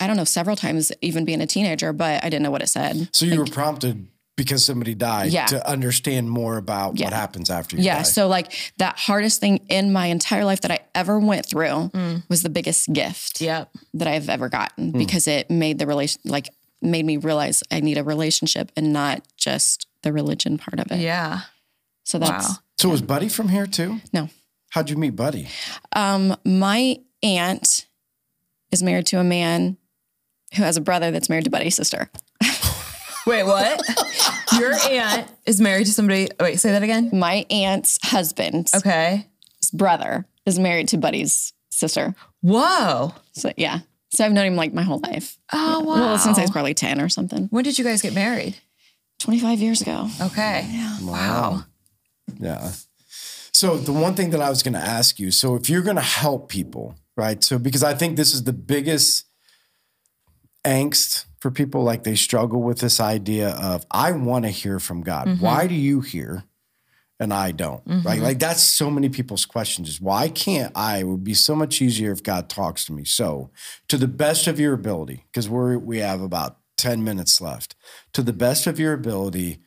I 0.00 0.08
don't 0.08 0.16
know, 0.16 0.24
several 0.24 0.56
times, 0.56 0.90
even 1.02 1.24
being 1.24 1.40
a 1.40 1.46
teenager, 1.46 1.92
but 1.92 2.24
I 2.24 2.28
didn't 2.28 2.42
know 2.42 2.50
what 2.50 2.62
it 2.62 2.68
said. 2.68 3.08
So 3.12 3.26
you 3.26 3.38
were 3.38 3.46
prompted 3.46 4.08
because 4.36 4.64
somebody 4.64 4.92
died 4.96 5.30
Yeah. 5.30 5.46
to 5.46 5.68
understand 5.70 6.28
more 6.28 6.56
about 6.56 6.98
Yeah. 6.98 7.06
what 7.06 7.12
happens 7.12 7.48
after 7.48 7.76
you 7.76 7.84
Yeah. 7.84 7.98
die. 7.98 8.02
So 8.02 8.26
like 8.26 8.52
that 8.78 8.98
hardest 8.98 9.38
thing 9.40 9.60
in 9.68 9.92
my 9.92 10.06
entire 10.06 10.44
life 10.44 10.62
that 10.62 10.72
I 10.72 10.80
ever 10.96 11.20
went 11.20 11.46
through 11.46 11.92
was 12.28 12.42
the 12.42 12.48
biggest 12.50 12.92
gift 12.92 13.40
Yep. 13.40 13.70
that 13.94 14.08
I've 14.08 14.28
ever 14.28 14.48
gotten 14.48 14.90
Hmm. 14.90 14.98
because 14.98 15.28
it 15.28 15.48
made 15.48 15.78
the 15.78 15.86
relation 15.86 16.20
like 16.24 16.48
made 16.84 17.04
me 17.04 17.16
realize 17.16 17.62
I 17.70 17.80
need 17.80 17.98
a 17.98 18.04
relationship 18.04 18.70
and 18.76 18.92
not 18.92 19.22
just 19.36 19.86
the 20.02 20.12
religion 20.12 20.58
part 20.58 20.78
of 20.80 20.90
it. 20.92 21.00
Yeah. 21.00 21.40
So 22.04 22.18
that's 22.18 22.48
Wow. 22.48 22.54
so 22.78 22.88
was 22.90 23.02
Buddy 23.02 23.28
from 23.28 23.48
here 23.48 23.66
too? 23.66 24.00
no. 24.12 24.28
How'd 24.70 24.90
you 24.90 24.96
meet 24.96 25.14
Buddy? 25.14 25.46
Um, 25.94 26.36
my 26.44 26.98
aunt 27.22 27.86
is 28.72 28.82
married 28.82 29.06
to 29.06 29.20
a 29.20 29.24
man 29.24 29.76
who 30.56 30.64
has 30.64 30.76
a 30.76 30.80
brother 30.80 31.12
that's 31.12 31.28
married 31.28 31.44
to 31.44 31.50
Buddy's 31.50 31.76
sister. 31.76 32.10
Wait, 33.26 33.44
what? 33.44 33.80
Your 34.58 34.74
aunt 34.90 35.30
is 35.46 35.60
married 35.60 35.86
to 35.86 35.92
somebody. 35.92 36.28
Wait, 36.40 36.58
say 36.60 36.72
that 36.72 36.82
again. 36.82 37.10
My 37.12 37.46
aunt's 37.50 37.98
husband. 38.02 38.68
Okay. 38.74 39.26
brother 39.72 40.26
is 40.44 40.58
married 40.58 40.88
to 40.88 40.98
Buddy's 40.98 41.52
sister. 41.70 42.14
Whoa. 42.42 43.14
So 43.32 43.52
yeah. 43.56 43.78
So 44.14 44.24
I've 44.24 44.32
known 44.32 44.46
him 44.46 44.56
like 44.56 44.72
my 44.72 44.82
whole 44.82 45.00
life. 45.02 45.38
Oh, 45.52 45.80
wow. 45.80 45.94
Well, 45.94 46.18
since 46.18 46.38
I 46.38 46.42
was 46.42 46.50
probably 46.50 46.74
10 46.74 47.00
or 47.00 47.08
something. 47.08 47.48
when 47.50 47.64
did 47.64 47.78
you 47.78 47.84
guys 47.84 48.02
get 48.02 48.14
married? 48.14 48.56
25 49.18 49.60
years 49.60 49.80
ago. 49.80 50.08
Okay. 50.20 50.68
Wow. 51.02 51.64
Yeah. 52.38 52.72
So 53.52 53.76
the 53.76 53.92
one 53.92 54.14
thing 54.14 54.30
that 54.30 54.40
I 54.40 54.50
was 54.50 54.62
going 54.62 54.74
to 54.74 54.80
ask 54.80 55.18
you, 55.18 55.30
so 55.30 55.54
if 55.54 55.70
you're 55.70 55.82
going 55.82 55.96
to 55.96 56.02
help 56.02 56.48
people, 56.48 56.96
right? 57.16 57.42
So 57.42 57.58
because 57.58 57.82
I 57.82 57.94
think 57.94 58.16
this 58.16 58.34
is 58.34 58.44
the 58.44 58.52
biggest 58.52 59.24
angst 60.64 61.26
for 61.38 61.50
people, 61.50 61.82
like 61.82 62.04
they 62.04 62.16
struggle 62.16 62.62
with 62.62 62.80
this 62.80 63.00
idea 63.00 63.50
of 63.50 63.86
I 63.90 64.12
want 64.12 64.44
to 64.44 64.50
hear 64.50 64.80
from 64.80 65.02
God. 65.02 65.28
Mm-hmm. 65.28 65.44
Why 65.44 65.66
do 65.66 65.74
you 65.74 66.00
hear? 66.00 66.44
And 67.20 67.32
I 67.32 67.52
don't, 67.52 67.80
right? 67.86 68.02
Mm-hmm. 68.16 68.22
Like 68.24 68.38
that's 68.40 68.62
so 68.62 68.90
many 68.90 69.08
people's 69.08 69.46
questions 69.46 69.88
is 69.88 70.00
why 70.00 70.28
can't 70.28 70.72
I? 70.74 70.98
It 70.98 71.04
would 71.04 71.22
be 71.22 71.34
so 71.34 71.54
much 71.54 71.80
easier 71.80 72.10
if 72.10 72.22
God 72.24 72.48
talks 72.48 72.84
to 72.86 72.92
me. 72.92 73.04
So, 73.04 73.50
to 73.88 73.96
the 73.96 74.08
best 74.08 74.48
of 74.48 74.58
your 74.58 74.72
ability, 74.74 75.24
because 75.30 75.48
we're 75.48 75.78
we 75.78 75.98
have 75.98 76.20
about 76.20 76.58
10 76.76 77.04
minutes 77.04 77.40
left, 77.40 77.76
to 78.14 78.22
the 78.22 78.32
best 78.32 78.66
of 78.66 78.80
your 78.80 78.92
ability, 78.92 79.60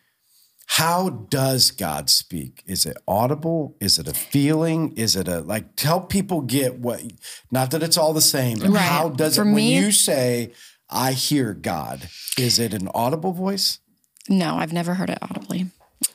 how 0.72 1.10
does 1.10 1.72
God 1.72 2.10
speak? 2.10 2.62
Is 2.66 2.86
it 2.86 2.98
audible? 3.08 3.78
Is 3.80 3.98
it 3.98 4.10
a 4.10 4.14
feeling? 4.14 4.92
Is 4.98 5.16
it 5.16 5.30
a 5.30 5.40
like 5.40 5.80
help 5.80 6.10
people 6.10 6.42
get 6.42 6.80
what 6.80 7.02
not 7.50 7.72
that 7.72 7.82
it's 7.82 7.98
all 7.98 8.12
the 8.12 8.20
same, 8.22 8.60
but 8.60 8.70
Right. 8.72 8.82
how 8.82 9.08
does 9.10 9.38
For 9.38 9.44
it 9.48 9.54
when 9.54 9.64
you 9.64 9.94
say 9.94 10.52
I 10.90 11.14
hear 11.14 11.54
God, 11.54 12.10
is 12.38 12.60
it 12.60 12.74
an 12.74 12.90
audible 12.94 13.32
voice? 13.32 13.80
No, 14.28 14.58
I've 14.58 14.74
never 14.74 14.96
heard 14.96 15.10
it 15.10 15.20
audibly. 15.22 15.68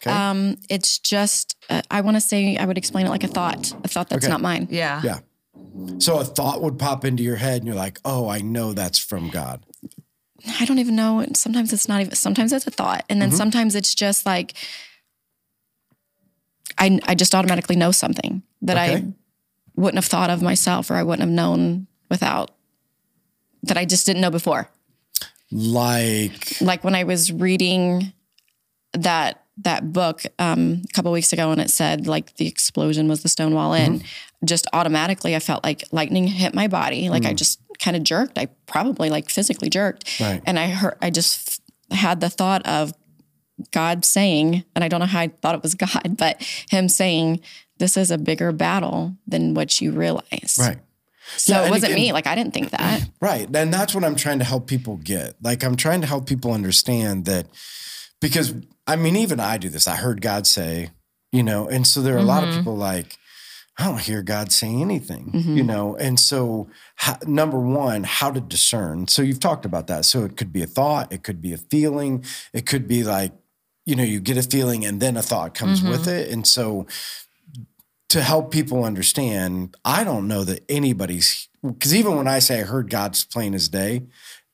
Okay. 0.04 0.10
Um, 0.14 0.58
it's 0.68 0.98
just 0.98 1.56
uh, 1.70 1.82
I 1.90 2.00
want 2.00 2.16
to 2.16 2.20
say 2.20 2.56
I 2.56 2.64
would 2.64 2.78
explain 2.78 3.06
it 3.06 3.10
like 3.10 3.24
a 3.24 3.28
thought, 3.28 3.74
a 3.84 3.88
thought 3.88 4.08
that's 4.08 4.24
Okay. 4.24 4.30
not 4.30 4.40
mine. 4.40 4.66
Yeah. 4.70 5.00
Yeah. 5.04 5.18
So 5.98 6.18
a 6.18 6.24
thought 6.24 6.60
would 6.62 6.78
pop 6.78 7.04
into 7.04 7.22
your 7.22 7.36
head 7.36 7.58
and 7.58 7.66
you're 7.66 7.76
like, 7.76 8.00
oh, 8.04 8.28
I 8.28 8.40
know 8.40 8.72
that's 8.72 8.98
from 8.98 9.30
God. 9.30 9.64
I 10.58 10.64
don't 10.64 10.80
even 10.80 10.96
know. 10.96 11.20
And 11.20 11.36
sometimes 11.36 11.72
it's 11.72 11.86
not 11.88 12.00
even. 12.00 12.14
Sometimes 12.16 12.52
it's 12.52 12.66
a 12.66 12.70
thought, 12.72 13.04
and 13.08 13.22
then 13.22 13.28
Mm-hmm. 13.28 13.36
sometimes 13.36 13.74
it's 13.76 13.94
just 13.94 14.26
like 14.26 14.54
I 16.78 16.98
I 17.04 17.14
just 17.14 17.34
automatically 17.34 17.76
know 17.76 17.92
something 17.92 18.42
that 18.62 18.76
Okay. 18.76 18.96
I 19.06 19.12
wouldn't 19.76 19.98
have 20.02 20.06
thought 20.10 20.30
of 20.30 20.42
myself, 20.42 20.90
or 20.90 20.94
I 20.94 21.02
wouldn't 21.04 21.20
have 21.28 21.30
known 21.34 21.86
without 22.10 22.50
that 23.62 23.76
I 23.76 23.84
just 23.84 24.04
didn't 24.04 24.20
know 24.22 24.30
before. 24.30 24.68
Like, 25.52 26.60
Like 26.60 26.82
when 26.82 26.94
I 26.94 27.04
was 27.04 27.30
reading 27.30 28.12
that 28.94 29.41
that 29.58 29.92
book 29.92 30.22
um, 30.38 30.82
a 30.88 30.92
couple 30.94 31.12
weeks 31.12 31.32
ago, 31.32 31.50
and 31.52 31.60
it 31.60 31.70
said 31.70 32.06
like 32.06 32.36
the 32.36 32.46
explosion 32.46 33.08
was 33.08 33.22
the 33.22 33.28
Stonewall 33.28 33.72
Inn. 33.74 33.98
Mm-hmm. 34.00 34.06
Just 34.46 34.66
automatically, 34.72 35.36
I 35.36 35.38
felt 35.38 35.62
like 35.62 35.84
lightning 35.92 36.26
hit 36.26 36.54
my 36.54 36.68
body. 36.68 37.08
Like 37.10 37.22
Mm. 37.22 37.28
I 37.30 37.34
just 37.34 37.60
kind 37.78 37.96
of 37.96 38.02
jerked. 38.02 38.38
I 38.38 38.46
probably 38.66 39.10
like 39.10 39.28
physically 39.30 39.68
jerked, 39.70 40.20
Right. 40.20 40.42
and 40.46 40.58
I 40.58 40.68
heard. 40.68 40.96
I 41.02 41.10
just 41.10 41.60
f- 41.92 41.98
had 41.98 42.20
the 42.20 42.30
thought 42.30 42.66
of 42.66 42.92
God 43.70 44.04
saying, 44.04 44.64
and 44.74 44.82
I 44.82 44.88
don't 44.88 45.00
know 45.00 45.06
how 45.06 45.20
I 45.20 45.28
thought 45.28 45.54
it 45.54 45.62
was 45.62 45.74
God, 45.74 46.16
but 46.16 46.42
Him 46.70 46.88
saying, 46.88 47.40
"This 47.78 47.96
is 47.96 48.10
a 48.10 48.18
bigger 48.18 48.50
battle 48.52 49.16
than 49.26 49.54
what 49.54 49.80
you 49.80 49.92
realize." 49.92 50.56
right. 50.58 50.78
So 51.36 51.52
Yeah, 51.54 51.66
it 51.66 51.70
wasn't 51.70 51.92
again- 51.92 52.02
me. 52.06 52.12
Like 52.12 52.26
I 52.26 52.34
didn't 52.34 52.52
think 52.54 52.70
that. 52.70 53.08
Right. 53.20 53.48
And 53.54 53.72
that's 53.72 53.94
what 53.94 54.02
I'm 54.02 54.16
trying 54.16 54.40
to 54.40 54.44
help 54.44 54.66
people 54.66 54.96
get. 54.96 55.36
Like, 55.40 55.62
I'm 55.62 55.76
trying 55.76 56.00
to 56.00 56.06
help 56.08 56.26
people 56.26 56.52
understand 56.52 57.24
that 57.26 57.46
because 58.20 58.52
I 58.86 58.96
mean, 58.96 59.16
even 59.16 59.40
I 59.40 59.58
do 59.58 59.68
this. 59.68 59.86
I 59.86 59.96
heard 59.96 60.20
God 60.20 60.46
say, 60.46 60.90
you 61.30 61.42
know, 61.42 61.68
and 61.68 61.86
so 61.86 62.00
there 62.02 62.14
are 62.14 62.18
a 62.18 62.22
lot 62.22 62.42
of 62.42 62.50
mm-hmm. 62.50 62.58
people 62.58 62.76
like, 62.76 63.18
I 63.78 63.84
don't 63.84 64.00
hear 64.00 64.22
God 64.22 64.52
say 64.52 64.68
anything, 64.68 65.32
mm-hmm. 65.32 65.56
you 65.56 65.62
know? 65.62 65.96
And 65.96 66.20
so, 66.20 66.68
how, 66.96 67.16
number 67.26 67.58
one, 67.58 68.04
how 68.04 68.30
to 68.30 68.40
discern. 68.40 69.08
So, 69.08 69.22
you've 69.22 69.40
talked 69.40 69.64
about 69.64 69.86
that. 69.86 70.04
So, 70.04 70.24
it 70.24 70.36
could 70.36 70.52
be 70.52 70.62
a 70.62 70.66
thought, 70.66 71.10
it 71.10 71.22
could 71.22 71.40
be 71.40 71.54
a 71.54 71.58
feeling, 71.58 72.22
it 72.52 72.66
could 72.66 72.86
be 72.86 73.02
like, 73.02 73.32
you 73.86 73.96
know, 73.96 74.02
you 74.02 74.20
get 74.20 74.36
a 74.36 74.42
feeling 74.42 74.84
and 74.84 75.00
then 75.00 75.16
a 75.16 75.22
thought 75.22 75.54
comes 75.54 75.80
mm-hmm. 75.80 75.90
with 75.90 76.06
it. 76.06 76.30
And 76.30 76.46
so, 76.46 76.86
to 78.10 78.20
help 78.20 78.50
people 78.50 78.84
understand, 78.84 79.74
I 79.86 80.04
don't 80.04 80.28
know 80.28 80.44
that 80.44 80.64
anybody's 80.68 81.48
because 81.62 81.94
even 81.94 82.16
when 82.16 82.28
I 82.28 82.40
say 82.40 82.60
I 82.60 82.64
heard 82.64 82.90
God's 82.90 83.24
plain 83.24 83.54
as 83.54 83.68
day, 83.68 84.02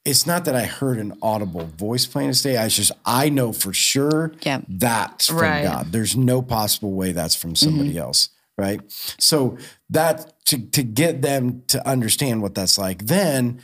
it's 0.05 0.27
not 0.27 0.45
that 0.47 0.55
I 0.55 0.65
heard 0.65 0.99
an 0.99 1.15
audible 1.23 1.67
voice 1.67 2.07
plain 2.07 2.31
as 2.31 2.43
day. 2.43 2.57
I 2.57 2.69
just 2.69 2.93
I 3.05 3.29
know 3.29 3.53
for 3.53 3.73
sure 3.73 4.33
Yeah. 4.43 4.63
that's 4.69 5.27
from 5.29 5.39
Right. 5.39 5.65
God. 5.65 5.93
There's 5.93 6.17
no 6.17 6.41
possible 6.43 6.93
way 6.93 7.13
that's 7.13 7.37
from 7.37 7.53
mm-hmm. 7.53 7.65
somebody 7.65 7.99
else. 7.99 8.31
Right. 8.57 8.81
So 9.19 9.57
that 9.91 10.33
to 10.47 10.59
to 10.59 10.83
get 10.83 11.23
them 11.23 11.63
to 11.69 11.87
understand 11.87 12.43
what 12.43 12.55
that's 12.55 12.79
like, 12.79 13.07
then 13.07 13.61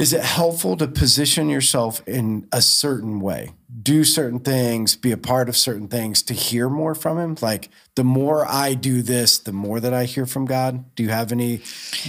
is 0.00 0.14
it 0.14 0.22
helpful 0.22 0.78
to 0.78 0.88
position 0.88 1.50
yourself 1.50 2.02
in 2.08 2.48
a 2.52 2.62
certain 2.62 3.20
way? 3.20 3.52
Do 3.82 4.02
certain 4.02 4.40
things 4.40 4.96
be 4.96 5.12
a 5.12 5.18
part 5.18 5.50
of 5.50 5.56
certain 5.56 5.88
things 5.88 6.22
to 6.22 6.34
hear 6.34 6.70
more 6.70 6.94
from 6.94 7.18
him? 7.18 7.36
Like 7.42 7.68
the 7.96 8.04
more 8.04 8.46
i 8.46 8.72
do 8.72 9.02
this 9.02 9.36
the 9.38 9.52
more 9.52 9.78
that 9.78 9.92
i 9.92 10.06
hear 10.06 10.24
from 10.24 10.46
god. 10.46 10.94
Do 10.94 11.02
you 11.02 11.10
have 11.10 11.32
any 11.32 11.60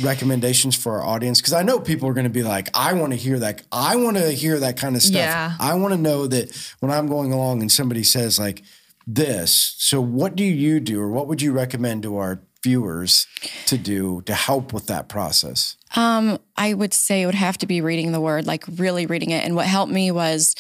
recommendations 0.02 0.74
for 0.74 1.02
our 1.02 1.06
audience? 1.06 1.42
Because 1.42 1.52
i 1.52 1.64
know 1.64 1.82
people 1.82 2.08
are 2.08 2.14
going 2.14 2.24
to 2.24 2.30
be 2.30 2.44
like 2.44 2.70
i 2.74 2.94
want 2.94 3.12
to 3.12 3.18
hear 3.18 3.38
that 3.40 3.64
i 3.74 3.98
want 3.98 4.16
to 4.16 4.32
hear 4.32 4.58
that 4.60 4.78
kind 4.78 4.96
of 4.96 5.02
stuff. 5.02 5.16
Yeah. 5.16 5.56
i 5.60 5.74
want 5.74 5.94
to 5.94 6.00
know 6.00 6.28
that 6.28 6.76
when 6.80 6.92
i'm 6.92 7.08
going 7.08 7.34
along 7.34 7.62
and 7.62 7.70
somebody 7.70 8.04
says 8.04 8.40
like 8.40 8.64
this 9.06 9.76
so 9.78 10.00
what 10.00 10.36
do 10.36 10.46
you 10.46 10.80
do 10.80 11.02
or 11.02 11.10
what 11.10 11.28
would 11.28 11.42
you 11.42 11.52
recommend 11.52 12.04
to 12.04 12.16
our 12.16 12.42
viewers 12.64 13.28
to 13.66 13.78
do 13.78 14.22
to 14.22 14.34
help 14.34 14.74
with 14.74 14.88
that 14.88 15.10
process 15.10 15.78
Um, 15.96 16.40
I 16.56 16.74
would 16.74 16.94
say 16.94 17.22
it 17.22 17.26
would 17.26 17.36
have 17.36 17.58
to 17.60 17.68
be 17.68 17.82
reading 17.82 18.12
the 18.12 18.22
word, 18.22 18.48
like 18.48 18.64
really 18.78 19.06
reading 19.06 19.32
it. 19.32 19.44
And 19.44 19.56
what 19.56 19.66
helped 19.66 19.92
me 19.92 20.12
was 20.12 20.56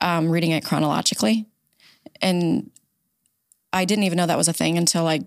um, 0.00 0.30
reading 0.30 0.50
it 0.50 0.64
chronologically. 0.64 1.46
And 2.20 2.70
I 3.72 3.84
didn't 3.84 4.04
even 4.04 4.16
know 4.16 4.26
that 4.26 4.38
was 4.38 4.48
a 4.48 4.52
thing 4.52 4.78
until 4.78 5.04
like 5.04 5.22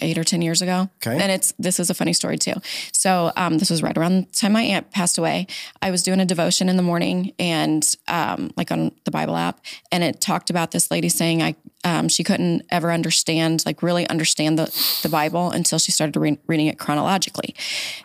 eight 0.00 0.16
or 0.16 0.24
10 0.24 0.40
years 0.42 0.62
ago. 0.62 0.88
Okay. 1.06 1.18
And 1.20 1.30
it's, 1.30 1.52
this 1.58 1.78
is 1.78 1.90
a 1.90 1.94
funny 1.94 2.12
story 2.12 2.38
too. 2.38 2.54
So 2.92 3.32
um, 3.36 3.58
this 3.58 3.70
was 3.70 3.82
right 3.82 3.96
around 3.96 4.28
the 4.28 4.32
time 4.32 4.52
my 4.52 4.62
aunt 4.62 4.90
passed 4.90 5.18
away. 5.18 5.46
I 5.82 5.90
was 5.90 6.02
doing 6.02 6.20
a 6.20 6.24
devotion 6.24 6.68
in 6.68 6.76
the 6.76 6.82
morning 6.82 7.32
and 7.38 7.84
um, 8.08 8.50
like 8.56 8.70
on 8.70 8.92
the 9.04 9.10
Bible 9.10 9.36
app. 9.36 9.60
And 9.92 10.02
it 10.02 10.20
talked 10.20 10.48
about 10.48 10.70
this 10.70 10.90
lady 10.90 11.08
saying 11.08 11.42
I, 11.42 11.54
um, 11.84 12.08
she 12.08 12.24
couldn't 12.24 12.62
ever 12.70 12.90
understand, 12.90 13.62
like 13.66 13.82
really 13.82 14.08
understand 14.08 14.58
the, 14.58 14.64
the 15.02 15.08
Bible 15.08 15.50
until 15.50 15.78
she 15.78 15.92
started 15.92 16.18
re- 16.18 16.38
reading 16.46 16.66
it 16.66 16.78
chronologically. 16.78 17.54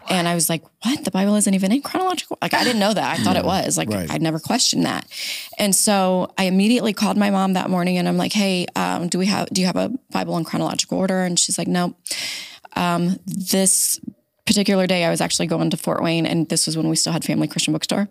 And 0.09 0.27
I 0.27 0.35
was 0.35 0.49
like, 0.49 0.63
what? 0.83 1.05
The 1.05 1.11
Bible 1.11 1.35
isn't 1.35 1.53
even 1.53 1.71
in 1.71 1.81
chronological? 1.81 2.37
Like, 2.41 2.53
I 2.53 2.63
didn't 2.63 2.79
know 2.79 2.93
that. 2.93 3.19
I 3.19 3.23
thought 3.23 3.37
it 3.37 3.45
was. 3.45 3.77
Like, 3.77 3.89
Right. 3.89 4.11
I'd 4.11 4.21
never 4.21 4.39
questioned 4.39 4.85
that. 4.85 5.07
And 5.57 5.73
so 5.75 6.33
I 6.37 6.43
immediately 6.43 6.93
called 6.93 7.17
my 7.17 7.29
mom 7.29 7.53
that 7.53 7.69
morning 7.69 7.97
and 7.97 8.07
I'm 8.07 8.17
like, 8.17 8.33
hey, 8.33 8.65
um, 8.75 9.07
do 9.07 9.17
we 9.17 9.25
have, 9.27 9.47
do 9.49 9.61
you 9.61 9.67
have 9.67 9.77
a 9.77 9.91
Bible 10.11 10.37
in 10.37 10.43
chronological 10.43 10.97
order? 10.97 11.23
And 11.23 11.39
she's 11.39 11.57
like, 11.57 11.67
no. 11.67 11.95
Um, 12.75 13.17
this 13.25 13.99
particular 14.45 14.87
day, 14.87 15.05
I 15.05 15.09
was 15.09 15.21
actually 15.21 15.47
going 15.47 15.69
to 15.69 15.77
Fort 15.77 16.01
Wayne 16.03 16.25
and 16.25 16.47
this 16.49 16.65
was 16.65 16.75
when 16.75 16.89
we 16.89 16.95
still 16.95 17.13
had 17.13 17.23
Family 17.23 17.47
Christian 17.47 17.71
Bookstore. 17.73 18.09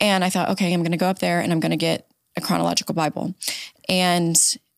And 0.00 0.24
I 0.24 0.30
thought, 0.30 0.50
okay, 0.50 0.72
I'm 0.72 0.80
going 0.80 0.92
to 0.92 0.98
go 0.98 1.06
up 1.08 1.18
there 1.18 1.40
and 1.40 1.52
I'm 1.52 1.60
going 1.60 1.70
to 1.70 1.76
get 1.76 2.08
a 2.36 2.40
chronological 2.40 2.94
Bible. 2.94 3.34
And 3.88 4.36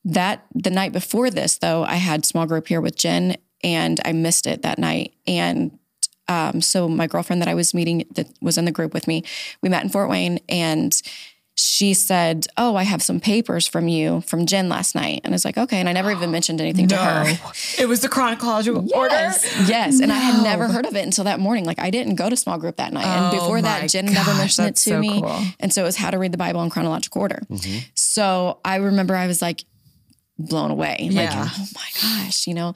that 0.08 0.46
the 0.54 0.70
night 0.70 0.92
before 0.92 1.30
this, 1.30 1.58
though, 1.58 1.84
I 1.84 1.96
had 1.96 2.24
small 2.24 2.46
group 2.46 2.68
here 2.68 2.80
with 2.80 2.96
Jen 2.96 3.36
and 3.62 4.00
I 4.04 4.12
missed 4.12 4.46
it 4.46 4.62
that 4.62 4.78
night. 4.78 5.14
And 5.26 5.78
um, 6.28 6.60
so 6.60 6.88
my 6.88 7.06
girlfriend 7.06 7.42
that 7.42 7.48
I 7.48 7.54
was 7.54 7.74
meeting 7.74 8.04
that 8.14 8.28
was 8.40 8.56
in 8.56 8.64
the 8.64 8.72
group 8.72 8.94
with 8.94 9.06
me, 9.06 9.22
we 9.62 9.68
met 9.68 9.82
in 9.82 9.90
Fort 9.90 10.08
Wayne 10.08 10.40
and 10.48 10.94
she 11.56 11.92
said, 11.92 12.46
Oh, 12.56 12.76
I 12.76 12.84
have 12.84 13.02
some 13.02 13.18
papers 13.18 13.66
from 13.66 13.88
you 13.88 14.20
from 14.22 14.46
Jen 14.46 14.68
last 14.68 14.94
night. 14.94 15.22
And 15.24 15.32
I 15.32 15.34
was 15.34 15.44
like, 15.44 15.58
Okay. 15.58 15.78
And 15.78 15.88
I 15.88 15.92
never 15.92 16.10
even 16.12 16.30
mentioned 16.30 16.60
anything 16.60 16.86
to 16.88 16.96
her. 16.96 17.36
It 17.78 17.88
was 17.88 18.00
the 18.00 18.08
chronological 18.08 18.88
order. 18.94 19.14
Yes. 19.14 19.68
Yes. 19.68 20.00
And 20.00 20.12
I 20.12 20.16
had 20.16 20.42
never 20.42 20.68
heard 20.68 20.86
of 20.86 20.94
it 20.94 21.04
until 21.04 21.24
that 21.24 21.40
morning. 21.40 21.64
Like 21.64 21.80
I 21.80 21.90
didn't 21.90 22.14
go 22.14 22.30
to 22.30 22.36
small 22.36 22.58
group 22.58 22.76
that 22.76 22.92
night. 22.92 23.04
Oh 23.06 23.24
and 23.24 23.32
before 23.32 23.60
that, 23.60 23.88
Jen 23.90 24.06
never 24.06 24.32
mentioned 24.34 24.68
it 24.68 24.76
to 24.76 24.90
so 24.90 25.00
me. 25.00 25.20
cool. 25.20 25.42
And 25.58 25.72
so 25.72 25.82
it 25.82 25.84
was 25.84 25.96
how 25.96 26.10
to 26.10 26.18
read 26.18 26.32
the 26.32 26.38
Bible 26.38 26.62
in 26.62 26.70
chronological 26.70 27.20
order. 27.20 27.42
So 27.94 28.60
I 28.64 28.76
remember 28.76 29.16
I 29.16 29.26
was 29.26 29.42
like 29.42 29.64
blown 30.38 30.70
away. 30.70 31.08
Like, 31.12 31.30
oh 31.34 31.66
my 31.74 31.88
gosh, 32.00 32.46
you 32.46 32.54
know? 32.54 32.74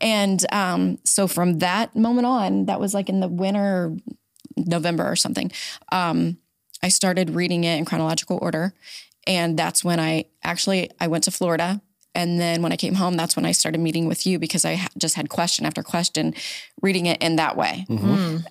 And 0.00 0.44
um, 0.52 0.98
so 1.04 1.26
from 1.26 1.58
that 1.58 1.94
moment 1.94 2.26
on, 2.26 2.66
that 2.66 2.80
was 2.80 2.94
like 2.94 3.08
in 3.08 3.20
the 3.20 3.28
winter, 3.28 3.96
November 4.56 5.08
or 5.10 5.16
something. 5.16 5.50
Um, 5.92 6.38
I 6.82 6.88
started 6.88 7.30
reading 7.30 7.64
it 7.64 7.76
in 7.76 7.84
chronological 7.84 8.38
order. 8.40 8.72
And 9.26 9.58
that's 9.58 9.84
when 9.84 10.00
I 10.00 10.24
actually 10.42 10.90
I 10.98 11.08
went 11.08 11.24
to 11.24 11.30
Florida. 11.30 11.82
And 12.14 12.40
then 12.40 12.62
when 12.62 12.72
I 12.72 12.76
came 12.76 12.94
home, 12.94 13.16
that's 13.16 13.36
when 13.36 13.44
I 13.44 13.52
started 13.52 13.80
meeting 13.80 14.08
with 14.08 14.26
you 14.26 14.38
because 14.38 14.64
I 14.64 14.76
ha- 14.76 14.88
just 14.98 15.14
had 15.14 15.28
question 15.28 15.66
after 15.66 15.82
question, 15.82 16.34
reading 16.82 17.06
it 17.06 17.22
in 17.22 17.36
that 17.36 17.56
way. 17.56 17.84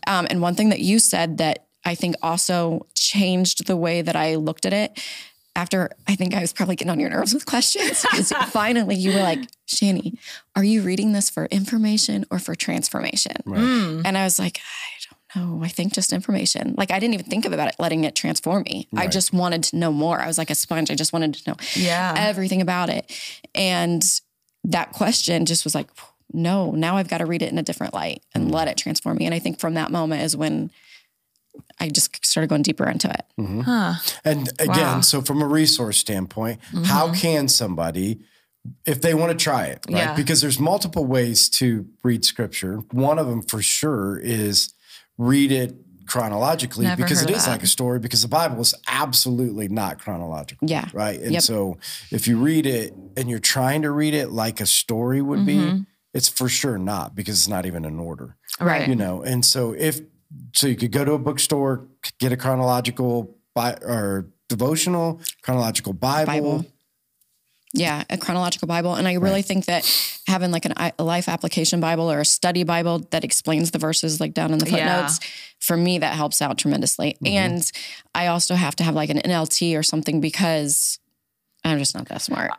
Um, 0.07 0.27
and 0.29 0.41
one 0.41 0.55
thing 0.55 0.69
that 0.69 0.79
you 0.79 0.99
said 0.99 1.39
that 1.39 1.65
I 1.83 1.95
think 1.95 2.15
also 2.21 2.85
changed 2.93 3.65
the 3.65 3.75
way 3.75 4.01
that 4.01 4.15
I 4.15 4.35
looked 4.35 4.65
at 4.65 4.73
it 4.73 5.01
after 5.55 5.91
I 6.07 6.15
think 6.15 6.33
I 6.33 6.41
was 6.41 6.53
probably 6.53 6.75
getting 6.75 6.91
on 6.91 6.99
your 6.99 7.09
nerves 7.09 7.33
with 7.33 7.45
questions 7.45 8.05
because 8.09 8.31
finally 8.47 8.95
you 8.95 9.13
were 9.13 9.21
like, 9.21 9.39
Shani, 9.67 10.17
are 10.55 10.63
you 10.63 10.81
reading 10.81 11.13
this 11.13 11.29
for 11.29 11.45
information 11.45 12.25
or 12.31 12.39
for 12.39 12.55
transformation? 12.55 13.35
Mm. 13.45 14.03
And 14.05 14.17
I 14.17 14.23
was 14.23 14.39
like, 14.39 14.59
I 14.59 15.35
don't 15.35 15.59
know. 15.59 15.63
I 15.63 15.67
think 15.67 15.93
just 15.93 16.13
information. 16.13 16.75
Like 16.77 16.91
I 16.91 16.99
didn't 16.99 17.15
even 17.15 17.25
think 17.25 17.45
about 17.45 17.67
it 17.67 17.75
letting 17.79 18.03
it 18.03 18.15
transform 18.15 18.63
me. 18.63 18.87
I 18.95 19.07
just 19.07 19.33
wanted 19.33 19.63
to 19.65 19.75
know 19.75 19.91
more. 19.91 20.19
I 20.19 20.27
was 20.27 20.37
like 20.37 20.49
a 20.49 20.55
sponge. 20.55 20.91
I 20.91 20.95
just 20.95 21.13
wanted 21.13 21.33
to 21.35 21.49
know 21.49 21.55
Yeah. 21.75 22.13
everything 22.17 22.61
about 22.61 22.89
it. 22.89 23.11
And 23.53 24.03
that 24.63 24.91
question 24.91 25.45
just 25.45 25.63
was 25.63 25.75
like, 25.75 25.89
no, 26.31 26.71
now 26.71 26.97
I've 26.97 27.07
got 27.07 27.19
to 27.19 27.25
read 27.25 27.41
it 27.41 27.51
in 27.51 27.57
a 27.57 27.63
different 27.63 27.93
light 27.93 28.23
and 28.35 28.49
mm. 28.49 28.53
let 28.53 28.67
it 28.67 28.77
transform 28.77 29.17
me. 29.17 29.25
And 29.25 29.33
I 29.33 29.39
think 29.39 29.59
from 29.59 29.73
that 29.73 29.91
moment 29.91 30.21
is 30.21 30.37
when 30.37 30.71
I 31.79 31.89
just 31.89 32.25
started 32.25 32.47
going 32.49 32.61
deeper 32.63 32.87
into 32.89 33.09
it. 33.09 33.25
Huh. 33.63 33.95
And 34.25 34.49
again, 34.59 34.67
Wow. 34.97 35.01
so 35.01 35.21
from 35.21 35.41
a 35.41 35.47
resource 35.47 35.97
standpoint, 35.97 36.59
how 36.85 37.13
can 37.13 37.47
somebody, 37.47 38.19
if 38.85 39.01
they 39.01 39.13
want 39.13 39.31
to 39.31 39.41
try 39.43 39.65
it, 39.67 39.85
right? 39.89 39.97
Yeah. 39.97 40.15
Because 40.15 40.41
there's 40.41 40.59
multiple 40.59 41.05
ways 41.05 41.49
to 41.51 41.87
read 42.03 42.25
scripture. 42.25 42.77
One 42.91 43.17
of 43.19 43.27
them 43.27 43.41
for 43.41 43.61
sure 43.61 44.17
is 44.19 44.73
read 45.17 45.51
it 45.51 45.75
chronologically 46.05 46.85
Never 46.85 47.03
because 47.03 47.21
it 47.21 47.25
heard 47.25 47.29
of 47.31 47.37
is 47.37 47.45
that. 47.45 47.51
like 47.51 47.63
a 47.63 47.67
story 47.67 47.99
because 47.99 48.23
the 48.23 48.27
Bible 48.27 48.59
is 48.61 48.73
absolutely 48.87 49.67
not 49.69 49.99
chronological. 49.99 50.67
Yeah. 50.67 50.89
Right. 50.91 51.19
And 51.19 51.33
Yep. 51.33 51.43
so 51.43 51.77
if 52.11 52.27
you 52.27 52.37
read 52.37 52.65
it 52.65 52.93
and 53.15 53.29
you're 53.29 53.39
trying 53.39 53.83
to 53.83 53.91
read 53.91 54.13
it 54.15 54.31
like 54.31 54.59
a 54.59 54.65
story 54.65 55.21
would 55.21 55.39
Mm-hmm. 55.39 55.77
be, 55.79 55.85
it's 56.13 56.27
for 56.27 56.49
sure 56.49 56.77
not 56.79 57.15
because 57.15 57.37
it's 57.37 57.47
not 57.47 57.65
even 57.67 57.85
in 57.85 57.99
order 57.99 58.35
Right. 58.59 58.87
you 58.89 58.95
know 58.95 59.21
and 59.21 59.45
so 59.45 59.73
if 59.73 60.01
so 60.53 60.67
you 60.67 60.75
could 60.75 60.91
go 60.91 61.03
to 61.05 61.13
a 61.13 61.19
bookstore 61.19 61.87
get 62.19 62.31
a 62.31 62.37
chronological 62.37 63.35
bi- 63.55 63.77
or 63.81 64.27
devotional 64.47 65.19
chronological 65.41 65.93
bible, 65.93 66.25
Bible. 66.25 66.65
Yeah, 67.71 68.03
a 68.09 68.17
chronological 68.17 68.67
Bible. 68.67 68.95
And 68.95 69.07
I 69.07 69.13
really 69.13 69.43
think 69.43 69.65
that 69.65 69.85
having 70.25 70.49
like 70.51 70.65
an, 70.65 70.73
a 70.97 71.03
life 71.03 71.29
application 71.29 71.79
Bible 71.79 72.11
or 72.11 72.21
a 72.21 72.25
study 72.25 72.63
Bible 72.63 73.05
that 73.11 73.23
explains 73.23 73.69
the 73.69 73.77
verses 73.77 74.19
like 74.19 74.33
down 74.33 74.51
in 74.53 74.57
the 74.57 74.65
Yeah. 74.67 74.95
footnotes, 75.05 75.19
for 75.59 75.77
me, 75.77 75.99
that 75.99 76.15
helps 76.15 76.41
out 76.41 76.57
tremendously. 76.57 77.11
Mm-hmm. 77.23 77.27
And 77.27 77.71
I 78.15 78.25
also 78.27 78.55
have 78.55 78.75
to 78.77 78.83
have 78.83 78.95
like 78.95 79.11
an 79.11 79.19
NLT 79.19 79.77
or 79.77 79.83
something 79.83 80.19
because 80.19 80.97
I'm 81.63 81.77
just 81.77 81.93
not 81.93 82.07
that 82.07 82.23
smart. 82.23 82.49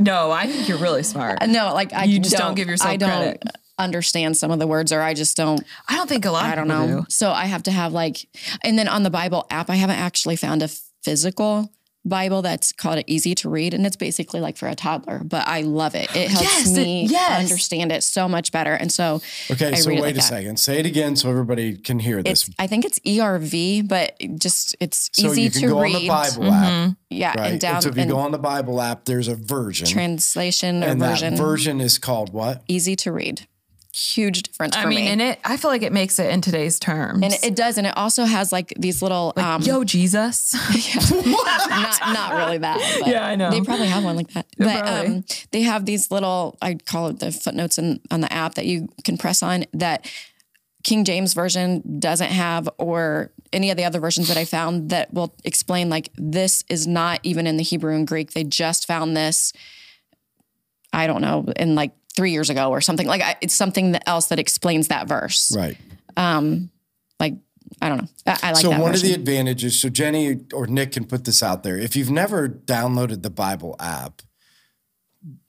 No, 0.00 0.32
I 0.32 0.48
think 0.48 0.68
you're 0.68 0.78
really 0.78 1.04
smart. 1.04 1.38
No, 1.46 1.72
like 1.72 1.92
I 1.92 2.04
You 2.04 2.18
just 2.18 2.36
don't 2.36 2.56
give 2.56 2.66
yourself 2.68 2.90
I 2.90 2.96
don't 2.96 3.08
credit. 3.08 3.44
Understand 3.80 4.36
some 4.36 4.50
of 4.50 4.58
the 4.58 4.66
words 4.66 4.92
or 4.92 5.00
I 5.02 5.14
just 5.14 5.36
don't 5.36 5.62
I 5.88 5.96
don't 5.96 6.08
think 6.08 6.24
a 6.24 6.30
lot. 6.30 6.44
I 6.44 6.54
don't 6.54 6.68
know. 6.68 7.00
do. 7.00 7.06
So 7.08 7.30
I 7.32 7.46
have 7.46 7.62
to 7.64 7.70
have 7.70 7.92
like, 7.92 8.26
and 8.62 8.78
then 8.78 8.88
on 8.88 9.02
the 9.02 9.10
Bible 9.10 9.46
app, 9.50 9.70
I 9.70 9.74
haven't 9.76 9.96
actually 9.98 10.36
found 10.36 10.62
a 10.62 10.68
physical 11.02 11.72
Bible 12.02 12.40
that's 12.40 12.72
called 12.72 12.96
it 12.98 13.04
easy 13.06 13.34
to 13.34 13.50
read, 13.50 13.74
and 13.74 13.84
it's 13.84 13.94
basically 13.96 14.40
like 14.40 14.56
for 14.56 14.66
a 14.66 14.74
toddler. 14.74 15.20
But 15.22 15.46
I 15.46 15.60
love 15.60 15.94
it. 15.94 16.08
It 16.16 16.30
helps 16.30 16.42
Yes, 16.50 16.68
it- 16.68 16.82
me 16.82 17.04
yes. 17.04 17.38
understand 17.42 17.92
it 17.92 18.02
so 18.02 18.26
much 18.26 18.52
better. 18.52 18.72
And 18.72 18.90
so 18.90 19.20
Okay, 19.50 19.68
I 19.68 19.74
so 19.74 19.90
read 19.90 19.98
it 19.98 20.00
wait 20.00 20.06
like 20.08 20.14
a 20.14 20.16
that. 20.16 20.22
second. 20.22 20.58
Say 20.58 20.78
it 20.78 20.86
again 20.86 21.14
so 21.14 21.28
everybody 21.28 21.76
can 21.76 21.98
hear 21.98 22.22
this. 22.22 22.48
it's 22.48 22.56
I 22.58 22.66
think 22.68 22.86
it's 22.86 22.98
ERV, 23.00 23.86
but 23.86 24.16
just 24.38 24.74
it's 24.80 25.10
so 25.12 25.26
easy 25.30 25.42
you 25.42 25.50
can 25.50 25.60
to 25.60 25.66
go 25.68 25.80
read. 25.82 25.94
on 25.96 26.00
the 26.02 26.08
Bible 26.08 26.42
mm-hmm. 26.44 26.88
app, 26.90 26.96
Yeah, 27.10 27.34
right? 27.38 27.52
and 27.52 27.60
down 27.60 27.82
so 27.82 27.90
if 27.90 27.96
you 27.96 28.02
and 28.02 28.10
go 28.10 28.18
on 28.18 28.32
the 28.32 28.38
Bible 28.38 28.80
app, 28.80 29.04
there's 29.04 29.28
a 29.28 29.34
version, 29.34 29.86
translation 29.86 30.82
or 30.82 30.86
and 30.86 31.00
version, 31.00 31.34
that 31.34 31.42
version 31.42 31.80
is 31.82 31.98
called 31.98 32.32
what? 32.32 32.62
easy 32.66 32.96
to 32.96 33.12
read. 33.12 33.46
Huge 33.92 34.44
difference 34.44 34.76
I 34.76 34.84
mean, 34.84 35.04
me. 35.04 35.08
and 35.08 35.20
it. 35.20 35.40
I 35.44 35.56
feel 35.56 35.70
like 35.70 35.82
it 35.82 35.92
makes 35.92 36.20
it 36.20 36.30
in 36.30 36.40
today's 36.40 36.78
terms. 36.78 37.24
and 37.24 37.34
it 37.42 37.56
does, 37.56 37.76
and 37.76 37.86
it 37.86 37.96
also 37.96 38.24
has 38.24 38.52
like 38.52 38.72
these 38.78 39.02
little 39.02 39.32
um, 39.36 39.62
Yo, 39.62 39.82
Jesus. 39.82 40.54
not 41.68 42.00
not 42.12 42.34
really 42.34 42.58
that. 42.58 43.02
Yeah, 43.04 43.26
I 43.26 43.34
know. 43.34 43.50
They 43.50 43.60
probably 43.62 43.88
have 43.88 44.04
one 44.04 44.14
like 44.14 44.28
that. 44.28 44.46
But 44.56 44.86
um, 44.86 45.24
they 45.50 45.62
have 45.62 45.86
these 45.86 46.10
little 46.10 46.56
I 46.62 46.74
call 46.74 47.08
it 47.08 47.18
the 47.18 47.32
footnotes 47.32 47.78
in, 47.78 48.00
on 48.12 48.20
the 48.20 48.32
app 48.32 48.54
that 48.54 48.66
you 48.66 48.88
can 49.04 49.18
press 49.18 49.42
on 49.42 49.64
that 49.72 50.06
King 50.84 51.04
James 51.04 51.34
version 51.34 51.98
doesn't 51.98 52.30
have 52.30 52.68
or 52.78 53.32
any 53.52 53.70
of 53.70 53.76
the 53.76 53.84
other 53.84 54.00
versions 54.00 54.28
that 54.28 54.36
I 54.36 54.44
found 54.44 54.90
that 54.90 55.12
will 55.12 55.34
explain 55.44 55.90
like 55.90 56.10
this 56.16 56.64
is 56.68 56.86
not 56.86 57.20
even 57.22 57.46
in 57.46 57.56
the 57.56 57.64
Hebrew 57.64 57.94
and 57.94 58.06
Greek. 58.06 58.32
They 58.32 58.44
just 58.44 58.86
found 58.86 59.16
this 59.16 59.52
I 60.92 61.06
don't 61.06 61.22
know 61.22 61.46
in 61.56 61.74
like 61.74 61.92
3 62.20 62.30
years 62.32 62.50
ago 62.50 62.68
or 62.68 62.82
something. 62.82 63.06
Like 63.06 63.22
I, 63.22 63.36
it's 63.40 63.54
something 63.54 63.96
else 64.04 64.26
that 64.26 64.38
explains 64.38 64.88
that 64.88 65.08
verse. 65.08 65.56
Right. 65.56 65.78
Um, 66.18 66.70
like 67.18 67.36
I 67.80 67.88
don't 67.88 68.02
know. 68.02 68.08
I, 68.26 68.38
I 68.42 68.52
like 68.52 68.60
so 68.60 68.68
that 68.68 68.80
one 68.80 68.94
of 68.94 69.00
the 69.00 69.14
advantages, 69.14 69.80
so 69.80 69.88
Jenny 69.88 70.40
or 70.52 70.66
Nick 70.66 70.92
can 70.92 71.06
put 71.06 71.24
this 71.24 71.42
out 71.42 71.62
there. 71.62 71.78
If 71.78 71.96
you've 71.96 72.10
never 72.10 72.46
downloaded 72.46 73.22
the 73.22 73.30
Bible 73.30 73.74
app, 73.80 74.20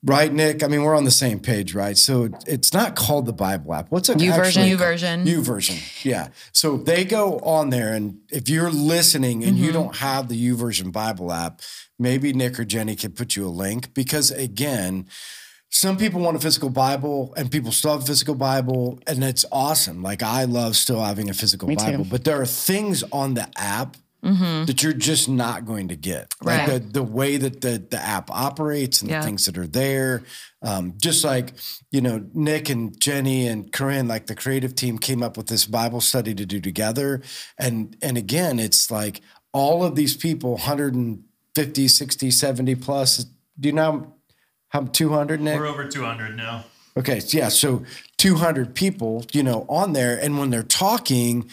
right, 0.02 0.32
Nick? 0.32 0.62
I 0.62 0.68
mean, 0.68 0.82
we're 0.82 0.96
on 0.96 1.04
the 1.04 1.10
same 1.10 1.40
page, 1.40 1.74
right? 1.74 1.98
So 1.98 2.30
it's 2.46 2.72
not 2.72 2.96
called 2.96 3.26
the 3.26 3.34
Bible 3.34 3.74
app. 3.74 3.90
What's 3.90 4.08
it? 4.08 4.16
YouVersion. 4.16 4.38
actually 4.38 4.70
YouVersion. 4.70 5.26
U 5.26 5.42
version. 5.42 5.76
Yeah. 6.04 6.28
So 6.52 6.78
they 6.78 7.04
go 7.04 7.38
on 7.40 7.68
there, 7.68 7.92
and 7.92 8.20
if 8.30 8.48
you're 8.48 8.70
listening 8.70 9.44
and 9.44 9.58
you 9.58 9.66
mm-hmm. 9.66 9.74
don't 9.74 9.96
have 9.96 10.28
the 10.28 10.50
YouVersion 10.50 10.90
Bible 10.90 11.32
app, 11.32 11.60
maybe 11.98 12.32
Nick 12.32 12.58
or 12.58 12.64
Jenny 12.64 12.96
can 12.96 13.12
put 13.12 13.36
you 13.36 13.46
a 13.46 13.50
link 13.50 13.92
because 13.92 14.30
again. 14.30 15.06
Some 15.74 15.96
people 15.96 16.20
want 16.20 16.36
a 16.36 16.40
physical 16.40 16.68
Bible 16.68 17.32
and 17.36 17.50
people 17.50 17.72
still 17.72 17.92
have 17.92 18.02
a 18.02 18.06
physical 18.06 18.34
Bible, 18.34 18.98
and 19.06 19.24
it's 19.24 19.46
awesome. 19.50 20.02
Like, 20.02 20.22
I 20.22 20.44
love 20.44 20.76
still 20.76 21.00
having 21.02 21.30
a 21.30 21.34
physical 21.34 21.66
Me 21.66 21.76
too. 21.76 21.84
Bible, 21.86 22.06
but 22.08 22.24
there 22.24 22.40
are 22.40 22.46
things 22.46 23.02
on 23.10 23.34
the 23.34 23.48
app 23.56 23.96
that 24.22 24.84
you're 24.84 24.92
just 24.92 25.28
not 25.28 25.64
going 25.66 25.88
to 25.88 25.96
get. 25.96 26.32
Like 26.42 26.68
Right. 26.68 26.80
the, 26.82 26.88
the 27.00 27.02
way 27.02 27.38
that 27.38 27.60
the, 27.60 27.84
the 27.90 27.98
app 27.98 28.30
operates 28.30 29.00
and 29.02 29.10
Yeah. 29.10 29.18
the 29.20 29.26
things 29.26 29.46
that 29.46 29.58
are 29.58 29.66
there. 29.66 30.22
Um, 30.62 30.94
just 30.96 31.24
like, 31.24 31.54
you 31.90 32.00
know, 32.00 32.24
Nick 32.32 32.68
and 32.70 32.96
Jenny 33.00 33.48
and 33.48 33.72
Corinne, 33.72 34.06
like 34.06 34.26
the 34.26 34.36
creative 34.36 34.76
team 34.76 34.98
came 34.98 35.24
up 35.24 35.36
with 35.36 35.48
this 35.48 35.64
Bible 35.66 36.00
study 36.00 36.34
to 36.36 36.46
do 36.46 36.60
together. 36.60 37.20
And 37.58 37.96
and 38.00 38.16
again, 38.16 38.60
it's 38.60 38.92
like 38.92 39.22
all 39.52 39.82
of 39.82 39.96
these 39.96 40.16
people, 40.16 40.52
150, 40.52 41.88
60, 41.88 42.30
70 42.30 42.74
plus. 42.76 43.24
Do 43.58 43.68
you 43.68 43.72
know 43.74 44.14
how 44.72 44.84
200, 44.84 45.40
Nick? 45.40 45.60
We're 45.60 45.66
over 45.66 45.86
200 45.86 46.34
now. 46.34 46.64
Okay, 46.96 47.20
yeah, 47.28 47.48
so 47.48 47.84
200 48.16 48.74
people, 48.74 49.24
you 49.32 49.42
know, 49.42 49.66
on 49.68 49.92
there, 49.92 50.18
and 50.18 50.38
when 50.38 50.48
they're 50.50 50.62
talking, 50.62 51.50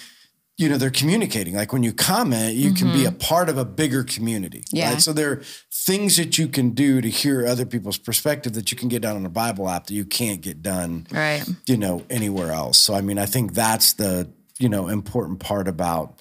you 0.58 0.68
know, 0.68 0.78
they're 0.78 0.90
communicating. 0.90 1.54
Like 1.54 1.72
when 1.72 1.84
you 1.84 1.94
comment, 1.94 2.56
you 2.56 2.74
can 2.74 2.92
be 2.92 3.06
a 3.06 3.10
mm-hmm. 3.10 3.18
part 3.18 3.48
of 3.48 3.58
a 3.58 3.64
bigger 3.64 4.04
community. 4.04 4.64
Yeah. 4.72 4.92
Right? 4.92 5.02
So 5.02 5.14
there 5.14 5.32
are 5.32 5.42
things 5.72 6.18
that 6.18 6.38
you 6.38 6.50
can 6.50 6.72
do 6.72 7.00
to 7.00 7.10
hear 7.10 7.46
other 7.46 7.66
people's 7.66 7.98
perspective 7.98 8.54
that 8.54 8.72
you 8.72 8.78
can 8.78 8.90
get 8.90 9.02
done 9.02 9.16
on 9.16 9.26
a 9.26 9.30
Bible 9.30 9.70
app 9.70 9.88
that 9.88 9.94
you 9.94 10.04
can't 10.06 10.42
get 10.42 10.62
done, 10.62 11.08
Right. 11.12 11.46
you 11.66 11.78
know, 11.78 12.04
anywhere 12.10 12.52
else. 12.52 12.78
So 12.78 12.94
I 12.94 13.00
mean, 13.00 13.18
I 13.18 13.26
think 13.26 13.54
that's 13.54 13.94
the 13.94 14.30
you 14.60 14.68
know 14.68 14.88
important 14.90 15.40
part 15.40 15.68
about 15.68 16.20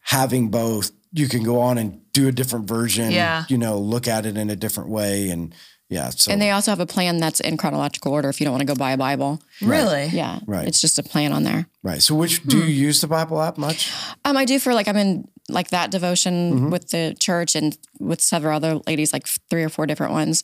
having 0.00 0.48
both. 0.48 0.92
You 1.12 1.28
can 1.28 1.42
go 1.42 1.60
on 1.60 1.78
and 1.78 2.00
do 2.12 2.28
a 2.28 2.32
different 2.32 2.68
version. 2.68 3.10
Yeah. 3.10 3.44
You 3.48 3.58
know, 3.58 3.78
look 3.78 4.06
at 4.06 4.26
it 4.26 4.36
in 4.36 4.48
a 4.50 4.56
different 4.56 4.90
way, 4.90 5.30
and 5.30 5.52
yeah. 5.92 6.10
So 6.10 6.32
And 6.32 6.40
they 6.40 6.50
also 6.50 6.70
have 6.70 6.80
a 6.80 6.86
plan 6.86 7.18
that's 7.18 7.40
in 7.40 7.56
chronological 7.56 8.12
order 8.12 8.28
if 8.28 8.40
you 8.40 8.44
don't 8.46 8.52
want 8.52 8.62
to 8.62 8.66
go 8.66 8.74
buy 8.74 8.92
a 8.92 8.96
Bible. 8.96 9.40
Really? 9.60 10.06
Yeah. 10.06 10.40
Right. 10.46 10.66
It's 10.66 10.80
just 10.80 10.98
a 10.98 11.02
plan 11.02 11.32
on 11.32 11.42
there. 11.44 11.66
right. 11.82 12.02
So 12.02 12.14
which 12.14 12.42
do 12.44 12.58
you 12.58 12.64
use 12.88 13.00
the 13.00 13.06
Bible 13.08 13.40
app 13.40 13.58
much? 13.58 13.90
Um, 14.24 14.36
I 14.36 14.44
do 14.44 14.58
for 14.58 14.72
like 14.74 14.88
I'm 14.88 14.96
in 14.96 15.28
like 15.48 15.68
that 15.70 15.90
devotion 15.90 16.70
with 16.70 16.90
the 16.90 17.14
church 17.18 17.54
and 17.56 17.76
with 18.00 18.20
several 18.20 18.56
other 18.56 18.80
ladies, 18.86 19.12
like 19.12 19.26
three 19.50 19.62
or 19.64 19.68
four 19.68 19.86
different 19.86 20.12
ones. 20.12 20.42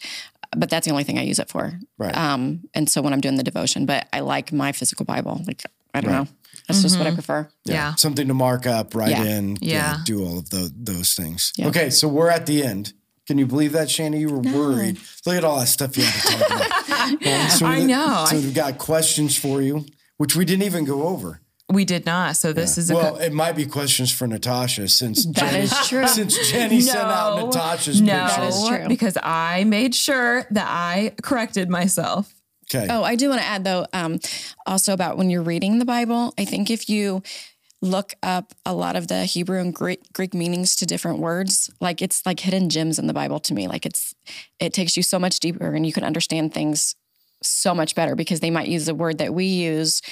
But 0.57 0.71
that's 0.71 0.87
the 0.87 0.93
only 0.93 1.05
thing 1.05 1.19
I 1.19 1.23
use 1.23 1.39
it 1.39 1.49
for. 1.51 1.79
Right. 1.99 2.17
Um, 2.17 2.65
and 2.75 2.89
so 2.89 3.03
when 3.03 3.13
I'm 3.13 3.21
doing 3.21 3.37
the 3.37 3.43
devotion, 3.43 3.85
but 3.87 4.07
I 4.13 4.21
like 4.21 4.53
my 4.53 4.73
physical 4.73 5.05
Bible. 5.05 5.41
Like 5.47 5.63
I 5.95 6.01
don't 6.01 6.13
know. 6.13 6.27
That's 6.67 6.83
just 6.83 6.99
what 6.99 7.07
I 7.07 7.13
prefer. 7.15 7.49
Yeah. 7.65 7.95
something 7.95 8.29
to 8.29 8.35
mark 8.35 8.67
up, 8.67 8.95
write 8.95 9.11
Yeah. 9.11 9.25
in, 9.25 9.57
Yeah. 9.61 9.99
do 10.05 10.25
all 10.25 10.39
of 10.39 10.51
those 10.51 10.71
those 10.77 11.15
things. 11.15 11.53
Yeah. 11.57 11.69
Okay, 11.69 11.91
so 11.91 12.09
we're 12.09 12.31
at 12.31 12.47
the 12.47 12.63
end. 12.63 12.93
Can 13.29 13.37
you 13.39 13.47
believe 13.47 13.73
that, 13.73 13.91
Shannon? 13.91 14.19
You 14.21 14.31
were 14.31 14.39
worried. 14.41 14.99
Look 15.27 15.37
at 15.37 15.45
all 15.45 15.61
that 15.61 15.67
stuff 15.69 15.97
you 15.99 16.03
had 16.05 16.23
to 16.23 16.39
talk 16.39 16.51
about. 16.51 16.89
Um, 17.09 17.49
so 17.51 17.65
I 17.65 17.79
we- 17.79 17.85
know. 17.87 18.25
So 18.29 18.37
we've 18.37 18.53
got 18.55 18.77
questions 18.77 19.35
for 19.37 19.63
you, 19.63 19.87
which 20.19 20.35
we 20.37 20.45
didn't 20.45 20.65
even 20.65 20.85
go 20.85 21.05
over. 21.07 21.41
We 21.71 21.85
did 21.85 22.05
not. 22.05 22.37
So 22.37 22.53
this 22.53 22.77
is 22.77 22.91
a 22.91 22.95
Well, 22.95 23.17
it 23.17 23.33
might 23.33 23.53
be 23.53 23.65
questions 23.67 24.11
for 24.11 24.27
Natasha 24.27 24.89
since 24.89 25.25
That 25.27 25.51
Jenny, 25.53 25.65
is 25.65 25.89
true. 25.89 26.07
since 26.09 26.51
Jenny 26.51 26.81
sent 26.81 26.99
out 26.99 27.39
Natasha's 27.39 28.01
no, 28.03 28.13
picture. 28.13 28.41
That 28.41 28.49
is 28.49 28.69
true. 28.69 28.89
because 28.89 29.17
I 29.23 29.65
made 29.65 29.95
sure 29.95 30.47
that 30.51 30.67
I 30.69 31.13
corrected 31.23 31.69
myself. 31.71 32.35
Okay. 32.75 32.87
Oh, 32.91 33.03
I 33.03 33.15
do 33.17 33.29
want 33.31 33.41
to 33.41 33.47
add 33.47 33.65
though, 33.65 33.87
um, 33.95 34.19
also 34.67 34.93
about 34.93 35.17
when 35.17 35.31
you're 35.31 35.43
reading 35.43 35.79
the 35.79 35.85
Bible. 35.87 36.35
I 36.39 36.45
think 36.45 36.71
if 36.71 36.89
you 36.91 37.23
look 37.81 38.15
up 38.23 38.55
a 38.67 38.75
lot 38.75 38.97
of 38.97 39.09
the 39.09 39.25
Hebrew 39.25 39.61
and 39.61 39.73
Greek, 39.75 40.13
Greek 40.13 40.35
meanings 40.35 40.75
to 40.77 40.87
different 40.87 41.19
words, 41.21 41.71
like 41.81 42.03
it's 42.03 42.25
like 42.27 42.41
hidden 42.41 42.69
gems 42.71 42.99
in 42.99 43.07
the 43.07 43.13
Bible 43.13 43.39
to 43.41 43.55
me. 43.55 43.69
Like 43.69 43.87
it's 43.87 44.15
it 44.59 44.73
takes 44.73 44.97
you 44.97 45.03
so 45.03 45.19
much 45.19 45.39
deeper, 45.41 45.73
and 45.75 45.87
you 45.87 45.93
can 45.93 46.05
understand 46.05 46.53
things 46.53 46.95
so 47.43 47.75
much 47.75 47.95
better 47.95 48.17
because 48.17 48.41
they 48.41 48.51
might 48.51 48.69
use 48.69 48.89
a 48.89 48.95
word 48.95 49.19
that 49.19 49.33
we 49.33 49.45
use, 49.47 50.03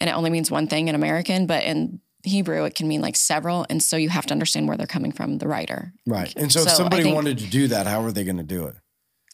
and 0.00 0.10
it 0.10 0.14
only 0.16 0.30
means 0.30 0.50
one 0.50 0.66
thing 0.66 0.88
in 0.88 0.94
American, 0.94 1.46
but 1.46 1.62
in 1.64 2.00
Hebrew 2.24 2.64
it 2.64 2.74
can 2.74 2.88
mean 2.88 3.00
like 3.00 3.16
several, 3.16 3.66
and 3.70 3.82
so 3.82 3.96
you 3.96 4.08
have 4.08 4.26
to 4.26 4.32
understand 4.32 4.66
where 4.68 4.76
they're 4.76 4.86
coming 4.86 5.12
from, 5.12 5.38
the 5.38 5.46
writer. 5.48 5.92
Right. 6.06 6.32
And 6.36 6.50
so, 6.52 6.60
if 6.60 6.66
So 6.68 6.72
I 6.72 6.76
somebody 6.76 7.02
think- 7.04 7.14
wanted 7.14 7.38
to 7.38 7.46
do 7.46 7.68
that, 7.68 7.86
how 7.86 8.02
are 8.02 8.12
they 8.12 8.24
going 8.24 8.36
to 8.38 8.42
do 8.42 8.66
it? 8.66 8.74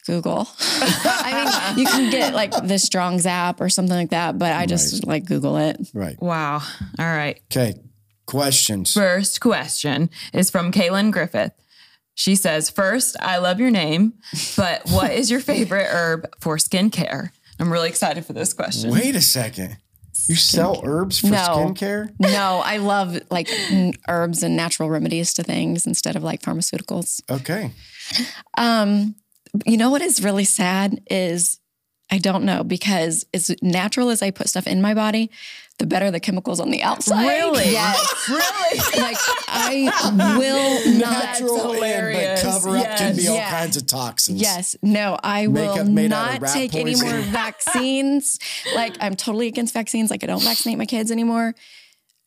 Google. 0.09 0.47
I 0.59 1.73
mean, 1.75 1.85
you 1.85 1.91
can 1.91 2.09
get 2.09 2.33
like 2.33 2.51
the 2.67 2.79
Strong's 2.79 3.25
app 3.25 3.61
or 3.61 3.69
something 3.69 3.95
like 3.95 4.09
that, 4.09 4.39
but 4.39 4.53
I 4.53 4.65
just 4.65 5.05
like 5.05 5.25
Google 5.25 5.57
it. 5.57 5.77
Right. 5.93 6.19
Wow. 6.21 6.61
All 6.97 7.05
right. 7.05 7.39
Okay. 7.51 7.79
Questions. 8.25 8.93
First 8.93 9.39
question 9.41 10.09
is 10.33 10.49
from 10.49 10.71
Kaylin 10.71 11.11
Griffith. 11.11 11.51
She 12.15 12.35
says, 12.35 12.69
First, 12.69 13.15
I 13.21 13.37
love 13.37 13.59
your 13.59 13.71
name, 13.71 14.13
but 14.57 14.81
what 14.89 15.11
is 15.11 15.31
your 15.31 15.39
favorite 15.39 15.87
herb 15.89 16.27
for 16.39 16.57
skincare? 16.57 17.29
I'm 17.59 17.71
really 17.71 17.89
excited 17.89 18.25
for 18.25 18.33
this 18.33 18.53
question. 18.53 18.91
Wait 18.91 19.15
a 19.15 19.21
second. 19.21 19.77
You 20.27 20.35
sell 20.35 20.81
herbs 20.83 21.19
for 21.19 21.27
No. 21.27 21.37
skincare? 21.37 22.13
No, 22.19 22.61
I 22.63 22.77
love 22.77 23.17
like 23.31 23.49
n- 23.71 23.93
herbs 24.07 24.43
and 24.43 24.55
natural 24.55 24.89
remedies 24.89 25.33
to 25.35 25.43
things 25.43 25.87
instead 25.87 26.15
of 26.15 26.23
like 26.23 26.41
pharmaceuticals. 26.41 27.21
Okay. 27.31 27.71
Um, 28.57 29.15
you 29.65 29.77
know 29.77 29.89
what 29.89 30.01
is 30.01 30.23
really 30.23 30.43
sad 30.45 31.01
is 31.09 31.59
I 32.11 32.17
don't 32.17 32.43
know 32.43 32.63
because 32.63 33.25
as 33.33 33.55
natural 33.61 34.09
as 34.09 34.21
I 34.23 34.31
put 34.31 34.49
stuff 34.49 34.65
in 34.65 34.81
my 34.81 34.93
body, 34.95 35.29
the 35.77 35.85
better 35.85 36.09
the 36.11 36.19
chemicals 36.19 36.59
on 36.59 36.71
the 36.71 36.81
outside. 36.81 37.25
Really? 37.27 37.65
Yes. 37.71 38.27
Really? 38.29 39.01
like 39.01 39.17
I 39.47 40.35
will 40.39 40.97
not. 40.99 41.11
Natural 41.11 41.73
in, 41.73 42.13
but 42.13 42.41
cover 42.41 42.77
up 42.77 42.97
can 42.97 43.15
be 43.15 43.27
all 43.27 43.35
Yes. 43.35 43.51
kinds 43.51 43.77
of 43.77 43.85
toxins. 43.85 44.41
Yes, 44.41 44.75
no, 44.81 45.17
I 45.23 45.47
Makeup 45.47 45.77
will 45.77 45.85
made 45.85 46.11
out 46.11 46.27
of 46.27 46.33
not 46.33 46.41
rat 46.41 46.53
take 46.53 46.75
any 46.75 46.95
more 46.95 47.19
vaccines. 47.21 48.39
like 48.75 48.95
I'm 48.99 49.15
totally 49.15 49.47
against 49.47 49.73
vaccines. 49.73 50.09
Like 50.09 50.23
I 50.23 50.27
don't 50.27 50.43
vaccinate 50.43 50.77
my 50.77 50.85
kids 50.85 51.11
anymore. 51.11 51.53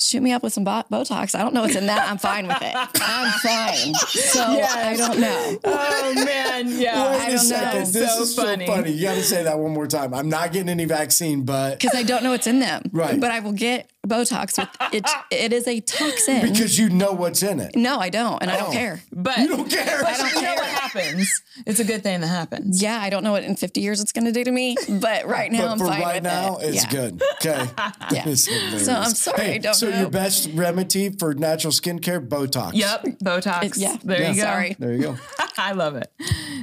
Shoot 0.08 0.22
me 0.22 0.32
up 0.32 0.42
with 0.42 0.52
some 0.52 0.64
bo- 0.64 0.84
Botox. 0.90 1.34
I 1.34 1.42
don't 1.42 1.54
know 1.54 1.62
what's 1.62 1.76
in 1.76 1.86
that. 1.86 2.08
I'm 2.08 2.18
fine 2.18 2.46
with 2.46 2.60
it. 2.62 2.74
I'm 2.76 3.32
fine. 3.40 3.94
So 3.94 4.42
I 4.42 4.94
don't 4.96 5.18
know. 5.20 5.58
Oh 5.64 6.12
man, 6.24 6.68
yeah. 6.80 7.10
Wait 7.12 7.20
I 7.20 7.26
a 7.26 7.30
don't 7.30 7.38
second. 7.38 7.78
know. 7.80 7.86
This 7.86 8.14
So 8.16 8.22
is 8.22 8.34
funny. 8.34 8.66
so 8.66 8.72
funny. 8.74 8.92
You 8.92 9.02
got 9.02 9.14
to 9.14 9.22
say 9.22 9.42
that 9.44 9.58
one 9.58 9.72
more 9.72 9.86
time. 9.86 10.14
I'm 10.14 10.28
not 10.28 10.52
getting 10.52 10.68
any 10.68 10.84
vaccine, 10.84 11.44
but 11.44 11.78
Because 11.80 11.96
I 11.96 12.02
don't 12.02 12.22
know 12.22 12.30
what's 12.30 12.46
in 12.46 12.60
them. 12.60 12.82
Right. 12.92 13.18
But 13.20 13.30
I 13.30 13.40
will 13.40 13.52
get 13.52 13.88
Botox 14.06 14.58
with 14.58 14.94
it. 14.94 15.08
It 15.30 15.52
is 15.52 15.68
a 15.68 15.80
toxin. 15.80 16.42
because 16.42 16.76
you 16.78 16.90
know 16.90 17.12
what's 17.12 17.42
in 17.42 17.60
it. 17.60 17.76
no, 17.76 17.98
I 18.00 18.08
don't. 18.10 18.42
And 18.42 18.50
I 18.50 18.56
Oh. 18.56 18.64
don't 18.64 18.72
care. 18.72 19.00
But 19.12 19.38
You 19.38 19.48
don't 19.48 19.70
care. 19.70 20.00
But 20.02 20.18
you 20.18 20.42
know 20.42 20.54
what 20.54 20.66
happens. 20.66 21.42
It's 21.66 21.78
a 21.80 21.84
good 21.84 22.02
thing 22.02 22.20
that 22.20 22.26
happens. 22.26 22.82
Yeah, 22.82 23.00
I 23.00 23.10
don't 23.10 23.22
know 23.22 23.30
what 23.32 23.44
in 23.44 23.54
50 23.56 23.80
years 23.80 24.00
it's 24.00 24.10
going 24.12 24.24
to 24.24 24.32
do 24.32 24.42
to 24.44 24.50
me, 24.50 24.76
but 24.88 25.26
right 25.26 25.50
now 25.52 25.62
But 25.62 25.70
I'm 25.70 25.78
fine 25.78 25.88
with 25.88 25.88
it. 25.88 25.88
But 25.88 25.94
for 25.94 26.02
fine 26.02 26.02
right 26.02 26.14
with 26.14 26.22
now, 26.24 26.56
it. 26.58 26.74
it's 26.74 26.84
Yeah. 26.84 26.90
good. 26.90 27.22
Okay. 27.34 27.66
Yeah. 28.12 28.34
So 28.34 28.92
I'm 28.94 29.10
sorry, 29.14 29.42
Hey, 29.44 29.54
I 29.54 29.58
don't 29.58 29.74
so 29.74 29.88
know. 29.88 29.91
Your 30.00 30.10
best 30.10 30.48
remedy 30.54 31.10
for 31.10 31.34
natural 31.34 31.72
skincare, 31.72 32.26
Botox. 32.26 32.72
Yep, 32.74 33.04
Botox. 33.22 33.64
It- 33.64 33.76
yeah. 33.78 33.96
There 34.02 34.20
Yeah. 34.20 34.28
you 34.30 34.34
go. 34.36 34.40
Sorry. 34.42 34.76
There 34.78 34.92
you 34.92 35.02
go. 35.02 35.16
I 35.58 35.72
love 35.72 35.96
it. 35.96 36.10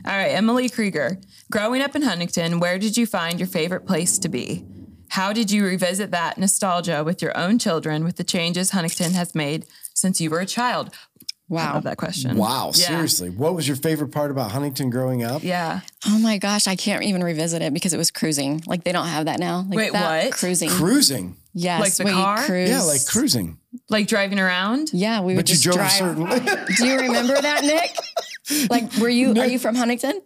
All 0.05 0.11
right, 0.15 0.29
Emily 0.29 0.69
Krieger. 0.69 1.19
Growing 1.51 1.81
up 1.81 1.95
in 1.95 2.01
Huntington, 2.01 2.59
where 2.59 2.77
did 2.79 2.97
you 2.97 3.05
find 3.05 3.39
your 3.39 3.47
favorite 3.47 3.85
place 3.85 4.17
to 4.19 4.29
be? 4.29 4.65
How 5.09 5.33
did 5.33 5.49
you 5.51 5.65
revisit 5.65 6.11
that 6.11 6.37
nostalgia 6.37 7.03
with 7.03 7.21
your 7.21 7.35
own 7.37 7.57
children 7.59 8.03
with 8.03 8.17
the 8.17 8.23
changes 8.23 8.71
Huntington 8.71 9.13
has 9.13 9.33
made 9.33 9.65
since 9.93 10.21
you 10.21 10.29
were 10.29 10.39
a 10.39 10.45
child? 10.45 10.91
I 10.91 11.25
Wow. 11.55 11.73
love 11.73 11.83
that 11.85 11.97
question. 11.97 12.37
Wow. 12.37 12.67
Yeah. 12.75 12.89
Seriously. 12.89 13.31
What 13.31 13.55
was 13.55 13.67
your 13.67 13.75
favorite 13.75 14.09
part 14.09 14.29
about 14.29 14.51
Huntington 14.51 14.91
growing 14.91 15.23
up? 15.23 15.43
Yeah. 15.43 15.79
Oh 16.05 16.19
my 16.19 16.37
gosh, 16.37 16.67
I 16.67 16.75
can't 16.75 17.03
even 17.03 17.23
revisit 17.23 17.63
it 17.63 17.73
because 17.73 17.91
it 17.91 17.97
was 17.97 18.11
cruising. 18.11 18.61
Like 18.67 18.83
they 18.83 18.91
don't 18.91 19.07
have 19.07 19.25
that 19.25 19.39
now. 19.39 19.65
Like 19.67 19.77
Wait, 19.77 19.93
that 19.93 20.25
what? 20.25 20.33
Cruising. 20.33 20.69
Cruising. 20.69 21.37
Yes. 21.53 21.81
Like 21.81 21.93
the 21.95 22.03
we 22.05 22.11
car? 22.11 22.37
Cruise. 22.45 22.69
Yeah, 22.69 22.81
like 22.83 23.05
cruising. 23.05 23.57
Like 23.89 24.07
driving 24.07 24.39
around? 24.39 24.91
Yeah, 24.93 25.21
we 25.21 25.35
would 25.35 25.45
But 25.45 25.49
you 25.49 25.55
just 25.55 25.63
drove 25.63 25.75
drive. 25.75 25.87
a 25.91 25.91
certain 25.91 26.65
Do 26.77 26.85
you 26.87 26.97
remember 26.99 27.39
that, 27.41 27.63
Nick? 27.63 27.95
Like, 28.71 28.91
were 28.97 29.09
you? 29.09 29.39
Are 29.39 29.45
you 29.45 29.59
from 29.59 29.75
Huntington? 29.75 30.21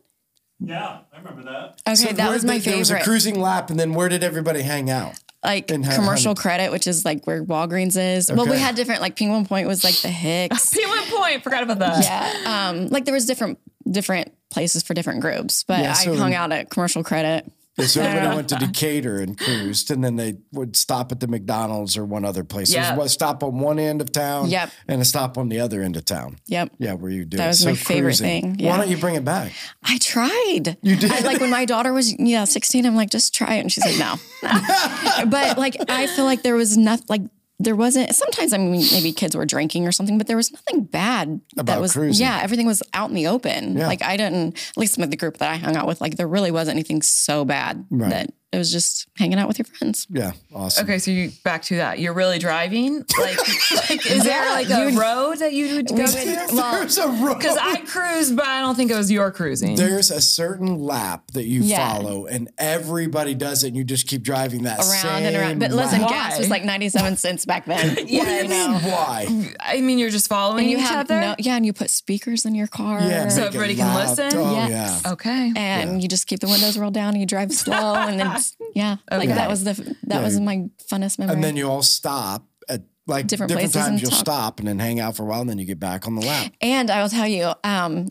Yeah, 0.61 0.99
I 1.13 1.17
remember 1.17 1.43
that. 1.43 1.81
Okay, 1.85 1.95
So 1.95 2.13
that 2.13 2.29
was 2.29 2.45
my 2.45 2.53
did- 2.53 2.63
There 2.63 2.77
was 2.77 2.89
a 2.89 2.93
favorite. 2.93 3.03
cruising 3.05 3.37
lap, 3.41 3.69
and 3.69 3.77
then 3.77 3.93
where 3.93 4.07
did 4.07 4.23
everybody 4.23 4.61
hang 4.61 4.89
out? 4.89 5.13
like 5.43 5.67
commercial 5.67 5.91
Huntington. 6.05 6.35
credit, 6.35 6.71
which 6.71 6.87
is 6.87 7.03
like 7.03 7.27
where 7.27 7.43
Walgreens 7.43 7.97
is. 8.01 8.31
Well, 8.31 8.45
we 8.47 8.57
had 8.57 8.75
different. 8.75 9.01
Like 9.01 9.17
Penguin 9.17 9.45
Point 9.45 9.67
was 9.67 9.83
like 9.83 9.95
the 9.95 10.07
Hicks. 10.07 10.69
Penguin 10.73 11.03
Point. 11.11 11.43
Forgot 11.43 11.63
about 11.63 11.79
that. 11.79 12.01
yeah, 12.45 12.69
um, 12.69 12.87
like 12.87 13.03
there 13.03 13.13
was 13.13 13.25
different 13.25 13.59
different 13.91 14.31
places 14.49 14.83
for 14.83 14.93
different 14.93 15.19
groups, 15.19 15.63
but 15.67 15.79
Yeah, 15.81 15.91
I 15.91 16.05
so- 16.05 16.15
hung 16.15 16.33
out 16.33 16.53
at 16.53 16.69
commercial 16.69 17.03
credit. 17.03 17.51
Yeah, 17.77 17.85
so 17.87 18.01
everybody 18.01 18.35
went 18.35 18.49
to 18.49 18.55
Decatur 18.55 19.17
and 19.19 19.35
cruised, 19.37 19.89
and 19.89 20.03
then 20.03 20.15
they 20.15 20.35
would 20.51 20.75
stop 20.75 21.11
at 21.11 21.19
the 21.19 21.27
McDonald's 21.27 21.97
or 21.97 22.05
one 22.05 22.23
other 22.23 22.43
place. 22.43 22.71
Yeah. 22.71 22.87
There's 22.87 22.97
one 22.99 23.09
stop 23.09 23.41
on 23.43 23.57
one 23.59 23.79
end 23.79 23.99
of 23.99 24.11
town, 24.11 24.49
Yep. 24.49 24.69
and 24.87 25.01
a 25.01 25.05
stop 25.05 25.37
on 25.39 25.49
the 25.49 25.59
other 25.59 25.81
end 25.81 25.97
of 25.97 26.05
town. 26.05 26.37
Yep. 26.45 26.73
Yeah, 26.77 26.93
where 26.93 27.09
you 27.09 27.25
do 27.25 27.37
That 27.37 27.47
was 27.47 27.59
So 27.61 27.69
my 27.69 27.75
favorite 27.75 28.01
cruising. 28.19 28.57
thing, 28.57 28.67
Why 28.67 28.77
don't 28.77 28.89
you 28.89 28.97
bring 28.97 29.15
it 29.15 29.25
back? 29.25 29.53
I 29.83 29.97
tried. 29.97 30.77
You 30.83 30.95
did? 30.95 31.11
I, 31.11 31.21
like 31.21 31.41
when 31.41 31.49
my 31.49 31.65
daughter 31.65 31.91
was 31.93 32.13
yeah 32.19 32.43
16, 32.43 32.85
I'm 32.85 32.95
like 32.95 33.09
just 33.09 33.33
try 33.33 33.55
it, 33.55 33.61
and 33.61 33.71
she's 33.71 33.83
like 33.85 33.97
no. 33.97 34.15
but 35.27 35.57
like 35.57 35.75
I 35.89 36.07
feel 36.07 36.25
like 36.25 36.43
there 36.43 36.55
was 36.55 36.77
nothing 36.77 37.05
like. 37.09 37.21
There 37.59 37.75
wasn't. 37.75 38.13
Sometimes 38.15 38.51
I 38.51 38.57
mean, 38.57 38.83
maybe 38.91 39.13
kids 39.13 39.35
were 39.35 39.45
drinking 39.45 39.87
or 39.87 39.91
something, 39.91 40.17
but 40.17 40.27
there 40.27 40.35
was 40.37 40.51
nothing 40.51 40.83
bad 40.83 41.39
About 41.53 41.65
that 41.67 41.81
was. 41.81 41.93
cruising. 41.93 42.25
Yeah, 42.25 42.39
everything 42.41 42.65
was 42.65 42.81
out 42.93 43.09
in 43.09 43.15
the 43.15 43.27
open. 43.27 43.77
Yeah. 43.77 43.87
Like 43.87 44.01
I 44.01 44.17
didn't, 44.17 44.57
at 44.69 44.77
least 44.77 44.97
with 44.97 45.11
the 45.11 45.17
group 45.17 45.37
that 45.37 45.49
I 45.51 45.55
hung 45.55 45.75
out 45.75 45.87
with, 45.87 46.01
like 46.01 46.17
there 46.17 46.27
really 46.27 46.51
wasn't 46.51 46.75
anything 46.75 47.01
so 47.01 47.45
bad 47.45 47.85
Right. 47.89 48.09
that 48.09 48.33
it 48.53 48.57
was 48.57 48.71
just 48.71 49.07
hanging 49.17 49.39
out 49.39 49.47
with 49.47 49.57
your 49.57 49.65
friends. 49.65 50.05
Yeah, 50.09 50.31
awesome. 50.53 50.83
Okay, 50.85 50.99
so 50.99 51.09
you 51.11 51.31
back 51.43 51.63
to 51.63 51.77
that. 51.77 51.99
You're 51.99 52.13
really 52.13 52.37
driving? 52.39 53.03
Like, 53.19 53.37
like 53.89 54.05
is 54.09 54.23
there 54.23 54.49
like 54.51 54.69
a 54.69 54.91
you- 54.91 54.99
road 55.01 55.39
that 55.39 55.51
you 55.53 55.75
would 55.77 55.87
go 55.89 56.05
to? 56.05 56.11
There's 56.13 56.97
a 56.97 57.07
road. 57.07 57.37
Because 57.39 57.57
I 57.57 57.77
cruised, 57.81 58.35
but 58.35 58.45
I 58.45 58.61
don't 58.61 58.75
think 58.75 58.91
it 58.91 58.95
was 58.95 59.11
your 59.11 59.31
cruising. 59.31 59.75
There's 59.75 60.11
a 60.11 60.21
certain 60.21 60.79
lap 60.79 61.31
that 61.33 61.45
you 61.45 61.61
Yeah. 61.61 61.93
follow, 61.97 62.25
and 62.27 62.49
everybody 62.57 63.33
does 63.35 63.63
it, 63.63 63.69
and 63.69 63.77
you 63.77 63.83
just 63.83 64.07
keep 64.07 64.21
driving 64.23 64.63
that 64.63 64.79
Around 64.79 65.23
and 65.23 65.35
around. 65.35 65.59
But 65.59 65.71
listen, 65.71 66.01
lap. 66.01 66.09
gas 66.09 66.37
was 66.39 66.49
like 66.49 66.63
97 66.63 67.17
cents 67.17 67.45
back 67.45 67.65
then. 67.65 67.95
What 67.95 68.07
do 68.07 68.13
you 68.13 68.47
mean? 68.47 68.71
Why? 68.83 69.27
I 69.59 69.81
mean, 69.81 69.97
you're 69.97 70.09
just 70.11 70.27
following 70.27 70.63
And 70.65 70.71
you 70.71 70.77
each 70.77 70.83
have 70.83 71.09
other. 71.09 71.19
no, 71.19 71.35
yeah, 71.39 71.55
and 71.55 71.65
you 71.65 71.73
put 71.73 71.89
speakers 71.89 72.45
in 72.45 72.53
your 72.55 72.67
car. 72.67 72.99
Yeah, 73.01 73.29
So 73.29 73.45
everybody 73.45 73.75
can 73.75 73.95
listen? 73.95 74.29
Oh 74.35 74.53
Yes. 74.67 75.01
yeah. 75.03 75.11
okay. 75.13 75.51
and 75.55 76.01
you 76.01 76.07
just 76.07 76.27
keep 76.27 76.39
the 76.39 76.47
windows 76.47 76.77
rolled 76.77 76.93
down 76.93 77.09
and 77.13 77.19
you 77.19 77.25
drive 77.25 77.51
slow 77.51 77.95
and 77.95 78.19
then 78.19 78.29
yeah 78.75 78.97
like 79.11 79.29
that 79.29 79.49
was 79.49 79.63
the 79.63 79.73
that 80.03 80.21
was 80.23 80.39
my 80.39 80.69
funnest 80.89 81.19
memory 81.19 81.35
And 81.35 81.43
then 81.43 81.55
you 81.57 81.69
all 81.69 81.83
stop 81.83 82.45
at 82.69 82.81
like 83.07 83.27
Different 83.27 83.49
different, 83.49 83.71
places 83.71 83.75
times. 83.75 83.87
and 83.89 84.01
You'll 84.01 84.11
talk. 84.11 84.19
stop 84.19 84.59
and 84.59 84.67
then 84.67 84.79
hang 84.79 84.99
out 84.99 85.15
for 85.17 85.23
a 85.23 85.25
while, 85.25 85.41
and 85.41 85.49
then 85.49 85.57
you 85.59 85.65
get 85.65 85.79
back 85.79 86.07
on 86.07 86.15
the 86.15 86.25
lap. 86.25 86.51
and 86.61 86.89
i 86.89 87.01
will 87.01 87.09
tell 87.09 87.27
you 87.27 87.51
um 87.63 88.07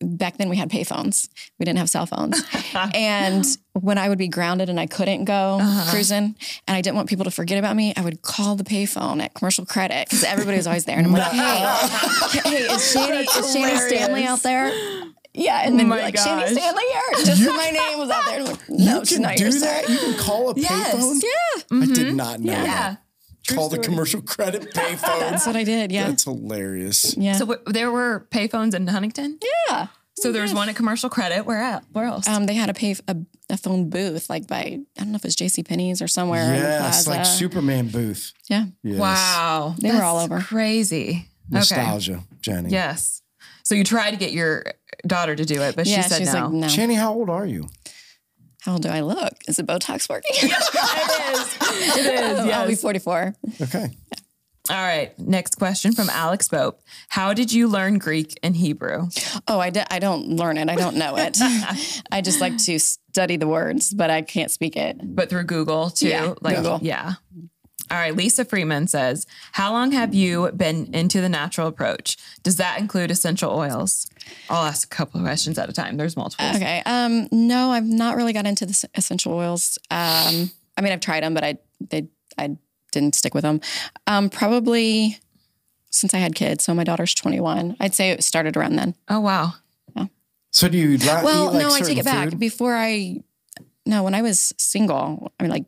back 0.00 0.36
then 0.36 0.50
we 0.50 0.56
had 0.56 0.70
payphones 0.70 1.28
we 1.58 1.64
didn't 1.64 1.78
have 1.78 1.88
cell 1.88 2.04
phones 2.04 2.42
and 2.94 3.44
when 3.72 3.96
i 3.96 4.08
would 4.10 4.18
be 4.18 4.28
grounded 4.28 4.68
and 4.68 4.78
i 4.78 4.86
couldn't 4.86 5.24
go 5.24 5.58
Uh-huh. 5.60 5.90
cruising 5.90 6.36
and 6.68 6.76
i 6.76 6.82
didn't 6.82 6.96
want 6.96 7.08
people 7.08 7.24
to 7.24 7.30
forget 7.30 7.58
about 7.58 7.74
me 7.74 7.94
i 7.96 8.02
would 8.02 8.20
call 8.20 8.56
the 8.56 8.62
payphone 8.64 9.22
at 9.22 9.32
commercial 9.32 9.64
credit 9.64 10.06
because 10.06 10.22
everybody 10.22 10.58
was 10.58 10.66
always 10.66 10.84
there 10.84 10.98
and 10.98 11.06
i'm 11.06 11.12
like 11.12 11.32
hey 11.32 12.40
hey 12.50 12.56
is 12.74 12.94
shani 12.94 13.22
is 13.22 13.56
shani 13.56 13.76
stanley 13.88 14.24
out 14.24 14.42
there 14.42 14.68
yeah, 15.36 15.62
and 15.64 15.78
then 15.78 15.86
Oh 15.86 15.88
my 15.90 15.96
be 15.96 16.02
like 16.02 16.14
gosh. 16.14 16.26
Shani 16.26 16.48
Stanley 16.52 16.84
here. 16.92 17.02
Just 17.24 17.44
so 17.44 17.52
my 17.54 17.70
name 17.70 17.98
was 17.98 18.10
out 18.10 18.24
there. 18.26 18.40
I'm 18.40 18.46
like, 18.46 18.60
no, 18.68 18.98
you 18.98 19.04
she's 19.04 19.12
can 19.18 19.22
not 19.22 19.36
do 19.36 19.44
here, 19.44 19.52
sir. 19.52 19.60
that. 19.60 19.88
You 19.88 19.98
can 19.98 20.18
call 20.18 20.50
a 20.50 20.54
Yes. 20.56 20.94
payphone. 20.94 21.22
Yeah, 21.22 21.82
I 21.82 21.86
did 21.94 22.14
not 22.14 22.40
know 22.40 22.52
Yeah. 22.52 22.64
that. 22.64 23.02
Call 23.54 23.68
the 23.68 23.78
commercial 23.78 24.20
credit 24.22 24.74
payphone. 24.74 25.20
that's 25.20 25.46
what 25.46 25.54
I 25.54 25.62
did. 25.62 25.92
Yeah, 25.92 26.08
That's 26.08 26.24
hilarious. 26.24 27.16
yeah. 27.16 27.34
So 27.34 27.46
w- 27.46 27.62
there 27.72 27.92
were 27.92 28.26
payphones 28.30 28.74
in 28.74 28.86
Huntington. 28.88 29.38
yeah. 29.68 29.86
So 30.18 30.32
there 30.32 30.40
was 30.42 30.54
one 30.54 30.68
at 30.70 30.74
Commercial 30.76 31.10
Credit. 31.10 31.44
Where 31.44 31.60
at? 31.62 31.84
Where 31.92 32.06
else? 32.06 32.26
Um, 32.26 32.46
they 32.46 32.54
had 32.54 32.70
a 32.70 32.74
pay 32.74 32.96
a, 33.06 33.16
a 33.50 33.58
phone 33.58 33.90
booth 33.90 34.30
like 34.30 34.46
by 34.48 34.56
I 34.56 34.80
don't 34.96 35.12
know 35.12 35.16
if 35.16 35.24
it 35.24 35.28
was 35.28 35.36
J.C. 35.36 35.62
Penney's 35.62 36.00
or 36.00 36.08
somewhere. 36.08 36.54
in 36.54 36.60
Yes, 36.62 37.06
like 37.06 37.26
Superman 37.26 37.88
booth. 37.88 38.32
yeah. 38.48 38.64
Yes. 38.82 38.98
wow, 38.98 39.74
They 39.78 39.92
were 39.92 40.02
all 40.02 40.16
over. 40.18 40.40
Crazy. 40.40 41.10
Okay. 41.10 41.26
Nostalgia, 41.50 42.24
Jenny. 42.40 42.70
Yes. 42.70 43.20
So 43.66 43.74
you 43.74 43.82
tried 43.82 44.12
to 44.12 44.16
get 44.16 44.30
your 44.30 44.62
daughter 45.08 45.34
to 45.34 45.44
do 45.44 45.60
it, 45.60 45.74
but 45.74 45.86
Yeah, 45.88 46.02
she 46.02 46.08
said 46.08 46.18
she's 46.18 46.32
no. 46.32 46.44
like, 46.44 46.52
no. 46.52 46.68
Jenny, 46.68 46.94
how 46.94 47.12
old 47.12 47.28
are 47.28 47.44
you? 47.44 47.66
How 48.60 48.74
old 48.74 48.82
do 48.82 48.88
I 48.88 49.00
look? 49.00 49.32
Is 49.48 49.56
the 49.56 49.64
Botox 49.64 50.08
working? 50.08 50.30
it 50.36 50.44
is. 50.44 51.96
It 51.96 52.14
is. 52.14 52.38
I'll 52.52 52.68
be 52.68 52.76
44. 52.76 53.34
Okay. 53.62 53.88
All 54.70 54.76
right. 54.76 55.18
Next 55.18 55.56
question 55.56 55.90
from 55.92 56.08
Alex 56.10 56.48
Bope. 56.48 56.80
How 57.08 57.32
did 57.34 57.52
you 57.52 57.66
learn 57.66 57.98
Greek 57.98 58.38
and 58.40 58.54
Hebrew? 58.54 59.08
Oh, 59.48 59.58
I, 59.58 59.70
di- 59.70 59.86
I 59.90 59.98
don't 59.98 60.28
learn 60.28 60.58
it. 60.58 60.68
I 60.70 60.76
don't 60.76 60.94
know 60.94 61.16
it. 61.16 61.36
I 62.12 62.20
just 62.22 62.40
like 62.40 62.56
to 62.58 62.78
study 62.78 63.36
the 63.36 63.48
words, 63.48 63.92
but 63.92 64.10
I 64.10 64.22
can't 64.22 64.52
speak 64.52 64.76
it. 64.76 64.96
But 65.02 65.28
through 65.28 65.42
Google 65.44 65.90
too. 65.90 66.06
Yeah, 66.06 66.34
like 66.40 66.56
Google. 66.58 66.78
yeah. 66.82 67.14
All 67.90 67.96
right. 67.98 68.14
Lisa 68.14 68.44
Freeman 68.44 68.86
says, 68.88 69.26
How 69.52 69.72
long 69.72 69.92
have 69.92 70.14
you 70.14 70.50
been 70.56 70.92
into 70.94 71.20
the 71.20 71.28
natural 71.28 71.68
approach? 71.68 72.16
Does 72.42 72.56
that 72.56 72.80
include 72.80 73.10
essential 73.10 73.50
oils? 73.52 74.10
I'll 74.50 74.64
ask 74.64 74.92
a 74.92 74.96
couple 74.96 75.20
of 75.20 75.24
questions 75.26 75.58
at 75.58 75.68
a 75.68 75.72
time. 75.72 75.96
There's 75.96 76.16
multiple. 76.16 76.46
Okay. 76.56 76.82
Um, 76.84 77.28
no, 77.30 77.70
I've 77.70 77.84
not 77.84 78.16
really 78.16 78.32
got 78.32 78.46
into 78.46 78.66
the 78.66 78.88
essential 78.94 79.32
oils. 79.34 79.78
Um, 79.90 80.50
I 80.76 80.80
mean, 80.82 80.92
I've 80.92 81.00
tried 81.00 81.22
them, 81.22 81.32
but 81.34 81.44
I 81.44 81.58
they 81.90 82.08
I 82.36 82.56
didn't 82.92 83.14
stick 83.14 83.34
with 83.34 83.42
them. 83.42 83.60
Um, 84.06 84.30
probably 84.30 85.18
since 85.90 86.12
I 86.12 86.18
had 86.18 86.34
kids. 86.34 86.64
So 86.64 86.74
my 86.74 86.84
daughter's 86.84 87.14
21. 87.14 87.76
I'd 87.80 87.94
say 87.94 88.10
it 88.10 88.22
started 88.24 88.56
around 88.56 88.76
then. 88.76 88.94
Oh 89.08 89.20
wow. 89.20 89.54
Yeah. 89.94 90.06
So 90.50 90.68
do 90.68 90.76
you 90.76 90.98
not 90.98 91.24
Well, 91.24 91.50
eat 91.50 91.52
like 91.58 91.62
no, 91.62 91.72
I 91.72 91.80
take 91.80 91.98
it 91.98 92.04
back. 92.04 92.30
food? 92.30 92.38
Before 92.40 92.74
I, 92.74 93.22
no, 93.86 94.02
when 94.02 94.14
I 94.14 94.22
was 94.22 94.52
single, 94.58 95.32
I 95.38 95.44
mean, 95.44 95.50
like 95.50 95.64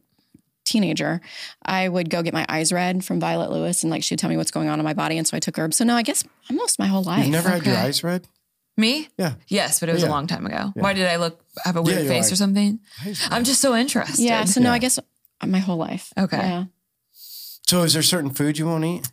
teenager, 0.69 1.21
I 1.65 1.89
would 1.89 2.11
go 2.11 2.23
get 2.23 2.35
my 2.35 2.45
eyes 2.49 2.73
read 2.73 3.05
from 3.05 3.19
Violet 3.21 3.51
Lewis, 3.51 3.83
and 3.83 3.91
like 3.91 4.03
she'd 4.03 4.19
tell 4.19 4.31
me 4.31 4.37
what's 4.37 4.51
going 4.51 4.69
on 4.69 4.79
in 4.79 4.85
my 4.85 4.95
body, 4.95 5.19
and 5.19 5.27
so 5.27 5.37
I 5.37 5.41
took 5.41 5.59
herbs. 5.59 5.77
So 5.77 5.85
no, 5.85 5.95
I 5.97 6.03
guess 6.03 6.25
almost 6.51 6.79
my 6.79 6.87
whole 6.87 7.03
life. 7.03 7.25
You've 7.25 7.33
never 7.33 7.49
had 7.51 7.65
your 7.67 7.77
eyes 7.77 8.05
read? 8.05 8.27
Me? 8.77 9.09
Yeah. 9.19 9.35
Yes, 9.49 9.81
but 9.81 9.89
it 9.89 9.93
was 9.93 10.03
Yeah. 10.03 10.09
a 10.09 10.11
long 10.11 10.27
time 10.29 10.47
ago. 10.47 10.73
Why 10.75 10.93
did 10.93 11.07
I 11.09 11.17
look 11.17 11.41
have 11.65 11.75
a 11.77 11.83
weird 11.83 11.99
you're 12.05 12.09
face 12.09 12.27
like, 12.27 12.33
or 12.33 12.37
something? 12.37 12.79
I'm 13.31 13.43
just 13.43 13.61
so 13.61 13.75
interested. 13.75 14.23
yeah. 14.23 14.45
So 14.45 14.61
no, 14.61 14.69
Yeah. 14.71 14.75
I 14.75 14.79
guess 14.79 14.99
my 15.45 15.59
whole 15.59 15.77
life. 15.79 16.13
Okay. 16.17 16.37
Yeah. 16.37 16.65
So 17.67 17.83
is 17.83 17.93
there 17.95 18.03
certain 18.03 18.31
food 18.31 18.57
you 18.59 18.67
won't 18.67 18.85
eat? 18.85 19.09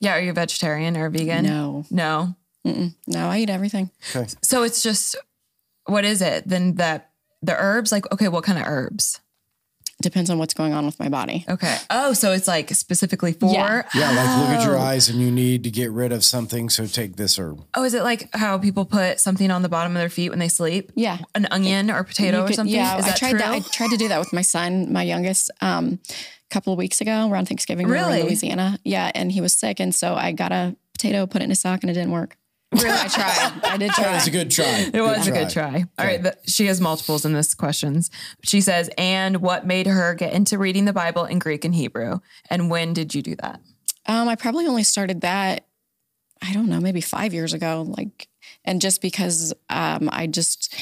Yeah, 0.00 0.16
are 0.16 0.20
you 0.20 0.30
a 0.30 0.34
vegetarian 0.34 0.96
or 0.96 1.06
a 1.06 1.10
vegan? 1.10 1.44
No, 1.44 1.84
No. 1.90 2.34
no, 2.64 2.94
I 3.28 3.38
eat 3.40 3.50
everything. 3.50 3.90
Okay. 4.14 4.26
So 4.42 4.62
it's 4.62 4.82
just 4.82 5.16
what 5.86 6.04
is 6.06 6.22
it? 6.22 6.48
Then 6.48 6.76
that 6.76 7.10
the 7.42 7.54
herbs, 7.54 7.92
like 7.92 8.10
okay, 8.10 8.28
what 8.28 8.42
kind 8.44 8.58
of 8.58 8.64
herbs? 8.66 9.20
Depends 10.04 10.30
on 10.30 10.38
what's 10.38 10.54
going 10.54 10.72
on 10.72 10.86
with 10.86 11.00
my 11.00 11.08
body. 11.08 11.44
Okay. 11.48 11.76
Oh, 11.90 12.12
so 12.12 12.30
it's 12.32 12.46
like 12.46 12.70
specifically 12.70 13.32
for. 13.32 13.52
Yeah. 13.52 13.82
Yeah, 13.94 14.10
like 14.12 14.38
look 14.38 14.48
at 14.60 14.64
your 14.64 14.78
Oh. 14.78 14.82
eyes 14.82 15.08
and 15.08 15.20
you 15.20 15.32
need 15.32 15.64
to 15.64 15.70
get 15.70 15.90
rid 15.90 16.12
of 16.12 16.24
something. 16.24 16.70
So 16.70 16.86
take 16.86 17.16
this 17.16 17.36
herb. 17.38 17.64
Oh, 17.74 17.82
is 17.82 17.94
it 17.94 18.04
like 18.04 18.28
how 18.34 18.56
people 18.58 18.84
put 18.84 19.18
something 19.18 19.50
on 19.50 19.62
the 19.62 19.68
bottom 19.68 19.96
of 19.96 20.00
their 20.00 20.08
feet 20.08 20.30
when 20.30 20.38
they 20.38 20.48
sleep? 20.48 20.92
Yeah. 20.94 21.18
An 21.34 21.48
onion 21.50 21.90
or 21.90 22.04
potato 22.04 22.38
You 22.38 22.44
or 22.44 22.52
something? 22.52 22.74
Yeah, 22.74 22.98
is 22.98 23.06
I 23.06 23.12
tried 23.12 23.30
true? 23.30 23.38
that. 23.40 23.50
I 23.52 23.60
tried 23.60 23.90
to 23.90 23.96
do 23.96 24.06
that 24.08 24.20
with 24.20 24.32
my 24.32 24.42
son, 24.42 24.92
my 24.92 25.02
youngest, 25.02 25.50
um, 25.60 25.98
a 26.08 26.54
couple 26.54 26.72
of 26.72 26.78
weeks 26.78 27.00
ago 27.00 27.28
around 27.30 27.46
Thanksgiving. 27.48 27.86
We 27.86 27.92
were 27.92 27.98
Really? 27.98 28.20
in 28.20 28.26
Louisiana. 28.26 28.78
Yeah, 28.84 29.10
and 29.14 29.32
he 29.32 29.40
was 29.40 29.52
sick, 29.52 29.80
and 29.80 29.92
so 29.94 30.14
I 30.14 30.30
got 30.32 30.52
a 30.52 30.76
potato, 30.92 31.26
put 31.26 31.40
it 31.42 31.46
in 31.46 31.50
a 31.50 31.56
sock, 31.56 31.82
and 31.82 31.90
it 31.90 31.94
didn't 31.94 32.12
work. 32.12 32.36
Really, 32.74 32.90
I 32.90 33.08
tried. 33.08 33.60
I 33.64 33.76
did 33.76 33.90
That 33.90 33.94
try. 33.96 34.14
was 34.14 34.26
a 34.26 34.30
good 34.30 34.50
try. 34.50 34.90
It 34.92 35.00
was 35.00 35.26
a 35.26 35.30
good 35.32 35.50
try. 35.50 35.84
All 35.98 36.04
right, 36.04 36.22
but 36.22 36.40
she 36.48 36.66
has 36.66 36.80
multiples 36.80 37.24
in 37.24 37.32
this 37.32 37.54
questions. 37.54 38.10
She 38.42 38.60
says, 38.60 38.90
"And 38.98 39.38
what 39.38 39.66
made 39.66 39.86
her 39.86 40.14
get 40.14 40.32
into 40.32 40.58
reading 40.58 40.84
the 40.84 40.92
Bible 40.92 41.24
in 41.24 41.38
Greek 41.38 41.64
and 41.64 41.74
Hebrew? 41.74 42.20
And 42.50 42.70
when 42.70 42.92
did 42.92 43.14
you 43.14 43.22
do 43.22 43.36
that?" 43.36 43.60
Um, 44.06 44.28
I 44.28 44.34
probably 44.34 44.66
only 44.66 44.82
started 44.82 45.22
that, 45.22 45.66
I 46.42 46.52
don't 46.52 46.68
know, 46.68 46.80
maybe 46.80 47.00
five 47.00 47.32
years 47.32 47.52
ago. 47.52 47.86
Like, 47.96 48.28
and 48.64 48.80
just 48.80 49.00
because 49.00 49.54
um, 49.70 50.10
I 50.12 50.26
just, 50.26 50.74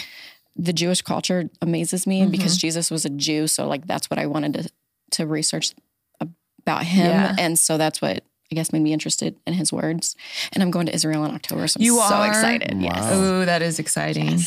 the 0.57 0.73
Jewish 0.73 1.03
culture 1.03 1.49
amazes 1.61 2.07
me 2.07 2.27
because 2.27 2.57
Jesus 2.57 2.91
was 2.91 3.05
a 3.05 3.11
Jew. 3.11 3.47
So, 3.47 3.69
like, 3.69 3.87
that's 3.87 4.11
what 4.11 4.19
I 4.19 4.27
wanted 4.27 4.55
to, 4.55 4.71
to 5.13 5.27
research 5.27 5.73
about 6.21 6.85
him. 6.85 7.07
Yeah. 7.07 7.37
And 7.39 7.59
so 7.59 7.79
that's 7.79 8.03
what 8.03 8.25
I 8.53 8.55
guess 8.55 8.71
made 8.73 8.83
me 8.83 8.93
interested 8.93 9.35
in 9.47 9.55
his 9.55 9.73
words. 9.73 10.15
And 10.53 10.63
I'm 10.63 10.71
going 10.71 10.85
to 10.87 10.95
Israel 10.95 11.25
in 11.25 11.35
October. 11.35 11.67
So 11.67 11.79
I'm 11.79 11.85
You 11.85 11.97
so 11.97 12.03
are? 12.03 12.29
excited. 12.29 12.77
Yes. 12.81 13.01
Wow. 13.01 13.21
Ooh, 13.41 13.45
that 13.47 13.63
is 13.63 13.79
exciting. 13.79 14.39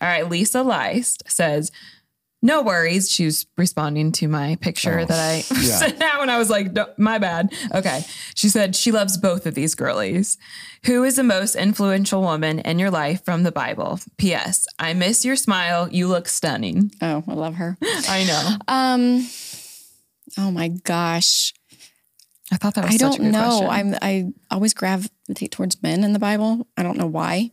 All 0.00 0.08
right, 0.08 0.26
Lisa 0.28 0.58
Leist 0.58 1.22
says, 1.28 1.70
"No 2.42 2.62
worries." 2.62 3.10
She's 3.10 3.46
responding 3.58 4.12
to 4.12 4.28
my 4.28 4.56
picture 4.56 5.00
Oh, 5.00 5.04
that 5.04 5.18
I 5.18 5.36
yeah. 5.60 5.76
sent 5.78 6.02
out, 6.02 6.22
and 6.22 6.30
I 6.30 6.38
was 6.38 6.48
like, 6.50 6.72
"No, 6.72 6.86
"My 6.98 7.18
bad." 7.18 7.52
Okay, 7.74 8.04
she 8.34 8.48
said 8.48 8.74
she 8.76 8.90
loves 8.92 9.16
both 9.18 9.46
of 9.46 9.54
these 9.54 9.74
girlies. 9.74 10.36
Who 10.84 11.02
is 11.04 11.16
the 11.16 11.22
most 11.22 11.54
influential 11.56 12.20
woman 12.22 12.58
in 12.60 12.78
your 12.78 12.90
life 12.90 13.24
from 13.24 13.42
the 13.42 13.52
Bible? 13.52 14.00
P.S. 14.18 14.66
I 14.78 14.92
miss 14.94 15.24
your 15.24 15.36
smile. 15.36 15.88
You 15.90 16.08
look 16.08 16.28
stunning. 16.28 16.90
Oh, 17.02 17.22
I 17.26 17.32
love 17.34 17.54
her. 17.56 17.76
I 17.82 18.24
know. 18.24 18.56
Um, 18.68 19.26
oh 20.38 20.50
my 20.50 20.68
gosh. 20.68 21.54
I 22.52 22.56
thought 22.56 22.74
that 22.74 22.84
was 22.84 22.94
I 22.94 22.96
such 22.98 23.14
a 23.14 23.18
don't 23.18 23.24
good 23.26 23.32
know. 23.32 23.58
question. 23.66 23.94
I'm 23.94 23.98
I 24.02 24.32
always 24.54 24.72
gravitate 24.72 25.50
towards 25.50 25.82
men 25.82 26.04
in 26.04 26.12
the 26.12 26.18
Bible. 26.20 26.66
I 26.76 26.82
don't 26.84 26.96
know 26.96 27.06
why, 27.06 27.50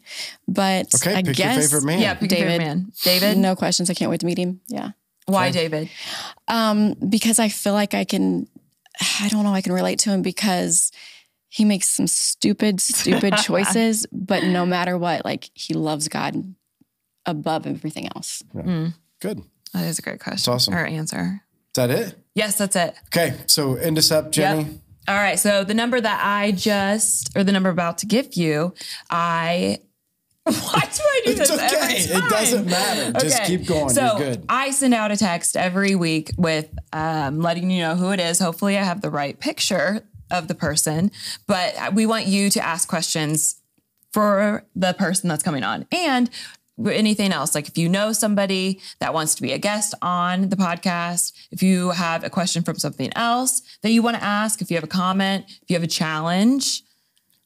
but 0.48 0.94
Okay, 0.96 1.16
I 1.16 1.24
pick 1.24 1.36
guess 1.36 1.56
your 1.56 1.64
favorite 1.64 1.86
man. 1.86 2.00
yeah, 2.00 2.14
pick 2.14 2.30
your 2.32 2.39
favorite 2.39 2.52
David. 2.60 2.68
man. 2.68 2.91
David. 3.04 3.38
no 3.39 3.56
questions. 3.56 3.89
I 3.89 3.96
can't 3.96 4.12
wait 4.12 4.20
to 4.20 4.26
meet 4.28 4.38
him. 4.38 4.62
Yeah, 4.68 4.91
Why 5.26 5.50
David? 5.52 5.89
um, 6.48 6.94
because 7.10 7.39
I 7.39 7.50
feel 7.50 7.74
like 7.74 7.94
I 7.94 8.04
can. 8.04 8.48
I 9.20 9.28
don't 9.30 9.44
know. 9.44 9.54
I 9.54 9.62
can 9.62 9.74
relate 9.74 9.98
to 10.00 10.12
him 10.12 10.22
because 10.22 10.91
he 11.50 11.66
makes 11.66 11.88
some 11.88 12.06
stupid, 12.06 12.80
stupid 12.80 13.36
choices, 13.44 14.06
but 14.12 14.44
no 14.44 14.66
matter 14.66 14.98
what, 14.98 15.26
like 15.26 15.50
he 15.56 15.74
loves 15.74 16.08
God 16.08 16.54
above 17.26 17.66
everything 17.66 18.08
else. 18.16 18.44
Good. 18.54 19.41
That 19.74 19.86
is 19.86 19.98
a 19.98 20.02
great 20.04 20.20
question. 20.20 20.54
awesome. 20.54 20.74
Or 20.76 20.86
answer. 20.86 21.41
Is 21.70 21.76
that 21.76 21.89
it? 21.89 22.16
Yes, 22.36 22.58
that's 22.60 22.76
it. 22.76 22.96
Okay. 23.08 23.36
So 23.48 23.76
end 23.76 23.98
us 23.98 24.12
up, 24.12 24.32
Jenny. 24.32 24.64
Yep. 24.64 24.72
All 25.08 25.16
right. 25.16 25.38
So 25.39 25.64
the 25.64 25.74
number 25.74 25.99
that 25.99 26.22
I 26.24 26.51
just, 26.51 27.36
or 27.36 27.43
the 27.43 27.51
number 27.51 27.70
about 27.70 27.99
to 27.99 28.06
give 28.06 28.36
you, 28.36 28.74
I. 29.10 29.80
Why 30.45 30.51
do 30.54 31.01
I 31.01 31.22
do 31.26 31.32
It's 31.32 31.39
this 31.39 31.51
okay. 31.51 32.18
It 32.18 32.30
doesn't 32.30 32.66
matter. 32.66 33.18
Just 33.18 33.43
keep 33.43 33.66
going. 33.66 33.88
So 33.89 34.01
You're 34.01 34.18
good. 34.36 34.45
I 34.49 34.72
send 34.72 34.93
out 34.93 35.10
a 35.10 35.16
text 35.16 35.56
every 35.56 35.95
week 35.95 36.32
with 36.38 36.70
um, 36.91 37.39
letting 37.39 37.72
you 37.72 37.82
know 37.82 37.95
who 37.95 38.12
it 38.12 38.20
is. 38.20 38.39
Hopefully, 38.39 38.78
I 38.78 38.84
have 38.84 38.99
the 38.99 39.10
right 39.10 39.39
picture 39.39 40.06
of 40.30 40.49
the 40.49 40.56
person, 40.56 41.12
but 41.47 41.93
we 41.93 42.06
want 42.06 42.26
you 42.26 42.49
to 42.49 42.62
ask 42.62 42.89
questions 42.89 43.62
for 44.12 44.66
the 44.76 44.93
person 44.93 45.30
that's 45.30 45.43
coming 45.43 45.64
on 45.64 45.86
and 45.91 46.30
anything 46.88 47.32
else 47.32 47.53
like 47.53 47.67
if 47.67 47.78
you 47.78 47.88
know 47.88 48.11
somebody 48.11 48.80
that 48.99 49.13
wants 49.13 49.36
to 49.36 49.41
be 49.43 49.51
a 49.51 49.57
guest 49.59 49.93
on 50.01 50.49
the 50.49 50.55
podcast 50.55 51.32
if 51.51 51.61
you 51.61 51.91
have 51.91 52.24
a 52.24 52.30
question 52.30 52.63
from 52.63 52.78
something 52.78 53.11
else 53.15 53.61
that 53.84 53.91
you 53.91 54.01
want 54.01 54.17
to 54.17 54.24
ask 54.24 54.61
if 54.61 54.71
you 54.71 54.76
have 54.78 54.84
a 54.84 54.88
comment 54.88 55.45
if 55.47 55.69
you 55.69 55.76
have 55.76 55.84
a 55.84 55.88
challenge 55.88 56.82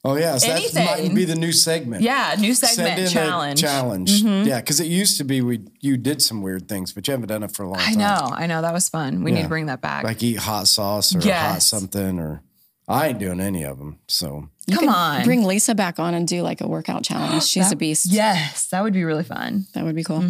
Oh 0.05 0.15
yes, 0.15 0.45
so 0.45 0.53
that 0.53 0.99
might 1.01 1.13
be 1.13 1.25
the 1.25 1.35
new 1.35 1.51
segment. 1.51 2.01
yeah 2.01 2.33
new 2.39 2.53
segment 2.53 2.97
a 2.99 3.09
challenge 3.09 3.61
Mm-hmm. 3.61 3.67
challenge. 3.67 4.11
Yeah, 4.47 4.61
because 4.61 4.79
it 4.79 4.87
used 4.87 5.17
to 5.17 5.25
be 5.25 5.41
we 5.41 5.59
you 5.81 5.97
did 5.97 6.21
some 6.21 6.41
weird 6.41 6.69
things, 6.69 6.93
but 6.93 7.05
you 7.07 7.11
haven't 7.11 7.27
done 7.27 7.43
it 7.43 7.51
for 7.51 7.63
a 7.63 7.67
long 7.67 7.79
i 7.79 7.85
time. 7.93 7.97
know 7.97 8.29
i 8.33 8.47
know 8.47 8.61
that 8.61 8.71
was 8.73 8.87
fun 8.87 9.23
we 9.23 9.31
need 9.31 9.41
to 9.41 9.47
bring 9.49 9.65
that 9.65 9.81
back 9.81 10.05
Like 10.05 10.23
eat 10.23 10.37
hot 10.37 10.67
sauce 10.67 11.13
or 11.13 11.19
hot 11.19 11.61
something, 11.61 12.19
or 12.19 12.41
I 12.87 13.07
ain't 13.07 13.19
doing 13.19 13.39
any 13.41 13.63
of 13.63 13.77
them. 13.79 13.99
So 14.07 14.49
come 14.73 14.87
on 14.89 15.23
Bring 15.23 15.43
Lisa 15.43 15.73
back 15.75 15.97
on 15.99 16.13
and 16.13 16.27
do 16.27 16.41
like 16.41 16.61
a 16.61 16.67
workout 16.67 17.03
challenge. 17.09 17.43
She's 17.43 17.71
a 17.71 17.75
beast. 17.75 18.05
yes 18.11 18.67
that 18.69 18.83
would 18.83 18.93
be 18.93 19.03
really 19.03 19.23
fun 19.23 19.65
That 19.73 19.83
would 19.85 19.95
be 19.95 20.03
cool. 20.03 20.23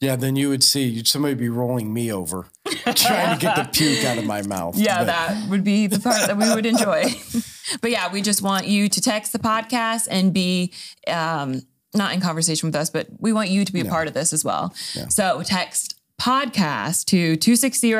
yeah, 0.00 0.16
then 0.16 0.36
you 0.36 0.48
would 0.48 0.62
see 0.64 0.84
you'd 0.84 1.08
somebody 1.08 1.34
be 1.34 1.48
rolling 1.48 1.92
me 1.92 2.12
over, 2.12 2.46
trying 2.94 3.38
to 3.38 3.40
get 3.40 3.56
the 3.56 3.68
puke 3.72 4.04
out 4.04 4.18
of 4.18 4.24
my 4.26 4.42
mouth. 4.42 4.76
Yeah, 4.76 4.98
But- 4.98 5.06
that 5.06 5.48
would 5.50 5.64
be 5.64 5.86
the 5.86 5.98
part 6.00 6.26
that 6.26 6.36
we 6.36 6.48
would 6.54 6.66
enjoy. 6.66 7.04
but 7.80 7.90
yeah, 7.90 8.12
we 8.12 8.22
just 8.22 8.42
want 8.42 8.66
you 8.66 8.88
to 8.88 9.00
text 9.00 9.32
the 9.32 9.38
podcast 9.38 10.06
and 10.10 10.32
be 10.32 10.72
um, 11.08 11.62
not 11.94 12.12
in 12.14 12.20
conversation 12.20 12.68
with 12.68 12.76
us, 12.76 12.90
but 12.90 13.06
we 13.18 13.32
want 13.32 13.48
you 13.50 13.64
to 13.64 13.72
be 13.72 13.80
a 13.80 13.84
part 13.84 14.08
of 14.08 14.14
this 14.14 14.32
as 14.32 14.44
well. 14.44 14.72
So 15.08 15.42
text 15.44 15.94
podcast 16.20 17.04
to 17.06 17.36
260 17.36 17.94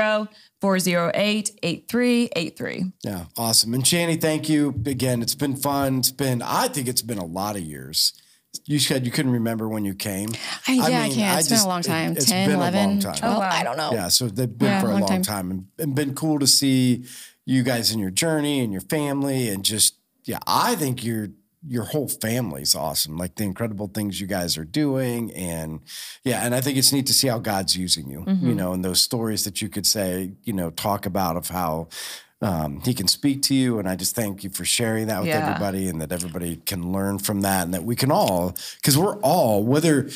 408 0.64 1.50
8383. 1.62 2.92
Yeah, 3.02 3.26
awesome. 3.36 3.74
And 3.74 3.84
Shani, 3.84 4.18
thank 4.18 4.48
you 4.48 4.70
again. 4.86 5.20
It's 5.20 5.34
been 5.34 5.56
fun. 5.56 5.98
It's 5.98 6.10
been, 6.10 6.40
I 6.40 6.68
think 6.68 6.88
it's 6.88 7.02
been 7.02 7.18
a 7.18 7.24
lot 7.26 7.56
of 7.56 7.60
years. 7.62 8.14
You 8.64 8.78
said 8.78 9.04
you 9.04 9.12
couldn't 9.12 9.32
remember 9.32 9.68
when 9.68 9.84
you 9.84 9.94
came. 9.94 10.30
I, 10.66 10.72
yeah, 10.72 10.82
I, 10.84 11.02
mean, 11.08 11.16
can't. 11.16 11.36
I 11.36 11.40
It's 11.40 11.50
been 11.50 11.58
a 11.58 11.68
long 11.68 11.82
time. 11.82 12.12
it- 12.12 12.18
it's 12.18 12.30
10, 12.30 12.48
been 12.48 12.56
a 12.56 12.70
long 12.70 12.98
time. 12.98 13.14
12. 13.14 13.36
Oh. 13.36 13.40
I 13.42 13.62
don't 13.62 13.76
know. 13.76 13.90
Yeah, 13.92 14.08
so 14.08 14.26
they've 14.28 14.56
been 14.56 14.68
Yeah, 14.68 14.80
for 14.80 14.86
a 14.86 14.90
long 14.92 15.00
long 15.00 15.08
time. 15.08 15.22
time, 15.22 15.50
and, 15.50 15.66
and 15.78 15.94
been 15.94 16.14
cool 16.14 16.38
to 16.38 16.46
see 16.46 17.04
you 17.44 17.62
guys 17.62 17.92
in 17.92 17.98
your 17.98 18.10
journey 18.10 18.60
and 18.60 18.72
your 18.72 18.80
family 18.80 19.50
and 19.50 19.64
just 19.66 19.98
yeah, 20.24 20.38
I 20.46 20.76
think 20.76 21.04
your 21.04 21.28
your 21.66 21.84
whole 21.84 22.08
family's 22.08 22.74
awesome. 22.74 23.16
Like 23.16 23.36
the 23.36 23.44
incredible 23.44 23.88
things 23.88 24.20
you 24.20 24.26
guys 24.26 24.58
are 24.58 24.64
doing, 24.64 25.32
and 25.32 25.80
yeah, 26.22 26.44
and 26.44 26.54
I 26.54 26.60
think 26.60 26.76
it's 26.76 26.92
neat 26.92 27.06
to 27.06 27.14
see 27.14 27.28
how 27.28 27.38
God's 27.38 27.76
using 27.76 28.10
you. 28.10 28.20
Mm-hmm. 28.20 28.46
You 28.46 28.54
know, 28.54 28.72
and 28.72 28.84
those 28.84 29.00
stories 29.00 29.44
that 29.44 29.62
you 29.62 29.68
could 29.68 29.86
say, 29.86 30.32
you 30.44 30.52
know, 30.52 30.70
talk 30.70 31.06
about 31.06 31.36
of 31.36 31.48
how. 31.48 31.88
Um, 32.42 32.80
he 32.80 32.92
can 32.92 33.08
speak 33.08 33.40
to 33.42 33.54
you, 33.54 33.78
and 33.78 33.88
I 33.88 33.96
just 33.96 34.14
thank 34.14 34.44
you 34.44 34.50
for 34.50 34.66
sharing 34.66 35.06
that 35.06 35.20
with 35.20 35.28
Yeah. 35.28 35.46
everybody, 35.46 35.88
and 35.88 35.98
that 36.02 36.12
everybody 36.12 36.56
can 36.56 36.92
learn 36.92 37.18
from 37.18 37.40
that, 37.40 37.64
and 37.64 37.72
that 37.72 37.84
we 37.84 37.96
can 37.96 38.10
all, 38.12 38.54
because 38.76 38.98
we're 38.98 39.18
all, 39.20 39.64
whether 39.64 40.10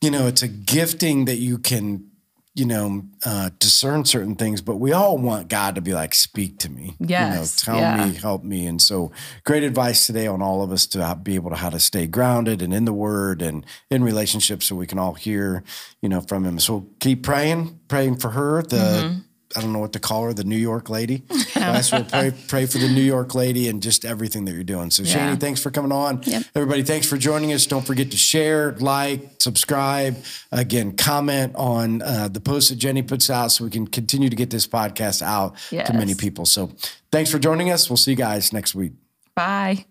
you 0.00 0.10
know, 0.10 0.26
it's 0.26 0.42
a 0.42 0.48
gifting 0.48 1.26
that 1.26 1.36
you 1.36 1.58
can 1.58 2.10
you 2.56 2.64
know, 2.64 3.02
uh, 3.26 3.50
discern 3.58 4.06
certain 4.06 4.34
things, 4.34 4.62
but 4.62 4.76
we 4.76 4.90
all 4.90 5.18
want 5.18 5.48
God 5.48 5.74
to 5.74 5.82
be 5.82 5.92
like, 5.92 6.14
speak 6.14 6.58
to 6.60 6.70
me. 6.70 6.96
Yes, 6.98 7.30
You 7.66 7.74
know, 7.74 7.78
tell 7.78 7.82
yeah. 7.82 8.06
me, 8.06 8.14
help 8.14 8.42
me. 8.42 8.64
And 8.66 8.80
so 8.80 9.12
great 9.44 9.62
advice 9.62 10.06
today 10.06 10.26
on 10.26 10.40
all 10.40 10.62
of 10.62 10.72
us 10.72 10.86
to 10.88 11.18
be 11.22 11.34
able 11.34 11.50
to 11.50 11.56
how 11.56 11.68
to 11.68 11.78
stay 11.78 12.06
grounded 12.06 12.62
and 12.62 12.72
in 12.72 12.86
the 12.86 12.94
word 12.94 13.42
and 13.42 13.66
in 13.90 14.02
relationships 14.02 14.64
so 14.66 14.74
we 14.74 14.86
can 14.86 14.98
all 14.98 15.12
hear, 15.12 15.62
you 16.00 16.08
know, 16.08 16.22
from 16.22 16.44
him. 16.44 16.58
So 16.58 16.88
keep 16.98 17.22
praying, 17.22 17.78
praying 17.88 18.16
for 18.16 18.30
her, 18.30 18.62
the, 18.62 18.76
Mm-hmm. 18.76 19.18
I 19.54 19.60
don't 19.60 19.72
know 19.72 19.78
what 19.78 19.92
to 19.92 20.00
call 20.00 20.24
her, 20.24 20.32
the 20.32 20.44
New 20.44 20.56
York 20.56 20.90
lady. 20.90 21.22
Last 21.56 21.92
we'll 21.92 22.04
pray, 22.04 22.32
pray 22.48 22.66
for 22.66 22.78
the 22.78 22.88
New 22.88 23.02
York 23.02 23.34
lady 23.34 23.68
and 23.68 23.82
just 23.82 24.04
everything 24.04 24.44
that 24.46 24.52
you're 24.54 24.64
doing. 24.64 24.90
So 24.90 25.02
Yeah. 25.04 25.34
Shani, 25.34 25.40
thanks 25.40 25.62
for 25.62 25.70
coming 25.70 25.92
on. 25.92 26.20
Yep. 26.24 26.42
Everybody, 26.54 26.82
thanks 26.82 27.06
for 27.08 27.16
joining 27.16 27.52
us. 27.52 27.64
Don't 27.66 27.86
forget 27.86 28.10
to 28.10 28.16
share, 28.16 28.72
like, 28.72 29.20
subscribe. 29.38 30.16
Again, 30.50 30.96
comment 30.96 31.54
on 31.54 32.02
uh, 32.02 32.28
the 32.28 32.40
post 32.40 32.70
that 32.70 32.76
Jenny 32.76 33.02
puts 33.02 33.30
out 33.30 33.48
so 33.52 33.64
we 33.64 33.70
can 33.70 33.86
continue 33.86 34.28
to 34.28 34.36
get 34.36 34.50
this 34.50 34.66
podcast 34.66 35.22
out 35.22 35.54
Yes. 35.70 35.86
to 35.88 35.94
many 35.94 36.14
people. 36.14 36.44
So 36.46 36.72
thanks 37.12 37.30
for 37.30 37.38
joining 37.38 37.70
us. 37.70 37.88
We'll 37.88 37.96
see 37.98 38.10
you 38.12 38.16
guys 38.16 38.52
next 38.52 38.74
week. 38.74 38.92
Bye. 39.34 39.86